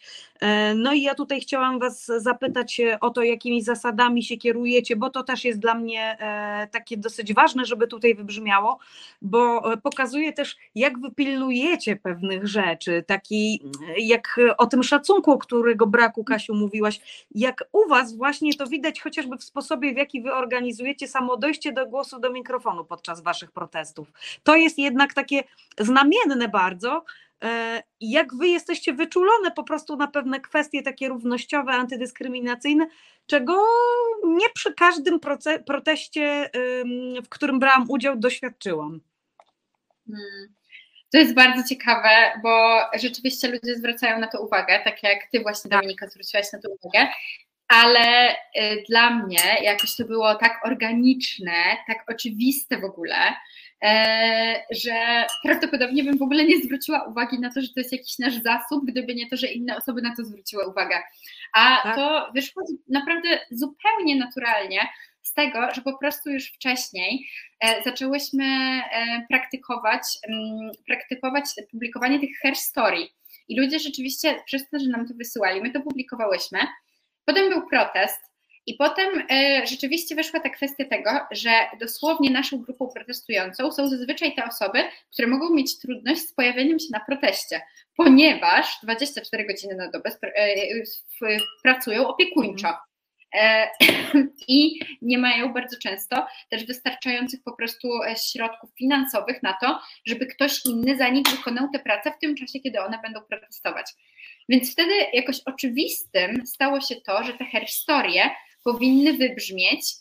No 0.76 0.92
i 0.92 1.02
ja 1.02 1.14
tutaj 1.14 1.40
chciałam 1.40 1.78
Was 1.78 2.06
zapytać 2.06 2.80
o 3.00 3.10
to, 3.10 3.22
jakimi 3.22 3.62
zasadami 3.62 4.22
się 4.22 4.36
kierujecie, 4.36 4.96
bo 4.96 5.10
to 5.10 5.22
też 5.22 5.44
jest 5.44 5.58
dla 5.60 5.74
mnie 5.74 6.05
E, 6.20 6.68
takie 6.72 6.96
dosyć 6.96 7.34
ważne, 7.34 7.64
żeby 7.64 7.86
tutaj 7.86 8.14
wybrzmiało, 8.14 8.78
bo 9.22 9.72
e, 9.72 9.76
pokazuje 9.76 10.32
też, 10.32 10.56
jak 10.74 10.98
wypilnujecie 11.00 11.96
pewnych 11.96 12.46
rzeczy, 12.46 13.04
taki, 13.06 13.62
jak 13.98 14.40
o 14.58 14.66
tym 14.66 14.82
szacunku, 14.82 15.32
o 15.32 15.38
którego 15.38 15.86
braku 15.86 16.24
Kasiu 16.24 16.54
mówiłaś, 16.54 17.26
jak 17.34 17.64
u 17.72 17.88
Was 17.88 18.16
właśnie 18.16 18.54
to 18.54 18.66
widać 18.66 19.00
chociażby 19.00 19.36
w 19.36 19.44
sposobie, 19.44 19.94
w 19.94 19.96
jaki 19.96 20.22
Wy 20.22 20.32
organizujecie 20.32 21.08
samo 21.08 21.36
dojście 21.36 21.72
do 21.72 21.86
głosu, 21.86 22.20
do 22.20 22.30
mikrofonu 22.30 22.84
podczas 22.84 23.22
Waszych 23.22 23.52
protestów. 23.52 24.12
To 24.42 24.56
jest 24.56 24.78
jednak 24.78 25.14
takie 25.14 25.44
znamienne 25.78 26.48
bardzo, 26.48 27.04
jak 28.00 28.36
wy 28.36 28.48
jesteście 28.48 28.92
wyczulone 28.92 29.50
po 29.50 29.64
prostu 29.64 29.96
na 29.96 30.06
pewne 30.06 30.40
kwestie 30.40 30.82
takie 30.82 31.08
równościowe, 31.08 31.72
antydyskryminacyjne, 31.72 32.86
czego 33.26 33.64
nie 34.24 34.46
przy 34.54 34.74
każdym 34.74 35.20
proteście, 35.66 36.50
w 37.24 37.28
którym 37.28 37.58
brałam 37.58 37.90
udział, 37.90 38.16
doświadczyłam. 38.16 39.00
Hmm. 40.06 40.54
To 41.12 41.18
jest 41.18 41.34
bardzo 41.34 41.68
ciekawe, 41.68 42.40
bo 42.42 42.80
rzeczywiście 42.94 43.48
ludzie 43.48 43.76
zwracają 43.76 44.18
na 44.18 44.26
to 44.26 44.42
uwagę, 44.42 44.80
tak 44.84 45.02
jak 45.02 45.18
ty 45.32 45.40
właśnie, 45.40 45.70
tak. 45.70 45.80
Dominika, 45.80 46.08
zwróciłaś 46.08 46.52
na 46.52 46.60
to 46.60 46.68
uwagę, 46.80 47.08
ale 47.68 48.32
y, 48.32 48.84
dla 48.88 49.10
mnie 49.10 49.56
jakoś 49.62 49.96
to 49.96 50.04
było 50.04 50.34
tak 50.34 50.60
organiczne, 50.64 51.52
tak 51.86 52.04
oczywiste 52.08 52.78
w 52.78 52.84
ogóle, 52.84 53.16
E, 53.16 53.34
że 54.70 55.24
prawdopodobnie 55.44 56.04
bym 56.04 56.18
w 56.18 56.22
ogóle 56.22 56.44
nie 56.44 56.58
zwróciła 56.58 57.04
uwagi 57.04 57.40
na 57.40 57.52
to, 57.52 57.60
że 57.60 57.68
to 57.68 57.80
jest 57.80 57.92
jakiś 57.92 58.18
nasz 58.18 58.34
zasób, 58.34 58.84
gdyby 58.86 59.14
nie 59.14 59.28
to, 59.28 59.36
że 59.36 59.46
inne 59.46 59.76
osoby 59.76 60.02
na 60.02 60.16
to 60.16 60.24
zwróciły 60.24 60.68
uwagę. 60.68 61.02
A 61.54 61.80
tak. 61.82 61.96
to 61.96 62.30
wyszło 62.34 62.62
naprawdę 62.88 63.28
zupełnie 63.50 64.16
naturalnie 64.16 64.88
z 65.22 65.34
tego, 65.34 65.74
że 65.74 65.82
po 65.82 65.98
prostu 65.98 66.30
już 66.30 66.52
wcześniej 66.52 67.28
e, 67.60 67.82
zaczęłyśmy 67.82 68.44
e, 68.44 69.26
praktykować, 69.28 70.02
mm, 70.28 70.70
praktykować 70.86 71.44
publikowanie 71.70 72.20
tych 72.20 72.30
hair 72.42 72.56
story. 72.56 73.08
I 73.48 73.60
ludzie 73.60 73.78
rzeczywiście, 73.78 74.42
przez 74.46 74.68
to, 74.70 74.78
że 74.78 74.88
nam 74.88 75.08
to 75.08 75.14
wysyłali, 75.14 75.60
my 75.60 75.70
to 75.70 75.80
publikowałyśmy. 75.80 76.58
Potem 77.24 77.48
był 77.48 77.68
protest, 77.68 78.20
I 78.66 78.74
potem 78.74 79.18
y, 79.20 79.66
rzeczywiście 79.66 80.14
weszła 80.14 80.40
ta 80.40 80.50
kwestia 80.50 80.84
tego, 80.84 81.10
że 81.30 81.50
dosłownie 81.80 82.30
naszą 82.30 82.58
grupą 82.58 82.88
protestującą 82.94 83.72
są 83.72 83.88
zazwyczaj 83.88 84.34
te 84.34 84.44
osoby, 84.44 84.78
które 85.12 85.28
mogą 85.28 85.50
mieć 85.50 85.78
trudność 85.78 86.20
z 86.20 86.32
pojawieniem 86.32 86.78
się 86.78 86.86
na 86.92 87.00
proteście, 87.00 87.60
ponieważ 87.96 88.78
24 88.82 89.46
godziny 89.46 89.74
na 89.74 89.90
dobę 89.90 90.10
y, 91.22 91.38
pracują 91.62 92.08
opiekuńczo. 92.08 92.68
E, 93.34 93.70
i 94.48 94.80
nie 95.02 95.18
mają 95.18 95.52
bardzo 95.52 95.76
często 95.78 96.26
też 96.50 96.66
wystarczających 96.66 97.40
po 97.44 97.56
prostu 97.56 97.88
e, 98.02 98.16
środków 98.16 98.70
finansowych 98.78 99.42
na 99.42 99.56
to, 99.60 99.80
żeby 100.06 100.26
ktoś 100.26 100.66
inny 100.66 100.96
za 100.96 101.08
nich 101.08 101.26
wykonał 101.36 101.68
tę 101.72 101.78
pracę 101.78 102.10
w 102.10 102.18
tym 102.18 102.36
czasie, 102.36 102.60
kiedy 102.60 102.80
one 102.80 102.98
będą 103.02 103.20
protestować. 103.20 103.86
Więc 104.48 104.72
wtedy 104.72 104.94
jakoś 105.12 105.40
oczywistym 105.44 106.46
stało 106.46 106.80
się 106.80 106.96
to, 106.96 107.24
że 107.24 107.32
te 107.32 107.66
historie 107.66 108.30
powinny 108.66 109.12
wybrzmieć 109.12 109.94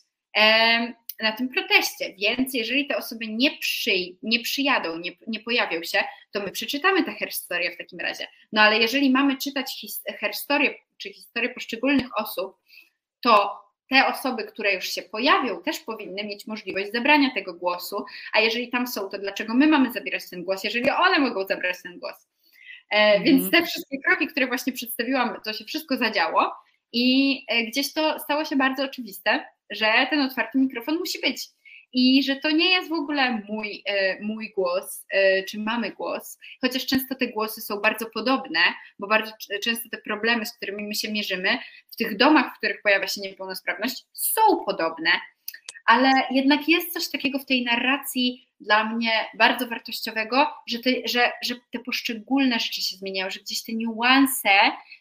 na 1.21 1.31
tym 1.37 1.49
proteście. 1.49 2.13
Więc 2.17 2.53
jeżeli 2.53 2.87
te 2.87 2.97
osoby 2.97 3.27
nie, 3.27 3.57
przyj 3.57 4.17
nie 4.23 4.39
przyjadą, 4.39 4.99
nie, 4.99 5.11
nie 5.27 5.39
pojawią 5.39 5.83
się, 5.83 6.03
to 6.31 6.39
my 6.39 6.51
przeczytamy 6.51 7.03
tę 7.03 7.15
historię 7.29 7.71
w 7.71 7.77
takim 7.77 7.99
razie. 7.99 8.27
No 8.51 8.61
ale 8.61 8.79
jeżeli 8.79 9.11
mamy 9.11 9.37
czytać 9.37 9.79
his 9.79 10.03
historię 10.33 10.73
czy 10.97 11.13
historię 11.13 11.49
poszczególnych 11.49 12.07
osób, 12.17 12.55
to 13.21 13.65
te 13.89 14.07
osoby, 14.07 14.43
które 14.43 14.73
już 14.73 14.85
się 14.85 15.01
pojawią, 15.01 15.63
też 15.63 15.79
powinny 15.79 16.23
mieć 16.23 16.47
możliwość 16.47 16.91
zabrania 16.91 17.33
tego 17.33 17.53
głosu, 17.53 18.05
a 18.33 18.39
jeżeli 18.39 18.69
tam 18.69 18.87
są, 18.87 19.09
to 19.09 19.17
dlaczego 19.17 19.53
my 19.53 19.67
mamy 19.67 19.91
zabierać 19.91 20.29
ten 20.29 20.43
głos, 20.43 20.63
jeżeli 20.63 20.89
one 20.89 21.19
mogą 21.19 21.47
zabrać 21.47 21.77
ten 21.83 21.99
głos? 21.99 22.27
Mm. 22.89 23.23
Więc 23.23 23.51
te 23.51 23.65
wszystkie 23.65 23.97
kroki, 24.07 24.27
które 24.27 24.47
właśnie 24.47 24.73
przedstawiłam, 24.73 25.37
to 25.43 25.53
się 25.53 25.65
wszystko 25.65 25.97
zadziało 25.97 26.64
i 26.95 27.45
e, 27.47 27.63
gdzieś 27.63 27.93
to 27.93 28.19
stało 28.19 28.45
się 28.45 28.55
bardzo 28.55 28.83
oczywiste, 28.83 29.45
że 29.69 30.07
ten 30.09 30.21
otwarty 30.21 30.57
mikrofon 30.57 30.97
musi 30.97 31.19
być. 31.21 31.47
I 31.93 32.23
że 32.23 32.35
to 32.35 32.51
nie 32.51 32.69
jest 32.69 32.89
w 32.89 32.93
ogóle 32.93 33.41
mój, 33.47 33.83
e, 33.85 34.21
mój 34.21 34.53
głos, 34.55 35.05
e, 35.09 35.43
czy 35.43 35.59
mamy 35.59 35.91
głos, 35.91 36.39
chociaż 36.61 36.85
często 36.85 37.15
te 37.15 37.27
głosy 37.27 37.61
są 37.61 37.77
bardzo 37.77 38.05
podobne, 38.05 38.59
bo 38.99 39.07
bardzo 39.07 39.31
często 39.63 39.89
te 39.89 39.97
problemy, 39.97 40.45
z 40.45 40.53
którymi 40.53 40.83
my 40.83 40.95
się 40.95 41.11
mierzymy, 41.11 41.57
w 41.91 41.95
tych 41.95 42.17
domach, 42.17 42.53
w 42.53 42.57
których 42.57 42.81
pojawia 42.81 43.07
się 43.07 43.21
niepełnosprawność, 43.21 44.05
są 44.13 44.41
podobne, 44.65 45.09
ale 45.85 46.09
jednak 46.31 46.69
jest 46.69 46.93
coś 46.93 47.09
takiego 47.09 47.39
w 47.39 47.45
tej 47.45 47.63
narracji 47.63 48.49
dla 48.59 48.85
mnie 48.85 49.11
bardzo 49.37 49.67
wartościowego, 49.67 50.47
że 50.67 50.79
te, 50.79 50.89
że, 51.05 51.31
że 51.43 51.55
te 51.71 51.79
poszczególne 51.79 52.59
rzeczy 52.59 52.81
się 52.81 52.95
zmieniają, 52.95 53.29
że 53.29 53.39
gdzieś 53.39 53.63
te 53.63 53.73
niuanse 53.73 54.49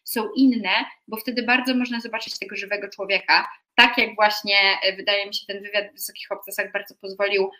są 0.05 0.28
inne, 0.36 0.85
bo 1.09 1.16
wtedy 1.16 1.43
bardzo 1.43 1.74
można 1.74 2.01
zobaczyć 2.01 2.39
tego 2.39 2.56
żywego 2.56 2.89
człowieka. 2.89 3.48
Tak 3.74 3.98
jak 3.98 4.15
właśnie 4.15 4.56
e, 4.82 4.97
wydaje 4.97 5.27
mi 5.27 5.35
się 5.35 5.47
ten 5.47 5.62
wywiad 5.62 5.90
w 5.90 5.93
Wysokich 5.93 6.32
Obcasach 6.32 6.73
bardzo 6.73 6.94
pozwolił 6.94 7.51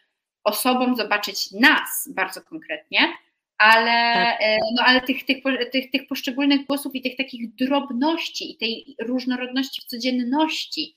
osobom 0.45 0.97
zobaczyć 0.97 1.53
nas 1.53 2.09
bardzo 2.15 2.43
konkretnie, 2.43 3.13
ale, 3.59 4.15
tak. 4.15 4.37
E, 4.41 4.59
no, 4.77 4.83
ale 4.87 5.01
tych, 5.01 5.25
tych, 5.25 5.39
tych, 5.73 5.91
tych 5.91 6.07
poszczególnych 6.07 6.67
głosów 6.67 6.95
i 6.95 7.03
tych 7.03 7.17
takich 7.17 7.55
drobności 7.55 8.53
i 8.53 8.57
tej 8.57 8.97
różnorodności 9.01 9.83
w 9.83 9.85
codzienności, 9.85 10.97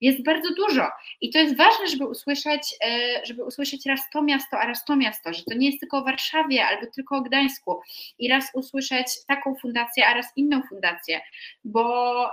jest 0.00 0.24
bardzo 0.24 0.54
dużo. 0.54 0.88
I 1.20 1.30
to 1.30 1.38
jest 1.38 1.56
ważne, 1.56 1.88
żeby 1.88 2.06
usłyszeć, 2.06 2.74
e, 2.84 3.20
żeby 3.26 3.44
usłyszeć 3.44 3.86
raz 3.86 4.00
to 4.12 4.22
miasto, 4.22 4.58
a 4.58 4.66
raz 4.66 4.84
to 4.84 4.96
miasto, 4.96 5.34
że 5.34 5.42
to 5.44 5.54
nie 5.54 5.66
jest 5.66 5.80
tylko 5.80 5.98
o 5.98 6.04
Warszawie 6.04 6.64
albo 6.64 6.86
tylko 6.94 7.16
o 7.16 7.22
Gdańsku. 7.22 7.80
I 8.18 8.28
raz 8.28 8.50
usłyszeć 8.54 9.06
taką 9.26 9.54
fundację, 9.54 10.06
a 10.06 10.14
raz 10.14 10.26
inną 10.36 10.62
fundację, 10.68 11.20
bo 11.64 12.30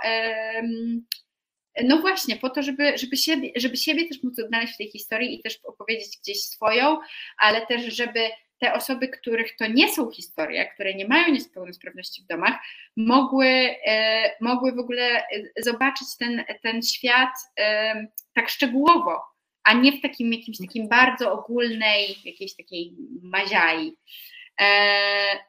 no 1.83 1.97
właśnie, 1.97 2.35
po 2.35 2.49
to, 2.49 2.63
żeby, 2.63 2.97
żeby, 2.97 3.17
siebie, 3.17 3.51
żeby 3.55 3.77
siebie 3.77 4.07
też 4.07 4.23
móc 4.23 4.39
odnaleźć 4.39 4.73
w 4.73 4.77
tej 4.77 4.91
historii 4.91 5.35
i 5.35 5.41
też 5.41 5.59
opowiedzieć 5.63 6.17
gdzieś 6.21 6.43
swoją, 6.43 6.97
ale 7.37 7.65
też, 7.65 7.95
żeby 7.95 8.19
te 8.59 8.73
osoby, 8.73 9.07
których 9.07 9.55
to 9.55 9.67
nie 9.67 9.89
są 9.89 10.11
historie, 10.11 10.65
które 10.73 10.93
nie 10.93 11.07
mają 11.07 11.33
niepełnosprawności 11.33 12.23
w 12.23 12.27
domach, 12.27 12.59
mogły, 12.95 13.47
e, 13.85 14.31
mogły 14.41 14.71
w 14.71 14.79
ogóle 14.79 15.03
e, 15.03 15.63
zobaczyć 15.63 16.07
ten, 16.19 16.43
ten 16.61 16.83
świat 16.83 17.33
e, 17.59 18.07
tak 18.33 18.49
szczegółowo, 18.49 19.21
a 19.63 19.73
nie 19.73 19.91
w 19.91 20.01
takim 20.01 20.33
jakimś 20.33 20.57
takim 20.57 20.87
bardzo 20.87 21.33
ogólnej, 21.33 22.15
jakiejś 22.25 22.55
takiej 22.55 22.95
maziai. 23.21 23.97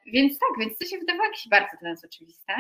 Więc 0.07 0.39
tak, 0.39 0.51
więc 0.59 0.79
to 0.79 0.87
się 0.87 0.99
wydawało 0.99 1.25
jakieś 1.25 1.49
bardzo 1.49 1.77
dla 1.81 1.91
nas 1.91 2.05
oczywiste. 2.05 2.53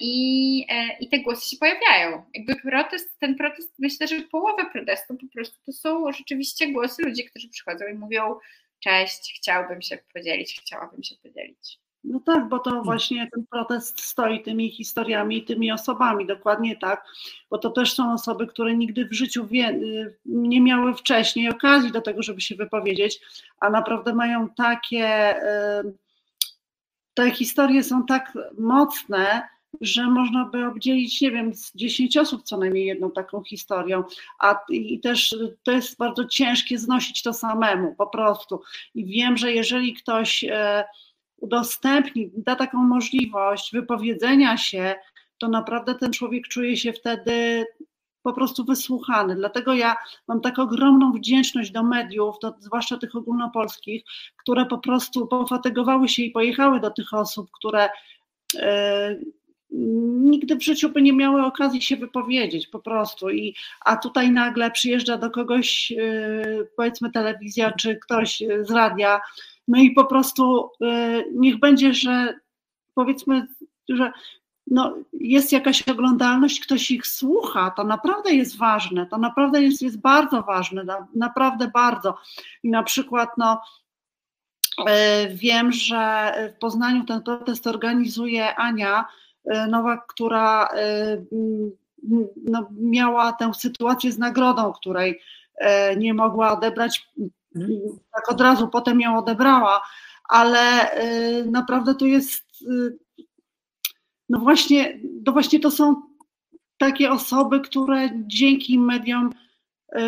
I, 0.00 0.66
I 1.00 1.08
te 1.08 1.18
głosy 1.18 1.48
się 1.48 1.56
pojawiają. 1.56 2.24
Jakby 2.34 2.56
protest, 2.56 3.18
ten 3.18 3.36
protest, 3.36 3.74
myślę, 3.78 4.06
że 4.06 4.20
połowa 4.20 4.64
protestu 4.64 5.16
po 5.16 5.26
prostu 5.34 5.56
to 5.66 5.72
są 5.72 6.12
rzeczywiście 6.12 6.72
głosy 6.72 7.02
ludzi, 7.02 7.24
którzy 7.24 7.48
przychodzą 7.48 7.84
i 7.86 7.94
mówią, 7.94 8.38
cześć, 8.84 9.34
chciałbym 9.36 9.82
się 9.82 9.98
podzielić, 10.14 10.60
chciałabym 10.60 11.02
się 11.02 11.16
podzielić. 11.16 11.78
No 12.04 12.20
tak, 12.20 12.48
bo 12.48 12.58
to 12.58 12.70
hmm. 12.70 12.84
właśnie 12.84 13.28
ten 13.34 13.46
protest 13.46 14.00
stoi 14.00 14.42
tymi 14.42 14.70
historiami 14.70 15.44
tymi 15.44 15.72
osobami, 15.72 16.26
dokładnie 16.26 16.76
tak, 16.76 17.04
bo 17.50 17.58
to 17.58 17.70
też 17.70 17.92
są 17.92 18.12
osoby, 18.12 18.46
które 18.46 18.76
nigdy 18.76 19.04
w 19.06 19.12
życiu 19.12 19.46
wie, 19.46 19.80
nie 20.24 20.60
miały 20.60 20.94
wcześniej 20.94 21.48
okazji 21.48 21.92
do 21.92 22.00
tego, 22.00 22.22
żeby 22.22 22.40
się 22.40 22.54
wypowiedzieć, 22.54 23.20
a 23.60 23.70
naprawdę 23.70 24.14
mają 24.14 24.48
takie, 24.48 25.34
te 27.14 27.30
historie 27.30 27.84
są 27.84 28.06
tak 28.06 28.32
mocne, 28.58 29.48
że 29.80 30.06
można 30.06 30.44
by 30.44 30.66
obdzielić, 30.66 31.20
nie 31.20 31.30
wiem, 31.30 31.54
z 31.54 31.74
10 31.74 32.16
osób 32.16 32.42
co 32.42 32.56
najmniej 32.56 32.86
jedną 32.86 33.10
taką 33.10 33.44
historią, 33.44 34.04
a 34.38 34.60
i 34.68 35.00
też 35.00 35.36
to 35.62 35.72
jest 35.72 35.96
bardzo 35.98 36.24
ciężkie 36.24 36.78
znosić 36.78 37.22
to 37.22 37.32
samemu, 37.32 37.94
po 37.94 38.06
prostu. 38.06 38.60
I 38.94 39.04
wiem, 39.04 39.36
że 39.36 39.52
jeżeli 39.52 39.94
ktoś 39.94 40.44
e, 40.44 40.84
udostępni, 41.36 42.30
da 42.36 42.56
taką 42.56 42.78
możliwość 42.78 43.72
wypowiedzenia 43.72 44.56
się, 44.56 44.94
to 45.38 45.48
naprawdę 45.48 45.94
ten 45.94 46.12
człowiek 46.12 46.48
czuje 46.48 46.76
się 46.76 46.92
wtedy 46.92 47.66
po 48.22 48.32
prostu 48.32 48.64
wysłuchany. 48.64 49.36
Dlatego 49.36 49.74
ja 49.74 49.96
mam 50.28 50.40
tak 50.40 50.58
ogromną 50.58 51.12
wdzięczność 51.12 51.70
do 51.70 51.82
mediów, 51.82 52.36
do, 52.42 52.54
zwłaszcza 52.58 52.98
tych 52.98 53.16
ogólnopolskich, 53.16 54.04
które 54.36 54.66
po 54.66 54.78
prostu 54.78 55.26
pofatygowały 55.26 56.08
się 56.08 56.22
i 56.22 56.30
pojechały 56.30 56.80
do 56.80 56.90
tych 56.90 57.12
osób, 57.14 57.50
które 57.52 57.88
e, 58.56 59.16
nigdy 59.72 60.56
w 60.56 60.62
życiu 60.62 60.90
by 60.90 61.02
nie 61.02 61.12
miały 61.12 61.42
okazji 61.42 61.82
się 61.82 61.96
wypowiedzieć 61.96 62.66
po 62.66 62.78
prostu. 62.78 63.30
I, 63.30 63.54
a 63.80 63.96
tutaj 63.96 64.30
nagle 64.30 64.70
przyjeżdża 64.70 65.18
do 65.18 65.30
kogoś, 65.30 65.90
yy, 65.90 66.68
powiedzmy 66.76 67.10
telewizja 67.10 67.72
czy 67.72 67.96
ktoś 67.96 68.42
z 68.60 68.70
radia, 68.70 69.20
no 69.68 69.78
i 69.78 69.90
po 69.90 70.04
prostu 70.04 70.70
yy, 70.80 71.24
niech 71.34 71.58
będzie, 71.58 71.94
że 71.94 72.34
powiedzmy, 72.94 73.46
że 73.88 74.12
no, 74.66 74.94
jest 75.12 75.52
jakaś 75.52 75.88
oglądalność, 75.88 76.60
ktoś 76.60 76.90
ich 76.90 77.06
słucha, 77.06 77.70
to 77.70 77.84
naprawdę 77.84 78.32
jest 78.32 78.58
ważne, 78.58 79.06
to 79.06 79.18
naprawdę 79.18 79.62
jest, 79.62 79.82
jest 79.82 80.00
bardzo 80.00 80.42
ważne, 80.42 80.84
naprawdę 81.14 81.70
bardzo. 81.74 82.18
I 82.62 82.70
na 82.70 82.82
przykład, 82.82 83.30
no, 83.38 83.62
wiem, 85.34 85.72
że 85.72 86.32
w 86.56 86.58
Poznaniu 86.58 87.04
ten 87.04 87.22
protest 87.22 87.66
organizuje 87.66 88.56
Ania, 88.56 89.04
Nowak, 89.68 90.06
która 90.06 90.66
e, 90.66 91.16
no, 92.44 92.68
miała 92.80 93.32
tę 93.32 93.54
sytuację 93.54 94.12
z 94.12 94.18
nagrodą, 94.18 94.72
której 94.72 95.20
e, 95.56 95.96
nie 95.96 96.14
mogła 96.14 96.52
odebrać, 96.52 97.10
tak 98.14 98.32
od 98.32 98.40
razu 98.40 98.68
potem 98.68 99.00
ją 99.00 99.18
odebrała, 99.18 99.82
ale 100.28 100.90
naprawdę 101.50 101.94
to 101.94 102.06
jest, 102.06 102.44
no 104.28 104.38
właśnie, 104.38 105.00
to 105.24 105.32
właśnie 105.32 105.60
to 105.60 105.70
są 105.70 106.02
takie 106.78 107.10
osoby, 107.10 107.60
które 107.60 108.10
dzięki 108.26 108.78
mediom 108.78 109.30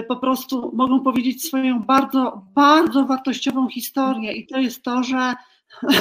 po 0.09 0.17
prostu 0.17 0.71
mogą 0.75 1.01
powiedzieć 1.01 1.45
swoją 1.45 1.83
bardzo, 1.83 2.47
bardzo 2.55 3.05
wartościową 3.05 3.69
historię 3.69 4.33
i 4.33 4.47
to 4.47 4.59
jest 4.59 4.83
to, 4.83 5.03
że 5.03 5.35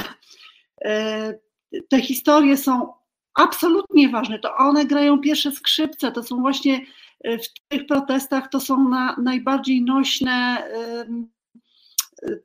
te 1.89 2.01
historie 2.01 2.57
są 2.57 2.93
absolutnie 3.35 4.09
ważne. 4.09 4.39
To 4.39 4.55
one 4.55 4.85
grają 4.85 5.19
pierwsze 5.19 5.51
skrzypce, 5.51 6.11
to 6.11 6.23
są 6.23 6.41
właśnie 6.41 6.81
e, 7.23 7.37
w 7.37 7.53
tych 7.67 7.85
protestach, 7.85 8.49
to 8.49 8.59
są 8.59 8.89
na, 8.89 9.15
najbardziej 9.23 9.81
nośne 9.81 10.63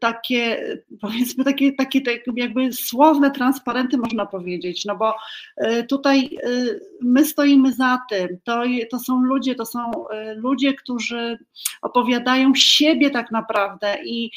takie, 0.01 0.77
powiedzmy, 1.01 1.44
takie, 1.44 1.73
takie, 1.73 2.01
takie 2.01 2.32
jakby 2.36 2.73
słowne 2.73 3.31
transparenty, 3.31 3.98
można 3.98 4.27
powiedzieć, 4.27 4.85
no 4.85 4.97
bo 4.97 5.15
e, 5.56 5.82
tutaj 5.85 6.39
e, 6.43 6.51
my 7.02 7.24
stoimy 7.24 7.73
za 7.73 7.98
tym, 8.10 8.28
to, 8.44 8.62
to 8.90 8.98
są 8.98 9.20
ludzie, 9.20 9.55
to 9.55 9.66
są 9.66 9.90
ludzie, 10.36 10.74
którzy 10.74 11.39
opowiadają 11.82 12.55
siebie 12.55 13.10
tak 13.10 13.31
naprawdę 13.31 13.97
i 14.05 14.31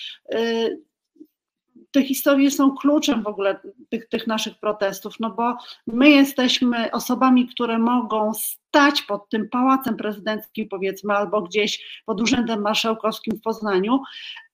te 1.92 2.04
historie 2.04 2.52
są 2.52 2.76
kluczem 2.76 3.24
w 3.24 3.28
ogóle 3.28 3.60
tych, 3.90 4.10
tych 4.10 4.28
naszych 4.28 4.60
protestów, 4.60 5.16
no 5.20 5.30
bo 5.30 5.58
my 5.88 6.10
jesteśmy 6.10 6.92
osobami, 6.92 7.48
które 7.48 7.80
mogą 7.80 8.34
stać 8.34 9.02
pod 9.02 9.30
tym 9.30 9.50
pałacem 9.50 9.98
prezydenckim, 9.98 10.68
powiedzmy, 10.70 11.14
albo 11.14 11.42
gdzieś 11.42 12.02
pod 12.06 12.22
Urzędem 12.22 12.62
Marszałkowskim 12.62 13.38
w 13.38 13.42
Poznaniu, 13.42 14.00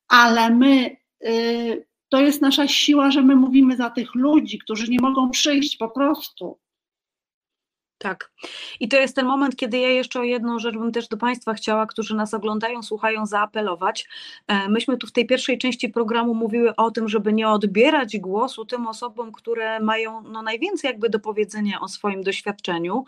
ale 0.07 0.49
my. 0.49 0.97
Y, 1.25 1.87
to 2.09 2.21
jest 2.21 2.41
nasza 2.41 2.67
siła, 2.67 3.11
że 3.11 3.21
my 3.21 3.35
mówimy 3.35 3.77
za 3.77 3.89
tych 3.89 4.15
ludzi, 4.15 4.59
którzy 4.59 4.91
nie 4.91 4.99
mogą 5.01 5.29
przyjść 5.29 5.77
po 5.77 5.89
prostu. 5.89 6.59
Tak. 7.97 8.31
I 8.79 8.87
to 8.87 8.97
jest 8.97 9.15
ten 9.15 9.25
moment, 9.25 9.55
kiedy 9.55 9.77
ja 9.77 9.89
jeszcze 9.89 10.19
o 10.19 10.23
jedną 10.23 10.59
rzecz 10.59 10.75
bym 10.75 10.91
też 10.91 11.07
do 11.07 11.17
Państwa 11.17 11.53
chciała, 11.53 11.85
którzy 11.85 12.15
nas 12.15 12.33
oglądają, 12.33 12.83
słuchają, 12.83 13.25
zaapelować. 13.25 14.07
E, 14.47 14.69
myśmy 14.69 14.97
tu 14.97 15.07
w 15.07 15.11
tej 15.11 15.25
pierwszej 15.25 15.57
części 15.57 15.89
programu 15.89 16.33
mówiły 16.33 16.75
o 16.75 16.91
tym, 16.91 17.07
żeby 17.07 17.33
nie 17.33 17.49
odbierać 17.49 18.17
głosu 18.17 18.65
tym 18.65 18.87
osobom, 18.87 19.31
które 19.31 19.79
mają 19.79 20.21
no, 20.21 20.41
najwięcej 20.41 20.87
jakby 20.87 21.09
do 21.09 21.19
powiedzenia 21.19 21.79
o 21.79 21.87
swoim 21.87 22.23
doświadczeniu. 22.23 23.05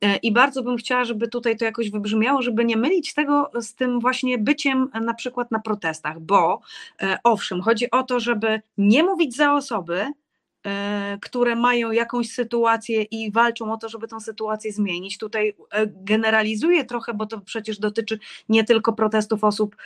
E, 0.00 0.16
I 0.16 0.32
bardzo 0.32 0.62
bym 0.62 0.76
chciała, 0.76 1.04
żeby 1.04 1.28
tutaj 1.28 1.56
to 1.56 1.64
jakoś 1.64 1.90
wybrzmiało, 1.90 2.42
żeby 2.42 2.64
nie 2.64 2.76
mylić 2.76 3.14
tego 3.14 3.50
z 3.60 3.74
tym 3.74 4.00
właśnie 4.00 4.38
byciem 4.38 4.90
na 5.00 5.14
przykład 5.14 5.50
na 5.50 5.58
protestach, 5.58 6.20
bo 6.20 6.60
e, 7.02 7.18
owszem, 7.24 7.60
chodzi 7.62 7.90
o 7.90 8.02
to, 8.02 8.20
żeby 8.20 8.62
nie 8.78 9.04
mówić 9.04 9.36
za 9.36 9.54
osoby, 9.54 10.06
E, 10.06 10.19
które 11.22 11.56
mają 11.56 11.90
jakąś 11.90 12.30
sytuację 12.30 13.02
i 13.02 13.32
walczą 13.32 13.72
o 13.72 13.76
to, 13.76 13.88
żeby 13.88 14.08
tę 14.08 14.20
sytuację 14.20 14.72
zmienić. 14.72 15.18
Tutaj 15.18 15.54
e, 15.70 15.86
generalizuję 15.86 16.84
trochę, 16.84 17.14
bo 17.14 17.26
to 17.26 17.40
przecież 17.40 17.78
dotyczy 17.78 18.18
nie 18.48 18.64
tylko 18.64 18.92
protestów 18.92 19.44
osób 19.44 19.76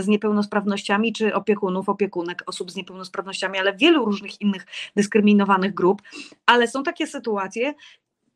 z 0.00 0.06
niepełnosprawnościami 0.06 1.12
czy 1.12 1.34
opiekunów, 1.34 1.88
opiekunek 1.88 2.42
osób 2.46 2.70
z 2.70 2.76
niepełnosprawnościami, 2.76 3.58
ale 3.58 3.76
wielu 3.76 4.04
różnych 4.04 4.40
innych 4.40 4.66
dyskryminowanych 4.96 5.74
grup, 5.74 6.02
ale 6.46 6.68
są 6.68 6.82
takie 6.82 7.06
sytuacje, 7.06 7.74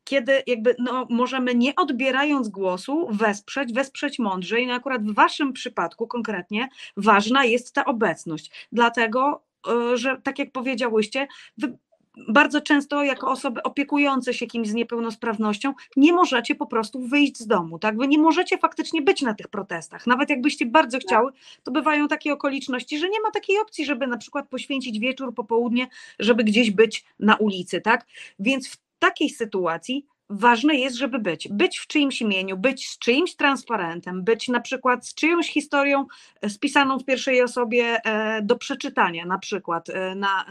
kiedy 0.03 0.43
jakby 0.47 0.75
no, 0.79 1.07
możemy 1.09 1.55
nie 1.55 1.75
odbierając 1.75 2.49
głosu 2.49 3.07
wesprzeć, 3.11 3.73
wesprzeć 3.73 4.19
mądrze 4.19 4.61
i 4.61 4.67
no 4.67 4.73
akurat 4.73 5.03
w 5.03 5.13
waszym 5.13 5.53
przypadku 5.53 6.07
konkretnie 6.07 6.69
ważna 6.97 7.45
jest 7.45 7.73
ta 7.73 7.85
obecność. 7.85 8.67
Dlatego 8.71 9.48
E, 9.48 9.48
że 9.93 10.21
tak 10.23 10.39
jak 10.39 10.51
powiedziałyście, 10.51 11.27
wy 11.57 11.77
bardzo 12.27 12.61
często 12.61 13.03
jako 13.03 13.31
osoby 13.31 13.63
opiekujące 13.63 14.33
się 14.33 14.47
kimś 14.47 14.67
z 14.67 14.73
niepełnosprawnością 14.73 15.73
nie 15.95 16.13
możecie 16.13 16.55
po 16.55 16.65
prostu 16.65 16.99
wyjść 16.99 17.37
z 17.37 17.47
domu, 17.47 17.79
tak? 17.79 17.97
Wy 17.97 18.07
nie 18.07 18.17
możecie 18.17 18.57
faktycznie 18.57 19.01
być 19.01 19.21
na 19.21 19.33
tych 19.33 19.47
protestach. 19.47 20.07
Nawet 20.07 20.29
jakbyście 20.29 20.65
bardzo 20.65 20.97
tak. 20.97 21.07
chciały, 21.07 21.31
to 21.63 21.71
bywają 21.71 22.07
takie 22.07 22.33
okoliczności, 22.33 22.99
że 22.99 23.09
nie 23.09 23.21
ma 23.21 23.31
takiej 23.31 23.57
opcji, 23.59 23.85
żeby 23.85 24.07
na 24.07 24.17
przykład 24.17 24.47
poświęcić 24.49 24.99
wieczór, 24.99 25.33
popołudnie, 25.33 25.87
żeby 26.19 26.43
gdzieś 26.43 26.71
być 26.71 27.05
na 27.19 27.35
ulicy, 27.35 27.81
tak? 27.81 28.05
Więc 28.39 28.69
w 28.69 28.77
takiej 28.99 29.29
sytuacji 29.29 30.05
ważne 30.29 30.75
jest, 30.75 30.95
żeby 30.95 31.19
być. 31.19 31.47
Być 31.51 31.79
w 31.79 31.87
czyimś 31.87 32.21
imieniu, 32.21 32.57
być 32.57 32.89
z 32.89 32.97
czyimś 32.97 33.35
transparentem, 33.35 34.23
być 34.23 34.47
na 34.47 34.59
przykład 34.59 35.07
z 35.07 35.13
czyjąś 35.13 35.49
historią 35.51 36.05
e, 36.41 36.49
spisaną 36.49 36.99
w 36.99 37.05
pierwszej 37.05 37.41
osobie 37.41 37.97
e, 38.03 38.41
do 38.41 38.55
przeczytania, 38.55 39.25
na 39.25 39.39
przykład 39.39 39.89
e, 39.89 40.15
na, 40.15 40.45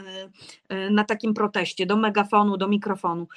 na 0.91 1.03
takim 1.03 1.33
proteście, 1.33 1.85
do 1.85 1.97
megafonu, 1.97 2.57
do 2.57 2.67
mikrofonu. 2.67 3.27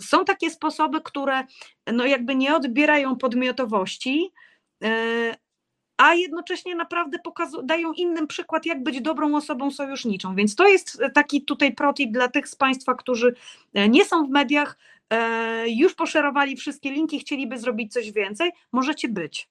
Są 0.00 0.24
takie 0.24 0.50
sposoby, 0.50 1.00
które 1.00 1.44
no 1.92 2.06
jakby 2.06 2.34
nie 2.34 2.56
odbierają 2.56 3.16
podmiotowości, 3.16 4.32
a 5.98 6.14
jednocześnie 6.14 6.74
naprawdę 6.74 7.18
dają 7.62 7.92
innym 7.92 8.26
przykład, 8.26 8.66
jak 8.66 8.82
być 8.82 9.00
dobrą 9.00 9.36
osobą 9.36 9.70
sojuszniczą. 9.70 10.34
Więc 10.34 10.54
to 10.54 10.68
jest 10.68 11.02
taki 11.14 11.42
tutaj 11.42 11.74
protip 11.74 12.12
dla 12.12 12.28
tych 12.28 12.48
z 12.48 12.56
Państwa, 12.56 12.94
którzy 12.94 13.34
nie 13.74 14.04
są 14.04 14.26
w 14.26 14.30
mediach, 14.30 14.76
E, 15.10 15.68
już 15.68 15.94
poszerowali 15.94 16.56
wszystkie 16.56 16.90
linki, 16.90 17.18
chcieliby 17.18 17.58
zrobić 17.58 17.92
coś 17.92 18.12
więcej, 18.12 18.50
możecie 18.72 19.08
być. 19.08 19.48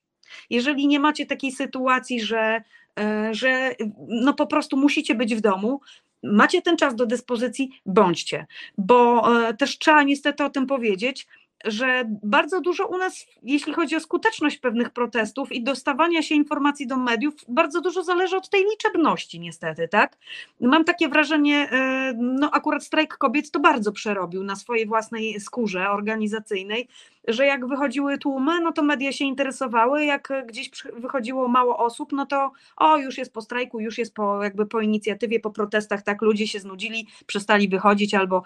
Jeżeli 0.49 0.87
nie 0.87 0.99
macie 0.99 1.25
takiej 1.25 1.51
sytuacji, 1.51 2.21
że, 2.21 2.61
e, 2.99 3.29
że 3.33 3.75
no 4.07 4.33
po 4.33 4.47
prostu 4.47 4.77
musicie 4.77 5.15
być 5.15 5.35
w 5.35 5.41
domu, 5.41 5.81
macie 6.23 6.61
ten 6.61 6.77
czas 6.77 6.95
do 6.95 7.05
dyspozycji, 7.05 7.69
bądźcie, 7.85 8.45
bo 8.77 9.23
e, 9.47 9.53
też 9.53 9.77
trzeba 9.77 10.03
niestety 10.03 10.43
o 10.43 10.49
tym 10.49 10.67
powiedzieć 10.67 11.27
że 11.65 12.03
bardzo 12.23 12.61
dużo 12.61 12.87
u 12.87 12.97
nas, 12.97 13.25
jeśli 13.43 13.73
chodzi 13.73 13.95
o 13.95 13.99
skuteczność 13.99 14.57
pewnych 14.57 14.89
protestów 14.89 15.51
i 15.51 15.63
dostawania 15.63 16.21
się 16.21 16.35
informacji 16.35 16.87
do 16.87 16.97
mediów, 16.97 17.33
bardzo 17.47 17.81
dużo 17.81 18.03
zależy 18.03 18.37
od 18.37 18.49
tej 18.49 18.63
liczebności, 18.71 19.39
niestety, 19.39 19.87
tak? 19.87 20.17
Mam 20.61 20.83
takie 20.83 21.09
wrażenie, 21.09 21.69
e, 21.71 22.13
no 22.17 22.51
akurat 22.51 22.83
strajk 22.83 23.17
kobiet 23.17 23.51
to 23.51 23.59
bardzo 23.59 23.91
przerobił 23.91 24.43
na 24.43 24.55
swojej 24.55 24.85
własnej 24.85 25.39
skórze 25.39 25.89
organizacyjnej, 25.89 26.87
że 27.27 27.45
jak 27.45 27.67
wychodziły 27.67 28.17
tłumy, 28.17 28.61
no 28.61 28.71
to 28.71 28.83
media 28.83 29.11
się 29.11 29.25
interesowały, 29.25 30.05
jak 30.05 30.33
gdzieś 30.45 30.71
wychodziło 30.93 31.47
mało 31.47 31.77
osób, 31.77 32.11
no 32.11 32.25
to 32.25 32.51
o, 32.77 32.97
już 32.97 33.17
jest 33.17 33.33
po 33.33 33.41
strajku, 33.41 33.79
już 33.79 33.97
jest 33.97 34.13
po 34.13 34.43
jakby 34.43 34.65
po 34.65 34.81
inicjatywie, 34.81 35.39
po 35.39 35.51
protestach, 35.51 36.01
tak, 36.01 36.21
ludzie 36.21 36.47
się 36.47 36.59
znudzili, 36.59 37.07
przestali 37.25 37.69
wychodzić 37.69 38.13
albo 38.13 38.43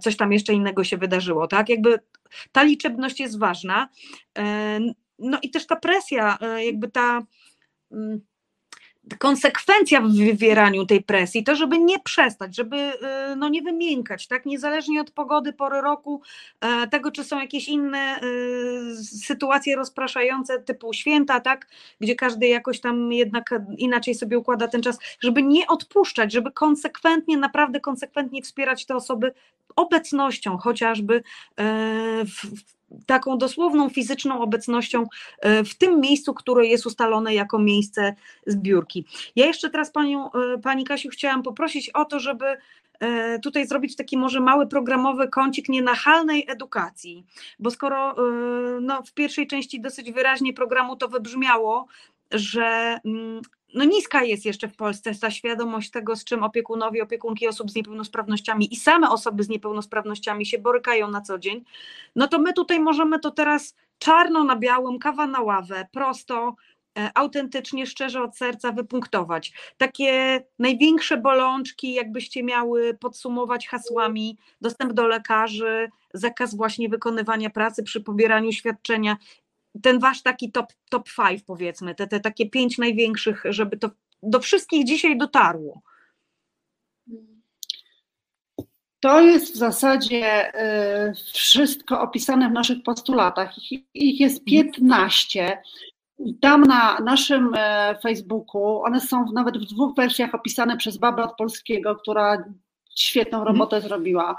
coś 0.00 0.16
tam 0.16 0.32
jeszcze 0.32 0.52
innego 0.52 0.84
się 0.84 0.96
wydarzyło, 0.96 1.46
tak, 1.46 1.68
jakby 1.68 1.98
ta 2.52 2.62
liczebność 2.62 3.20
jest 3.20 3.38
ważna, 3.38 3.88
e, 4.38 4.80
no 5.18 5.38
i 5.42 5.50
też 5.50 5.66
ta 5.66 5.76
presja, 5.76 6.38
e, 6.40 6.64
jakby 6.64 6.88
ta 6.88 7.22
mm, 7.92 8.20
konsekwencja 9.18 10.00
w 10.00 10.12
wywieraniu 10.12 10.86
tej 10.86 11.02
presji, 11.02 11.44
to 11.44 11.56
żeby 11.56 11.78
nie 11.78 11.98
przestać, 11.98 12.56
żeby 12.56 12.76
y, 12.76 13.36
no, 13.36 13.48
nie 13.48 13.62
wymiękać, 13.62 14.26
tak, 14.26 14.46
niezależnie 14.46 15.00
od 15.00 15.10
pogody, 15.10 15.52
pory 15.52 15.80
roku, 15.80 16.22
e, 16.60 16.88
tego, 16.88 17.10
czy 17.10 17.24
są 17.24 17.40
jakieś 17.40 17.68
inne 17.68 18.20
y, 18.22 19.04
sytuacje 19.04 19.76
rozpraszające 19.76 20.62
typu 20.62 20.92
święta, 20.92 21.40
tak, 21.40 21.66
gdzie 22.00 22.14
każdy 22.14 22.46
jakoś 22.46 22.80
tam 22.80 23.12
jednak 23.12 23.54
inaczej 23.78 24.14
sobie 24.14 24.38
układa 24.38 24.68
ten 24.68 24.82
czas, 24.82 24.98
żeby 25.20 25.42
nie 25.42 25.66
odpuszczać, 25.66 26.32
żeby 26.32 26.52
konsekwentnie, 26.52 27.36
naprawdę 27.36 27.80
konsekwentnie 27.80 28.42
wspierać 28.42 28.86
te 28.86 28.96
osoby 28.96 29.32
obecnością 29.76 30.58
chociażby 30.58 31.22
e, 31.56 32.24
w, 32.24 32.77
taką 33.06 33.38
dosłowną 33.38 33.88
fizyczną 33.88 34.40
obecnością 34.40 35.06
e, 35.40 35.64
w 35.64 35.74
tym 35.74 36.00
miejscu, 36.00 36.34
które 36.34 36.66
jest 36.66 36.86
ustalone 36.86 37.34
jako 37.34 37.58
miejsce 37.58 38.14
zbiórki. 38.46 39.06
Ja 39.36 39.46
jeszcze 39.46 39.70
teraz 39.70 39.90
panią, 39.90 40.32
e, 40.32 40.58
pani 40.58 40.84
Kasiu 40.84 41.08
chciałam 41.08 41.42
poprosić 41.42 41.90
o 41.90 42.04
to, 42.04 42.20
żeby 42.20 42.56
e, 43.00 43.38
tutaj 43.38 43.66
zrobić 43.66 43.96
taki 43.96 44.18
może 44.18 44.40
mały 44.40 44.66
programowy 44.66 45.28
kącik 45.28 45.68
nienachalnej 45.68 46.44
edukacji, 46.48 47.24
bo 47.58 47.70
skoro 47.70 48.14
no, 48.80 49.02
w 49.02 49.12
pierwszej 49.14 49.46
części 49.46 49.80
dosyć 49.80 50.12
wyraźnie 50.12 50.54
programu 50.54 50.96
to 50.96 51.08
wybrzmiało, 51.08 51.86
że 52.30 52.98
mm, 53.04 53.42
no 53.74 53.84
niska 53.84 54.22
jest 54.24 54.44
jeszcze 54.44 54.68
w 54.68 54.76
Polsce 54.76 55.14
ta 55.14 55.30
świadomość 55.30 55.90
tego, 55.90 56.16
z 56.16 56.24
czym 56.24 56.42
opiekunowie, 56.42 57.02
opiekunki 57.02 57.48
osób 57.48 57.70
z 57.70 57.74
niepełnosprawnościami 57.74 58.72
i 58.72 58.76
same 58.76 59.10
osoby 59.10 59.42
z 59.42 59.48
niepełnosprawnościami 59.48 60.46
się 60.46 60.58
borykają 60.58 61.10
na 61.10 61.20
co 61.20 61.38
dzień, 61.38 61.64
no 62.16 62.28
to 62.28 62.38
my 62.38 62.52
tutaj 62.52 62.80
możemy 62.80 63.18
to 63.18 63.30
teraz 63.30 63.74
czarno 63.98 64.44
na 64.44 64.56
białym, 64.56 64.98
kawa 64.98 65.26
na 65.26 65.40
ławę, 65.40 65.86
prosto, 65.92 66.54
e, 66.98 67.10
autentycznie, 67.14 67.86
szczerze 67.86 68.22
od 68.22 68.36
serca 68.36 68.72
wypunktować. 68.72 69.52
Takie 69.76 70.42
największe 70.58 71.16
bolączki, 71.16 71.94
jakbyście 71.94 72.42
miały 72.42 72.94
podsumować 72.94 73.68
hasłami, 73.68 74.38
dostęp 74.60 74.92
do 74.92 75.06
lekarzy, 75.06 75.90
zakaz 76.14 76.54
właśnie 76.54 76.88
wykonywania 76.88 77.50
pracy 77.50 77.82
przy 77.82 78.00
pobieraniu 78.00 78.52
świadczenia 78.52 79.16
ten 79.82 79.98
wasz 79.98 80.22
taki 80.22 80.52
top, 80.52 80.72
top 80.90 81.08
five 81.08 81.44
powiedzmy, 81.44 81.94
te, 81.94 82.06
te 82.06 82.20
takie 82.20 82.50
pięć 82.50 82.78
największych, 82.78 83.42
żeby 83.44 83.76
to 83.76 83.90
do 84.22 84.40
wszystkich 84.40 84.84
dzisiaj 84.84 85.18
dotarło? 85.18 85.82
To 89.00 89.20
jest 89.20 89.54
w 89.54 89.56
zasadzie 89.56 90.52
y, 91.08 91.14
wszystko 91.32 92.00
opisane 92.00 92.48
w 92.48 92.52
naszych 92.52 92.82
postulatach. 92.82 93.54
Ich 93.94 94.20
jest 94.20 94.44
15. 94.44 95.42
Mhm. 95.44 96.38
Tam 96.40 96.62
na 96.62 96.98
naszym 96.98 97.54
e, 97.54 97.98
Facebooku, 98.02 98.82
one 98.82 99.00
są 99.00 99.32
nawet 99.32 99.58
w 99.58 99.64
dwóch 99.64 99.96
wersjach 99.96 100.34
opisane 100.34 100.76
przez 100.76 100.96
babę 100.96 101.24
od 101.24 101.36
polskiego, 101.36 101.96
która 101.96 102.44
świetną 102.96 103.38
mhm. 103.38 103.56
robotę 103.56 103.80
zrobiła. 103.80 104.36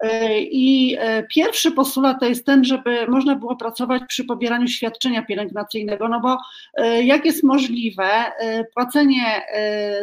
E, 0.00 0.40
I 0.42 0.96
e, 0.98 1.22
pierwszy 1.22 1.72
postulat 1.72 2.20
to 2.20 2.26
jest 2.26 2.46
ten, 2.46 2.64
żeby 2.64 3.06
można 3.06 3.36
było 3.36 3.56
pracować 3.56 4.02
przy 4.08 4.24
pobieraniu 4.24 4.68
świadczenia 4.68 5.22
pielęgnacyjnego, 5.22 6.08
no 6.08 6.20
bo 6.20 6.38
e, 6.74 7.02
jak 7.02 7.24
jest 7.24 7.42
możliwe 7.42 8.08
płacenie 8.74 9.42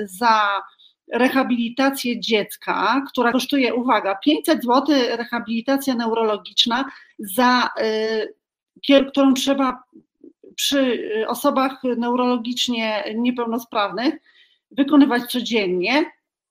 za 0.03 0.61
rehabilitację 1.13 2.19
dziecka, 2.19 3.03
która 3.09 3.31
kosztuje, 3.31 3.73
uwaga, 3.73 4.15
500 4.15 4.63
zł, 4.63 4.83
rehabilitacja 5.17 5.95
neurologiczna, 5.95 6.85
za, 7.19 7.69
którą 9.11 9.33
trzeba 9.33 9.83
przy 10.55 11.09
osobach 11.27 11.81
neurologicznie 11.97 13.03
niepełnosprawnych 13.15 14.13
wykonywać 14.71 15.31
codziennie, 15.31 16.05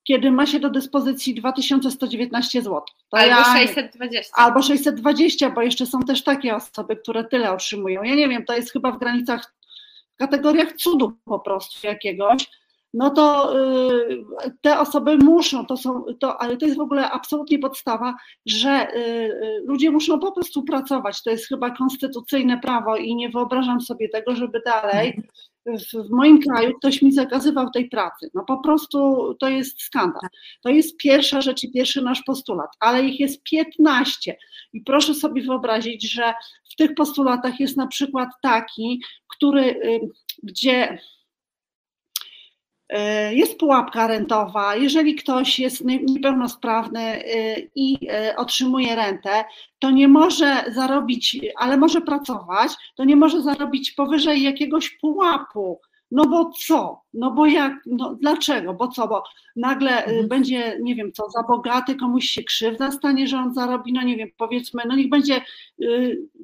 kiedy 0.07 0.31
ma 0.31 0.47
się 0.47 0.61
do 0.61 0.71
dyspozycji 0.71 1.35
2119 1.35 2.63
zł. 2.63 2.83
To 3.11 3.19
Albo 3.19 3.31
ja, 3.31 3.45
620. 3.45 4.33
Albo 4.37 4.63
620, 4.63 5.51
bo 5.51 5.63
jeszcze 5.63 5.87
są 5.87 6.01
też 6.01 6.25
takie 6.25 6.57
osoby, 6.57 6.97
które 6.97 7.25
tyle 7.25 7.53
otrzymują. 7.53 8.03
Ja 8.03 8.15
nie 8.15 8.29
wiem, 8.29 8.45
to 8.45 8.57
jest 8.57 8.73
chyba 8.73 8.93
w 8.93 8.99
granicach, 8.99 9.55
w 10.15 10.17
kategoriach 10.17 10.73
cudu 10.73 11.13
po 11.25 11.41
prostu 11.41 11.87
jakiegoś. 11.87 12.51
No 12.95 13.11
to 13.11 13.55
y, 14.11 14.53
te 14.61 14.79
osoby 14.81 15.19
muszą, 15.19 15.67
to 15.67 15.77
są, 15.77 16.05
to, 16.21 16.41
ale 16.41 16.57
to 16.57 16.67
jest 16.67 16.79
w 16.79 16.81
ogóle 16.81 17.11
absolutnie 17.11 17.59
podstawa, 17.59 18.15
że 18.47 18.89
y, 18.95 18.99
y, 18.99 19.63
ludzie 19.65 19.91
muszą 19.91 20.21
po 20.21 20.33
prostu 20.33 20.63
pracować. 20.63 21.23
To 21.23 21.31
jest 21.31 21.49
chyba 21.49 21.71
konstytucyjne 21.71 22.61
prawo 22.61 22.97
i 22.97 23.15
nie 23.17 23.31
wyobrażam 23.31 23.81
sobie 23.81 24.09
tego, 24.09 24.35
żeby 24.35 24.63
dalej 24.67 25.23
w, 25.67 26.09
w 26.09 26.11
moim 26.11 26.43
kraju 26.43 26.73
ktoś 26.79 27.03
mi 27.03 27.13
zakazywał 27.13 27.71
tej 27.71 27.89
pracy. 27.89 28.31
No 28.35 28.45
po 28.45 28.59
prostu 28.59 29.35
to 29.41 29.49
jest 29.49 29.83
skandal. 29.83 30.29
To 30.63 30.69
jest 30.69 30.97
pierwsza 30.97 31.41
rzecz 31.41 31.65
i 31.65 31.73
pierwszy 31.73 32.03
nasz 32.03 32.23
postulat, 32.23 32.71
ale 32.81 33.05
ich 33.05 33.21
jest 33.21 33.43
15 33.43 34.37
i 34.73 34.81
proszę 34.81 35.15
sobie 35.15 35.43
wyobrazić, 35.43 36.13
że 36.13 36.35
w 36.73 36.77
tych 36.77 36.95
postulatach 36.95 37.61
jest 37.61 37.77
na 37.77 37.87
przykład 37.87 38.29
taki, 38.43 39.03
który, 39.29 39.63
y, 39.63 40.01
gdzie 40.43 40.99
jest 43.33 43.59
pułapka 43.59 44.07
rentowa. 44.07 44.77
Jeżeli 44.77 45.15
ktoś 45.15 45.59
jest 45.59 45.85
nie- 45.85 46.03
niepełnosprawny 46.03 47.25
y, 47.25 47.71
i 47.75 47.99
y, 48.31 48.37
otrzymuje 48.37 48.97
rentę, 48.97 49.45
to 49.79 49.91
nie 49.91 50.09
może 50.09 50.65
zarobić, 50.75 51.41
ale 51.57 51.77
może 51.77 52.01
pracować, 52.01 52.73
to 52.97 53.05
nie 53.05 53.17
może 53.17 53.43
zarobić 53.43 53.93
powyżej 53.93 54.43
jakiegoś 54.43 54.91
pułapu. 54.91 55.81
No 56.11 56.27
bo 56.27 56.51
co? 56.51 57.01
No 57.15 57.31
bo 57.31 57.47
jak? 57.47 57.73
No 57.87 58.15
dlaczego? 58.21 58.75
Bo 58.75 58.89
co? 58.89 59.09
Bo 59.09 59.23
nagle 59.57 60.05
Mhm. 60.05 60.29
będzie, 60.29 60.79
nie 60.83 60.95
wiem 60.95 61.13
co, 61.13 61.31
za 61.31 61.43
bogaty, 61.43 61.95
komuś 61.95 62.25
się 62.25 62.43
krzywda 62.45 62.91
stanie, 62.91 63.27
że 63.27 63.37
on 63.39 63.55
zarobi, 63.55 63.93
no 63.93 64.03
nie 64.03 64.17
wiem, 64.17 64.29
powiedzmy, 64.37 64.83
no 64.89 64.97
niech 64.97 65.09
będzie, 65.09 65.41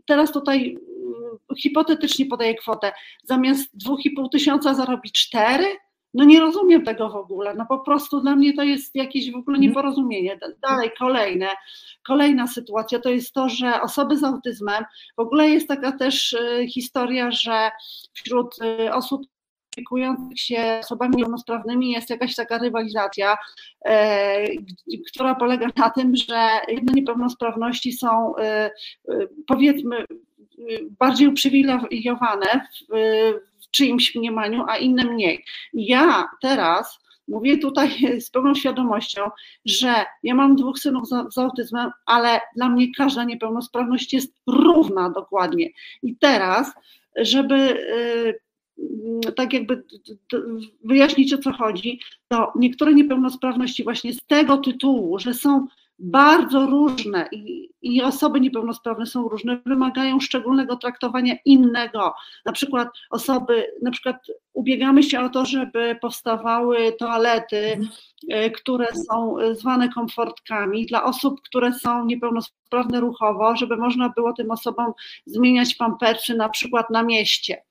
teraz 0.07 0.33
tutaj 0.33 0.79
hipotetycznie 1.59 2.27
podaję 2.27 2.55
kwotę, 2.55 2.93
zamiast 3.25 3.77
2,5 3.87 4.29
tysiąca 4.33 4.75
zarobi 4.75 5.11
4? 5.11 5.65
No 6.15 6.25
nie 6.25 6.41
rozumiem 6.41 6.85
tego 6.85 7.11
w 7.11 7.17
ogóle, 7.17 7.55
no 7.55 7.67
po 7.67 7.79
prostu 7.79 8.21
dla 8.21 8.37
mnie 8.37 8.53
to 8.55 8.63
jest 8.63 8.95
jakieś 8.95 9.33
w 9.33 9.37
ogóle 9.37 9.57
Mhm. 9.57 9.71
nieporozumienie. 9.71 10.39
Dalej, 10.63 10.91
kolejne, 10.99 11.49
kolejna 12.07 12.47
sytuacja 12.47 13.01
to 13.01 13.09
jest 13.09 13.33
to, 13.33 13.49
że 13.49 13.83
osoby 13.83 14.17
z 14.17 14.25
autyzmem, 14.25 14.85
w 15.17 15.21
ogóle 15.21 15.51
jest 15.51 15.69
taka 15.69 15.93
też 15.93 16.33
y, 16.33 16.67
historia, 16.69 17.31
że 17.31 17.71
wśród 18.13 18.57
y, 18.63 18.95
osób 18.95 19.23
opiekujących 19.73 20.41
się 20.41 20.81
osobami 20.83 21.17
niepełnosprawnymi 21.17 21.91
jest 21.91 22.11
jakaś 22.11 22.35
taka 22.35 22.59
rywalizacja, 22.59 23.37
e, 23.85 24.45
która 25.11 25.35
polega 25.35 25.69
na 25.77 25.91
tym, 25.91 26.17
że 26.17 26.49
jedne 26.69 26.93
niepełnosprawności 26.93 27.93
są 27.93 28.37
e, 28.37 28.71
powiedzmy 29.47 30.05
bardziej 30.99 31.29
uprzywilejowane 31.29 32.67
w 32.91 33.52
czyimś 33.73 34.15
mniemaniu, 34.15 34.65
a 34.69 34.77
inne 34.77 35.05
mniej. 35.05 35.45
Ja 35.73 36.29
teraz 36.41 37.03
mówię 37.29 37.59
tutaj 37.59 37.91
z 38.21 38.31
pełną 38.31 38.55
świadomością, 38.55 39.23
że 39.65 39.95
ja 40.23 40.35
mam 40.35 40.57
dwóch 40.57 40.79
synów 40.79 41.09
z, 41.09 41.35
z 41.35 41.39
autyzmem, 41.39 41.91
ale 42.07 42.41
dla 42.57 42.69
mnie 42.69 42.87
każda 42.97 43.25
niepełnosprawność 43.25 44.13
jest 44.13 44.35
równa 44.47 45.11
dokładnie. 45.11 45.69
I 46.03 46.17
teraz, 46.17 46.73
żeby 47.17 47.55
mm, 48.79 49.21
tak 49.37 49.53
jakby 49.53 49.85
wyjaśnić 50.85 51.35
o 51.35 51.39
co 51.39 51.53
chodzi, 51.53 52.01
to 52.29 52.53
niektóre 52.57 52.95
niepełnosprawności 52.95 53.85
właśnie 53.85 54.13
z 54.13 54.19
tego 54.27 54.59
tytułu, 54.59 55.19
że 55.19 55.35
są 55.35 55.67
bardzo 56.03 56.67
różne 56.67 57.29
i, 57.33 57.71
i 57.83 58.03
osoby 58.03 58.41
niepełnosprawne 58.41 59.07
są 59.07 59.29
różne, 59.29 59.59
wymagają 59.67 60.21
szczególnego 60.21 60.77
traktowania 60.77 61.35
innego. 61.45 62.15
Na 62.45 62.53
przykład 62.53 62.89
osoby, 63.11 63.67
na 63.83 63.91
przykład 63.91 64.17
ubiegamy 64.53 65.03
się 65.03 65.21
o 65.21 65.29
to, 65.29 65.45
żeby 65.45 65.97
powstawały 66.01 66.93
toalety, 66.93 67.79
e, 68.31 68.51
które 68.51 68.87
są 69.09 69.39
e, 69.39 69.55
zwane 69.55 69.89
komfortkami 69.89 70.87
dla 70.87 71.05
osób, 71.05 71.41
które 71.43 71.73
są 71.73 72.05
niepełnosprawne 72.05 73.01
ruchowo, 73.01 73.57
żeby 73.57 73.77
można 73.77 74.09
było 74.09 74.33
tym 74.33 74.51
osobom 74.51 74.93
zmieniać 75.27 75.75
pampersy 75.75 76.35
na 76.35 76.49
przykład 76.49 76.91
na 76.91 77.03
mieście. 77.03 77.63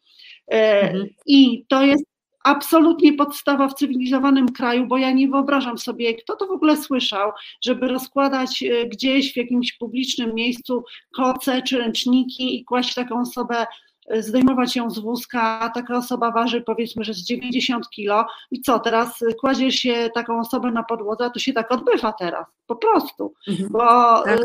E, 0.52 0.82
Mhm. 0.82 1.10
I 1.26 1.66
to 1.68 1.84
jest 1.84 2.11
absolutnie 2.44 3.14
podstawa 3.14 3.68
w 3.68 3.74
cywilizowanym 3.74 4.50
kraju, 4.52 4.88
bo 4.88 4.98
ja 4.98 5.12
nie 5.12 5.28
wyobrażam 5.28 5.78
sobie, 5.78 6.14
kto 6.14 6.36
to 6.36 6.48
w 6.48 6.52
ogóle 6.52 6.78
słyszał, 6.78 7.32
żeby 7.62 7.88
rozkładać 7.88 8.64
e, 8.64 8.86
gdzieś 8.86 9.34
w 9.34 9.38
jakimś 9.38 9.74
publicznym 9.74 10.36
miejscu 10.36 10.84
koce 11.16 11.62
czy 11.62 11.78
ręczniki 11.78 12.60
i 12.60 12.66
kłaść 12.66 12.94
taką 12.94 13.22
osobę, 13.22 13.66
e, 14.08 14.24
zdejmować 14.24 14.76
ją 14.76 14.90
z 14.90 15.00
wózka, 15.00 15.72
taka 15.74 15.98
osoba 15.98 16.32
waży 16.32 16.62
powiedzmy, 16.62 17.04
że 17.04 17.14
z 17.14 17.24
90 17.24 17.90
kilo 17.90 18.26
i 18.52 18.62
co, 18.62 18.80
teraz 18.80 19.22
e, 19.22 19.34
kładzie 19.34 19.72
się 19.72 20.10
taką 20.14 20.40
osobę 20.40 20.72
na 20.72 20.84
podłodze, 20.84 21.26
a 21.26 21.30
to 21.30 21.40
się 21.40 21.54
tak 21.54 21.72
odbywa 21.72 22.14
teraz, 22.14 22.46
po 22.68 22.76
prostu, 22.76 23.34
Mhm. 23.48 23.70
bo 23.72 23.80
Tak. 24.24 24.40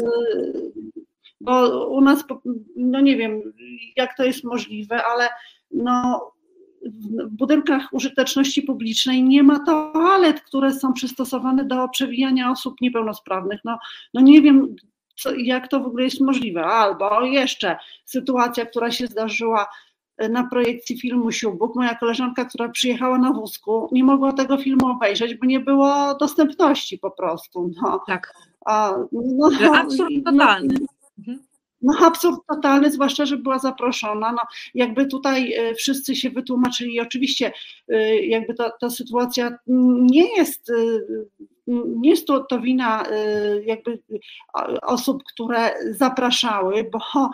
bo 1.40 1.86
u 1.88 2.00
nas, 2.00 2.24
no 2.76 3.00
nie 3.00 3.16
wiem, 3.16 3.42
jak 3.96 4.16
to 4.16 4.24
jest 4.24 4.44
możliwe, 4.44 5.04
ale 5.04 5.28
no, 5.70 6.30
w 6.88 7.28
budynkach 7.28 7.88
użyteczności 7.92 8.62
publicznej 8.62 9.22
nie 9.22 9.42
ma 9.42 9.64
toalet, 9.64 10.40
które 10.40 10.72
są 10.72 10.92
przystosowane 10.92 11.64
do 11.64 11.88
przewijania 11.88 12.50
osób 12.50 12.80
niepełnosprawnych. 12.80 13.60
No, 13.64 13.78
no 14.14 14.20
nie 14.20 14.42
wiem, 14.42 14.76
co, 15.16 15.34
jak 15.34 15.68
to 15.68 15.80
w 15.80 15.86
ogóle 15.86 16.04
jest 16.04 16.20
możliwe. 16.20 16.64
Albo 16.64 17.22
jeszcze 17.22 17.76
sytuacja, 18.04 18.66
która 18.66 18.90
się 18.90 19.06
zdarzyła 19.06 19.66
e, 20.16 20.28
na 20.28 20.46
projekcji 20.46 21.00
filmu 21.00 21.32
Siubuk. 21.32 21.76
Moja 21.76 21.94
koleżanka, 21.94 22.44
która 22.44 22.68
przyjechała 22.68 23.18
na 23.18 23.32
wózku, 23.32 23.88
nie 23.92 24.04
mogła 24.04 24.32
tego 24.32 24.58
filmu 24.58 24.86
obejrzeć, 24.86 25.34
bo 25.34 25.46
nie 25.46 25.60
było 25.60 26.14
dostępności 26.20 26.98
po 26.98 27.10
prostu. 27.10 27.70
No, 27.82 28.02
Tak. 28.06 28.34
a, 28.66 28.94
no, 29.12 29.50
absurd 29.74 30.10
no, 30.24 30.32
totalny. 30.32 30.74
Mhm. 31.18 31.45
No 31.82 31.94
absurd 32.06 32.40
totalny, 32.48 32.90
zwłaszcza, 32.90 33.26
że 33.26 33.36
była 33.36 33.58
zaproszona. 33.58 34.32
No, 34.32 34.38
jakby 34.74 35.06
tutaj 35.06 35.52
e, 35.52 35.74
wszyscy 35.74 36.16
się 36.16 36.30
wytłumaczyli, 36.30 37.00
oczywiście 37.00 37.52
e, 37.88 38.16
jakby 38.26 38.54
ta, 38.54 38.70
ta 38.70 38.90
sytuacja 38.90 39.58
nie 39.66 40.36
jest, 40.36 40.70
e, 40.70 40.74
nie 41.96 42.10
jest 42.10 42.26
to, 42.26 42.44
to 42.44 42.60
wina 42.60 43.06
jakby 43.64 43.98
osób, 44.82 45.22
które 45.32 45.74
zapraszały, 45.90 46.90
bo 46.92 47.30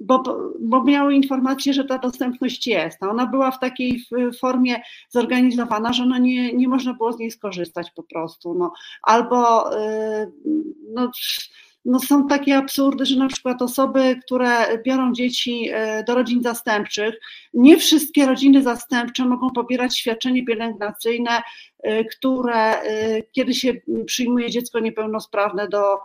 bo, 0.00 0.22
bo 0.60 0.84
miały 0.84 1.14
informację, 1.14 1.72
że 1.72 1.84
ta 1.84 1.98
dostępność 1.98 2.66
jest. 2.66 3.02
Ona 3.02 3.26
była 3.26 3.50
w 3.50 3.60
takiej 3.60 4.04
formie 4.40 4.82
zorganizowana, 5.08 5.92
że 5.92 6.06
no 6.06 6.18
nie, 6.18 6.52
nie 6.52 6.68
można 6.68 6.94
było 6.94 7.12
z 7.12 7.18
niej 7.18 7.30
skorzystać 7.30 7.90
po 7.90 8.02
prostu. 8.02 8.54
No. 8.54 8.72
Albo 9.02 9.70
no, 10.94 11.10
no 11.84 12.00
są 12.00 12.26
takie 12.26 12.56
absurdy, 12.56 13.06
że 13.06 13.16
na 13.16 13.28
przykład 13.28 13.62
osoby, 13.62 14.16
które 14.24 14.82
biorą 14.84 15.12
dzieci 15.12 15.70
y, 15.70 16.04
do 16.04 16.14
rodzin 16.14 16.42
zastępczych, 16.42 17.14
nie 17.54 17.76
wszystkie 17.76 18.26
rodziny 18.26 18.62
zastępcze 18.62 19.24
mogą 19.24 19.50
pobierać 19.50 19.98
świadczenie 19.98 20.44
pielęgnacyjne, 20.44 21.42
y, 21.86 22.04
które 22.04 22.82
y, 22.82 23.24
kiedy 23.32 23.54
się 23.54 23.72
przyjmuje 24.06 24.50
dziecko 24.50 24.80
niepełnosprawne 24.80 25.68
do 25.68 25.96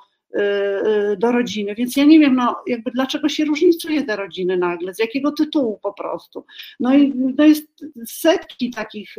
do 1.18 1.32
rodziny. 1.32 1.76
Więc 1.76 1.98
ja 1.98 2.06
nie 2.06 2.20
wiem, 2.20 2.36
no, 2.36 2.56
jakby 2.68 2.92
dlaczego 2.92 3.30
się 3.30 3.46
różnicuje 3.46 4.04
te 4.04 4.16
rodziny 4.16 4.58
nagle, 4.58 4.94
z 4.94 5.00
jakiego 5.00 5.32
tytułu 5.32 5.80
po 5.84 5.94
prostu. 5.94 6.46
No 6.80 6.96
i 6.96 7.14
to 7.38 7.44
jest 7.44 7.68
setki 8.08 8.72
takich 8.72 9.16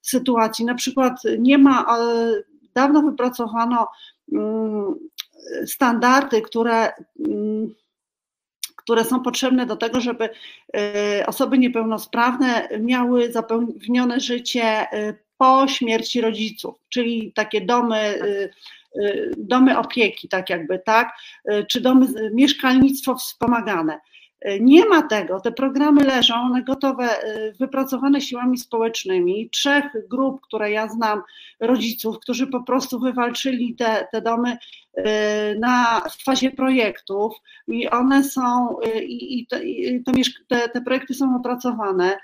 sytuacji. 0.00 0.64
Na 0.64 0.74
przykład 0.74 1.12
nie 1.38 1.58
ma, 1.58 1.98
e, 1.98 2.32
dawno 2.74 3.02
wypracowano 3.02 3.86
mm, 4.32 4.94
standardy, 5.66 6.42
które 6.42 6.92
mm, 7.28 7.74
które 8.90 9.04
są 9.04 9.22
potrzebne 9.22 9.66
do 9.66 9.76
tego, 9.76 10.00
żeby 10.00 10.24
y, 10.28 11.26
osoby 11.26 11.58
niepełnosprawne 11.58 12.68
miały 12.80 13.32
zapewnione 13.32 14.20
życie 14.20 14.86
y, 14.92 15.18
po 15.36 15.68
śmierci 15.68 16.20
rodziców, 16.20 16.74
czyli 16.88 17.32
takie 17.32 17.60
domy, 17.60 18.14
y, 18.14 18.50
y, 19.02 19.30
domy 19.36 19.78
opieki, 19.78 20.28
tak 20.28 20.50
jakby, 20.50 20.78
tak, 20.78 21.12
czy 21.68 21.80
domy, 21.80 22.06
mieszkalnictwo 22.32 23.14
wspomagane. 23.14 24.00
Y, 24.48 24.60
Nie 24.60 24.84
ma 24.88 25.02
tego, 25.02 25.40
te 25.40 25.52
programy 25.52 26.04
leżą, 26.04 26.34
one 26.34 26.62
gotowe, 26.62 27.24
y, 27.24 27.52
wypracowane 27.58 28.20
siłami 28.20 28.58
społecznymi, 28.58 29.50
trzech 29.50 29.84
grup, 30.08 30.40
które 30.40 30.70
ja 30.70 30.88
znam, 30.88 31.22
rodziców, 31.60 32.18
którzy 32.18 32.46
po 32.46 32.62
prostu 32.62 33.00
wywalczyli 33.00 33.74
te, 33.74 34.08
te 34.12 34.22
domy 34.22 34.56
y, 34.98 35.02
na 35.58 36.00
w 36.10 36.24
fazie 36.24 36.50
projektów 36.50 37.34
i 37.68 37.88
one 37.88 38.24
są, 38.24 38.76
i, 39.02 39.40
i, 39.40 39.46
te, 39.46 39.64
i 39.64 40.04
te, 40.48 40.68
te 40.68 40.80
projekty 40.80 41.14
są 41.14 41.36
opracowane. 41.36 42.18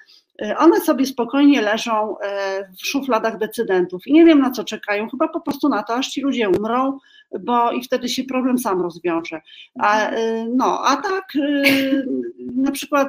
Y, 0.44 0.56
one 0.56 0.80
sobie 0.80 1.06
spokojnie 1.06 1.62
leżą 1.62 2.18
e, 2.18 2.68
w 2.72 2.86
szufladach 2.86 3.38
decydentów 3.38 4.06
i 4.06 4.12
nie 4.12 4.24
wiem 4.24 4.40
na 4.40 4.50
co 4.50 4.64
czekają, 4.64 5.08
chyba 5.08 5.28
po 5.28 5.40
prostu 5.40 5.68
na 5.68 5.82
to, 5.82 5.94
aż 5.94 6.08
ci 6.08 6.20
ludzie 6.20 6.48
umrą, 6.48 6.98
bo 7.40 7.72
i 7.72 7.82
wtedy 7.82 8.08
się 8.08 8.24
problem 8.24 8.58
sam 8.58 8.82
rozwiąże. 8.82 9.40
A, 9.80 10.12
y, 10.12 10.46
no, 10.56 10.80
a 10.84 10.96
tak 10.96 11.36
y, 11.36 12.06
na 12.66 12.70
przykład 12.70 13.08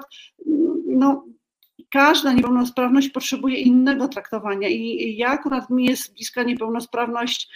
no, 0.86 1.26
każda 1.92 2.34
niepełnosprawność 2.34 3.10
potrzebuje 3.10 3.60
innego 3.60 4.08
traktowania 4.08 4.70
i 4.70 5.16
ja 5.18 5.28
akurat 5.28 5.70
mi 5.70 5.86
jest 5.86 6.14
bliska 6.14 6.44
niepełnosprawność 6.44 7.50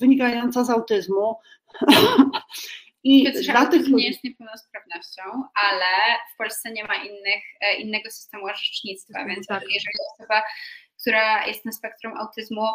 wynikająca 0.00 0.64
z 0.64 0.70
autyzmu. 0.70 1.36
I 3.04 3.24
Piotrze, 3.24 3.52
dla 3.52 3.66
tych 3.66 3.88
nie 3.88 4.08
jest 4.08 4.24
niepełnosprawnością, 4.24 5.22
ale 5.54 6.16
w 6.34 6.36
Polsce 6.36 6.72
nie 6.72 6.84
ma 6.84 6.94
innych, 6.94 7.44
e, 7.60 7.74
innego 7.74 8.10
systemu 8.10 8.44
orzecznictwa, 8.44 9.24
więc 9.24 9.46
tak. 9.46 9.62
jeżeli 9.62 9.98
osoba, 10.14 10.42
która 11.00 11.46
jest 11.46 11.64
na 11.64 11.72
spektrum 11.72 12.16
autyzmu, 12.16 12.66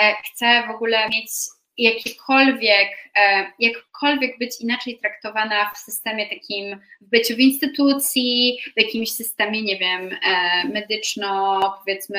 e, 0.00 0.14
chce 0.22 0.64
w 0.66 0.70
ogóle 0.70 1.08
mieć 1.08 1.30
jakiekolwiek, 1.78 2.88
e, 3.16 3.52
jakkolwiek 3.58 4.38
być 4.38 4.60
inaczej 4.60 4.98
traktowana 4.98 5.70
w 5.74 5.78
systemie 5.78 6.26
takim, 6.26 6.80
w 7.00 7.10
byciu 7.10 7.34
w 7.34 7.38
instytucji, 7.38 8.58
w 8.76 8.80
jakimś 8.80 9.12
systemie, 9.12 9.62
nie 9.62 9.78
wiem, 9.78 10.10
e, 10.12 10.68
medyczno, 10.68 11.60
powiedzmy, 11.78 12.18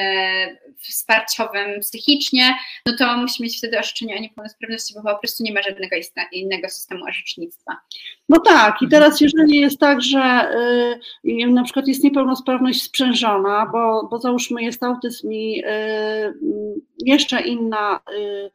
wsparciowym 0.78 1.80
psychicznie, 1.80 2.56
no 2.86 2.94
to 2.98 3.18
musi 3.18 3.44
mieć 3.44 3.58
wtedy 3.58 3.80
orzeczenie 3.80 4.16
o 4.16 4.20
niepełnosprawności, 4.20 4.94
bo 4.94 5.02
po 5.02 5.20
prostu 5.20 5.44
nie 5.44 5.54
ma 5.54 5.62
żadnego 5.62 5.96
innego 6.32 6.70
systemu 6.70 7.06
orzecznictwa. 7.06 7.78
No 8.30 8.40
tak, 8.40 8.82
i 8.82 8.88
teraz 8.88 9.22
jeżeli 9.22 9.60
jest 9.60 9.80
tak, 9.80 10.02
że 10.02 10.52
y, 11.26 11.48
na 11.48 11.64
przykład 11.64 11.88
jest 11.88 12.04
niepełnosprawność 12.04 12.84
sprzężona, 12.84 13.70
bo, 13.72 14.08
bo 14.12 14.18
załóżmy 14.18 14.64
jest 14.64 14.84
autyzm 14.84 15.32
i 15.32 15.64
y, 15.66 16.34
jeszcze 17.06 17.42
inna 17.42 18.00
y, 18.18 18.52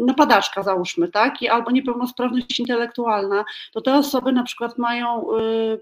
napadaczka 0.00 0.62
załóżmy, 0.62 1.08
tak, 1.08 1.42
I 1.42 1.48
albo 1.48 1.70
niepełnosprawność 1.70 2.60
intelektualna, 2.60 3.44
to 3.72 3.80
te 3.80 3.94
osoby 3.94 4.32
na 4.32 4.42
przykład 4.42 4.78
mają 4.78 5.36
y, 5.38 5.80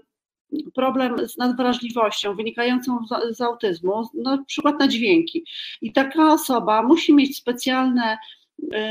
problem 0.73 1.27
z 1.27 1.37
nadwrażliwością 1.37 2.35
wynikającą 2.35 2.99
z, 3.05 3.37
z 3.37 3.41
autyzmu, 3.41 4.09
na 4.13 4.43
przykład 4.47 4.79
na 4.79 4.87
dźwięki. 4.87 5.45
I 5.81 5.93
taka 5.93 6.33
osoba 6.33 6.83
musi 6.83 7.13
mieć 7.13 7.37
specjalne 7.37 8.17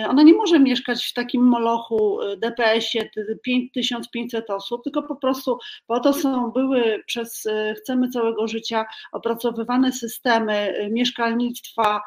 ona 0.09 0.23
nie 0.23 0.35
może 0.35 0.59
mieszkać 0.59 1.05
w 1.05 1.15
takim 1.15 1.43
molochu 1.43 2.23
y, 2.23 2.37
DPS-ie 2.37 3.11
5500 3.43 4.51
osób, 4.51 4.85
tylko 4.85 5.03
po 5.03 5.17
prostu 5.17 5.59
po 5.87 6.01
to 6.01 6.13
są, 6.13 6.51
były 6.51 7.03
przez 7.07 7.47
y, 7.47 7.75
Chcemy 7.79 8.09
Całego 8.09 8.49
Życia 8.49 8.85
opracowywane 9.13 9.93
systemy 9.93 10.89
mieszkalnictwa 10.91 12.01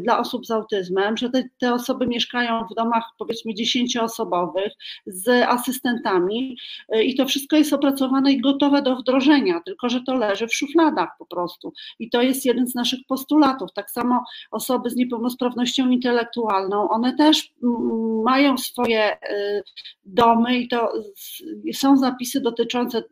dla 0.00 0.18
osób 0.18 0.46
z 0.46 0.50
autyzmem, 0.50 1.16
że 1.16 1.30
te, 1.30 1.44
te 1.58 1.74
osoby 1.74 2.06
mieszkają 2.06 2.64
w 2.70 2.74
domach 2.74 3.04
powiedzmy 3.18 3.54
dziesięcioosobowych 3.54 4.72
z 5.06 5.28
asystentami 5.28 6.56
i 7.02 7.14
to 7.14 7.26
wszystko 7.26 7.56
jest 7.56 7.72
opracowane 7.72 8.32
i 8.32 8.40
gotowe 8.40 8.82
do 8.82 8.96
wdrożenia, 8.96 9.60
tylko 9.64 9.88
że 9.88 10.00
to 10.00 10.14
leży 10.14 10.46
w 10.46 10.54
szufladach 10.54 11.08
po 11.18 11.26
prostu. 11.26 11.72
I 11.98 12.10
to 12.10 12.22
jest 12.22 12.44
jeden 12.44 12.66
z 12.68 12.74
naszych 12.74 13.00
postulatów. 13.08 13.72
Tak 13.72 13.90
samo 13.90 14.24
osoby 14.50 14.90
z 14.90 14.96
niepełnosprawnością 14.96 15.88
intelektualną, 15.88 16.89
one 16.90 17.16
też 17.16 17.54
mają 18.24 18.58
swoje 18.58 19.12
y, 19.12 19.62
domy 20.04 20.58
i 20.58 20.68
to 20.68 20.92
są 21.72 21.96
zapisy 21.96 22.40
dotyczące 22.40 23.02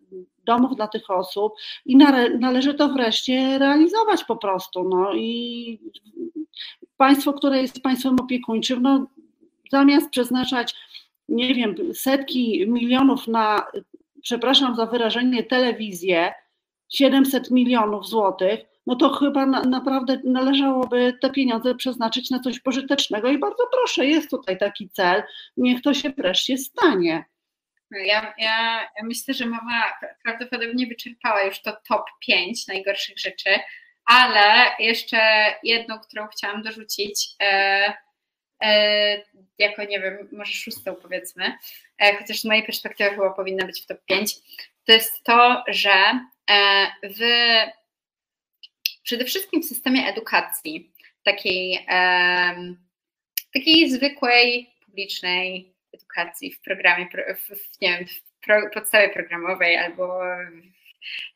domów 0.44 0.76
dla 0.76 0.88
tych 0.88 1.10
osób 1.10 1.52
i 1.86 1.96
należy 2.40 2.74
to 2.74 2.88
wreszcie 2.88 3.58
realizować 3.58 4.24
po 4.24 4.36
prostu. 4.36 4.88
No 4.88 5.14
i 5.14 5.80
państwo, 6.96 7.32
które 7.32 7.62
jest 7.62 7.82
państwem 7.82 8.16
opiekuńczym, 8.20 8.82
no 8.82 9.06
zamiast 9.70 10.10
przeznaczać, 10.10 10.74
nie 11.28 11.54
wiem, 11.54 11.74
setki 11.94 12.64
milionów 12.68 13.28
na, 13.28 13.66
przepraszam 14.22 14.76
za 14.76 14.86
wyrażenie, 14.86 15.42
telewizję, 15.42 16.32
700 16.88 17.50
milionów 17.50 18.08
złotych, 18.08 18.60
no 18.88 18.96
to 18.96 19.10
chyba 19.10 19.46
na, 19.46 19.62
naprawdę 19.62 20.20
należałoby 20.24 21.18
te 21.22 21.30
pieniądze 21.30 21.74
przeznaczyć 21.74 22.30
na 22.30 22.40
coś 22.40 22.60
pożytecznego 22.60 23.30
i 23.30 23.38
bardzo 23.38 23.66
proszę, 23.72 24.06
jest 24.06 24.30
tutaj 24.30 24.58
taki 24.58 24.88
cel, 24.88 25.22
niech 25.56 25.82
to 25.82 25.94
się 25.94 26.10
wreszcie 26.10 26.58
stanie. 26.58 27.24
Ja, 27.90 28.34
ja, 28.38 28.88
ja 28.96 29.04
myślę, 29.04 29.34
że 29.34 29.46
mama 29.46 29.92
prawdopodobnie 30.24 30.86
wyczerpała 30.86 31.42
już 31.42 31.60
to 31.62 31.76
top 31.88 32.04
5 32.20 32.66
najgorszych 32.66 33.18
rzeczy, 33.18 33.50
ale 34.04 34.70
jeszcze 34.78 35.18
jedną, 35.62 35.98
którą 35.98 36.26
chciałam 36.26 36.62
dorzucić, 36.62 37.28
e, 37.42 37.92
e, 38.62 39.22
jako 39.58 39.84
nie 39.84 40.00
wiem, 40.00 40.28
może 40.32 40.52
szóstą 40.52 40.94
powiedzmy, 40.94 41.52
e, 41.98 42.16
chociaż 42.16 42.40
z 42.40 42.44
mojej 42.44 42.62
perspektywy 42.62 43.10
chyba 43.10 43.30
powinna 43.30 43.66
być 43.66 43.82
w 43.82 43.86
top 43.86 44.04
5, 44.04 44.34
to 44.84 44.92
jest 44.92 45.24
to, 45.24 45.64
że 45.68 46.20
e, 46.50 46.86
w 47.02 47.20
przede 49.08 49.24
wszystkim 49.24 49.62
w 49.62 49.64
systemie 49.64 50.06
edukacji, 50.06 50.92
takiej, 51.22 51.86
takiej 53.54 53.90
zwykłej, 53.90 54.74
publicznej 54.84 55.74
edukacji 55.92 56.52
w 56.52 56.60
programie, 56.60 57.08
w, 57.36 57.80
nie 57.82 57.88
wiem, 57.88 58.06
w 58.06 58.46
pro, 58.46 58.70
podstawie 58.70 59.08
programowej 59.08 59.76
albo 59.76 60.20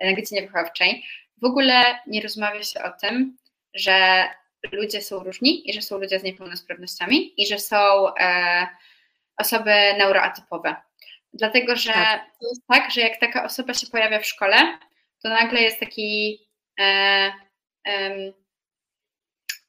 na 0.00 0.12
godzinie 0.12 0.42
wychowawczej, 0.42 1.04
w 1.36 1.44
ogóle 1.44 1.98
nie 2.06 2.22
rozmawia 2.22 2.62
się 2.62 2.82
o 2.82 2.90
tym, 2.90 3.36
że 3.74 4.24
ludzie 4.72 5.00
są 5.00 5.18
różni 5.24 5.70
i 5.70 5.72
że 5.72 5.82
są 5.82 5.98
ludzie 5.98 6.20
z 6.20 6.22
niepełnosprawnościami 6.22 7.42
i 7.42 7.46
że 7.46 7.58
są 7.58 8.14
e, 8.16 8.66
osoby 9.36 9.74
neuroatypowe. 9.98 10.76
Dlatego, 11.32 11.76
że 11.76 11.92
tak. 11.92 12.26
to 12.40 12.48
jest 12.48 12.62
tak, 12.68 12.90
że 12.90 13.00
jak 13.00 13.20
taka 13.20 13.44
osoba 13.44 13.74
się 13.74 13.86
pojawia 13.86 14.20
w 14.20 14.26
szkole, 14.26 14.78
to 15.22 15.28
nagle 15.28 15.60
jest 15.62 15.80
taki 15.80 16.38
e, 16.80 17.32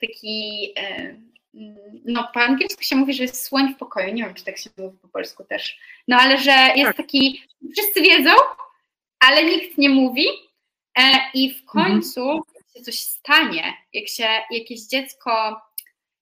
taki, 0.01 0.73
no 2.05 2.29
po 2.33 2.39
angielsku 2.39 2.83
się 2.83 2.95
mówi, 2.95 3.13
że 3.13 3.23
jest 3.23 3.45
słoń 3.45 3.73
w 3.73 3.77
pokoju, 3.77 4.13
nie 4.13 4.23
wiem, 4.23 4.33
czy 4.33 4.43
tak 4.43 4.57
się 4.57 4.69
mówi 4.77 4.97
po 4.97 5.07
polsku 5.07 5.43
też, 5.43 5.79
no 6.07 6.17
ale 6.17 6.37
że 6.37 6.51
jest 6.51 6.85
tak. 6.85 6.97
taki, 6.97 7.43
wszyscy 7.77 8.01
wiedzą, 8.01 8.31
ale 9.19 9.45
nikt 9.45 9.77
nie 9.77 9.89
mówi 9.89 10.27
e, 10.97 11.01
i 11.33 11.53
w 11.53 11.61
mhm. 11.61 11.91
końcu 11.91 12.21
mhm. 12.21 12.41
jak 12.55 12.65
się 12.77 12.81
coś 12.81 12.99
stanie, 12.99 13.73
jak 13.93 14.07
się 14.07 14.27
jakieś 14.51 14.81
dziecko, 14.81 15.61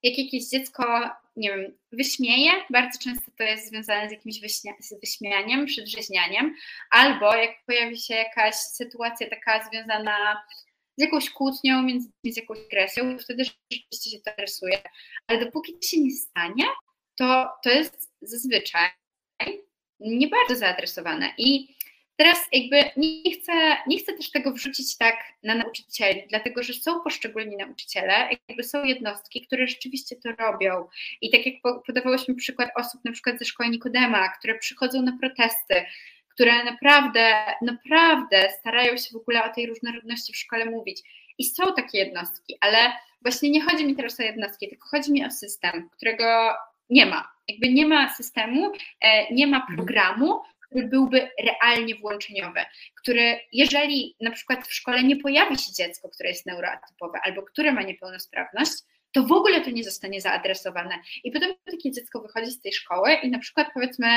jak 0.03 0.17
jakieś 0.17 0.49
dziecko, 0.49 1.09
nie 1.35 1.49
wiem, 1.49 1.77
wyśmieje, 1.91 2.51
bardzo 2.69 2.99
często 2.99 3.31
to 3.37 3.43
jest 3.43 3.69
związane 3.69 4.09
z 4.09 4.11
jakimś 4.11 4.39
wyśmia 4.39 4.73
z 4.79 4.99
wyśmianiem, 4.99 5.65
przedrzeźnianiem, 5.65 6.55
albo 6.89 7.35
jak 7.35 7.65
pojawi 7.65 7.97
się 7.97 8.15
jakaś 8.15 8.55
sytuacja 8.55 9.29
taka 9.29 9.69
związana 9.69 10.43
z 10.97 11.01
jakąś 11.01 11.29
kłótnią, 11.29 11.81
między 11.81 12.09
z 12.23 12.37
jakąś 12.37 12.59
agresją, 12.59 13.17
wtedy 13.19 13.43
rzeczywiście 13.45 14.09
się 14.09 14.19
to 14.25 14.31
rysuje. 14.37 14.81
Ale 15.27 15.45
dopóki 15.45 15.73
to 15.73 15.87
się 15.87 16.01
nie 16.01 16.11
stanie, 16.11 16.65
to 17.15 17.47
to 17.63 17.69
jest 17.69 18.11
zazwyczaj 18.21 18.89
nie 20.01 20.27
bardzo 20.27 20.55
zaadresowane. 20.55 21.33
I 21.37 21.75
teraz 22.15 22.37
jakby 22.51 22.91
nie 22.97 23.31
chcę, 23.31 23.51
nie 23.87 23.99
chcę 23.99 24.13
też 24.13 24.31
tego 24.31 24.51
wrzucić 24.51 24.97
tak 24.97 25.15
na 25.43 25.55
nauczycieli, 25.55 26.23
dlatego 26.29 26.63
że 26.63 26.73
są 26.73 26.99
poszczególni 26.99 27.57
nauczyciele, 27.57 28.29
jakby 28.47 28.63
są 28.63 28.83
jednostki, 28.83 29.41
które 29.47 29.67
rzeczywiście 29.67 30.15
to 30.15 30.31
robią. 30.31 30.87
I 31.21 31.29
tak 31.29 31.45
jak 31.45 31.55
podawałyśmy 31.87 32.35
przykład 32.35 32.69
osób 32.75 33.05
na 33.05 33.11
przykład 33.11 33.39
ze 33.39 33.45
szkoły 33.45 33.69
Nikodema, 33.69 34.29
które 34.29 34.59
przychodzą 34.59 35.01
na 35.01 35.17
protesty, 35.19 35.85
które 36.41 36.63
naprawdę, 36.63 37.33
naprawdę 37.61 38.49
starają 38.59 38.97
się 38.97 39.09
w 39.13 39.15
ogóle 39.15 39.43
o 39.43 39.53
tej 39.53 39.67
różnorodności 39.67 40.33
w 40.33 40.37
szkole 40.37 40.65
mówić. 40.65 41.01
I 41.37 41.45
są 41.45 41.63
takie 41.75 41.97
jednostki, 41.97 42.57
ale 42.61 42.77
właśnie 43.21 43.49
nie 43.49 43.61
chodzi 43.61 43.85
mi 43.85 43.95
teraz 43.95 44.19
o 44.19 44.23
jednostki, 44.23 44.69
tylko 44.69 44.87
chodzi 44.87 45.11
mi 45.11 45.25
o 45.25 45.31
system, 45.31 45.89
którego 45.89 46.53
nie 46.89 47.05
ma. 47.05 47.31
Jakby 47.47 47.69
nie 47.69 47.85
ma 47.85 48.13
systemu, 48.13 48.71
e, 49.01 49.33
nie 49.33 49.47
ma 49.47 49.57
mhm. 49.57 49.75
programu, 49.77 50.41
który 50.61 50.87
byłby 50.87 51.29
realnie 51.43 51.95
włączeniowy, 51.95 52.59
który 53.01 53.39
jeżeli 53.51 54.15
na 54.21 54.31
przykład 54.31 54.67
w 54.67 54.73
szkole 54.73 55.03
nie 55.03 55.15
pojawi 55.15 55.57
się 55.57 55.73
dziecko, 55.73 56.09
które 56.09 56.29
jest 56.29 56.45
neuroatypowe 56.45 57.19
albo 57.23 57.41
które 57.41 57.71
ma 57.71 57.81
niepełnosprawność, 57.81 58.73
to 59.11 59.23
w 59.23 59.31
ogóle 59.31 59.61
to 59.61 59.69
nie 59.69 59.83
zostanie 59.83 60.21
zaadresowane. 60.21 60.99
I 61.23 61.31
potem 61.31 61.51
takie 61.71 61.91
dziecko 61.91 62.21
wychodzi 62.21 62.51
z 62.51 62.61
tej 62.61 62.73
szkoły 62.73 63.13
i 63.13 63.31
na 63.31 63.39
przykład 63.39 63.67
powiedzmy 63.73 64.07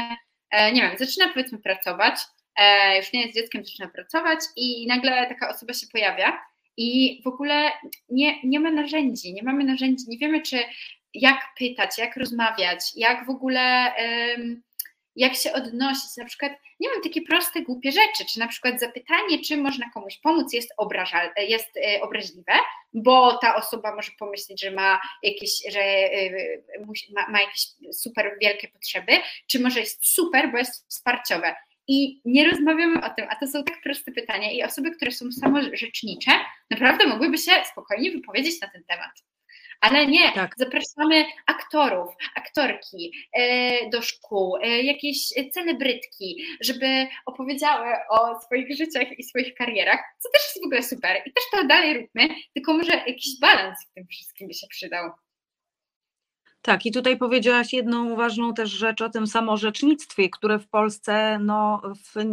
nie 0.52 0.82
wiem, 0.82 0.98
zaczyna 0.98 1.28
powiedzmy 1.28 1.58
pracować, 1.58 2.14
e, 2.56 2.96
już 2.98 3.12
nie 3.12 3.22
jest 3.22 3.34
dzieckiem, 3.34 3.64
zaczyna 3.64 3.88
pracować 3.88 4.38
i 4.56 4.86
nagle 4.86 5.26
taka 5.26 5.48
osoba 5.48 5.72
się 5.72 5.86
pojawia 5.92 6.40
i 6.76 7.20
w 7.24 7.26
ogóle 7.26 7.70
nie, 8.08 8.42
nie 8.44 8.60
ma 8.60 8.70
narzędzi, 8.70 9.34
nie 9.34 9.42
mamy 9.42 9.64
narzędzi, 9.64 10.04
nie 10.08 10.18
wiemy 10.18 10.42
czy 10.42 10.58
jak 11.14 11.38
pytać, 11.58 11.98
jak 11.98 12.16
rozmawiać, 12.16 12.80
jak 12.96 13.26
w 13.26 13.30
ogóle 13.30 13.92
jak 15.16 15.34
się 15.34 15.52
odnosić. 15.52 16.16
Na 16.16 16.24
przykład, 16.24 16.52
nie 16.80 16.88
wiem, 16.88 17.02
takie 17.02 17.22
proste, 17.22 17.62
głupie 17.62 17.92
rzeczy, 17.92 18.24
czy 18.32 18.38
na 18.38 18.48
przykład 18.48 18.80
zapytanie, 18.80 19.38
czy 19.44 19.56
można 19.56 19.90
komuś 19.90 20.18
pomóc, 20.18 20.52
jest, 20.52 20.74
obrażal, 20.76 21.30
jest 21.36 21.76
e, 21.76 22.02
obraźliwe, 22.02 22.52
bo 22.92 23.38
ta 23.38 23.56
osoba 23.56 23.94
może 23.94 24.12
pomyśleć, 24.18 24.60
że 24.60 24.70
ma 24.70 25.00
jakieś, 25.22 25.50
że 25.70 25.80
e, 25.80 26.30
ma, 27.14 27.28
ma 27.28 27.40
jakieś 27.40 27.66
super 27.92 28.36
wielkie 28.40 28.68
potrzeby, 28.68 29.12
czy 29.46 29.60
może 29.60 29.80
jest 29.80 30.06
super, 30.06 30.52
bo 30.52 30.58
jest 30.58 30.88
wsparciowe. 30.88 31.54
I 31.88 32.20
nie 32.24 32.50
rozmawiamy 32.50 33.04
o 33.06 33.10
tym, 33.10 33.26
a 33.30 33.36
to 33.36 33.46
są 33.46 33.64
tak 33.64 33.82
proste 33.82 34.12
pytania 34.12 34.50
i 34.52 34.62
osoby, 34.62 34.90
które 34.90 35.10
są 35.10 35.32
samorzecznicze, 35.32 36.30
naprawdę 36.70 37.06
mogłyby 37.06 37.38
się 37.38 37.52
spokojnie 37.72 38.10
wypowiedzieć 38.10 38.60
na 38.60 38.68
ten 38.68 38.84
temat. 38.84 39.10
Ale 39.84 40.06
nie, 40.06 40.32
tak. 40.32 40.54
zapraszamy 40.56 41.24
aktorów, 41.46 42.14
aktorki 42.36 43.12
e, 43.32 43.90
do 43.90 44.02
szkół, 44.02 44.56
e, 44.56 44.82
jakieś 44.82 45.28
celebrytki, 45.52 46.44
żeby 46.60 47.06
opowiedziały 47.26 47.88
o 48.10 48.40
swoich 48.40 48.76
życiach 48.76 49.18
i 49.18 49.22
swoich 49.22 49.54
karierach, 49.54 50.00
co 50.18 50.28
też 50.32 50.42
jest 50.42 50.62
w 50.62 50.66
ogóle 50.66 50.82
super. 50.82 51.22
I 51.26 51.32
też 51.32 51.44
to 51.52 51.66
dalej 51.66 51.94
róbmy, 51.94 52.28
tylko 52.54 52.74
może 52.74 52.92
jakiś 52.92 53.40
balans 53.40 53.78
w 53.90 53.94
tym 53.94 54.06
wszystkim 54.06 54.48
by 54.48 54.54
się 54.54 54.66
przydał. 54.70 55.10
Tak, 56.64 56.86
i 56.86 56.92
tutaj 56.92 57.16
powiedziałaś 57.16 57.72
jedną 57.72 58.16
ważną 58.16 58.54
też 58.54 58.70
rzecz 58.70 59.02
o 59.02 59.10
tym 59.10 59.26
samorzecznictwie, 59.26 60.30
które 60.30 60.58
w 60.58 60.68
Polsce, 60.68 61.38
no, 61.38 61.82
w, 61.94 62.24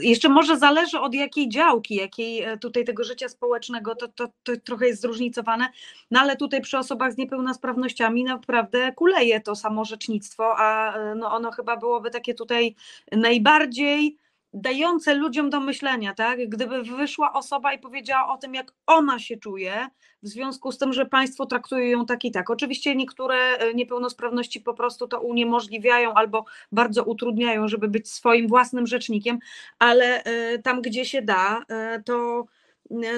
jeszcze 0.00 0.28
może 0.28 0.58
zależy 0.58 1.00
od 1.00 1.14
jakiej 1.14 1.48
działki, 1.48 1.94
jakiej 1.94 2.42
e, 2.42 2.58
tutaj 2.58 2.84
tego 2.84 3.04
życia 3.04 3.28
społecznego, 3.28 3.94
to, 3.94 4.08
to, 4.08 4.28
to 4.42 4.52
trochę 4.64 4.86
jest 4.86 5.02
zróżnicowane, 5.02 5.68
no 6.10 6.20
ale 6.20 6.36
tutaj 6.36 6.60
przy 6.60 6.78
osobach 6.78 7.12
z 7.12 7.16
niepełnosprawnościami 7.16 8.24
naprawdę 8.24 8.92
kuleje 8.92 9.40
to 9.40 9.56
samorzecznictwo, 9.56 10.54
a 10.58 10.96
e, 10.96 11.14
no, 11.14 11.32
ono 11.32 11.50
chyba 11.50 11.76
byłoby 11.76 12.10
takie 12.10 12.34
tutaj 12.34 12.74
najbardziej 13.12 14.18
dające 14.56 15.14
ludziom 15.14 15.50
do 15.50 15.60
myślenia, 15.60 16.14
tak? 16.14 16.48
Gdyby 16.48 16.82
wyszła 16.82 17.32
osoba 17.32 17.72
i 17.72 17.78
powiedziała 17.78 18.32
o 18.34 18.38
tym, 18.38 18.54
jak 18.54 18.72
ona 18.86 19.18
się 19.18 19.36
czuje, 19.36 19.88
w 20.22 20.28
związku 20.28 20.72
z 20.72 20.78
tym, 20.78 20.92
że 20.92 21.06
państwo 21.06 21.46
traktuje 21.46 21.90
ją 21.90 22.06
tak 22.06 22.24
i 22.24 22.30
tak. 22.30 22.50
Oczywiście 22.50 22.96
niektóre 22.96 23.36
e, 23.36 23.74
niepełnosprawności 23.74 24.60
po 24.60 24.74
prostu 24.74 25.08
to 25.08 25.20
uniemożliwiają 25.20 26.14
albo 26.14 26.44
bardzo 26.72 27.04
utrudniają, 27.04 27.68
żeby 27.68 27.88
być 27.88 28.10
swoim 28.10 28.48
własnym 28.48 28.86
rzecznikiem, 28.86 29.38
ale 29.78 30.24
e, 30.24 30.58
tam, 30.58 30.82
gdzie 30.82 31.04
się 31.04 31.22
da, 31.22 31.62
e, 31.68 32.02
to 32.02 32.44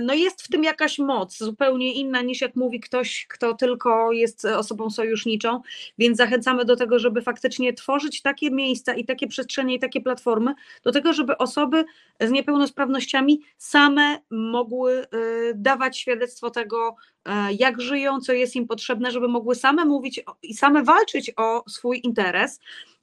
no 0.03 0.15
jest 0.15 0.43
w 0.43 0.49
tym 0.49 0.65
jakaś 0.65 0.99
moc, 0.99 1.39
zupełnie 1.39 1.93
inna 1.93 2.23
niż 2.23 2.41
jak 2.41 2.57
mówi 2.57 2.81
ktoś, 2.81 3.27
kto 3.29 3.55
tylko 3.55 4.13
jest 4.13 4.45
osobą 4.45 4.91
sojuszniczą, 4.91 5.61
więc 5.99 6.17
zachęcamy 6.19 6.65
do 6.65 6.77
tego, 6.77 6.99
żeby 6.99 7.23
faktycznie 7.23 7.73
tworzyć 7.73 8.23
takie 8.23 8.51
miejsca 8.51 8.95
i 8.95 9.05
takie 9.05 9.27
przestrzenie 9.27 9.75
i 9.75 9.79
takie 9.79 10.01
platformy, 10.01 10.55
do 10.85 10.93
tego, 10.93 11.13
żeby 11.13 11.39
osoby 11.39 11.85
z 12.21 12.31
niepełnosprawnościami 12.31 13.41
same 13.57 14.19
mogły 14.31 15.03
y, 15.03 15.53
dawać 15.55 15.99
świadectwo 15.99 16.51
tego, 16.51 16.97
y, 17.29 17.31
jak 17.59 17.81
żyją, 17.81 18.21
co 18.21 18.33
jest 18.33 18.57
im 18.57 18.67
potrzebne, 18.67 19.11
żeby 19.11 19.29
mogły 19.29 19.55
same 19.55 19.85
mówić 19.85 20.21
i 20.43 20.55
same 20.55 20.83
walczyć 20.83 21.33
o 21.37 21.65
swój 21.71 22.01
interes. 22.05 22.61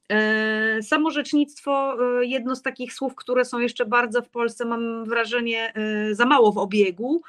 E, 0.10 0.84
samorzecznictwo, 0.84 1.98
e, 2.22 2.26
jedno 2.26 2.56
z 2.56 2.62
takich 2.62 2.94
słów, 2.94 3.16
które 3.16 3.46
są 3.46 3.60
jeszcze 3.60 3.86
bardzo 3.86 4.22
w 4.22 4.30
Polsce, 4.30 4.66
mam 4.66 5.06
wrażenie, 5.06 5.74
e, 5.76 6.16
za 6.16 6.26
mało 6.26 6.52
w 6.52 6.58
obiegu, 6.58 7.22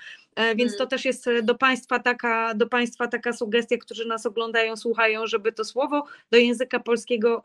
więc 0.57 0.73
to 0.73 0.83
mm. 0.83 0.89
też 0.89 1.05
jest 1.05 1.27
do 1.43 1.55
Państwa 1.55 1.99
taka, 1.99 2.55
do 2.55 2.67
Państwa 2.67 3.09
taka 3.09 3.33
sugestia, 3.33 3.77
którzy 3.79 4.09
nas 4.09 4.27
oglądają, 4.27 4.77
słuchają, 4.77 5.27
żeby 5.27 5.53
to 5.53 5.65
słowo 5.65 6.05
do 6.31 6.39
języka 6.39 6.81
polskiego 6.81 7.43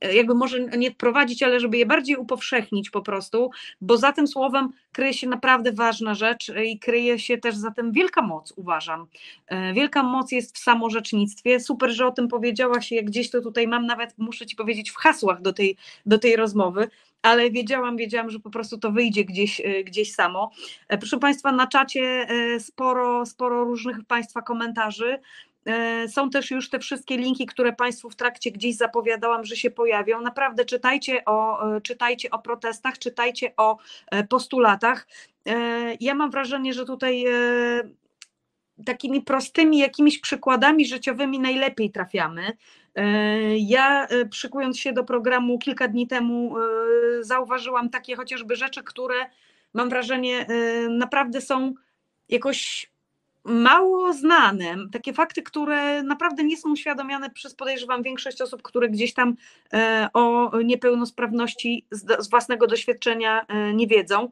jakby 0.00 0.34
może 0.34 0.60
nie 0.60 0.90
wprowadzić, 0.90 1.42
ale 1.42 1.60
żeby 1.60 1.78
je 1.78 1.86
bardziej 1.86 2.16
upowszechnić 2.16 2.90
po 2.90 3.02
prostu, 3.02 3.50
bo 3.80 3.96
za 3.96 4.12
tym 4.12 4.26
słowem 4.26 4.68
kryje 4.92 5.14
się 5.14 5.28
naprawdę 5.28 5.72
ważna 5.72 6.14
rzecz 6.14 6.52
i 6.64 6.78
kryje 6.78 7.18
się 7.18 7.38
też 7.38 7.56
za 7.56 7.70
tym 7.70 7.92
wielka 7.92 8.22
moc, 8.22 8.52
uważam. 8.56 9.06
E, 9.46 9.72
wielka 9.72 10.02
moc 10.02 10.32
jest 10.32 10.56
w 10.56 10.58
samorzecznictwie. 10.58 11.60
Super, 11.60 11.90
że 11.90 12.06
o 12.06 12.10
tym 12.10 12.28
powiedziałaś, 12.28 12.92
jak 12.92 13.04
gdzieś 13.04 13.30
to 13.30 13.40
tutaj 13.40 13.68
mam, 13.68 13.86
nawet 13.86 14.18
muszę 14.18 14.46
Ci 14.46 14.56
powiedzieć 14.56 14.90
w 14.90 14.96
hasłach 14.96 15.42
do 15.42 15.52
tej, 15.52 15.76
do 16.06 16.18
tej 16.18 16.36
rozmowy, 16.36 16.88
ale 17.22 17.50
wiedziałam, 17.50 17.96
wiedziałam, 17.96 18.30
że 18.30 18.38
po 18.38 18.50
prostu 18.50 18.78
to 18.78 18.92
wyjdzie 18.92 19.24
gdzieś, 19.24 19.60
e, 19.60 19.84
gdzieś 19.84 20.12
samo. 20.12 20.50
E, 20.88 20.98
proszę 20.98 21.18
Państwa, 21.18 21.52
na 21.52 21.66
czacie 21.66 22.26
sporo, 22.58 23.26
sporo 23.26 23.64
różnych 23.64 24.04
Państwa 24.04 24.42
komentarzy. 24.42 25.18
E, 25.66 26.08
są 26.08 26.30
też 26.30 26.50
już 26.50 26.70
te 26.70 26.78
wszystkie 26.78 27.16
linki, 27.16 27.46
które 27.46 27.72
Państwu 27.72 28.10
w 28.10 28.16
trakcie 28.16 28.50
gdzieś 28.50 28.76
zapowiadałam, 28.76 29.44
że 29.44 29.56
się 29.56 29.70
pojawią. 29.70 30.20
Naprawdę 30.20 30.64
czytajcie 30.64 31.24
o, 31.24 31.70
e, 31.76 31.80
czytajcie 31.80 32.30
o 32.30 32.38
protestach, 32.38 32.98
czytajcie 32.98 33.52
o 33.56 33.76
e, 34.10 34.24
postulatach. 34.24 35.06
Ja 36.00 36.14
mam 36.14 36.30
wrażenie, 36.30 36.72
że 36.72 36.84
tutaj 36.84 37.24
takimi 38.86 39.22
prostymi 39.22 39.78
jakimiś 39.78 40.18
przykładami 40.18 40.86
życiowymi 40.86 41.38
najlepiej 41.38 41.90
trafiamy. 41.90 42.52
Ja 43.58 44.08
przykując 44.30 44.78
się 44.78 44.92
do 44.92 45.04
programu 45.04 45.58
kilka 45.58 45.88
dni 45.88 46.06
temu 46.06 46.54
zauważyłam 47.20 47.90
takie 47.90 48.16
chociażby 48.16 48.56
rzeczy, 48.56 48.82
które 48.82 49.14
mam 49.74 49.88
wrażenie 49.88 50.46
naprawdę 50.88 51.40
są 51.40 51.74
jakoś 52.28 52.90
mało 53.46 54.12
znane, 54.12 54.76
takie 54.92 55.12
fakty, 55.12 55.42
które 55.42 56.02
naprawdę 56.02 56.44
nie 56.44 56.56
są 56.56 56.72
uświadomione 56.72 57.30
przez 57.30 57.54
podejrzewam 57.54 58.02
większość 58.02 58.40
osób, 58.40 58.62
które 58.62 58.88
gdzieś 58.88 59.14
tam 59.14 59.34
e, 59.72 60.08
o 60.12 60.52
niepełnosprawności 60.64 61.86
z 61.90 62.30
własnego 62.30 62.66
doświadczenia 62.66 63.46
e, 63.48 63.74
nie 63.74 63.86
wiedzą. 63.86 64.30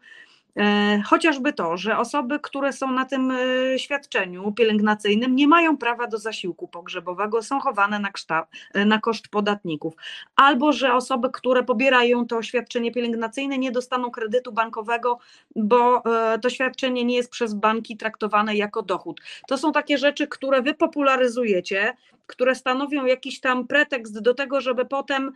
E, 0.56 1.02
chociażby 1.06 1.52
to, 1.52 1.76
że 1.76 1.98
osoby, 1.98 2.40
które 2.40 2.72
są 2.72 2.92
na 2.92 3.04
tym 3.04 3.30
e, 3.30 3.78
świadczeniu 3.78 4.52
pielęgnacyjnym, 4.52 5.36
nie 5.36 5.48
mają 5.48 5.76
prawa 5.76 6.06
do 6.06 6.18
zasiłku 6.18 6.68
pogrzebowego, 6.68 7.42
są 7.42 7.60
chowane 7.60 7.98
na, 7.98 8.10
kształt, 8.10 8.46
e, 8.74 8.84
na 8.84 8.98
koszt 8.98 9.28
podatników, 9.28 9.94
albo 10.36 10.72
że 10.72 10.94
osoby, 10.94 11.30
które 11.32 11.62
pobierają 11.62 12.26
to 12.26 12.42
świadczenie 12.42 12.92
pielęgnacyjne, 12.92 13.58
nie 13.58 13.70
dostaną 13.70 14.10
kredytu 14.10 14.52
bankowego, 14.52 15.18
bo 15.56 16.02
to 16.42 16.50
świadczenie 16.50 17.04
nie 17.04 17.16
jest 17.16 17.30
przez 17.30 17.54
banki 17.54 17.96
traktowane 17.96 18.56
jako 18.56 18.82
dochód. 18.82 19.20
To 19.48 19.58
są 19.58 19.72
takie 19.72 19.98
rzeczy, 19.98 20.28
które 20.28 20.62
wy 20.62 20.74
popularyzujecie, 20.74 21.96
które 22.26 22.54
stanowią 22.54 23.04
jakiś 23.04 23.40
tam 23.40 23.66
pretekst 23.66 24.20
do 24.20 24.34
tego, 24.34 24.60
żeby 24.60 24.84
potem 24.84 25.32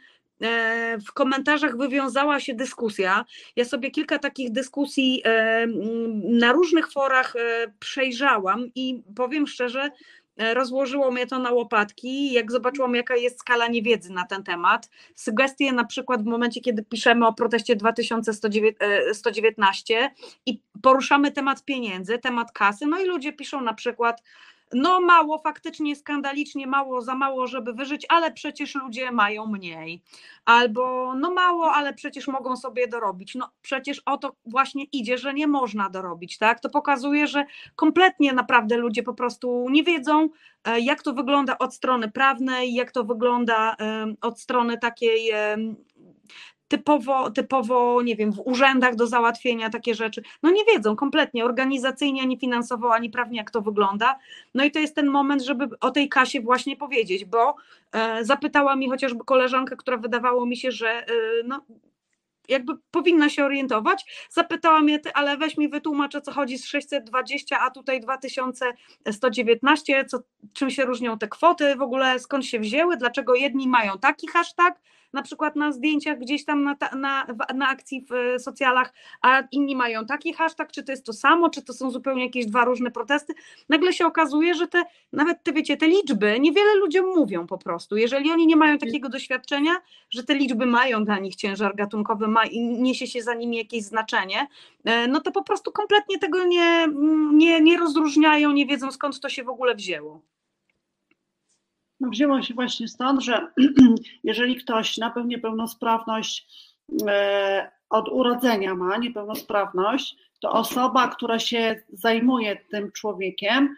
w 1.09 1.13
komentarzach 1.13 1.77
wywiązała 1.77 2.41
się 2.41 2.55
dyskusja. 2.55 3.25
Ja 3.57 3.65
sobie 3.65 3.91
kilka 3.91 4.19
takich 4.19 4.53
dyskusji 4.53 5.23
e, 5.25 5.67
na 6.25 6.53
różnych 6.53 6.93
forach 6.93 7.37
e, 7.37 7.73
przejrzałam 7.79 8.71
i 8.75 9.03
powiem 9.17 9.47
szczerze, 9.47 9.91
rozłożyło 10.55 11.11
mnie 11.11 11.27
to 11.27 11.39
na 11.39 11.51
łopatki, 11.51 12.33
jak 12.33 12.53
zobaczyłam, 12.53 12.95
jaka 12.95 13.17
jest 13.17 13.41
skala 13.41 13.69
niewiedzy 13.69 14.13
na 14.13 14.27
ten 14.27 14.45
temat. 14.45 14.91
Sugestie 15.15 15.73
na 15.73 15.85
przykład 15.85 16.23
w 16.23 16.27
momencie, 16.27 16.61
kiedy 16.61 16.83
piszemy 16.83 17.27
o 17.27 17.33
proteście 17.33 17.77
2119 17.77 20.11
i 20.47 20.61
poruszamy 20.83 21.33
temat 21.33 21.65
pieniędzy, 21.65 22.19
temat 22.19 22.53
kasy, 22.53 22.87
no 22.87 23.01
i 23.01 23.05
ludzie 23.05 23.33
piszą 23.33 23.61
na 23.61 23.75
przykład, 23.75 24.23
no 24.73 25.01
mało, 25.01 25.39
faktycznie 25.39 25.97
skandalicznie 25.97 26.67
mało, 26.67 27.01
za 27.01 27.15
mało, 27.15 27.47
żeby 27.47 27.73
wyżyć, 27.73 28.07
ale 28.09 28.33
przecież 28.33 28.75
ludzie 28.75 29.13
mają 29.13 29.47
mniej. 29.47 30.03
Albo 30.45 31.15
no 31.15 31.31
mało, 31.31 31.73
ale 31.73 31.95
przecież 31.95 32.29
mogą 32.29 32.57
sobie 32.57 32.89
dorobić. 32.89 33.35
No 33.35 33.51
przecież 33.63 34.03
o 34.07 34.19
to 34.19 34.37
właśnie 34.47 34.85
idzie, 34.93 35.19
że 35.19 35.35
nie 35.35 35.47
można 35.47 35.91
dorobić, 35.91 36.39
tak? 36.39 36.61
To 36.61 36.71
pokazuje, 36.71 37.27
że 37.27 37.45
kompletnie 37.77 38.33
naprawdę 38.33 38.77
ludzie 38.77 39.03
po 39.03 39.15
prostu 39.15 39.67
nie 39.71 39.83
wiedzą, 39.85 40.29
e, 40.65 40.81
jak 40.81 41.03
to 41.03 41.13
wygląda 41.13 41.59
od 41.59 41.75
strony 41.75 42.11
prawnej, 42.11 42.75
jak 42.75 42.93
to 42.93 43.05
wygląda 43.05 43.77
od 44.21 44.41
strony 44.41 44.79
takiej 44.79 45.31
typowo, 46.69 47.31
typowo, 47.31 48.03
nie 48.03 48.17
wiem, 48.17 48.33
w 48.33 48.43
urzędach 48.45 48.95
do 48.95 49.07
załatwienia 49.07 49.71
takie 49.71 49.95
rzeczy. 49.95 50.23
No 50.43 50.51
nie 50.51 50.65
wiedzą 50.65 50.97
kompletnie 50.97 51.45
organizacyjnie, 51.45 52.23
ani 52.23 52.39
finansowo, 52.39 52.95
ani 52.95 53.11
prawnie, 53.11 53.39
jak 53.39 53.51
to 53.51 53.63
wygląda. 53.63 54.19
No 54.55 54.65
i 54.65 54.71
to 54.71 54.79
jest 54.79 54.95
ten 54.95 55.07
moment, 55.07 55.43
żeby 55.43 55.69
o 55.81 55.91
tej 55.91 56.09
kasie 56.09 56.41
właśnie 56.41 56.77
powiedzieć, 56.77 57.25
bo 57.25 57.57
e, 57.93 58.25
zapytała 58.25 58.77
mi 58.77 58.89
chociażby 58.89 59.25
koleżanka, 59.25 59.77
która 59.77 59.97
wydawało 59.97 60.47
mi 60.47 60.57
się, 60.57 60.73
że 60.73 60.89
e, 60.89 61.07
no, 61.45 61.65
jakby 62.49 62.73
powinna 62.91 63.29
się 63.29 63.45
orientować. 63.45 64.29
Zapytała 64.31 64.81
mnie, 64.81 64.99
ty, 64.99 65.13
ale 65.13 65.37
weź 65.37 65.57
mi 65.57 65.69
wytłumacz, 65.69 66.15
o 66.15 66.21
co 66.21 66.33
chodzi 66.33 66.59
z 66.59 66.67
620, 66.67 67.61
a 67.61 67.71
tutaj 67.71 68.01
2119, 68.01 70.05
co, 70.05 70.19
czym 70.53 70.71
się 70.71 70.85
różnią 70.85 71.19
te 71.19 71.29
kwoty, 71.29 71.77
w 71.77 71.83
ogóle 71.83 72.19
skąd 72.19 72.47
się 72.47 72.61
wzięły, 72.61 72.97
dlaczego 72.97 73.35
jedni 73.35 73.69
mają 73.69 73.99
taki 73.99 74.29
hashtag, 74.29 74.81
na 75.13 75.23
przykład 75.23 75.57
na 75.57 75.73
zdjęciach 75.73 76.19
gdzieś 76.19 76.45
tam 76.45 76.65
na, 76.65 76.77
na, 76.97 77.27
na 77.55 77.69
akcji 77.69 78.07
w 78.11 78.13
e, 78.13 78.39
socjalach, 78.39 78.93
a 79.23 79.43
inni 79.53 79.77
mają 79.77 80.07
taki 80.07 80.33
hashtag, 80.33 80.73
czy 80.73 80.83
to 80.83 80.93
jest 80.93 81.07
to 81.07 81.13
samo, 81.13 81.51
czy 81.51 81.63
to 81.63 81.73
są 81.73 81.91
zupełnie 81.91 82.25
jakieś 82.25 82.47
dwa 82.47 82.65
różne 82.65 82.91
protesty. 82.91 83.35
Nagle 83.69 83.93
się 83.93 84.07
okazuje, 84.07 84.55
że 84.55 84.69
te, 84.69 84.83
nawet 85.13 85.43
te, 85.43 85.53
wiecie, 85.53 85.77
te 85.77 85.89
liczby 85.89 86.41
niewiele 86.41 86.75
ludziom 86.75 87.07
mówią 87.07 87.47
po 87.47 87.59
prostu. 87.59 87.97
Jeżeli 87.97 88.31
oni 88.31 88.47
nie 88.47 88.57
mają 88.57 88.79
takiego 88.79 89.09
doświadczenia, 89.09 89.73
że 90.11 90.25
te 90.25 90.35
liczby 90.35 90.67
mają 90.67 91.05
dla 91.05 91.19
nich 91.19 91.37
ciężar 91.37 91.77
gatunkowy 91.77 92.29
ma, 92.29 92.45
i 92.45 92.61
niesie 92.61 93.07
się 93.07 93.23
za 93.23 93.35
nimi 93.35 93.57
jakieś 93.57 93.83
znaczenie, 93.83 94.47
e, 94.85 95.09
no 95.09 95.21
to 95.21 95.33
po 95.33 95.43
prostu 95.43 95.73
kompletnie 95.73 96.19
tego 96.19 96.45
nie, 96.45 96.89
nie, 97.33 97.61
nie 97.61 97.79
rozróżniają, 97.79 98.53
nie 98.53 98.67
wiedzą 98.67 98.93
skąd 98.93 99.21
to 99.21 99.29
się 99.29 99.45
w 99.45 99.49
ogóle 99.49 99.75
wzięło. 99.75 100.21
No 102.01 102.09
wzięło 102.09 102.43
się 102.43 102.55
właśnie 102.55 102.89
stąd, 102.89 103.23
że 103.23 103.53
jeżeli 104.25 104.57
ktoś 104.57 104.97
na 104.97 105.15
niepełnosprawność 105.27 106.47
e, 107.09 107.71
od 107.91 108.09
urodzenia 108.09 108.75
ma 108.75 108.97
niepełnosprawność, 108.97 110.17
to 110.41 110.53
osoba, 110.53 111.09
która 111.09 111.39
się 111.39 111.83
zajmuje 111.93 112.57
tym 112.57 112.93
człowiekiem, 112.93 113.77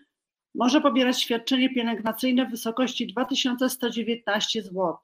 może 0.54 0.80
pobierać 0.80 1.22
świadczenie 1.22 1.74
pielęgnacyjne 1.74 2.46
w 2.46 2.50
wysokości 2.50 3.06
2119 3.06 4.62
zł. 4.62 4.96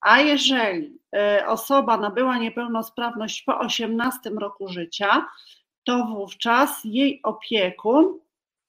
A 0.00 0.20
jeżeli 0.20 0.98
e, 1.16 1.44
osoba 1.46 1.96
nabyła 1.96 2.38
niepełnosprawność 2.38 3.42
po 3.42 3.58
18 3.58 4.30
roku 4.30 4.68
życia, 4.68 5.26
to 5.84 6.06
wówczas 6.06 6.80
jej 6.84 7.20
opiekun 7.22 8.18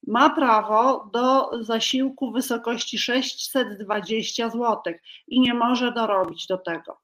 ma 0.07 0.29
prawo 0.29 1.09
do 1.13 1.49
zasiłku 1.63 2.31
w 2.31 2.33
wysokości 2.33 2.99
620 2.99 4.49
zł 4.49 4.93
i 5.27 5.39
nie 5.39 5.53
może 5.53 5.91
dorobić 5.91 6.47
do 6.47 6.57
tego. 6.57 7.01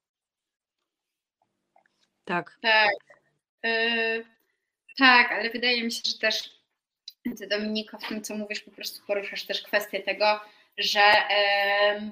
Tak. 2.26 2.59
Tak. 2.61 2.91
Yy, 3.63 4.26
tak, 4.97 5.31
ale 5.31 5.49
wydaje 5.49 5.84
mi 5.84 5.91
się, 5.91 6.01
że 6.05 6.17
też 6.17 6.59
ty 7.38 7.47
Dominiko 7.47 7.97
w 7.97 8.07
tym, 8.07 8.21
co 8.21 8.35
mówisz, 8.35 8.59
po 8.59 8.71
prostu 8.71 9.05
poruszasz 9.07 9.43
też 9.43 9.61
kwestię 9.61 9.99
tego, 9.99 10.39
że, 10.77 11.13
yy, 11.99 12.11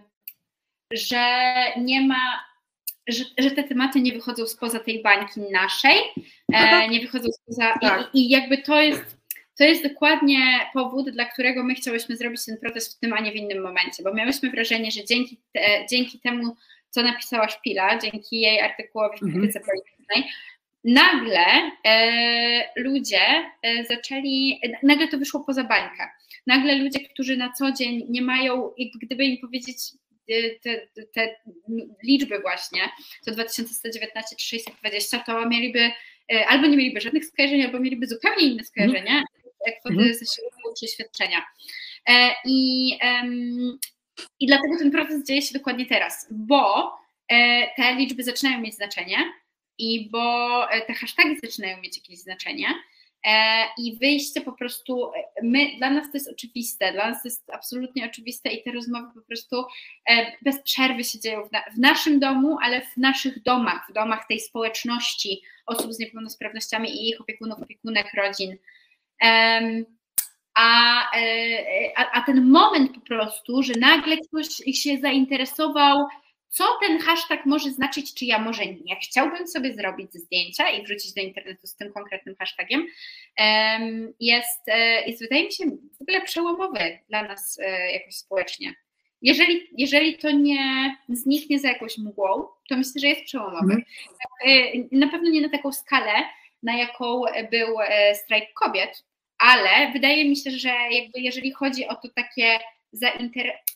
że 0.92 1.44
nie 1.78 2.08
ma, 2.08 2.44
że, 3.08 3.24
że, 3.38 3.52
te 3.52 3.64
tematy 3.64 4.02
nie 4.02 4.14
wychodzą 4.14 4.48
spoza 4.48 4.80
tej 4.80 5.02
bańki 5.02 5.40
naszej, 5.40 6.02
yy, 6.50 6.88
nie 6.90 7.00
wychodzą 7.00 7.30
spoza 7.32 7.74
tak. 7.82 8.10
i, 8.14 8.20
i 8.20 8.30
jakby 8.30 8.58
to 8.58 8.82
jest 8.82 9.17
to 9.58 9.64
jest 9.64 9.84
dokładnie 9.84 10.40
powód, 10.74 11.10
dla 11.10 11.26
którego 11.26 11.64
my 11.64 11.76
chciałyśmy 11.76 12.18
zrobić 12.18 12.46
ten 12.46 12.58
protest 12.58 12.98
w 12.98 13.00
tym, 13.00 13.14
a 13.14 13.20
nie 13.20 13.32
w 13.32 13.36
innym 13.36 13.64
momencie, 13.64 14.04
bo 14.04 14.14
miałyśmy 14.14 14.50
wrażenie, 14.50 14.92
że 14.92 15.06
dzięki, 15.06 15.38
te, 15.54 15.86
dzięki 15.90 16.20
temu, 16.20 16.56
co 16.90 17.04
napisała 17.04 17.50
Szpila, 17.50 17.98
dzięki 17.98 18.40
jej 18.40 18.62
artykułowi 18.62 19.18
w 19.18 19.24
mhm. 19.24 19.42
krytyce 19.42 19.60
mhm. 19.60 19.78
politycznej, 19.78 20.32
nagle 20.84 21.72
e, 21.86 22.82
ludzie 22.82 23.22
e, 23.62 23.86
zaczęli, 23.86 24.62
nagle 24.84 25.08
to 25.08 25.18
wyszło 25.18 25.44
poza 25.44 25.64
bańkę. 25.64 26.10
Nagle 26.48 26.76
ludzie, 26.76 27.00
którzy 27.00 27.38
na 27.38 27.52
co 27.52 27.72
dzień 27.72 28.06
nie 28.10 28.22
mają, 28.22 28.72
gdyby 29.02 29.26
im 29.26 29.38
powiedzieć 29.38 29.78
e, 30.30 30.60
te, 30.64 30.88
te, 31.14 31.36
liczby 32.04 32.40
właśnie, 32.40 32.82
to 33.26 33.32
2119 33.32 34.36
czy 34.36 34.46
620, 34.46 35.20
to 35.20 35.50
mieliby 35.50 35.92
e, 36.34 36.48
albo 36.48 36.68
nie 36.68 36.78
mieliby 36.78 37.02
żadnych 37.02 37.26
skojarzeń, 37.26 37.62
albo 37.62 37.80
mieliby 37.80 38.08
zupełnie 38.08 38.44
inne 38.48 38.64
skojarzenia, 38.64 39.24
mhm 39.72 39.80
kwoty 39.80 39.96
mhm. 39.96 40.14
zasiłku 40.14 40.74
czy 40.80 40.88
świadczenia. 40.88 41.46
E, 42.10 42.32
I, 42.46 42.92
I 44.40 44.48
dlatego 44.48 44.78
ten 44.78 44.92
proces 44.92 45.26
dzieje 45.28 45.42
się 45.42 45.54
dokładnie 45.54 45.86
teraz, 45.86 46.28
bo 46.32 46.92
e, 47.28 47.68
te 47.76 47.96
liczby 47.96 48.24
zaczynają 48.24 48.62
mieć 48.62 48.76
znaczenie 48.76 49.18
i 49.78 50.10
bo 50.10 50.72
e, 50.72 50.82
te 50.82 50.94
hasztagi 50.94 51.40
zaczynają 51.44 51.82
mieć 51.82 51.98
jakieś 51.98 52.20
znaczenie. 52.20 52.68
I 53.78 53.98
wyjście 53.98 54.42
po 54.42 54.54
prostu, 54.54 55.12
my, 55.44 55.78
dla 55.78 55.90
nas 55.90 56.12
to 56.12 56.18
jest 56.18 56.30
oczywiste, 56.32 56.92
dla 56.92 57.10
nas 57.10 57.24
to 57.24 57.28
jest 57.28 57.50
absolutnie 57.54 58.06
oczywiste 58.06 58.50
i 58.50 58.64
te 58.64 58.72
rozmowy 58.72 59.08
po 59.14 59.22
prostu 59.22 59.64
bez 60.42 60.62
przerwy 60.62 61.04
się 61.04 61.20
dzieją 61.20 61.48
w, 61.48 61.52
na, 61.52 61.64
w 61.76 61.78
naszym 61.80 62.20
domu, 62.20 62.58
ale 62.62 62.82
w 62.82 62.98
naszych 62.98 63.44
domach, 63.44 63.88
w 63.90 63.94
domach 63.94 64.28
tej 64.28 64.40
społeczności 64.40 65.42
osób 65.66 65.94
z 65.94 66.00
niepełnosprawnościami 66.00 66.90
i 66.90 67.10
ich 67.10 67.22
opiekunów, 67.22 67.60
opiekunek, 67.60 68.14
rodzin. 68.14 68.58
A, 69.22 71.18
e, 71.18 71.92
a, 71.96 72.12
a 72.12 72.22
ten 72.22 72.50
moment 72.50 72.94
po 72.94 73.02
prostu, 73.02 73.64
że 73.64 73.74
nagle 73.80 74.18
ktoś 74.18 74.48
się 74.74 74.98
zainteresował, 74.98 76.08
co 76.50 76.64
ten 76.82 77.00
hashtag 77.00 77.46
może 77.46 77.72
znaczyć, 77.72 78.14
czy 78.14 78.26
ja 78.26 78.40
może 78.40 78.66
nie 78.66 78.96
chciałbym 78.96 79.48
sobie 79.48 79.74
zrobić 79.74 80.14
zdjęcia 80.14 80.70
i 80.70 80.84
wrzucić 80.84 81.14
do 81.14 81.22
internetu 81.22 81.68
z 81.68 81.76
tym 81.76 81.94
konkretnym 81.94 82.36
hashtagiem, 82.40 82.88
jest, 84.20 84.62
e, 84.68 85.06
jest 85.06 85.22
wydaje 85.22 85.46
mi 85.46 85.52
się 85.52 85.66
w 85.98 86.02
ogóle 86.02 86.22
przełomowy 86.22 87.00
dla 87.10 87.24
nas 87.24 87.60
e, 87.60 87.92
jakoś 87.92 88.16
społecznie. 88.16 88.74
Jeżeli, 89.22 89.70
jeżeli 89.78 90.18
to 90.18 90.32
nie 90.32 90.96
zniknie 91.10 91.60
za 91.60 91.68
jakąś 91.68 91.98
mgłą, 91.98 92.48
to 92.70 92.78
myślę, 92.78 93.02
że 93.02 93.08
jest 93.08 93.24
przełomowy. 93.24 93.74
Mm. 94.46 94.88
Na 94.92 95.08
pewno 95.08 95.30
nie 95.30 95.42
na 95.42 95.50
taką 95.50 95.72
skalę, 95.72 96.12
na 96.64 96.78
jaką 96.78 97.22
był 97.52 97.76
strajk 98.14 98.54
kobiet, 98.54 99.04
ale 99.38 99.92
wydaje 99.94 100.30
mi 100.30 100.36
się, 100.36 100.52
że 100.52 100.70
jakby 100.70 101.20
jeżeli 101.20 101.52
chodzi 101.52 101.88
o 101.88 101.96
to 101.96 102.10
takie 102.16 102.60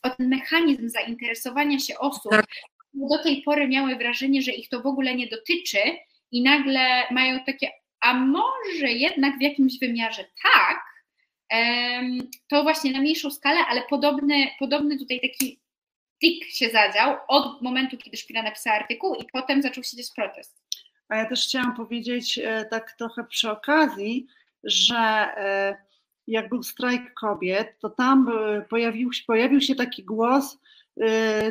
o 0.03 0.09
ten 0.09 0.29
mechanizm 0.29 0.89
zainteresowania 0.89 1.79
się 1.79 1.99
osób, 1.99 2.31
tak. 2.31 2.45
do 2.93 3.23
tej 3.23 3.41
pory 3.41 3.67
miały 3.67 3.95
wrażenie, 3.95 4.41
że 4.41 4.51
ich 4.51 4.69
to 4.69 4.81
w 4.81 4.85
ogóle 4.85 5.15
nie 5.15 5.27
dotyczy 5.27 5.79
i 6.31 6.43
nagle 6.43 7.03
mają 7.11 7.39
takie, 7.45 7.71
a 8.01 8.13
może 8.13 8.87
jednak 8.87 9.37
w 9.37 9.41
jakimś 9.41 9.79
wymiarze 9.79 10.25
tak, 10.43 10.83
to 12.47 12.63
właśnie 12.63 12.91
na 12.91 13.01
mniejszą 13.01 13.31
skalę, 13.31 13.59
ale 13.69 13.81
podobny, 13.81 14.47
podobny 14.59 14.99
tutaj 14.99 15.19
taki 15.21 15.61
tik 16.21 16.45
się 16.45 16.69
zadział 16.69 17.17
od 17.27 17.61
momentu, 17.61 17.97
kiedy 17.97 18.17
Szpila 18.17 18.43
napisała 18.43 18.75
artykuł 18.75 19.15
i 19.15 19.25
potem 19.33 19.61
zaczął 19.61 19.83
się 19.83 19.97
dziać 19.97 20.07
protest. 20.15 20.61
A 21.11 21.15
ja 21.15 21.25
też 21.25 21.43
chciałam 21.43 21.75
powiedzieć 21.75 22.39
e, 22.43 22.65
tak 22.65 22.91
trochę 22.91 23.23
przy 23.23 23.51
okazji, 23.51 24.27
że 24.63 24.95
e, 24.95 25.77
jak 26.27 26.49
był 26.49 26.63
strajk 26.63 27.13
kobiet, 27.13 27.79
to 27.79 27.89
tam 27.89 28.29
e, 28.29 28.61
pojawił, 28.61 29.09
pojawił 29.27 29.61
się 29.61 29.75
taki 29.75 30.03
głos 30.03 30.57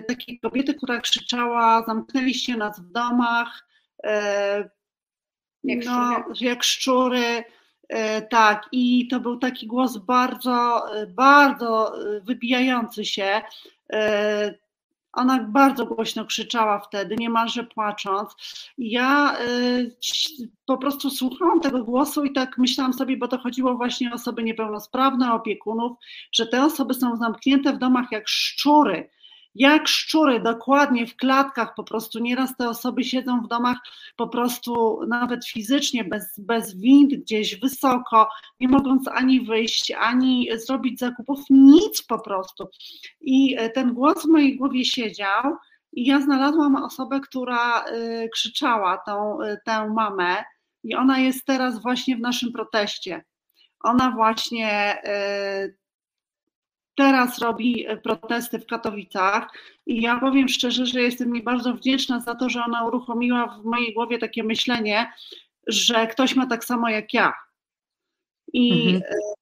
takiej 0.08 0.40
kobiety, 0.40 0.74
która 0.74 1.00
krzyczała: 1.00 1.84
Zamknęliście 1.86 2.56
nas 2.56 2.80
w 2.80 2.92
domach, 2.92 3.68
jak, 5.64 5.84
no, 5.84 6.14
szczury. 6.14 6.34
jak 6.40 6.62
szczury. 6.62 7.44
Tak, 8.30 8.68
i 8.72 9.08
to 9.08 9.20
był 9.20 9.38
taki 9.38 9.66
głos 9.66 9.96
bardzo, 9.96 10.84
bardzo 11.08 11.92
wybijający 12.22 13.04
się. 13.04 13.42
Ona 15.12 15.44
bardzo 15.44 15.86
głośno 15.86 16.24
krzyczała 16.24 16.80
wtedy, 16.80 17.16
niemalże 17.16 17.64
płacząc. 17.64 18.36
Ja 18.78 19.36
y, 19.40 19.96
po 20.66 20.78
prostu 20.78 21.10
słuchałam 21.10 21.60
tego 21.60 21.84
głosu 21.84 22.24
i 22.24 22.32
tak 22.32 22.58
myślałam 22.58 22.92
sobie, 22.92 23.16
bo 23.16 23.28
to 23.28 23.38
chodziło 23.38 23.74
właśnie 23.74 24.10
o 24.10 24.14
osoby 24.14 24.42
niepełnosprawne, 24.42 25.32
opiekunów, 25.32 25.98
że 26.32 26.46
te 26.46 26.64
osoby 26.64 26.94
są 26.94 27.16
zamknięte 27.16 27.72
w 27.72 27.78
domach 27.78 28.12
jak 28.12 28.28
szczury 28.28 29.10
jak 29.54 29.88
szczury, 29.88 30.40
dokładnie 30.40 31.06
w 31.06 31.16
klatkach, 31.16 31.74
po 31.74 31.84
prostu 31.84 32.18
nieraz 32.18 32.56
te 32.56 32.68
osoby 32.68 33.04
siedzą 33.04 33.42
w 33.42 33.48
domach 33.48 33.78
po 34.16 34.28
prostu 34.28 35.00
nawet 35.08 35.46
fizycznie, 35.46 36.04
bez, 36.04 36.38
bez 36.38 36.80
wind, 36.80 37.14
gdzieś 37.14 37.60
wysoko, 37.60 38.28
nie 38.60 38.68
mogąc 38.68 39.08
ani 39.08 39.40
wyjść, 39.40 39.90
ani 39.90 40.48
zrobić 40.54 40.98
zakupów, 40.98 41.40
nic 41.50 42.02
po 42.02 42.18
prostu. 42.18 42.68
I 43.20 43.56
e, 43.58 43.70
ten 43.70 43.94
głos 43.94 44.22
w 44.22 44.28
mojej 44.28 44.56
głowie 44.56 44.84
siedział 44.84 45.56
i 45.92 46.06
ja 46.06 46.20
znalazłam 46.20 46.76
osobę, 46.76 47.20
która 47.20 47.84
y, 47.84 48.28
krzyczała 48.32 48.98
tą, 48.98 49.42
y, 49.42 49.58
tę 49.64 49.88
mamę 49.88 50.44
i 50.84 50.94
ona 50.94 51.18
jest 51.18 51.44
teraz 51.44 51.82
właśnie 51.82 52.16
w 52.16 52.20
naszym 52.20 52.52
proteście. 52.52 53.24
Ona 53.80 54.10
właśnie 54.10 55.02
teraz 56.94 57.38
robi 57.38 57.86
e, 57.86 57.96
protesty 57.96 58.58
w 58.58 58.66
Katowicach 58.66 59.48
i 59.86 60.02
ja 60.02 60.20
powiem 60.20 60.48
szczerze, 60.48 60.86
że 60.86 61.02
jestem 61.02 61.30
mi 61.30 61.42
bardzo 61.42 61.74
wdzięczna 61.74 62.20
za 62.20 62.34
to, 62.34 62.48
że 62.48 62.64
ona 62.64 62.84
uruchomiła 62.84 63.46
w 63.46 63.64
mojej 63.64 63.94
głowie 63.94 64.18
takie 64.18 64.44
myślenie, 64.44 65.12
że 65.66 66.06
ktoś 66.06 66.34
ma 66.36 66.46
tak 66.46 66.64
samo 66.64 66.88
jak 66.88 67.14
ja. 67.14 67.32
I 68.52 68.94
mhm. 68.94 69.02
E, 69.02 69.40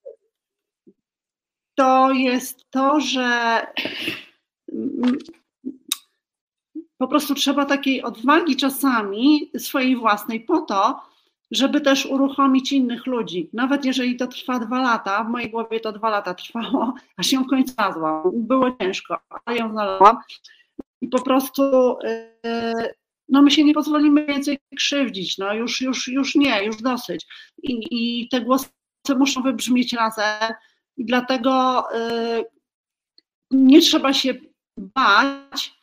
to 1.75 2.13
jest 2.13 2.71
to, 2.71 3.01
że 3.01 3.67
po 6.99 7.09
prostu 7.09 7.35
trzeba 7.35 7.65
takiej 7.65 8.03
odwagi 8.03 8.57
czasami 8.57 9.51
swojej 9.59 9.97
własnej 9.97 10.41
po 10.41 10.61
to, 10.61 11.01
żeby 11.51 11.81
też 11.81 12.07
uruchomić 12.07 12.73
innych 12.73 13.07
ludzi. 13.07 13.51
Nawet 13.53 13.85
jeżeli 13.85 14.17
to 14.17 14.27
trwa 14.27 14.59
dwa 14.59 14.83
lata, 14.83 15.25
w 15.25 15.29
mojej 15.29 15.51
głowie 15.51 15.81
to 15.81 15.93
dwa 15.93 16.11
lata 16.11 16.35
trwało, 16.35 16.95
aż 17.17 17.33
ją 17.33 17.45
w 17.45 17.49
końcu 17.49 17.73
znalazłam. 17.75 18.23
Było 18.35 18.77
ciężko, 18.81 19.19
ale 19.45 19.57
ją 19.57 19.71
znalazłam. 19.71 20.19
i 21.01 21.09
po 21.09 21.23
prostu 21.23 21.63
no 23.29 23.43
my 23.43 23.51
się 23.51 23.65
nie 23.65 23.75
pozwolimy 23.75 24.27
więcej 24.27 24.59
krzywdzić, 24.77 25.39
no 25.39 25.55
już, 25.55 25.81
już, 25.81 26.09
już 26.09 26.35
nie, 26.35 26.65
już 26.65 26.83
dosyć. 26.83 27.27
I, 27.63 27.81
i 27.91 28.29
te 28.29 28.41
głosy 28.41 28.69
muszą 29.17 29.43
wybrzmieć 29.43 29.93
razem 29.93 30.53
i 30.97 31.05
dlatego 31.05 31.85
nie 33.51 33.81
trzeba 33.81 34.13
się 34.13 34.35
bać, 34.77 35.79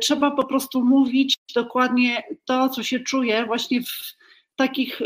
trzeba 0.00 0.30
po 0.30 0.44
prostu 0.44 0.84
mówić 0.84 1.36
dokładnie 1.54 2.22
to, 2.44 2.68
co 2.68 2.82
się 2.82 3.00
czuje 3.00 3.46
właśnie 3.46 3.82
w 3.82 4.23
takich 4.56 5.00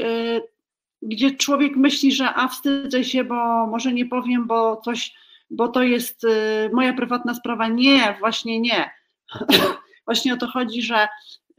gdzie 1.02 1.30
człowiek 1.36 1.76
myśli, 1.76 2.12
że 2.12 2.34
a 2.34 2.48
wstydzę 2.48 3.04
się, 3.04 3.24
bo 3.24 3.66
może 3.66 3.92
nie 3.92 4.06
powiem, 4.06 4.46
bo 4.46 4.76
coś, 4.76 5.14
bo 5.50 5.68
to 5.68 5.82
jest 5.82 6.24
y, 6.24 6.70
moja 6.72 6.92
prywatna 6.92 7.34
sprawa. 7.34 7.68
Nie, 7.68 8.16
właśnie 8.20 8.60
nie. 8.60 8.90
właśnie 10.06 10.34
o 10.34 10.36
to 10.36 10.46
chodzi, 10.46 10.82
że 10.82 11.08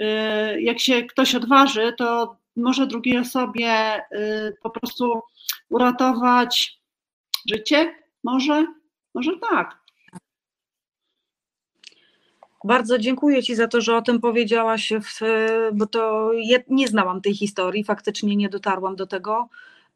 y, 0.02 0.62
jak 0.62 0.80
się 0.80 1.04
ktoś 1.04 1.36
odważy, 1.36 1.94
to 1.98 2.38
może 2.56 2.88
drugiej 2.88 3.18
osobie 3.18 3.98
y, 3.98 4.58
po 4.64 4.70
prostu 4.70 5.22
uratować 5.70 6.80
życie? 7.50 7.96
Może? 8.24 8.66
Może 9.14 9.32
tak. 9.52 9.79
Bardzo 12.64 12.98
dziękuję 12.98 13.44
Ci 13.44 13.56
za 13.56 13.68
to, 13.68 13.82
że 13.82 13.98
o 13.98 14.02
tym 14.02 14.20
powiedziałaś, 14.20 14.94
w, 15.02 15.20
bo 15.74 15.86
to 15.86 16.32
ja 16.34 16.58
nie 16.68 16.88
znałam 16.88 17.22
tej 17.22 17.34
historii, 17.36 17.84
faktycznie 17.84 18.36
nie 18.36 18.50
dotarłam 18.50 18.96
do 18.96 19.08
tego. 19.08 19.50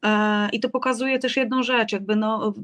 E, 0.04 0.48
I 0.52 0.60
to 0.60 0.70
pokazuje 0.70 1.18
też 1.18 1.36
jedną 1.36 1.62
rzecz, 1.62 1.92
jakby 1.92 2.16
no, 2.16 2.54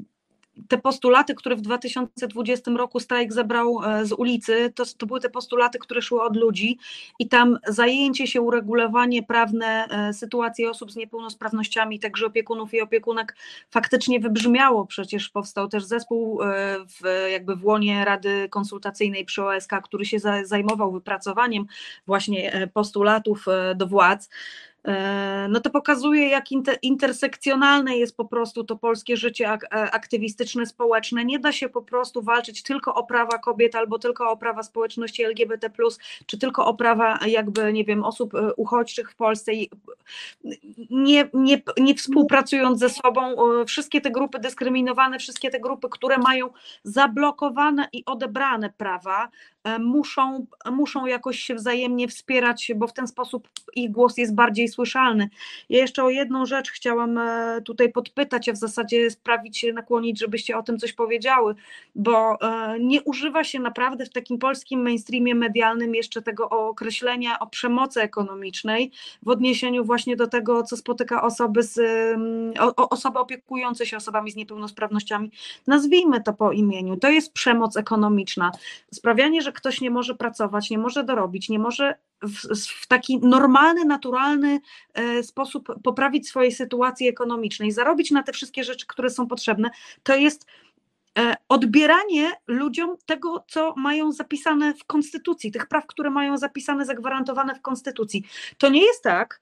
te 0.67 0.77
postulaty, 0.77 1.35
które 1.35 1.55
w 1.55 1.61
2020 1.61 2.71
roku 2.71 2.99
strajk 2.99 3.33
zebrał 3.33 3.83
e, 3.83 4.05
z 4.05 4.11
ulicy, 4.11 4.73
to, 4.75 4.83
to 4.97 5.05
były 5.05 5.19
te 5.19 5.29
postulaty, 5.29 5.79
które 5.79 6.01
szły 6.01 6.21
od 6.21 6.35
ludzi 6.35 6.77
i 7.19 7.27
tam 7.27 7.57
zajęcie 7.67 8.27
się, 8.27 8.41
uregulowanie 8.41 9.23
prawne 9.23 9.87
e, 9.89 10.13
sytuacji 10.13 10.67
osób 10.67 10.91
z 10.91 10.95
niepełnosprawnościami, 10.95 11.99
także 11.99 12.25
opiekunów 12.25 12.73
i 12.73 12.81
opiekunek 12.81 13.35
faktycznie 13.69 14.19
wybrzmiało. 14.19 14.85
Przecież 14.85 15.29
powstał 15.29 15.67
też 15.67 15.85
zespół 15.85 16.41
e, 16.41 16.77
w, 16.85 17.29
jakby 17.31 17.55
w 17.55 17.65
łonie 17.65 18.05
Rady 18.05 18.49
Konsultacyjnej 18.49 19.25
przy 19.25 19.43
OSK, 19.43 19.71
który 19.83 20.05
się 20.05 20.17
zajmował 20.43 20.91
wypracowaniem 20.91 21.65
właśnie 22.07 22.69
postulatów 22.73 23.45
do 23.75 23.87
władz. 23.87 24.29
E, 24.87 25.47
no 25.49 25.59
to 25.59 25.69
pokazuje, 25.69 26.29
jak 26.29 26.45
intersekcjonalne 26.81 27.97
jest 27.97 28.17
po 28.17 28.25
prostu 28.25 28.63
to 28.63 28.75
polskie 28.75 29.17
życie 29.17 29.49
e, 29.49 29.57
aktywistyczne, 29.71 30.65
społeczne. 30.65 31.25
Nie 31.25 31.39
da 31.39 31.51
się 31.51 31.69
po 31.69 31.81
prostu 31.81 32.21
walczyć 32.21 32.63
tylko 32.63 32.95
o 32.95 33.03
prawa 33.03 33.37
kobiet 33.37 33.75
albo 33.75 33.99
tylko 33.99 34.31
o 34.31 34.37
prawa 34.37 34.63
społeczności 34.63 35.23
LGBT, 35.23 35.69
czy 36.25 36.37
tylko 36.37 36.65
o 36.65 36.73
prawa, 36.73 37.19
jakby, 37.27 37.73
nie 37.73 37.83
wiem, 37.83 38.03
osób 38.03 38.35
e, 38.35 38.53
uchodźczych 38.53 39.11
w 39.11 39.15
Polsce, 39.15 39.51
nie, 40.89 41.29
nie, 41.33 41.61
nie 41.77 41.95
współpracując 41.95 42.79
ze 42.79 42.89
sobą. 42.89 43.35
Wszystkie 43.65 44.01
te 44.01 44.11
grupy 44.11 44.39
dyskryminowane, 44.39 45.19
wszystkie 45.19 45.49
te 45.49 45.59
grupy, 45.59 45.87
które 45.91 46.17
mają 46.17 46.49
zablokowane 46.83 47.87
i 47.93 48.05
odebrane 48.05 48.69
prawa, 48.69 49.29
muszą, 49.79 50.45
muszą 50.71 51.05
jakoś 51.05 51.39
się 51.39 51.55
wzajemnie 51.55 52.07
wspierać, 52.07 52.71
bo 52.75 52.87
w 52.87 52.93
ten 52.93 53.07
sposób 53.07 53.49
ich 53.75 53.91
głos 53.91 54.17
jest 54.17 54.35
bardziej 54.35 54.67
słyszalny. 54.71 55.29
Ja 55.69 55.79
jeszcze 55.79 56.03
o 56.03 56.09
jedną 56.09 56.45
rzecz 56.45 56.71
chciałam 56.71 57.17
e, 57.17 57.61
tutaj 57.65 57.91
podpytać, 57.91 58.49
a 58.49 58.53
w 58.53 58.57
zasadzie 58.57 59.11
sprawić, 59.11 59.65
nakłonić, 59.73 60.19
żebyście 60.19 60.57
o 60.57 60.63
tym 60.63 60.77
coś 60.77 60.93
powiedziały, 60.93 61.55
bo 61.95 62.41
e, 62.41 62.79
nie 62.79 63.01
używa 63.01 63.43
się 63.43 63.59
naprawdę 63.59 64.05
w 64.05 64.09
takim 64.09 64.37
polskim 64.37 64.81
mainstreamie 64.81 65.35
medialnym 65.35 65.95
jeszcze 65.95 66.21
tego 66.21 66.49
określenia 66.49 67.39
o 67.39 67.47
przemocy 67.47 68.01
ekonomicznej 68.01 68.91
w 69.23 69.27
odniesieniu 69.27 69.85
właśnie 69.85 70.15
do 70.15 70.27
tego, 70.27 70.63
co 70.63 70.77
spotyka 70.77 71.21
osoby 71.21 71.63
z, 71.63 71.77
mm, 71.77 72.53
o, 72.59 72.89
osoby 72.89 73.19
opiekujące 73.19 73.85
się 73.85 73.97
osobami 73.97 74.31
z 74.31 74.35
niepełnosprawnościami. 74.35 75.31
Nazwijmy 75.67 76.23
to 76.23 76.33
po 76.33 76.51
imieniu. 76.51 76.97
To 76.97 77.09
jest 77.09 77.33
przemoc 77.33 77.77
ekonomiczna. 77.77 78.51
Sprawianie, 78.93 79.41
że 79.41 79.51
ktoś 79.51 79.81
nie 79.81 79.91
może 79.91 80.15
pracować, 80.15 80.69
nie 80.69 80.77
może 80.77 81.03
dorobić, 81.03 81.49
nie 81.49 81.59
może 81.59 81.95
w, 82.21 82.87
taki 82.87 83.19
normalny, 83.19 83.85
naturalny 83.85 84.59
e, 84.93 85.23
sposób 85.23 85.75
poprawić 85.83 86.29
swojej 86.29 86.51
sytuacji 86.51 87.07
ekonomicznej, 87.07 87.71
zarobić 87.71 88.11
na 88.11 88.23
te 88.23 88.33
wszystkie 88.33 88.63
rzeczy, 88.63 88.87
które 88.87 89.09
są 89.09 89.27
potrzebne, 89.27 89.69
to 90.03 90.15
jest 90.15 90.45
e, 91.19 91.35
odbieranie 91.49 92.31
ludziom 92.47 92.97
tego, 93.05 93.43
co 93.47 93.73
mają 93.77 94.11
zapisane 94.11 94.73
w 94.73 94.85
Konstytucji, 94.85 95.51
tych 95.51 95.67
praw, 95.67 95.87
które 95.87 96.09
mają 96.09 96.37
zapisane, 96.37 96.85
zagwarantowane 96.85 97.55
w 97.55 97.61
Konstytucji. 97.61 98.23
To 98.57 98.69
nie 98.69 98.85
jest 98.85 99.03
tak, 99.03 99.41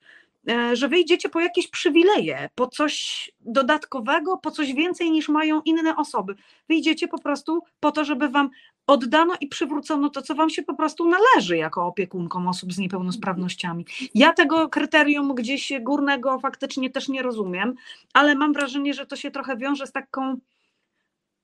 e, 0.50 0.76
że 0.76 0.88
wyjdziecie 0.88 1.30
po 1.30 1.40
jakieś 1.40 1.68
przywileje, 1.68 2.50
po 2.56 2.68
coś 2.68 3.32
dodatkowego, 3.40 4.38
po 4.38 4.52
coś 4.52 4.74
więcej 4.74 5.12
niż 5.12 5.30
mają 5.30 5.62
inne 5.66 5.96
osoby. 5.96 6.36
Wyjdziecie 6.70 7.08
po 7.08 7.20
prostu 7.20 7.62
po 7.80 7.92
to, 7.92 8.06
żeby 8.06 8.30
wam 8.30 8.50
oddano 8.90 9.34
i 9.42 9.48
przywrócono 9.48 10.10
to, 10.10 10.22
co 10.22 10.36
wam 10.36 10.50
się 10.50 10.64
po 10.64 10.74
prostu 10.74 11.10
należy 11.10 11.58
jako 11.58 11.86
opiekunkom 11.86 12.48
osób 12.48 12.74
z 12.74 12.78
niepełnosprawnościami. 12.78 13.86
Ja 14.16 14.34
tego 14.34 14.70
kryterium 14.70 15.36
gdzieś 15.36 15.72
górnego 15.82 16.40
faktycznie 16.40 16.90
też 16.90 17.10
nie 17.10 17.24
rozumiem, 17.24 17.76
ale 18.14 18.36
mam 18.36 18.54
wrażenie, 18.54 18.94
że 18.94 19.06
to 19.06 19.16
się 19.16 19.32
trochę 19.32 19.58
wiąże 19.58 19.88
z 19.88 19.92
taką 19.92 20.38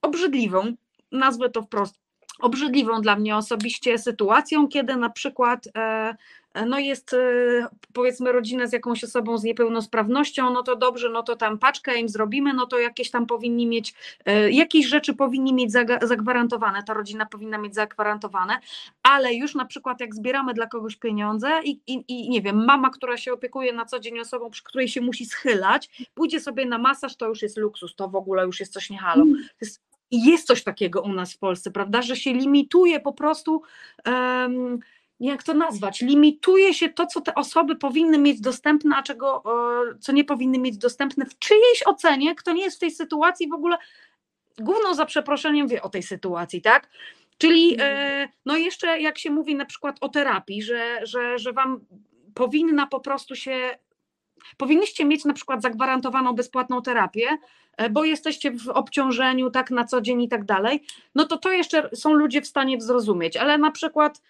obrzydliwą, 0.02 0.74
nazwę 1.12 1.50
to 1.50 1.62
wprost, 1.62 2.05
obrzydliwą 2.40 3.02
dla 3.02 3.16
mnie 3.16 3.38
osobiście 3.38 3.98
sytuacją, 3.98 4.68
kiedy 4.68 4.96
na 4.96 5.10
przykład 5.10 5.68
e, 5.76 6.16
no 6.66 6.80
jest 6.80 7.14
e, 7.14 7.18
powiedzmy 7.94 8.32
rodzina 8.32 8.68
z 8.68 8.74
jakąś 8.74 9.04
osobą 9.04 9.38
z 9.38 9.44
niepełnosprawnością, 9.44 10.50
no 10.50 10.64
to 10.64 10.76
dobrze, 10.76 11.10
no 11.10 11.24
to 11.24 11.36
tam 11.36 11.60
paczkę 11.60 12.00
im 12.00 12.10
zrobimy, 12.10 12.54
no 12.54 12.66
to 12.66 12.80
jakieś 12.80 13.12
tam 13.12 13.26
powinni 13.26 13.68
mieć, 13.68 13.94
e, 14.26 14.52
jakieś 14.52 14.86
rzeczy 14.88 15.14
powinni 15.14 15.54
mieć 15.54 15.72
zagwarantowane, 16.02 16.84
ta 16.84 16.94
rodzina 16.94 17.26
powinna 17.26 17.58
mieć 17.58 17.76
zagwarantowane, 17.76 18.60
ale 19.04 19.34
już 19.34 19.56
na 19.56 19.66
przykład 19.66 20.02
jak 20.02 20.16
zbieramy 20.16 20.54
dla 20.54 20.68
kogoś 20.68 20.96
pieniądze 20.96 21.50
i, 21.64 21.80
i, 21.88 22.04
i 22.08 22.30
nie 22.30 22.42
wiem, 22.42 22.66
mama, 22.66 22.90
która 22.90 23.18
się 23.18 23.34
opiekuje 23.34 23.74
na 23.74 23.86
co 23.86 24.00
dzień 24.00 24.20
osobą, 24.20 24.50
przy 24.50 24.64
której 24.64 24.88
się 24.88 25.02
musi 25.02 25.26
schylać, 25.26 26.08
pójdzie 26.14 26.40
sobie 26.40 26.66
na 26.66 26.78
masaż, 26.78 27.16
to 27.16 27.28
już 27.28 27.42
jest 27.42 27.58
luksus, 27.58 27.96
to 27.96 28.10
w 28.10 28.16
ogóle 28.16 28.46
już 28.46 28.60
jest 28.60 28.74
coś 28.74 28.90
niehalo. 28.90 29.24
To 29.26 29.66
jest 29.66 29.82
i 30.12 30.26
jest 30.26 30.48
coś 30.48 30.64
takiego 30.64 31.02
u 31.02 31.14
nas 31.14 31.34
w 31.34 31.38
Polsce, 31.38 31.72
prawda, 31.72 32.02
że 32.02 32.16
się 32.16 32.34
limituje 32.34 33.00
po 33.00 33.14
prostu, 33.14 33.62
um, 34.06 34.80
jak 35.20 35.44
to 35.44 35.54
nazwać, 35.54 36.02
limituje 36.02 36.74
się 36.74 36.90
to, 36.90 37.06
co 37.06 37.22
te 37.22 37.36
osoby 37.36 37.76
powinny 37.76 38.18
mieć 38.18 38.42
dostępne, 38.42 38.96
a 38.96 39.04
czego, 39.04 39.44
co 40.00 40.12
nie 40.12 40.24
powinny 40.24 40.60
mieć 40.60 40.78
dostępne 40.78 41.26
w 41.26 41.40
czyjejś 41.40 41.88
ocenie, 41.88 42.36
kto 42.36 42.54
nie 42.54 42.64
jest 42.64 42.78
w 42.78 42.80
tej 42.80 42.92
sytuacji 42.92 43.50
w 43.50 43.54
ogóle, 43.54 43.78
główną 44.60 44.94
za 44.94 45.06
przeproszeniem 45.06 45.68
wie 45.68 45.82
o 45.82 45.90
tej 45.90 46.04
sytuacji, 46.04 46.62
tak? 46.62 46.90
Czyli 47.38 47.74
mhm. 47.74 47.98
e, 47.98 48.28
no 48.46 48.58
jeszcze 48.58 49.02
jak 49.02 49.18
się 49.18 49.32
mówi 49.32 49.56
na 49.56 49.66
przykład 49.66 49.98
o 50.02 50.10
terapii, 50.10 50.64
że, 50.64 51.00
że, 51.04 51.40
że 51.40 51.54
wam 51.54 51.86
powinna 52.34 52.88
po 52.88 53.00
prostu 53.00 53.36
się 53.36 53.78
powinniście 54.58 55.06
mieć 55.06 55.26
na 55.26 55.34
przykład 55.34 55.62
zagwarantowaną 55.62 56.34
bezpłatną 56.34 56.82
terapię, 56.82 57.38
e, 57.78 57.90
bo 57.90 58.04
jesteście 58.04 58.52
w 58.52 58.70
obciążeniu 58.70 59.52
tak 59.52 59.72
na 59.72 59.86
co 59.86 60.02
dzień 60.02 60.22
i 60.22 60.30
tak 60.30 60.46
dalej, 60.46 60.84
no 61.16 61.26
to 61.26 61.38
to 61.38 61.52
jeszcze 61.52 61.90
są 61.94 62.14
ludzie 62.14 62.42
w 62.42 62.48
stanie 62.48 62.82
zrozumieć, 62.82 63.38
ale 63.38 63.58
na 63.58 63.72
przykład 63.72 64.22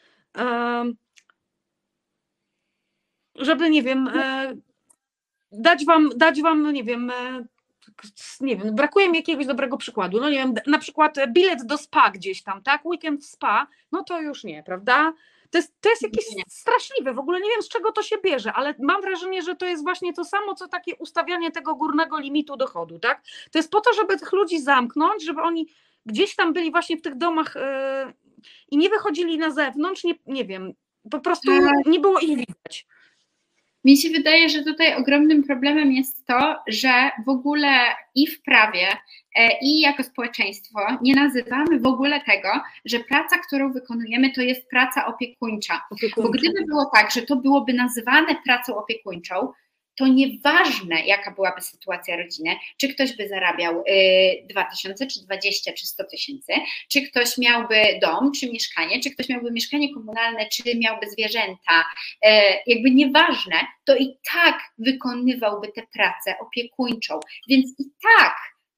żeby 3.35 3.69
nie 3.69 3.83
wiem, 3.83 4.07
e, 4.07 4.53
dać 5.51 5.85
wam, 5.85 6.09
dać 6.15 6.41
wam, 6.41 6.73
nie 6.73 6.83
wiem, 6.83 7.09
e, 7.09 7.45
nie 8.41 8.57
wiem, 8.57 8.75
brakuje 8.75 9.09
mi 9.09 9.17
jakiegoś 9.17 9.45
dobrego 9.45 9.77
przykładu. 9.77 10.21
No 10.21 10.29
nie 10.29 10.37
wiem, 10.37 10.53
na 10.67 10.79
przykład 10.79 11.15
bilet 11.33 11.65
do 11.65 11.77
spa 11.77 12.11
gdzieś 12.11 12.43
tam, 12.43 12.63
tak? 12.63 12.85
Weekend 12.85 13.21
w 13.21 13.25
spa, 13.25 13.67
no 13.91 14.03
to 14.03 14.21
już 14.21 14.43
nie, 14.43 14.63
prawda? 14.63 15.13
To 15.51 15.57
jest, 15.57 15.73
to 15.81 15.89
jest 15.89 16.01
jakieś 16.01 16.25
straszliwe, 16.47 17.13
w 17.13 17.19
ogóle 17.19 17.39
nie 17.39 17.49
wiem 17.49 17.61
z 17.61 17.69
czego 17.69 17.91
to 17.91 18.03
się 18.03 18.15
bierze, 18.23 18.53
ale 18.53 18.75
mam 18.79 19.01
wrażenie, 19.01 19.41
że 19.41 19.55
to 19.55 19.65
jest 19.65 19.83
właśnie 19.83 20.13
to 20.13 20.25
samo, 20.25 20.55
co 20.55 20.67
takie 20.67 20.95
ustawianie 20.95 21.51
tego 21.51 21.75
górnego 21.75 22.19
limitu 22.19 22.57
dochodu, 22.57 22.99
tak? 22.99 23.23
To 23.51 23.59
jest 23.59 23.71
po 23.71 23.81
to, 23.81 23.93
żeby 23.93 24.17
tych 24.17 24.31
ludzi 24.31 24.61
zamknąć, 24.61 25.25
żeby 25.25 25.41
oni 25.41 25.67
gdzieś 26.05 26.35
tam 26.35 26.53
byli 26.53 26.71
właśnie 26.71 26.97
w 26.97 27.01
tych 27.01 27.15
domach 27.15 27.55
yy, 27.55 28.13
i 28.71 28.77
nie 28.77 28.89
wychodzili 28.89 29.37
na 29.37 29.51
zewnątrz, 29.51 30.03
nie, 30.03 30.13
nie 30.25 30.45
wiem, 30.45 30.73
po 31.11 31.19
prostu 31.19 31.51
tak. 31.51 31.85
nie 31.85 31.99
było 31.99 32.19
ich 32.19 32.37
widać. 32.37 32.87
Mi 33.85 33.97
się 33.97 34.09
wydaje, 34.09 34.49
że 34.49 34.63
tutaj 34.63 34.95
ogromnym 34.95 35.43
problemem 35.43 35.91
jest 35.91 36.25
to, 36.25 36.55
że 36.67 37.11
w 37.25 37.29
ogóle 37.29 37.69
i 38.15 38.27
w 38.27 38.41
prawie, 38.41 38.87
e, 38.87 38.97
i 39.61 39.79
jako 39.79 40.03
społeczeństwo 40.03 40.79
nie 41.01 41.15
nazywamy 41.15 41.79
w 41.79 41.87
ogóle 41.87 42.21
tego, 42.21 42.49
że 42.85 42.99
praca, 42.99 43.37
którą 43.47 43.73
wykonujemy, 43.73 44.31
to 44.31 44.41
jest 44.41 44.69
praca 44.69 45.05
opiekuńcza. 45.05 45.81
opiekuńcza. 45.91 46.21
Bo 46.21 46.29
gdyby 46.29 46.65
było 46.65 46.91
tak, 46.93 47.11
że 47.11 47.21
to 47.21 47.35
byłoby 47.35 47.73
nazywane 47.73 48.35
pracą 48.45 48.77
opiekuńczą, 48.77 49.53
to 49.97 50.07
nieważne, 50.07 51.05
jaka 51.05 51.31
byłaby 51.31 51.61
sytuacja 51.61 52.17
rodziny, 52.17 52.55
czy 52.77 52.93
ktoś 52.93 53.17
by 53.17 53.27
zarabiał 53.27 53.83
2000, 54.49 55.07
czy 55.07 55.23
20, 55.23 55.73
czy 55.73 55.87
100 55.87 56.03
tysięcy, 56.03 56.53
czy 56.91 57.01
ktoś 57.01 57.37
miałby 57.37 57.75
dom, 58.01 58.31
czy 58.31 58.51
mieszkanie, 58.51 58.99
czy 58.99 59.11
ktoś 59.11 59.29
miałby 59.29 59.51
mieszkanie 59.51 59.93
komunalne, 59.93 60.49
czy 60.49 60.63
miałby 60.77 61.09
zwierzęta, 61.09 61.85
jakby 62.67 62.91
nieważne, 62.91 63.55
to 63.85 63.95
i 63.95 64.17
tak 64.33 64.59
wykonywałby 64.77 65.67
tę 65.67 65.81
pracę 65.93 66.35
opiekuńczą. 66.39 67.19
Więc 67.49 67.79
i 67.79 67.83
tak 68.17 68.35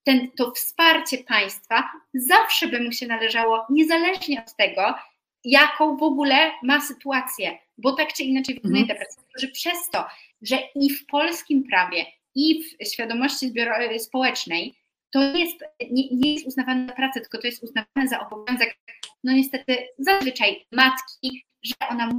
ten, 0.07 0.31
to 0.31 0.51
wsparcie 0.51 1.17
państwa 1.17 1.91
zawsze 2.13 2.67
by 2.67 2.79
mu 2.79 2.91
się 2.91 3.07
należało, 3.07 3.65
niezależnie 3.69 4.43
od 4.47 4.55
tego, 4.55 4.95
jaką 5.43 5.97
w 5.97 6.03
ogóle 6.03 6.51
ma 6.63 6.81
sytuację, 6.81 7.57
bo 7.77 7.91
tak 7.91 8.13
czy 8.13 8.23
inaczej 8.23 8.55
wykonuje 8.55 8.81
mhm. 8.81 8.99
pracę. 8.99 9.21
Że 9.37 9.47
przez 9.47 9.89
to, 9.91 10.05
że 10.41 10.59
i 10.75 10.89
w 10.89 11.05
polskim 11.05 11.63
prawie, 11.63 12.05
i 12.35 12.63
w 12.63 12.87
świadomości 12.93 13.53
społecznej 13.99 14.75
to 15.11 15.21
jest, 15.21 15.63
nie, 15.91 16.09
nie 16.11 16.33
jest 16.33 16.47
uznawane 16.47 16.87
za 16.87 16.93
pracę, 16.93 17.21
tylko 17.21 17.37
to 17.37 17.47
jest 17.47 17.63
uznawane 17.63 18.07
za 18.09 18.27
obowiązek, 18.27 18.77
no 19.23 19.31
niestety 19.33 19.87
zazwyczaj 19.99 20.65
matki, 20.71 21.45
że 21.63 21.75
ona 21.89 22.11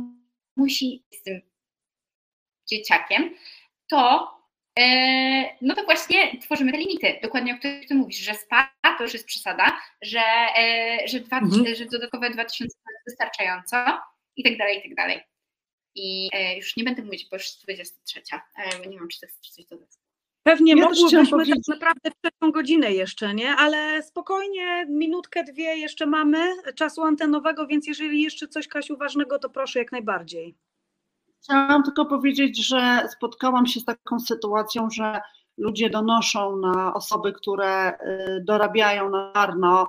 musi 0.57 1.05
z 1.13 1.23
tym 1.23 1.41
dzieciakiem, 2.71 3.35
to 3.87 4.31
no 5.63 5.75
to 5.75 5.85
właśnie 5.85 6.41
tworzymy 6.41 6.73
te 6.73 6.79
limity, 6.79 7.19
dokładnie 7.23 7.55
o 7.55 7.59
których 7.59 7.89
ty 7.89 7.95
mówisz, 7.95 8.19
że 8.19 8.35
spa 8.35 8.71
to 8.99 9.05
już 9.05 9.13
jest 9.13 9.27
przesada, 9.27 9.81
że, 10.03 10.23
e, 10.59 10.99
że, 11.09 11.21
dwa, 11.21 11.39
mhm. 11.39 11.75
że 11.75 11.87
dodatkowe 11.87 12.31
2000 12.31 12.75
to 12.85 12.93
jest 12.93 13.05
wystarczająco 13.07 13.77
i 14.37 14.43
tak 14.43 14.59
dalej, 14.59 14.79
i 14.79 14.83
tak 14.83 14.95
dalej. 14.95 15.21
I 15.95 16.29
e, 16.33 16.57
już 16.57 16.77
nie 16.77 16.85
będę 16.85 17.03
mówić, 17.03 17.29
bo 17.31 17.37
już 17.37 17.45
jest 17.45 17.63
23, 17.63 18.23
nie 18.89 18.99
wiem, 18.99 19.09
czy 19.09 19.21
to 19.21 19.27
jest 19.27 19.41
coś 19.41 19.65
dodać. 19.65 19.91
Pewnie 20.43 20.75
ja 20.77 20.89
mogłybyśmy 20.89 21.55
tak 21.55 21.69
naprawdę 21.69 22.11
trzecią 22.11 22.53
godzinę 22.53 22.93
jeszcze, 22.93 23.35
nie? 23.35 23.51
Ale 23.51 24.03
spokojnie, 24.03 24.87
minutkę, 24.89 25.45
dwie 25.45 25.77
jeszcze 25.77 26.07
mamy 26.07 26.55
czasu 26.75 27.03
antenowego, 27.03 27.67
więc 27.67 27.87
jeżeli 27.87 28.23
jeszcze 28.23 28.49
coś 28.49 28.69
Kasiu 28.69 28.97
ważnego, 28.97 29.39
to 29.39 29.51
proszę 29.51 29.79
jak 29.79 29.93
najbardziej. 29.93 30.55
Chciałam 31.43 31.83
tylko 31.83 32.07
powiedzieć, 32.07 32.67
że 32.67 33.09
spotkałam 33.17 33.67
się 33.67 33.81
z 33.81 33.85
taką 33.85 34.21
sytuacją, 34.21 34.91
że 34.91 35.21
ludzie 35.59 35.91
donoszą 35.91 36.57
na 36.57 36.95
osoby, 36.95 37.33
które 37.33 37.93
y, 37.93 38.45
dorabiają 38.45 39.11
na 39.11 39.33
czarno, 39.35 39.87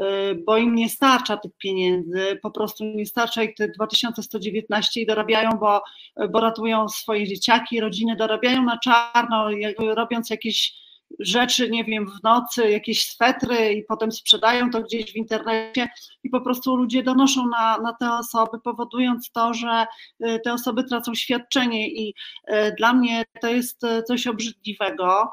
y, 0.00 0.04
bo 0.46 0.56
im 0.56 0.74
nie 0.74 0.88
starcza 0.88 1.36
tych 1.36 1.52
pieniędzy, 1.58 2.38
po 2.42 2.50
prostu 2.50 2.84
nie 2.84 3.06
starcza 3.06 3.42
ich 3.42 3.54
te 3.54 3.68
2119 3.68 5.00
i 5.00 5.06
dorabiają, 5.06 5.50
bo, 5.50 5.82
bo 6.30 6.40
ratują 6.40 6.88
swoje 6.88 7.26
dzieciaki, 7.26 7.80
rodziny, 7.80 8.16
dorabiają 8.16 8.62
na 8.62 8.78
czarno, 8.78 9.46
robiąc 9.78 10.30
jakieś 10.30 10.81
rzeczy, 11.18 11.70
nie 11.70 11.84
wiem, 11.84 12.06
w 12.06 12.22
nocy, 12.22 12.70
jakieś 12.70 13.10
swetry 13.10 13.72
i 13.72 13.84
potem 13.84 14.12
sprzedają 14.12 14.70
to 14.70 14.82
gdzieś 14.82 15.12
w 15.12 15.16
internecie 15.16 15.88
i 16.24 16.30
po 16.30 16.40
prostu 16.40 16.76
ludzie 16.76 17.02
donoszą 17.02 17.48
na, 17.48 17.78
na 17.78 17.92
te 17.92 18.12
osoby, 18.12 18.60
powodując 18.60 19.30
to, 19.30 19.54
że 19.54 19.86
y, 20.26 20.40
te 20.44 20.52
osoby 20.52 20.84
tracą 20.84 21.14
świadczenie. 21.14 21.88
I 21.88 22.14
y, 22.48 22.74
dla 22.78 22.92
mnie 22.92 23.24
to 23.40 23.48
jest 23.48 23.84
y, 23.84 24.02
coś 24.02 24.26
obrzydliwego, 24.26 25.32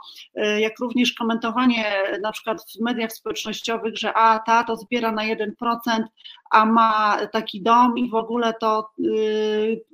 jak 0.60 0.80
również 0.80 1.14
komentowanie 1.14 1.86
na 2.22 2.32
przykład 2.32 2.62
w 2.62 2.82
mediach 2.82 3.14
społecznościowych, 3.14 3.98
że 3.98 4.14
a 4.14 4.40
ta 4.40 4.64
to 4.64 4.76
zbiera 4.76 5.12
na 5.12 5.22
1%, 5.22 6.04
a 6.52 6.66
ma 6.66 7.18
taki 7.32 7.62
dom 7.62 7.98
i 7.98 8.10
w 8.10 8.16
ogóle 8.16 8.54
to 8.54 8.90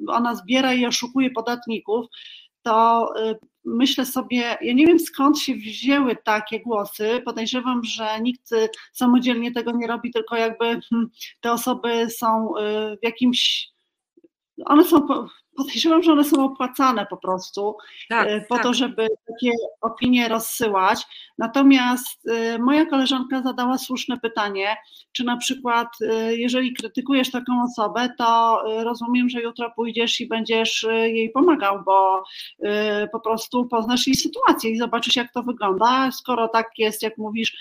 ona 0.08 0.36
zbiera 0.36 0.74
i 0.74 0.86
oszukuje 0.86 1.32
podatników, 1.32 2.06
to 2.64 3.10
myślę 3.66 4.06
sobie, 4.06 4.58
ja 4.62 4.74
nie 4.74 4.88
wiem 4.88 5.00
skąd 5.00 5.40
się 5.40 5.56
wzięły 5.56 6.16
takie 6.16 6.60
głosy. 6.60 7.22
Podejrzewam, 7.26 7.84
że 7.84 8.22
nikt 8.22 8.50
samodzielnie 8.94 9.52
tego 9.52 9.72
nie 9.72 9.88
robi, 9.88 10.12
tylko 10.12 10.36
jakby 10.36 10.66
hmm, 10.66 11.10
te 11.42 11.52
osoby 11.52 12.10
są 12.10 12.58
y, 12.58 12.98
w 12.98 13.04
jakimś. 13.04 13.70
One 14.66 14.84
są 14.84 15.08
podejrzewam, 15.56 16.04
że 16.04 16.12
one 16.12 16.24
są 16.24 16.46
opłacane 16.46 17.06
po 17.06 17.18
prostu 17.18 17.78
tak, 18.10 18.28
e, 18.28 18.42
po 18.42 18.56
tak. 18.56 18.64
to, 18.64 18.74
żeby 18.74 19.08
takie 19.28 19.52
opinie 19.82 20.28
rozsyłać. 20.28 21.04
Natomiast 21.38 22.28
e, 22.28 22.58
moja 22.58 22.86
koleżanka 22.86 23.42
zadała 23.42 23.78
słuszne 23.78 24.20
pytanie, 24.20 24.76
czy 25.12 25.24
na 25.24 25.38
przykład 25.38 25.88
e, 26.02 26.36
jeżeli 26.36 26.74
krytykujesz 26.74 27.32
taką 27.32 27.64
osobę, 27.64 28.10
to 28.18 28.62
rozumiem, 28.84 29.30
że 29.30 29.42
jutro 29.42 29.72
pójdziesz 29.76 30.22
i 30.22 30.28
będziesz 30.28 30.86
jej 30.90 31.30
pomagał, 31.30 31.84
bo 31.86 32.24
po 33.12 33.20
prostu 33.20 33.66
poznasz 33.66 34.08
jej 34.08 34.16
sytuację 34.16 34.72
i 34.72 34.78
zobaczysz 34.78 35.16
jak 35.16 35.34
to 35.34 35.44
wygląda. 35.44 36.12
Skoro 36.12 36.48
tak 36.48 36.70
jest, 36.78 37.04
jak 37.04 37.18
mówisz, 37.18 37.58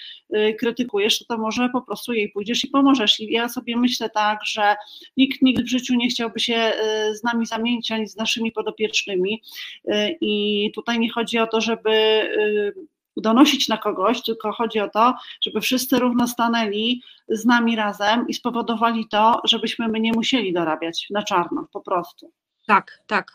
krytykujesz, 0.58 1.26
to, 1.26 1.38
może 1.38 1.68
po 1.68 1.82
prostu 1.82 2.12
jej 2.12 2.30
pójdziesz 2.30 2.64
i 2.64 2.68
pomożesz. 2.68 3.20
I 3.20 3.32
ja 3.32 3.48
sobie 3.48 3.76
myślę 3.76 4.10
tak, 4.10 4.38
że 4.44 4.76
nikt 5.16 5.42
nikt 5.42 5.62
w 5.62 5.68
życiu 5.68 5.94
nie 5.94 6.08
chciałby 6.08 6.40
się 6.40 6.72
z 7.12 7.22
nami 7.22 7.46
zamienić 7.46 7.92
ani 7.92 8.08
z 8.08 8.16
naszymi 8.16 8.52
podopiecznymi. 8.52 9.42
Y, 9.88 10.18
I 10.20 10.70
tutaj 10.74 10.98
nie 10.98 11.12
chodzi 11.12 11.38
o 11.38 11.46
to, 11.46 11.60
żeby 11.60 11.90
y, 11.90 12.74
donosić 13.16 13.68
na 13.68 13.78
kogoś, 13.78 14.22
tylko 14.22 14.52
chodzi 14.52 14.80
o 14.80 14.88
to, 14.88 15.14
żeby 15.42 15.60
wszyscy 15.60 15.98
równo 15.98 16.28
stanęli 16.28 17.02
z 17.28 17.44
nami 17.44 17.76
razem 17.76 18.28
i 18.28 18.34
spowodowali 18.34 19.08
to, 19.10 19.40
żebyśmy 19.44 19.88
my 19.88 20.00
nie 20.00 20.12
musieli 20.12 20.52
dorabiać 20.52 21.06
na 21.10 21.22
czarno, 21.22 21.66
po 21.72 21.80
prostu. 21.80 22.32
Tak, 22.66 22.98
tak. 23.06 23.32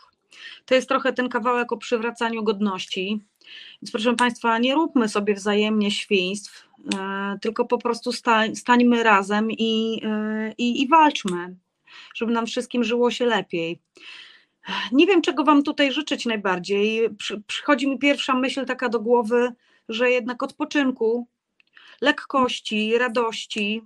To 0.64 0.74
jest 0.74 0.88
trochę 0.88 1.12
ten 1.12 1.28
kawałek 1.28 1.72
o 1.72 1.76
przywracaniu 1.76 2.42
godności. 2.42 3.20
Więc 3.82 3.90
proszę 3.92 4.16
Państwa, 4.16 4.58
nie 4.58 4.74
róbmy 4.74 5.08
sobie 5.08 5.34
wzajemnie 5.34 5.90
świństw, 5.90 6.68
e, 6.94 7.38
tylko 7.40 7.64
po 7.64 7.78
prostu 7.78 8.10
stańmy 8.54 9.02
razem 9.02 9.50
i, 9.50 10.00
e, 10.04 10.52
i, 10.58 10.82
i 10.82 10.88
walczmy, 10.88 11.56
żeby 12.14 12.32
nam 12.32 12.46
wszystkim 12.46 12.84
żyło 12.84 13.10
się 13.10 13.26
lepiej. 13.26 13.80
Nie 14.92 15.06
wiem, 15.06 15.22
czego 15.22 15.44
Wam 15.44 15.62
tutaj 15.62 15.92
życzyć 15.92 16.26
najbardziej. 16.26 17.10
Przy, 17.18 17.42
przychodzi 17.46 17.88
mi 17.88 17.98
pierwsza 17.98 18.34
myśl 18.34 18.64
taka 18.66 18.88
do 18.88 19.00
głowy, 19.00 19.52
że 19.90 20.10
jednak 20.10 20.42
odpoczynku, 20.42 21.26
lekkości, 22.00 22.98
radości, 22.98 23.82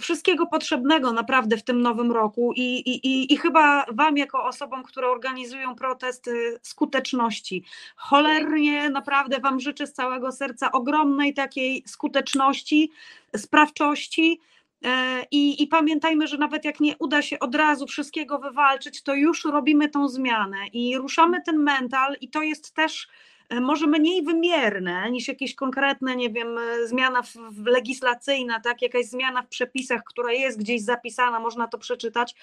wszystkiego 0.00 0.46
potrzebnego 0.46 1.12
naprawdę 1.12 1.56
w 1.56 1.64
tym 1.64 1.82
nowym 1.82 2.12
roku 2.12 2.52
i, 2.52 2.60
i, 2.62 3.06
i, 3.06 3.32
i 3.32 3.36
chyba 3.36 3.86
Wam, 3.92 4.16
jako 4.16 4.44
osobom, 4.44 4.82
które 4.82 5.08
organizują 5.08 5.74
protesty, 5.74 6.58
skuteczności. 6.62 7.64
Cholernie 7.96 8.90
naprawdę 8.90 9.40
Wam 9.40 9.60
życzę 9.60 9.86
z 9.86 9.92
całego 9.92 10.32
serca 10.32 10.72
ogromnej 10.72 11.34
takiej 11.34 11.82
skuteczności, 11.86 12.90
sprawczości 13.36 14.40
E, 14.84 15.24
I, 15.30 15.62
I 15.62 15.66
pamiętajmy, 15.66 16.26
że 16.26 16.38
nawet 16.38 16.64
jak 16.64 16.80
nie 16.80 16.96
uda 16.98 17.22
się 17.22 17.38
od 17.38 17.54
razu 17.54 17.86
wszystkiego 17.86 18.38
wywalczyć, 18.38 19.02
to 19.02 19.14
już 19.14 19.44
robimy 19.44 19.88
tą 19.88 20.08
zmianę 20.08 20.56
i 20.72 20.98
ruszamy 20.98 21.42
ten 21.42 21.56
mental, 21.56 22.16
i 22.20 22.28
to 22.28 22.42
jest 22.42 22.74
też 22.74 23.08
może 23.50 23.86
mniej 23.86 24.22
wymierne 24.22 25.10
niż 25.10 25.28
jakieś 25.28 25.54
konkretne, 25.54 26.16
nie 26.16 26.30
wiem, 26.30 26.58
e, 26.58 26.86
zmiana 26.86 27.22
w, 27.22 27.32
w 27.34 27.66
legislacyjna, 27.66 28.60
tak, 28.60 28.82
jakaś 28.82 29.06
zmiana 29.06 29.42
w 29.42 29.48
przepisach, 29.48 30.00
która 30.04 30.32
jest 30.32 30.58
gdzieś 30.58 30.82
zapisana, 30.82 31.40
można 31.40 31.68
to 31.68 31.78
przeczytać, 31.78 32.34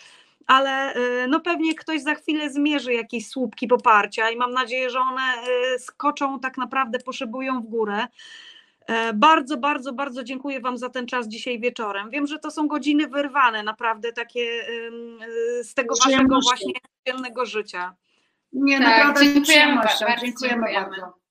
ale 0.47 0.93
no 1.27 1.39
pewnie 1.39 1.75
ktoś 1.75 2.01
za 2.01 2.15
chwilę 2.15 2.49
zmierzy 2.49 2.93
jakieś 2.93 3.27
słupki 3.27 3.67
poparcia 3.67 4.29
i 4.29 4.35
mam 4.35 4.51
nadzieję, 4.51 4.89
że 4.89 4.99
one 4.99 5.21
skoczą 5.77 6.39
tak 6.39 6.57
naprawdę, 6.57 6.99
poszybują 6.99 7.61
w 7.61 7.65
górę. 7.65 8.07
E, 8.87 9.13
bardzo, 9.13 9.57
bardzo, 9.57 9.93
bardzo 9.93 10.23
dziękuję 10.23 10.59
Wam 10.59 10.77
za 10.77 10.89
ten 10.89 11.07
czas 11.07 11.27
dzisiaj 11.27 11.59
wieczorem. 11.59 12.09
Wiem, 12.09 12.27
że 12.27 12.39
to 12.39 12.51
są 12.51 12.67
godziny 12.67 13.07
wyrwane, 13.07 13.63
naprawdę 13.63 14.13
takie 14.13 14.65
z 15.63 15.73
tego 15.73 15.95
Waszego 16.05 16.39
właśnie 16.41 16.73
codziennego 17.05 17.45
życia. 17.45 17.95
Nie, 18.53 18.79
tak, 18.79 18.87
naprawdę 18.87 19.33
dziękujemy, 19.33 19.75
bardzo, 19.75 20.05
dziękujemy, 20.21 20.21
dziękujemy 20.21 20.89
bardzo. 20.89 21.23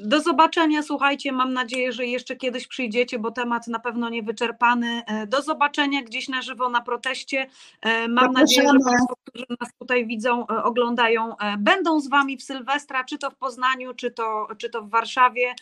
Do 0.00 0.20
zobaczenia, 0.20 0.82
słuchajcie, 0.82 1.32
mam 1.32 1.52
nadzieję, 1.52 1.92
że 1.92 2.06
jeszcze 2.06 2.36
kiedyś 2.36 2.66
przyjdziecie, 2.66 3.18
bo 3.18 3.30
temat 3.30 3.66
na 3.66 3.78
pewno 3.78 4.08
niewyczerpany. 4.08 5.02
E, 5.06 5.26
do 5.26 5.42
zobaczenia 5.42 6.02
gdzieś 6.02 6.28
na 6.28 6.42
żywo 6.42 6.68
na 6.68 6.80
proteście. 6.80 7.46
E, 7.82 8.08
mam 8.08 8.32
nadzieję, 8.32 8.68
że 8.68 8.90
Państwo, 8.90 9.14
którzy 9.24 9.46
nas 9.60 9.70
tutaj 9.78 10.06
widzą, 10.06 10.46
oglądają, 10.46 11.36
będą 11.58 12.00
z 12.00 12.08
Wami 12.08 12.36
w 12.36 12.42
Sylwestra, 12.42 13.04
czy 13.04 13.18
to 13.18 13.30
w 13.30 13.36
Poznaniu, 13.36 13.94
czy 13.94 14.10
to, 14.10 14.48
czy 14.58 14.70
to 14.70 14.82
w 14.82 14.90
Warszawie. 14.90 15.54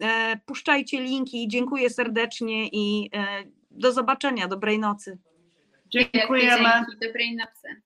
E, 0.00 0.36
puszczajcie 0.46 1.00
linki. 1.00 1.48
Dziękuję 1.48 1.90
serdecznie 1.90 2.68
i 2.68 3.10
e, 3.14 3.26
do 3.70 3.92
zobaczenia. 3.92 4.48
Dobrej 4.48 4.78
nocy. 4.78 5.18
Dziękujemy. 5.86 6.68
Dobrej 7.02 7.36
nocy. 7.36 7.76